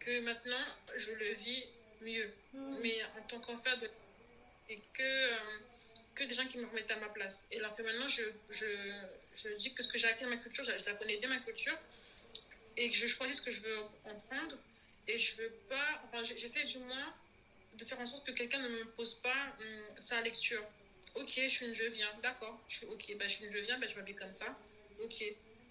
que 0.00 0.20
maintenant, 0.20 0.64
je 0.96 1.12
le 1.12 1.32
vis 1.34 1.64
mieux. 2.00 2.32
Mmh. 2.52 2.78
Mais 2.80 3.02
en 3.18 3.22
tant 3.28 3.40
qu'enfant, 3.40 3.76
de... 3.76 3.90
et 4.68 4.78
que... 4.94 5.02
Euh, 5.02 5.58
que 6.14 6.24
des 6.24 6.34
gens 6.34 6.46
qui 6.46 6.58
me 6.58 6.66
remettent 6.66 6.90
à 6.90 6.96
ma 6.96 7.08
place. 7.08 7.46
Et 7.50 7.58
alors 7.58 7.74
que 7.74 7.82
maintenant, 7.82 8.08
je, 8.08 8.22
je, 8.48 9.04
je 9.34 9.48
dis 9.50 9.72
que 9.72 9.82
ce 9.82 9.88
que 9.88 9.98
j'ai 9.98 10.06
acquis 10.06 10.22
dans 10.22 10.30
ma 10.30 10.36
culture, 10.36 10.64
je, 10.64 10.70
la 10.70 10.94
connais 10.94 11.16
bien, 11.16 11.28
ma 11.28 11.38
culture, 11.38 11.76
et 12.76 12.88
que 12.88 12.96
je 12.96 13.06
choisis 13.06 13.36
ce 13.36 13.42
que 13.42 13.50
je 13.50 13.60
veux 13.60 13.78
en 14.04 14.16
prendre. 14.28 14.56
Et 15.06 15.18
je 15.18 15.36
veux 15.36 15.52
pas, 15.68 16.00
enfin, 16.04 16.22
j'essaie 16.22 16.64
du 16.64 16.78
moins 16.78 17.12
de 17.74 17.84
faire 17.84 17.98
en 17.98 18.06
sorte 18.06 18.24
que 18.24 18.30
quelqu'un 18.30 18.60
ne 18.60 18.68
me 18.68 18.84
pose 18.96 19.14
pas 19.14 19.54
hum, 19.58 19.88
sa 19.98 20.20
lecture. 20.22 20.64
Ok, 21.14 21.30
je 21.36 21.48
suis 21.48 21.66
une 21.66 21.74
je 21.74 21.84
viens, 21.84 22.12
d'accord. 22.22 22.56
Je 22.68 22.76
suis 22.76 22.86
ok, 22.86 23.16
bah, 23.16 23.28
je 23.28 23.34
suis 23.34 23.44
une 23.44 23.50
je 23.50 23.58
viens, 23.58 23.78
bah, 23.78 23.86
je 23.86 23.94
m'habille 23.94 24.14
comme 24.14 24.32
ça. 24.32 24.54
Ok. 25.00 25.22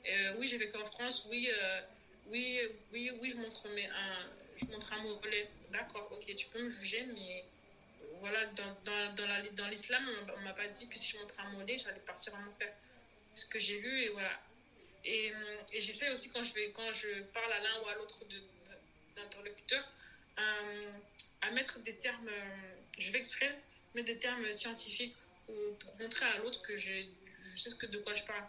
Euh, 0.06 0.34
oui, 0.38 0.48
j'ai 0.48 0.58
vécu 0.58 0.76
en 0.76 0.84
France, 0.84 1.24
oui, 1.26 1.50
euh, 1.50 1.82
oui, 2.28 2.60
oui, 2.92 3.12
oui, 3.20 3.30
je 3.30 3.38
montre, 3.38 3.66
un, 3.68 4.30
je 4.58 4.72
montre 4.72 4.92
un 4.94 4.98
mollet. 4.98 5.48
D'accord, 5.70 6.08
ok, 6.12 6.36
tu 6.36 6.46
peux 6.48 6.62
me 6.62 6.70
juger, 6.70 7.04
mais 7.04 7.44
voilà, 8.24 8.46
dans, 8.46 8.74
dans, 8.86 9.14
dans, 9.16 9.56
dans 9.56 9.68
l'islam, 9.68 10.02
on 10.34 10.40
m'a 10.44 10.54
pas 10.54 10.68
dit 10.68 10.88
que 10.88 10.98
si 10.98 11.12
je 11.12 11.18
montrais 11.18 11.44
un 11.44 11.50
mollet, 11.50 11.78
j'allais 11.78 12.00
partir 12.00 12.34
en 12.36 12.50
enfer. 12.50 12.74
Ce 13.34 13.46
que 13.46 13.60
j'ai 13.60 13.82
lu, 13.82 13.94
et 14.04 14.10
voilà. 14.10 14.32
Et, 15.04 15.34
et 15.74 15.82
j'essaie 15.82 16.10
aussi, 16.10 16.30
quand 16.30 16.42
je, 16.42 16.54
vais, 16.54 16.72
quand 16.72 16.90
je 16.92 17.22
parle 17.34 17.52
à 17.52 17.60
l'un 17.60 17.82
ou 17.82 17.88
à 17.90 17.96
l'autre 17.96 18.20
d'interlocuteur, 19.18 19.84
euh, 20.40 20.92
à 21.42 21.52
mettre 21.52 21.80
des 21.80 21.98
termes, 21.98 22.30
euh, 22.30 22.74
je 22.98 23.12
vais 23.12 23.20
exprès 23.20 23.60
mettre 23.94 24.08
des 24.08 24.20
termes 24.20 24.54
scientifiques 24.54 25.16
pour 25.46 25.94
montrer 26.00 26.26
à 26.26 26.38
l'autre 26.38 26.62
que 26.62 26.78
je, 26.78 26.94
je, 27.42 27.58
sais 27.58 27.72
ce 27.72 27.76
que, 27.76 27.88
de 27.88 27.98
quoi 27.98 28.16
je 28.16 28.24
parle. 28.24 28.46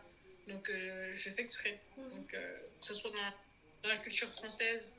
Donc, 0.46 0.70
euh, 0.70 1.10
je 1.12 1.30
fais 1.30 1.42
exprès. 1.42 1.80
Mmh. 1.96 2.10
Donc, 2.10 2.28
que 2.28 2.38
ce 2.80 2.94
soit 2.94 3.10
dans, 3.10 3.32
dans 3.82 3.88
la 3.88 3.96
culture 3.96 4.30
française. 4.30 4.92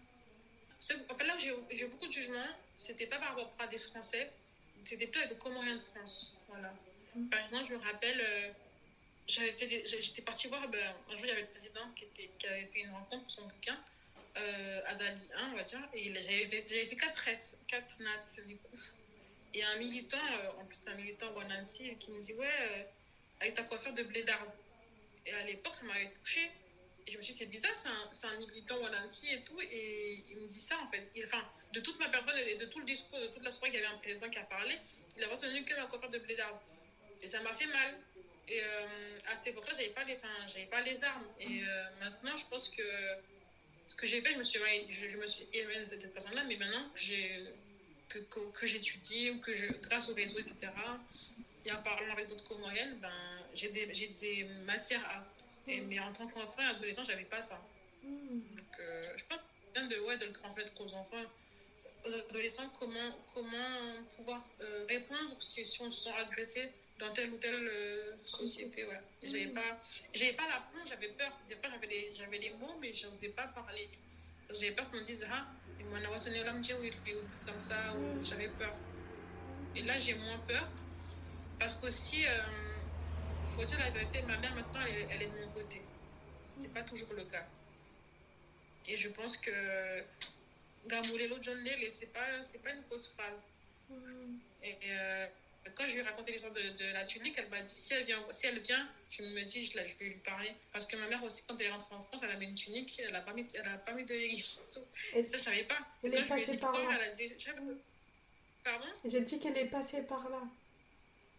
En 1.10 1.16
fait, 1.16 1.24
là 1.24 1.38
j'ai 1.40 1.86
eu 1.86 1.88
beaucoup 1.88 2.08
de 2.08 2.12
jugements, 2.12 2.52
c'était 2.76 3.08
pas 3.08 3.20
par 3.20 3.30
rapport 3.30 3.50
à 3.60 3.68
des 3.68 3.78
Français, 3.78 4.30
c'était 4.86 5.08
plutôt 5.08 5.26
avec 5.26 5.40
Comoriens 5.40 5.76
de 5.76 5.82
France. 5.82 6.36
Voilà. 6.48 6.74
Par 7.32 7.42
exemple, 7.42 7.66
je 7.70 7.74
me 7.74 7.80
rappelle, 7.80 8.22
euh, 8.22 8.52
j'avais 9.28 9.54
fait 9.54 9.86
j'étais 9.86 10.22
partie 10.22 10.48
voir, 10.48 10.68
ben, 10.70 10.96
un 11.10 11.16
jour, 11.16 11.26
il 11.26 11.30
y 11.30 11.32
avait 11.32 11.42
le 11.42 11.48
président 11.48 11.90
qui, 11.96 12.06
était, 12.06 12.30
qui 12.38 12.48
avait 12.48 12.66
fait 12.66 12.82
une 12.82 12.92
rencontre 12.92 13.24
pour 13.24 13.32
son 13.32 13.44
bouquin, 13.44 13.78
euh, 14.38 14.82
Azali 14.86 15.22
1, 15.38 15.52
on 15.52 15.56
va 15.56 15.64
dire, 15.64 15.80
et 15.94 16.14
j'avais 16.14 16.46
fait, 16.46 16.86
fait 16.86 16.96
4 16.96 17.28
S, 17.30 17.58
4 17.68 18.00
nats, 18.02 18.24
les 18.48 18.56
coups. 18.56 18.96
Et 19.54 19.64
un 19.64 19.78
militant, 19.78 20.18
euh, 20.18 20.62
en 20.62 20.66
plus, 20.66 20.82
un 20.88 20.96
militant 20.96 21.32
Wanansi, 21.34 21.96
qui 21.98 22.12
me 22.12 22.20
dit 22.20 22.34
Ouais, 22.34 22.46
euh, 22.46 22.84
avec 23.40 23.54
ta 23.54 23.64
coiffure 23.64 23.94
de 23.94 24.04
blé 24.04 24.24
d'arbre. 24.24 24.52
Et 25.26 25.32
à 25.32 25.46
l'époque, 25.46 25.74
ça 25.76 25.84
m'avait 25.86 26.12
touché. 26.22 26.52
Et 27.08 27.12
je 27.12 27.18
me 27.18 27.22
suis 27.22 27.34
dit, 27.34 27.40
c'est 27.40 27.46
bizarre, 27.46 27.76
c'est 27.76 28.28
un, 28.28 28.32
un, 28.32 28.38
militant 28.40 28.78
Wanansi 28.82 29.34
et 29.34 29.44
tout. 29.46 29.58
Et 29.62 30.26
il 30.30 30.38
me 30.38 30.48
dit 30.48 30.60
ça, 30.60 30.78
en 30.80 30.88
fait. 30.88 31.10
enfin, 31.24 31.44
de 31.76 31.82
toute 31.82 32.00
ma 32.00 32.08
personne 32.10 32.38
et 32.38 32.56
de 32.56 32.66
tout 32.66 32.80
le 32.80 32.86
discours, 32.86 33.20
de 33.20 33.28
toute 33.28 33.44
la 33.44 33.52
soirée, 33.52 33.72
qu'il 33.72 33.82
y 33.82 33.84
avait 33.84 33.94
un 33.94 33.98
président 34.00 34.30
qui 34.30 34.40
a 34.40 34.44
parlé, 34.44 34.78
il 35.18 35.24
a 35.24 35.28
retenu 35.28 35.64
que 35.64 35.74
ma 35.76 35.86
coiffure 35.88 36.10
de 36.10 36.20
blé 36.20 36.36
d'arbre. 36.36 36.62
Et 37.22 37.28
ça 37.28 37.42
m'a 37.42 37.54
fait 37.54 37.68
mal. 37.68 37.96
Et 38.48 38.62
euh, 38.62 39.18
à 39.28 39.36
cette 39.36 39.48
époque-là, 39.48 39.74
j'avais 39.74 39.90
pas 39.90 40.04
les, 40.04 40.18
j'avais 40.48 40.66
pas 40.68 40.82
les 40.82 41.04
armes. 41.04 41.28
Et 41.40 41.64
euh, 41.64 41.84
maintenant, 42.00 42.36
je 42.38 42.46
pense 42.46 42.70
que 42.70 42.84
ce 43.88 43.96
que 43.96 44.06
j'ai 44.06 44.22
fait, 44.22 44.34
je 44.34 44.38
me 44.38 44.44
suis, 44.44 44.60
je, 44.90 45.08
je 45.08 45.18
me 45.18 45.26
suis 45.26 45.48
éloignée 45.54 45.82
de 45.82 45.86
cette 45.86 46.14
personne-là, 46.14 46.44
mais 46.48 46.56
maintenant 46.56 46.90
que 46.94 47.00
j'ai, 47.00 47.44
que, 48.10 48.20
que, 48.20 48.68
j'étudie 48.68 49.32
ou 49.32 49.40
que 49.40 49.56
je, 49.56 49.66
grâce 49.66 50.10
au 50.10 50.14
réseau, 50.14 50.38
etc., 50.38 50.68
et 51.66 51.72
en 51.72 51.82
parlant 51.82 52.12
avec 52.12 52.30
d'autres 52.30 52.48
Comoriennes, 52.48 52.98
ben, 53.00 53.12
j'ai 53.56 53.70
des, 53.70 53.88
des, 53.88 54.44
matières 54.66 55.04
à. 55.10 55.26
Et, 55.68 55.82
mais 55.82 56.00
en 56.00 56.14
tant 56.14 56.28
qu'enfant 56.28 56.62
et 56.62 56.66
adolescent, 56.66 57.04
j'avais 57.04 57.24
pas 57.24 57.42
ça. 57.42 57.60
Donc, 58.04 58.80
euh, 58.80 59.02
je 59.18 59.24
pense 59.26 59.40
bien 59.74 59.88
de, 59.88 59.98
ouais, 60.02 60.18
de 60.18 60.26
le 60.26 60.32
transmettre 60.32 60.80
aux 60.80 60.94
enfants, 60.94 61.24
aux 62.06 62.14
adolescents, 62.14 62.70
comment, 62.80 63.20
comment 63.34 64.04
pouvoir 64.16 64.46
euh, 64.62 64.86
répondre 64.88 65.36
si, 65.40 65.66
si, 65.66 65.82
on 65.82 65.90
se 65.92 66.04
sent 66.04 66.16
agressé 66.18 66.70
dans 67.00 67.12
telle 67.12 67.32
ou 67.32 67.38
telle 67.38 67.68
euh, 67.68 68.14
société. 68.26 68.86
Ouais. 68.86 69.00
J'avais 69.24 69.48
pas, 69.48 69.82
j'avais 70.14 70.34
pas 70.34 70.44
j'avais 70.88 71.10
peur. 71.10 71.32
Des 71.48 71.56
fois, 71.56 71.70
j'avais 71.72 71.88
les, 71.88 72.14
j'avais 72.14 72.38
les 72.38 72.52
mots, 72.52 72.78
mais 72.80 72.94
je 72.94 73.08
n'osais 73.08 73.30
pas 73.30 73.48
parler. 73.48 73.90
J'avais 74.54 74.72
peur 74.72 74.90
qu'on 74.92 74.98
me 74.98 75.04
dise, 75.04 75.26
ah, 75.32 75.46
ou 75.82 75.86
comme 77.46 77.60
ça, 77.60 77.96
ou 77.96 78.24
j'avais 78.24 78.50
peur. 78.50 78.74
Et 79.76 79.82
là, 79.84 79.98
j'ai 79.98 80.14
moins 80.14 80.38
peur. 80.48 80.70
Parce 81.60 81.74
qu'aussi, 81.74 82.20
il 82.20 82.28
euh, 82.28 82.42
faut 83.56 83.64
dire 83.64 83.80
la 83.80 83.90
vérité, 83.90 84.22
ma 84.24 84.38
mère 84.38 84.54
maintenant, 84.56 84.82
elle, 84.82 85.08
elle 85.10 85.22
est 85.24 85.28
de 85.28 85.40
mon 85.40 85.52
côté. 85.52 85.82
Ce 86.38 86.56
n'était 86.56 86.70
pas 86.70 86.84
toujours 86.84 87.14
le 87.14 87.26
cas. 87.26 87.46
Et 88.88 88.98
je 88.98 89.10
pense 89.10 89.38
que 89.38 89.52
Gamulelo 90.88 91.38
John 91.42 91.58
Lele, 91.64 91.90
ce 91.90 92.02
n'est 92.02 92.08
pas, 92.08 92.20
pas 92.64 92.76
une 92.76 92.84
fausse 92.84 93.08
phrase. 93.08 93.48
Et 94.64 94.76
euh, 94.90 95.28
quand 95.76 95.88
je 95.88 95.94
lui 95.94 96.00
ai 96.00 96.04
raconté 96.04 96.32
l'histoire 96.32 96.54
de, 96.54 96.62
de, 96.62 96.94
la 96.94 97.06
tunique, 97.06 97.36
elle 97.38 97.50
m'a 97.50 97.62
dit 97.62 97.72
si 97.72 97.94
elle 97.94 98.06
vient, 98.06 98.24
si 98.32 98.48
elle 98.48 98.60
vient 98.60 98.88
tu 99.16 99.24
me 99.24 99.44
dis, 99.44 99.66
je, 99.66 99.72
je 99.72 99.98
vais 99.98 100.06
lui 100.06 100.16
parler. 100.16 100.52
Parce 100.74 100.86
que 100.86 100.98
ma 100.98 101.08
mère 101.08 101.24
aussi, 101.24 101.44
quand 101.48 101.56
elle 101.60 101.68
est 101.68 101.72
rentrée 101.72 101.96
en 101.96 102.02
France, 102.02 102.22
elle 102.24 102.32
a 102.32 102.36
mis 102.36 102.48
une 102.48 102.56
tunique, 102.56 103.00
elle 103.00 103.14
n'a 103.14 103.22
pas, 103.22 103.34
mis, 103.34 103.48
elle 103.54 103.68
a 103.68 103.78
pas 103.78 103.94
mis 103.94 104.04
de 104.04 104.14
leggings. 104.14 104.44
Ça, 104.66 104.82
je 105.14 105.20
ne 105.20 105.26
savais 105.26 105.64
pas. 105.64 105.78
Elle 106.04 106.16
est 106.16 106.28
passée 106.28 106.58
par 106.58 106.74
là. 106.74 106.90
Elle 106.96 107.10
a 107.10 107.14
dit, 107.14 107.34
Pardon? 108.64 108.88
J'ai 109.06 109.22
dit 109.22 109.40
qu'elle 109.40 109.58
est 109.58 109.66
passée 109.66 110.02
par 110.02 110.28
là. 110.30 110.42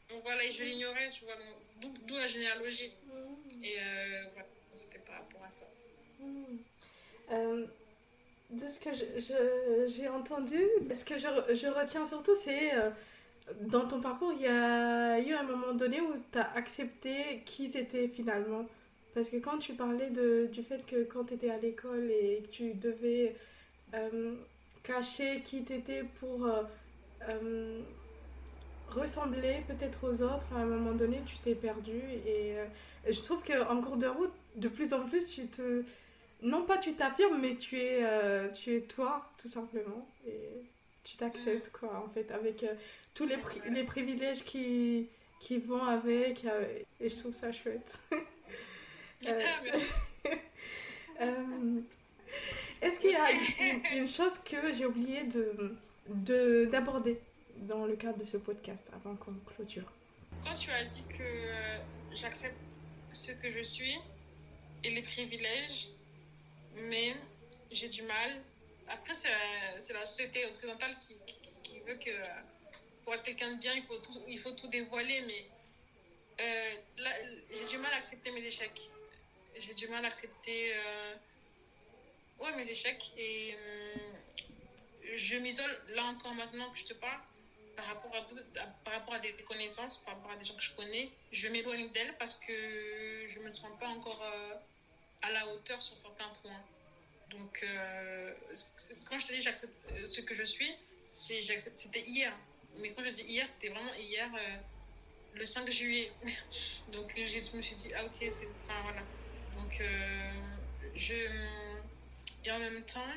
Donc 0.09 0.23
voilà, 0.23 0.45
et 0.45 0.53
je 0.53 0.63
l'ignorais, 0.63 1.11
tu 1.11 1.25
vois, 1.25 1.35
d'où 1.81 2.15
la 2.15 2.29
généalogie. 2.29 2.93
Mmh. 3.07 3.65
Et 3.65 3.77
euh, 3.79 4.25
voilà, 4.33 4.49
c'était 4.77 5.01
par 5.01 5.17
rapport 5.17 5.45
à 5.45 5.51
ça. 5.51 5.67
Mmh. 6.21 6.57
Euh, 7.33 7.67
de 8.51 8.69
ce 8.69 8.79
que 8.79 8.91
j'ai 9.89 10.09
entendu, 10.09 10.61
ce 10.93 11.05
que 11.05 11.19
je, 11.19 11.27
je 11.55 11.67
retiens 11.67 12.07
surtout, 12.07 12.35
c'est 12.35 12.75
euh, 12.75 12.91
dans 13.63 13.87
ton 13.87 14.01
parcours, 14.01 14.33
il 14.33 14.43
y 14.43 14.47
a 14.47 15.19
eu 15.19 15.33
un 15.33 15.43
moment 15.43 15.73
donné 15.73 16.01
où 16.01 16.13
tu 16.33 16.39
as 16.39 16.53
accepté 16.55 17.43
qui 17.45 17.71
tu 17.71 17.79
étais 17.79 18.09
finalement. 18.09 18.67
Parce 19.15 19.31
que 19.31 19.37
quand 19.37 19.59
tu 19.59 19.73
parlais 19.73 20.11
de, 20.11 20.49
du 20.53 20.63
fait 20.63 20.85
que 20.87 21.05
quand 21.05 21.25
tu 21.25 21.35
étais 21.35 21.51
à 21.51 21.57
l'école 21.57 22.11
et 22.11 22.43
que 22.45 22.49
tu 22.49 22.75
devais 22.75 23.35
euh, 23.95 24.35
cacher 24.83 25.41
qui 25.43 25.65
tu 25.65 25.73
étais 25.73 26.05
pour 26.21 26.47
euh, 26.47 27.81
ressembler 28.91 29.63
peut-être 29.67 30.07
aux 30.07 30.23
autres, 30.23 30.49
à 30.55 30.59
un 30.59 30.67
moment 30.67 30.93
donné, 30.93 31.23
tu 31.27 31.39
t'es 31.39 31.55
perdu. 31.55 31.99
Et 32.27 32.57
je 33.09 33.21
trouve 33.21 33.43
qu'en 33.43 33.81
cours 33.81 33.97
de 33.97 34.07
route, 34.07 34.33
de 34.57 34.69
plus 34.69 34.93
en 34.93 35.09
plus, 35.09 35.27
tu 35.29 35.47
te. 35.47 35.83
Non 36.43 36.65
pas 36.65 36.79
tu 36.79 36.95
t'affirmes, 36.95 37.41
mais 37.41 37.57
tu 37.57 37.81
es, 37.81 38.03
tu 38.55 38.77
es 38.77 38.81
toi, 38.83 39.31
tout 39.39 39.49
simplement. 39.49 40.07
Et 40.27 40.63
tu 41.03 41.17
t'acceptes, 41.17 41.71
quoi, 41.73 42.05
en 42.05 42.09
fait, 42.13 42.31
avec 42.31 42.65
tous 43.15 43.27
les, 43.27 43.37
les 43.71 43.85
privilèges 43.85 44.45
qui, 44.45 45.09
qui 45.41 45.59
vont 45.59 45.85
avec. 45.85 46.45
Euh, 46.45 46.79
et 47.01 47.09
je 47.09 47.17
trouve 47.17 47.33
ça 47.33 47.53
chouette. 47.53 47.99
Euh, 49.27 49.33
euh, 51.23 51.81
est-ce 52.83 53.01
qu'il 53.01 53.13
y 53.13 53.17
a 53.17 53.97
une, 53.97 54.07
chose 54.07 54.39
que 54.45 54.75
j'ai 54.75 54.85
oublié 54.85 55.23
de, 56.07 56.67
d'aborder 56.67 57.19
dans 57.63 57.87
le 57.87 57.97
cadre 57.97 58.19
de 58.19 58.27
ce 58.27 58.37
podcast 58.37 58.85
avant 58.93 59.17
qu'on 59.17 59.33
clôture? 59.55 59.91
Quand 60.45 60.55
tu 60.55 60.71
as 60.71 60.85
dit 60.85 61.03
que 61.09 61.25
j'accepte 62.15 62.55
ce 63.15 63.33
que 63.33 63.49
je 63.49 63.63
suis 63.63 63.99
et 64.85 64.91
les 64.91 65.03
privilèges, 65.03 65.89
mais 66.77 67.15
j'ai 67.71 67.89
du 67.89 68.03
mal. 68.03 68.43
Après, 68.89 69.15
c'est 69.15 69.29
la, 69.29 70.01
la, 70.01 70.07
société 70.07 70.47
occidentale 70.47 70.95
qui, 70.95 71.17
qui 71.63 71.81
veut 71.81 71.97
que 71.97 72.11
pour 73.03 73.15
être 73.15 73.23
quelqu'un 73.23 73.53
de 73.53 73.61
bien, 73.61 73.73
il 73.75 73.83
faut 73.83 73.99
tout, 73.99 74.23
il 74.29 74.39
faut 74.39 74.53
tout 74.53 74.69
dévoiler, 74.69 75.21
mais 75.23 75.47
euh, 76.41 76.75
j'ai 77.51 77.65
du 77.67 77.79
mal 77.79 77.93
à 77.93 77.97
accepter 77.97 78.31
mes 78.31 78.45
échecs. 78.45 78.91
J'ai 79.59 79.75
du 79.75 79.89
mal 79.89 80.05
à 80.05 80.09
accepter 80.09 80.75
euh, 80.75 81.15
ouais, 82.41 82.53
mes 82.57 82.69
échecs. 82.69 83.13
Et 83.17 83.55
euh, 83.55 83.97
je 85.15 85.37
m'isole, 85.37 85.81
là 85.95 86.05
encore 86.05 86.35
maintenant 86.35 86.71
que 86.71 86.79
je 86.79 86.85
te 86.85 86.95
parle, 86.95 87.21
par 87.77 87.87
rapport 87.87 88.15
à, 88.17 88.23
par 88.85 88.93
rapport 88.93 89.15
à 89.15 89.19
des 89.21 89.33
connaissances, 89.45 89.99
par 89.99 90.17
rapport 90.17 90.33
à 90.33 90.37
des 90.37 90.45
gens 90.45 90.57
que 90.57 90.63
je 90.63 90.75
connais. 90.75 91.11
Je 91.33 91.49
m'éloigne 91.49 91.91
d'elles 91.93 92.17
parce 92.19 92.35
que 92.35 93.25
je 93.29 93.39
ne 93.39 93.45
me 93.45 93.51
sens 93.51 93.71
pas 93.79 93.89
encore 93.89 94.23
à 95.23 95.31
la 95.31 95.47
hauteur 95.49 95.81
sur 95.83 95.97
certains 95.97 96.29
points. 96.43 96.65
Donc, 97.31 97.65
quand 99.09 99.19
je 99.19 99.27
te 99.27 99.33
dis 99.33 99.43
j'accepte 99.43 99.75
ce 100.07 100.21
que 100.21 100.35
je 100.35 100.45
suis, 100.45 100.71
c'était 101.11 102.03
hier 102.07 102.33
mais 102.79 102.93
quand 102.93 103.05
je 103.05 103.11
dis 103.11 103.23
hier, 103.23 103.47
c'était 103.47 103.69
vraiment 103.69 103.95
hier, 103.95 104.29
euh, 104.35 104.57
le 105.35 105.45
5 105.45 105.71
juillet. 105.71 106.11
Donc 106.93 107.13
je 107.17 107.57
me 107.57 107.63
suis 107.63 107.75
dit, 107.75 107.93
ah 107.95 108.05
ok, 108.05 108.17
c'est. 108.29 108.49
Enfin 108.55 108.81
voilà. 108.83 109.03
Donc 109.55 109.81
euh, 109.81 110.33
je. 110.95 111.15
Et 112.45 112.53
en 112.53 112.59
même 112.59 112.85
temps, 112.85 113.13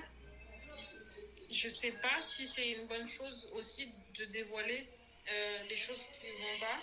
je 1.51 1.69
sais 1.69 1.91
pas 1.91 2.19
si 2.19 2.47
c'est 2.47 2.71
une 2.71 2.87
bonne 2.87 3.07
chose 3.07 3.49
aussi 3.53 3.91
de 4.17 4.25
dévoiler 4.25 4.87
euh, 5.29 5.63
les 5.69 5.77
choses 5.77 6.05
qui 6.05 6.27
vont 6.27 6.59
pas. 6.59 6.81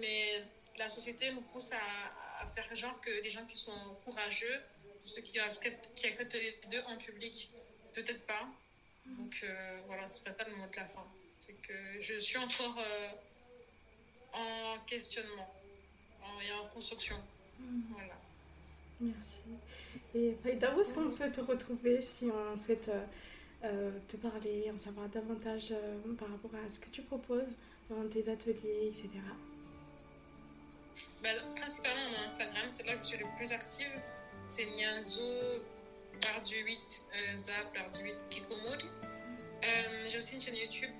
Mais 0.00 0.42
la 0.80 0.88
société 0.88 1.30
nous 1.32 1.42
pousse 1.42 1.70
à, 1.72 2.46
faire 2.46 2.74
genre 2.74 3.00
que 3.00 3.10
les 3.22 3.30
gens 3.30 3.44
qui 3.46 3.56
sont 3.56 3.94
courageux, 4.04 4.60
ceux 5.02 5.22
qui 5.22 5.38
acceptent, 5.38 5.88
qui 5.94 6.06
acceptent 6.06 6.34
les 6.34 6.58
deux 6.70 6.82
en 6.88 6.96
public, 6.96 7.50
peut-être 7.92 8.26
pas. 8.26 8.48
Donc 9.06 9.44
voilà, 9.86 10.08
ce 10.08 10.20
serait 10.20 10.32
ça 10.32 10.44
le 10.48 10.56
mot 10.56 10.66
de 10.66 10.76
la 10.76 10.86
fin 10.86 11.06
que 11.62 12.00
je 12.00 12.18
suis 12.18 12.38
encore 12.38 12.78
euh, 12.78 13.10
en 14.32 14.78
questionnement 14.86 15.48
et 16.42 16.52
en 16.52 16.66
construction. 16.68 17.16
Hmm. 17.58 17.80
Voilà. 17.90 18.14
Merci. 19.00 19.40
Et 20.14 20.36
Faïda, 20.42 20.74
où 20.74 20.80
est-ce 20.80 20.94
qu'on 20.94 21.10
peut 21.10 21.30
te 21.30 21.40
retrouver 21.40 22.00
si 22.00 22.26
on 22.26 22.56
souhaite 22.56 22.88
euh, 22.88 23.04
euh, 23.64 23.90
te 24.08 24.16
parler, 24.16 24.70
en 24.74 24.78
savoir 24.78 25.08
davantage 25.08 25.74
par 26.18 26.28
rapport 26.30 26.52
à 26.64 26.68
ce 26.68 26.78
que 26.78 26.88
tu 26.88 27.02
proposes 27.02 27.54
dans 27.88 28.06
tes 28.08 28.30
ateliers, 28.30 28.88
etc. 28.88 29.08
Ben, 31.22 31.36
principalement 31.56 32.00
mon 32.10 32.32
Instagram, 32.32 32.68
c'est 32.70 32.86
là 32.86 32.94
que 32.94 33.02
je 33.02 33.08
suis 33.08 33.18
le 33.18 33.26
plus 33.36 33.52
active. 33.52 33.92
C'est 34.46 34.64
Nianzo 34.64 35.22
par 36.20 36.42
du 36.42 36.56
8, 36.56 37.02
Za 37.34 37.52
par 37.74 37.90
du 37.90 38.04
8 38.04 38.24
Kikomori. 38.30 38.88
J'ai 40.08 40.18
aussi 40.18 40.34
une 40.34 40.42
chaîne 40.42 40.56
YouTube 40.56 40.90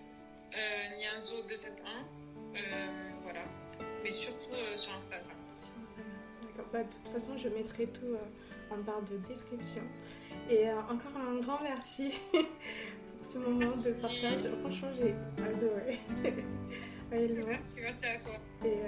euh, 0.54 0.96
Nianzo 0.98 1.42
271. 1.42 1.86
Euh, 2.54 2.58
voilà. 3.22 3.42
Mais 4.02 4.10
surtout 4.10 4.52
euh, 4.52 4.76
sur 4.76 4.92
Instagram. 4.94 5.36
D'accord. 6.42 6.70
Bah, 6.72 6.82
de 6.82 6.88
toute 6.88 7.12
façon, 7.12 7.36
je 7.38 7.48
mettrai 7.48 7.86
tout 7.86 8.16
en 8.70 8.78
barre 8.78 9.02
de 9.02 9.16
description. 9.28 9.82
Et 10.50 10.70
encore 10.70 11.16
un 11.16 11.36
grand 11.40 11.60
merci 11.62 12.12
pour 12.32 13.26
ce 13.26 13.38
moment 13.38 13.58
de 13.58 14.00
partage. 14.00 14.50
Franchement, 14.60 14.90
j'ai 14.96 15.14
adoré. 15.42 16.00
merci, 17.10 17.78
merci 17.80 18.06
à 18.06 18.18
toi. 18.18 18.32
Et 18.64 18.78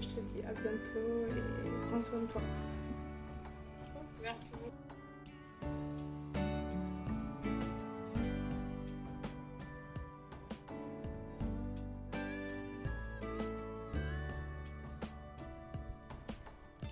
je 0.00 0.06
te 0.06 0.20
dis 0.32 0.40
à 0.48 0.52
bientôt 0.52 1.26
et 1.28 1.90
prends 1.90 2.02
soin 2.02 2.20
de 2.20 2.26
toi. 2.26 2.42
Merci 4.22 4.52
beaucoup. 4.52 4.70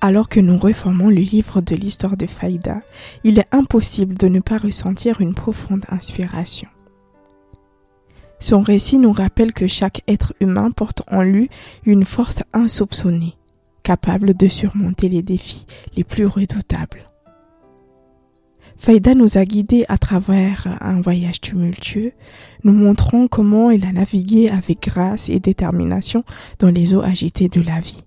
Alors 0.01 0.29
que 0.29 0.39
nous 0.39 0.57
reformons 0.57 1.09
le 1.09 1.17
livre 1.17 1.61
de 1.61 1.75
l'histoire 1.75 2.17
de 2.17 2.27
Faïda, 2.27 2.83
il 3.25 3.41
est 3.41 3.49
impossible 3.51 4.17
de 4.17 4.29
ne 4.29 4.39
pas 4.39 4.57
ressentir 4.57 5.21
une 5.21 5.35
profonde 5.35 5.85
inspiration. 5.89 6.69
Son 8.41 8.61
récit 8.61 8.99
nous 8.99 9.13
rappelle 9.13 9.53
que 9.53 9.67
chaque 9.67 10.03
être 10.07 10.33
humain 10.41 10.71
porte 10.71 11.03
en 11.09 11.23
lui 11.23 11.51
une 11.85 12.05
force 12.05 12.43
insoupçonnée, 12.53 13.37
capable 13.83 14.35
de 14.35 14.49
surmonter 14.49 15.09
les 15.09 15.23
défis 15.23 15.67
les 15.97 16.05
plus 16.05 16.27
redoutables. 16.27 17.05
Faïda 18.77 19.17
nous 19.17 19.39
a 19.39 19.45
guidés 19.45 19.85
à 19.89 19.99
travers 19.99 20.79
un 20.81 21.01
voyage 21.01 21.41
tumultueux, 21.41 22.13
nous 22.63 22.73
montrant 22.73 23.27
comment 23.27 23.73
il 23.73 23.85
a 23.85 23.93
navigué 23.93 24.49
avec 24.49 24.83
grâce 24.83 25.29
et 25.29 25.41
détermination 25.41 26.23
dans 26.61 26.71
les 26.71 26.95
eaux 26.95 27.03
agitées 27.03 27.49
de 27.49 27.61
la 27.61 27.81
vie. 27.81 28.05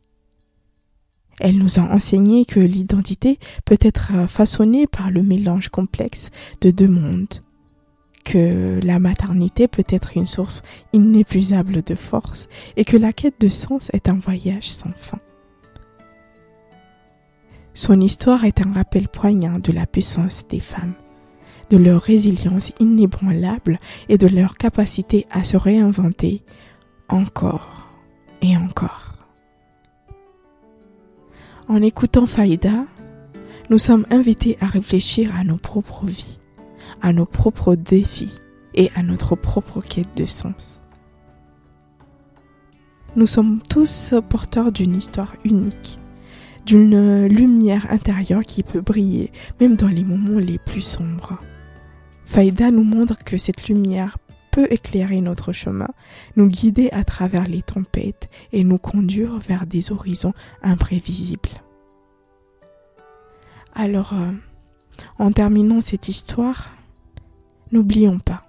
Elle 1.41 1.57
nous 1.57 1.79
a 1.79 1.81
enseigné 1.81 2.45
que 2.45 2.59
l'identité 2.59 3.37
peut 3.65 3.79
être 3.81 4.29
façonnée 4.29 4.87
par 4.87 5.11
le 5.11 5.23
mélange 5.23 5.69
complexe 5.69 6.29
de 6.61 6.71
deux 6.71 6.87
mondes, 6.87 7.41
que 8.23 8.79
la 8.83 8.99
maternité 8.99 9.67
peut 9.67 9.85
être 9.89 10.17
une 10.17 10.27
source 10.27 10.61
inépuisable 10.93 11.81
de 11.81 11.95
force 11.95 12.47
et 12.77 12.85
que 12.85 12.97
la 12.97 13.13
quête 13.13 13.39
de 13.39 13.49
sens 13.49 13.89
est 13.93 14.09
un 14.09 14.17
voyage 14.17 14.71
sans 14.71 14.93
fin. 14.95 15.19
Son 17.73 18.01
histoire 18.01 18.43
est 18.43 18.65
un 18.65 18.73
rappel 18.73 19.07
poignant 19.07 19.59
de 19.59 19.71
la 19.71 19.85
puissance 19.85 20.43
des 20.49 20.59
femmes, 20.59 20.93
de 21.69 21.77
leur 21.77 22.01
résilience 22.01 22.73
inébranlable 22.79 23.79
et 24.09 24.17
de 24.17 24.27
leur 24.27 24.57
capacité 24.57 25.25
à 25.31 25.43
se 25.43 25.55
réinventer 25.55 26.43
encore 27.07 27.89
et 28.41 28.57
encore. 28.57 29.13
En 31.69 31.81
écoutant 31.81 32.25
Faïda, 32.25 32.85
nous 33.69 33.77
sommes 33.77 34.05
invités 34.09 34.57
à 34.59 34.65
réfléchir 34.65 35.33
à 35.33 35.45
nos 35.45 35.55
propres 35.55 36.05
vies, 36.05 36.39
à 37.01 37.13
nos 37.13 37.25
propres 37.25 37.75
défis 37.75 38.35
et 38.73 38.91
à 38.95 39.03
notre 39.03 39.35
propre 39.35 39.81
quête 39.81 40.15
de 40.17 40.25
sens. 40.25 40.79
Nous 43.15 43.27
sommes 43.27 43.61
tous 43.69 44.13
porteurs 44.29 44.71
d'une 44.71 44.95
histoire 44.95 45.35
unique, 45.43 45.99
d'une 46.65 47.25
lumière 47.27 47.87
intérieure 47.91 48.43
qui 48.43 48.63
peut 48.63 48.81
briller 48.81 49.31
même 49.59 49.75
dans 49.75 49.89
les 49.89 50.03
moments 50.03 50.39
les 50.39 50.57
plus 50.57 50.81
sombres. 50.81 51.37
Faïda 52.25 52.71
nous 52.71 52.85
montre 52.85 53.21
que 53.23 53.37
cette 53.37 53.67
lumière 53.67 54.17
peut 54.51 54.67
éclairer 54.69 55.21
notre 55.21 55.51
chemin, 55.51 55.89
nous 56.35 56.47
guider 56.47 56.89
à 56.91 57.03
travers 57.03 57.45
les 57.45 57.61
tempêtes 57.61 58.29
et 58.51 58.63
nous 58.63 58.77
conduire 58.77 59.39
vers 59.39 59.65
des 59.65 59.91
horizons 59.91 60.33
imprévisibles. 60.61 61.49
Alors, 63.73 64.13
euh, 64.13 64.31
en 65.19 65.31
terminant 65.31 65.81
cette 65.81 66.09
histoire, 66.09 66.69
n'oublions 67.71 68.19
pas, 68.19 68.45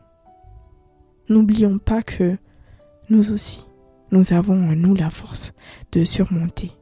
n'oublions 1.28 1.78
pas 1.78 2.02
que 2.02 2.36
nous 3.08 3.32
aussi, 3.32 3.64
nous 4.10 4.32
avons 4.32 4.70
en 4.70 4.76
nous 4.76 4.94
la 4.94 5.10
force 5.10 5.52
de 5.92 6.04
surmonter, 6.04 6.72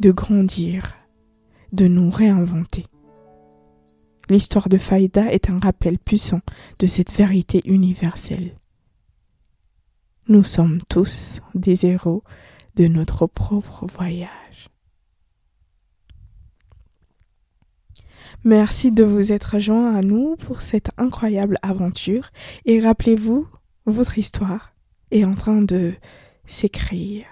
de 0.00 0.10
grandir, 0.10 0.94
de 1.72 1.86
nous 1.86 2.10
réinventer. 2.10 2.86
L'histoire 4.28 4.68
de 4.68 4.78
Faïda 4.78 5.32
est 5.32 5.50
un 5.50 5.58
rappel 5.58 5.98
puissant 5.98 6.40
de 6.78 6.86
cette 6.86 7.12
vérité 7.12 7.60
universelle. 7.64 8.56
Nous 10.28 10.44
sommes 10.44 10.78
tous 10.88 11.40
des 11.54 11.86
héros 11.86 12.22
de 12.76 12.86
notre 12.86 13.26
propre 13.26 13.86
voyage. 13.86 14.41
Merci 18.44 18.90
de 18.90 19.04
vous 19.04 19.30
être 19.30 19.60
joint 19.60 19.94
à 19.94 20.02
nous 20.02 20.34
pour 20.34 20.62
cette 20.62 20.90
incroyable 20.96 21.58
aventure 21.62 22.30
et 22.64 22.80
rappelez-vous, 22.80 23.46
votre 23.86 24.18
histoire 24.18 24.74
est 25.12 25.24
en 25.24 25.34
train 25.34 25.62
de 25.62 25.92
s'écrire, 26.44 27.26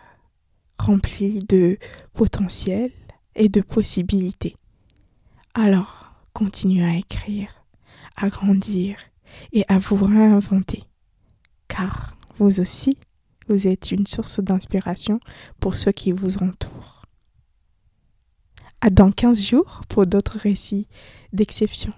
remplie 0.79 1.41
de 1.41 1.79
potentiel 2.13 2.93
et 3.35 3.49
de 3.49 3.61
possibilités. 3.61 4.55
Alors, 5.55 6.13
continuez 6.33 6.85
à 6.85 6.97
écrire, 6.97 7.65
à 8.17 8.29
grandir 8.29 8.97
et 9.53 9.65
à 9.67 9.79
vous 9.79 9.97
réinventer, 9.97 10.85
car 11.67 12.17
vous 12.39 12.61
aussi, 12.61 12.97
vous 13.49 13.67
êtes 13.67 13.91
une 13.91 14.07
source 14.07 14.39
d'inspiration 14.39 15.19
pour 15.59 15.75
ceux 15.75 15.93
qui 15.93 16.13
vous 16.13 16.37
entourent. 16.39 17.00
À 18.83 18.89
dans 18.91 19.11
15 19.11 19.43
jours 19.43 19.83
pour 19.89 20.07
d'autres 20.07 20.39
récits 20.39 20.87
d'exception. 21.33 21.93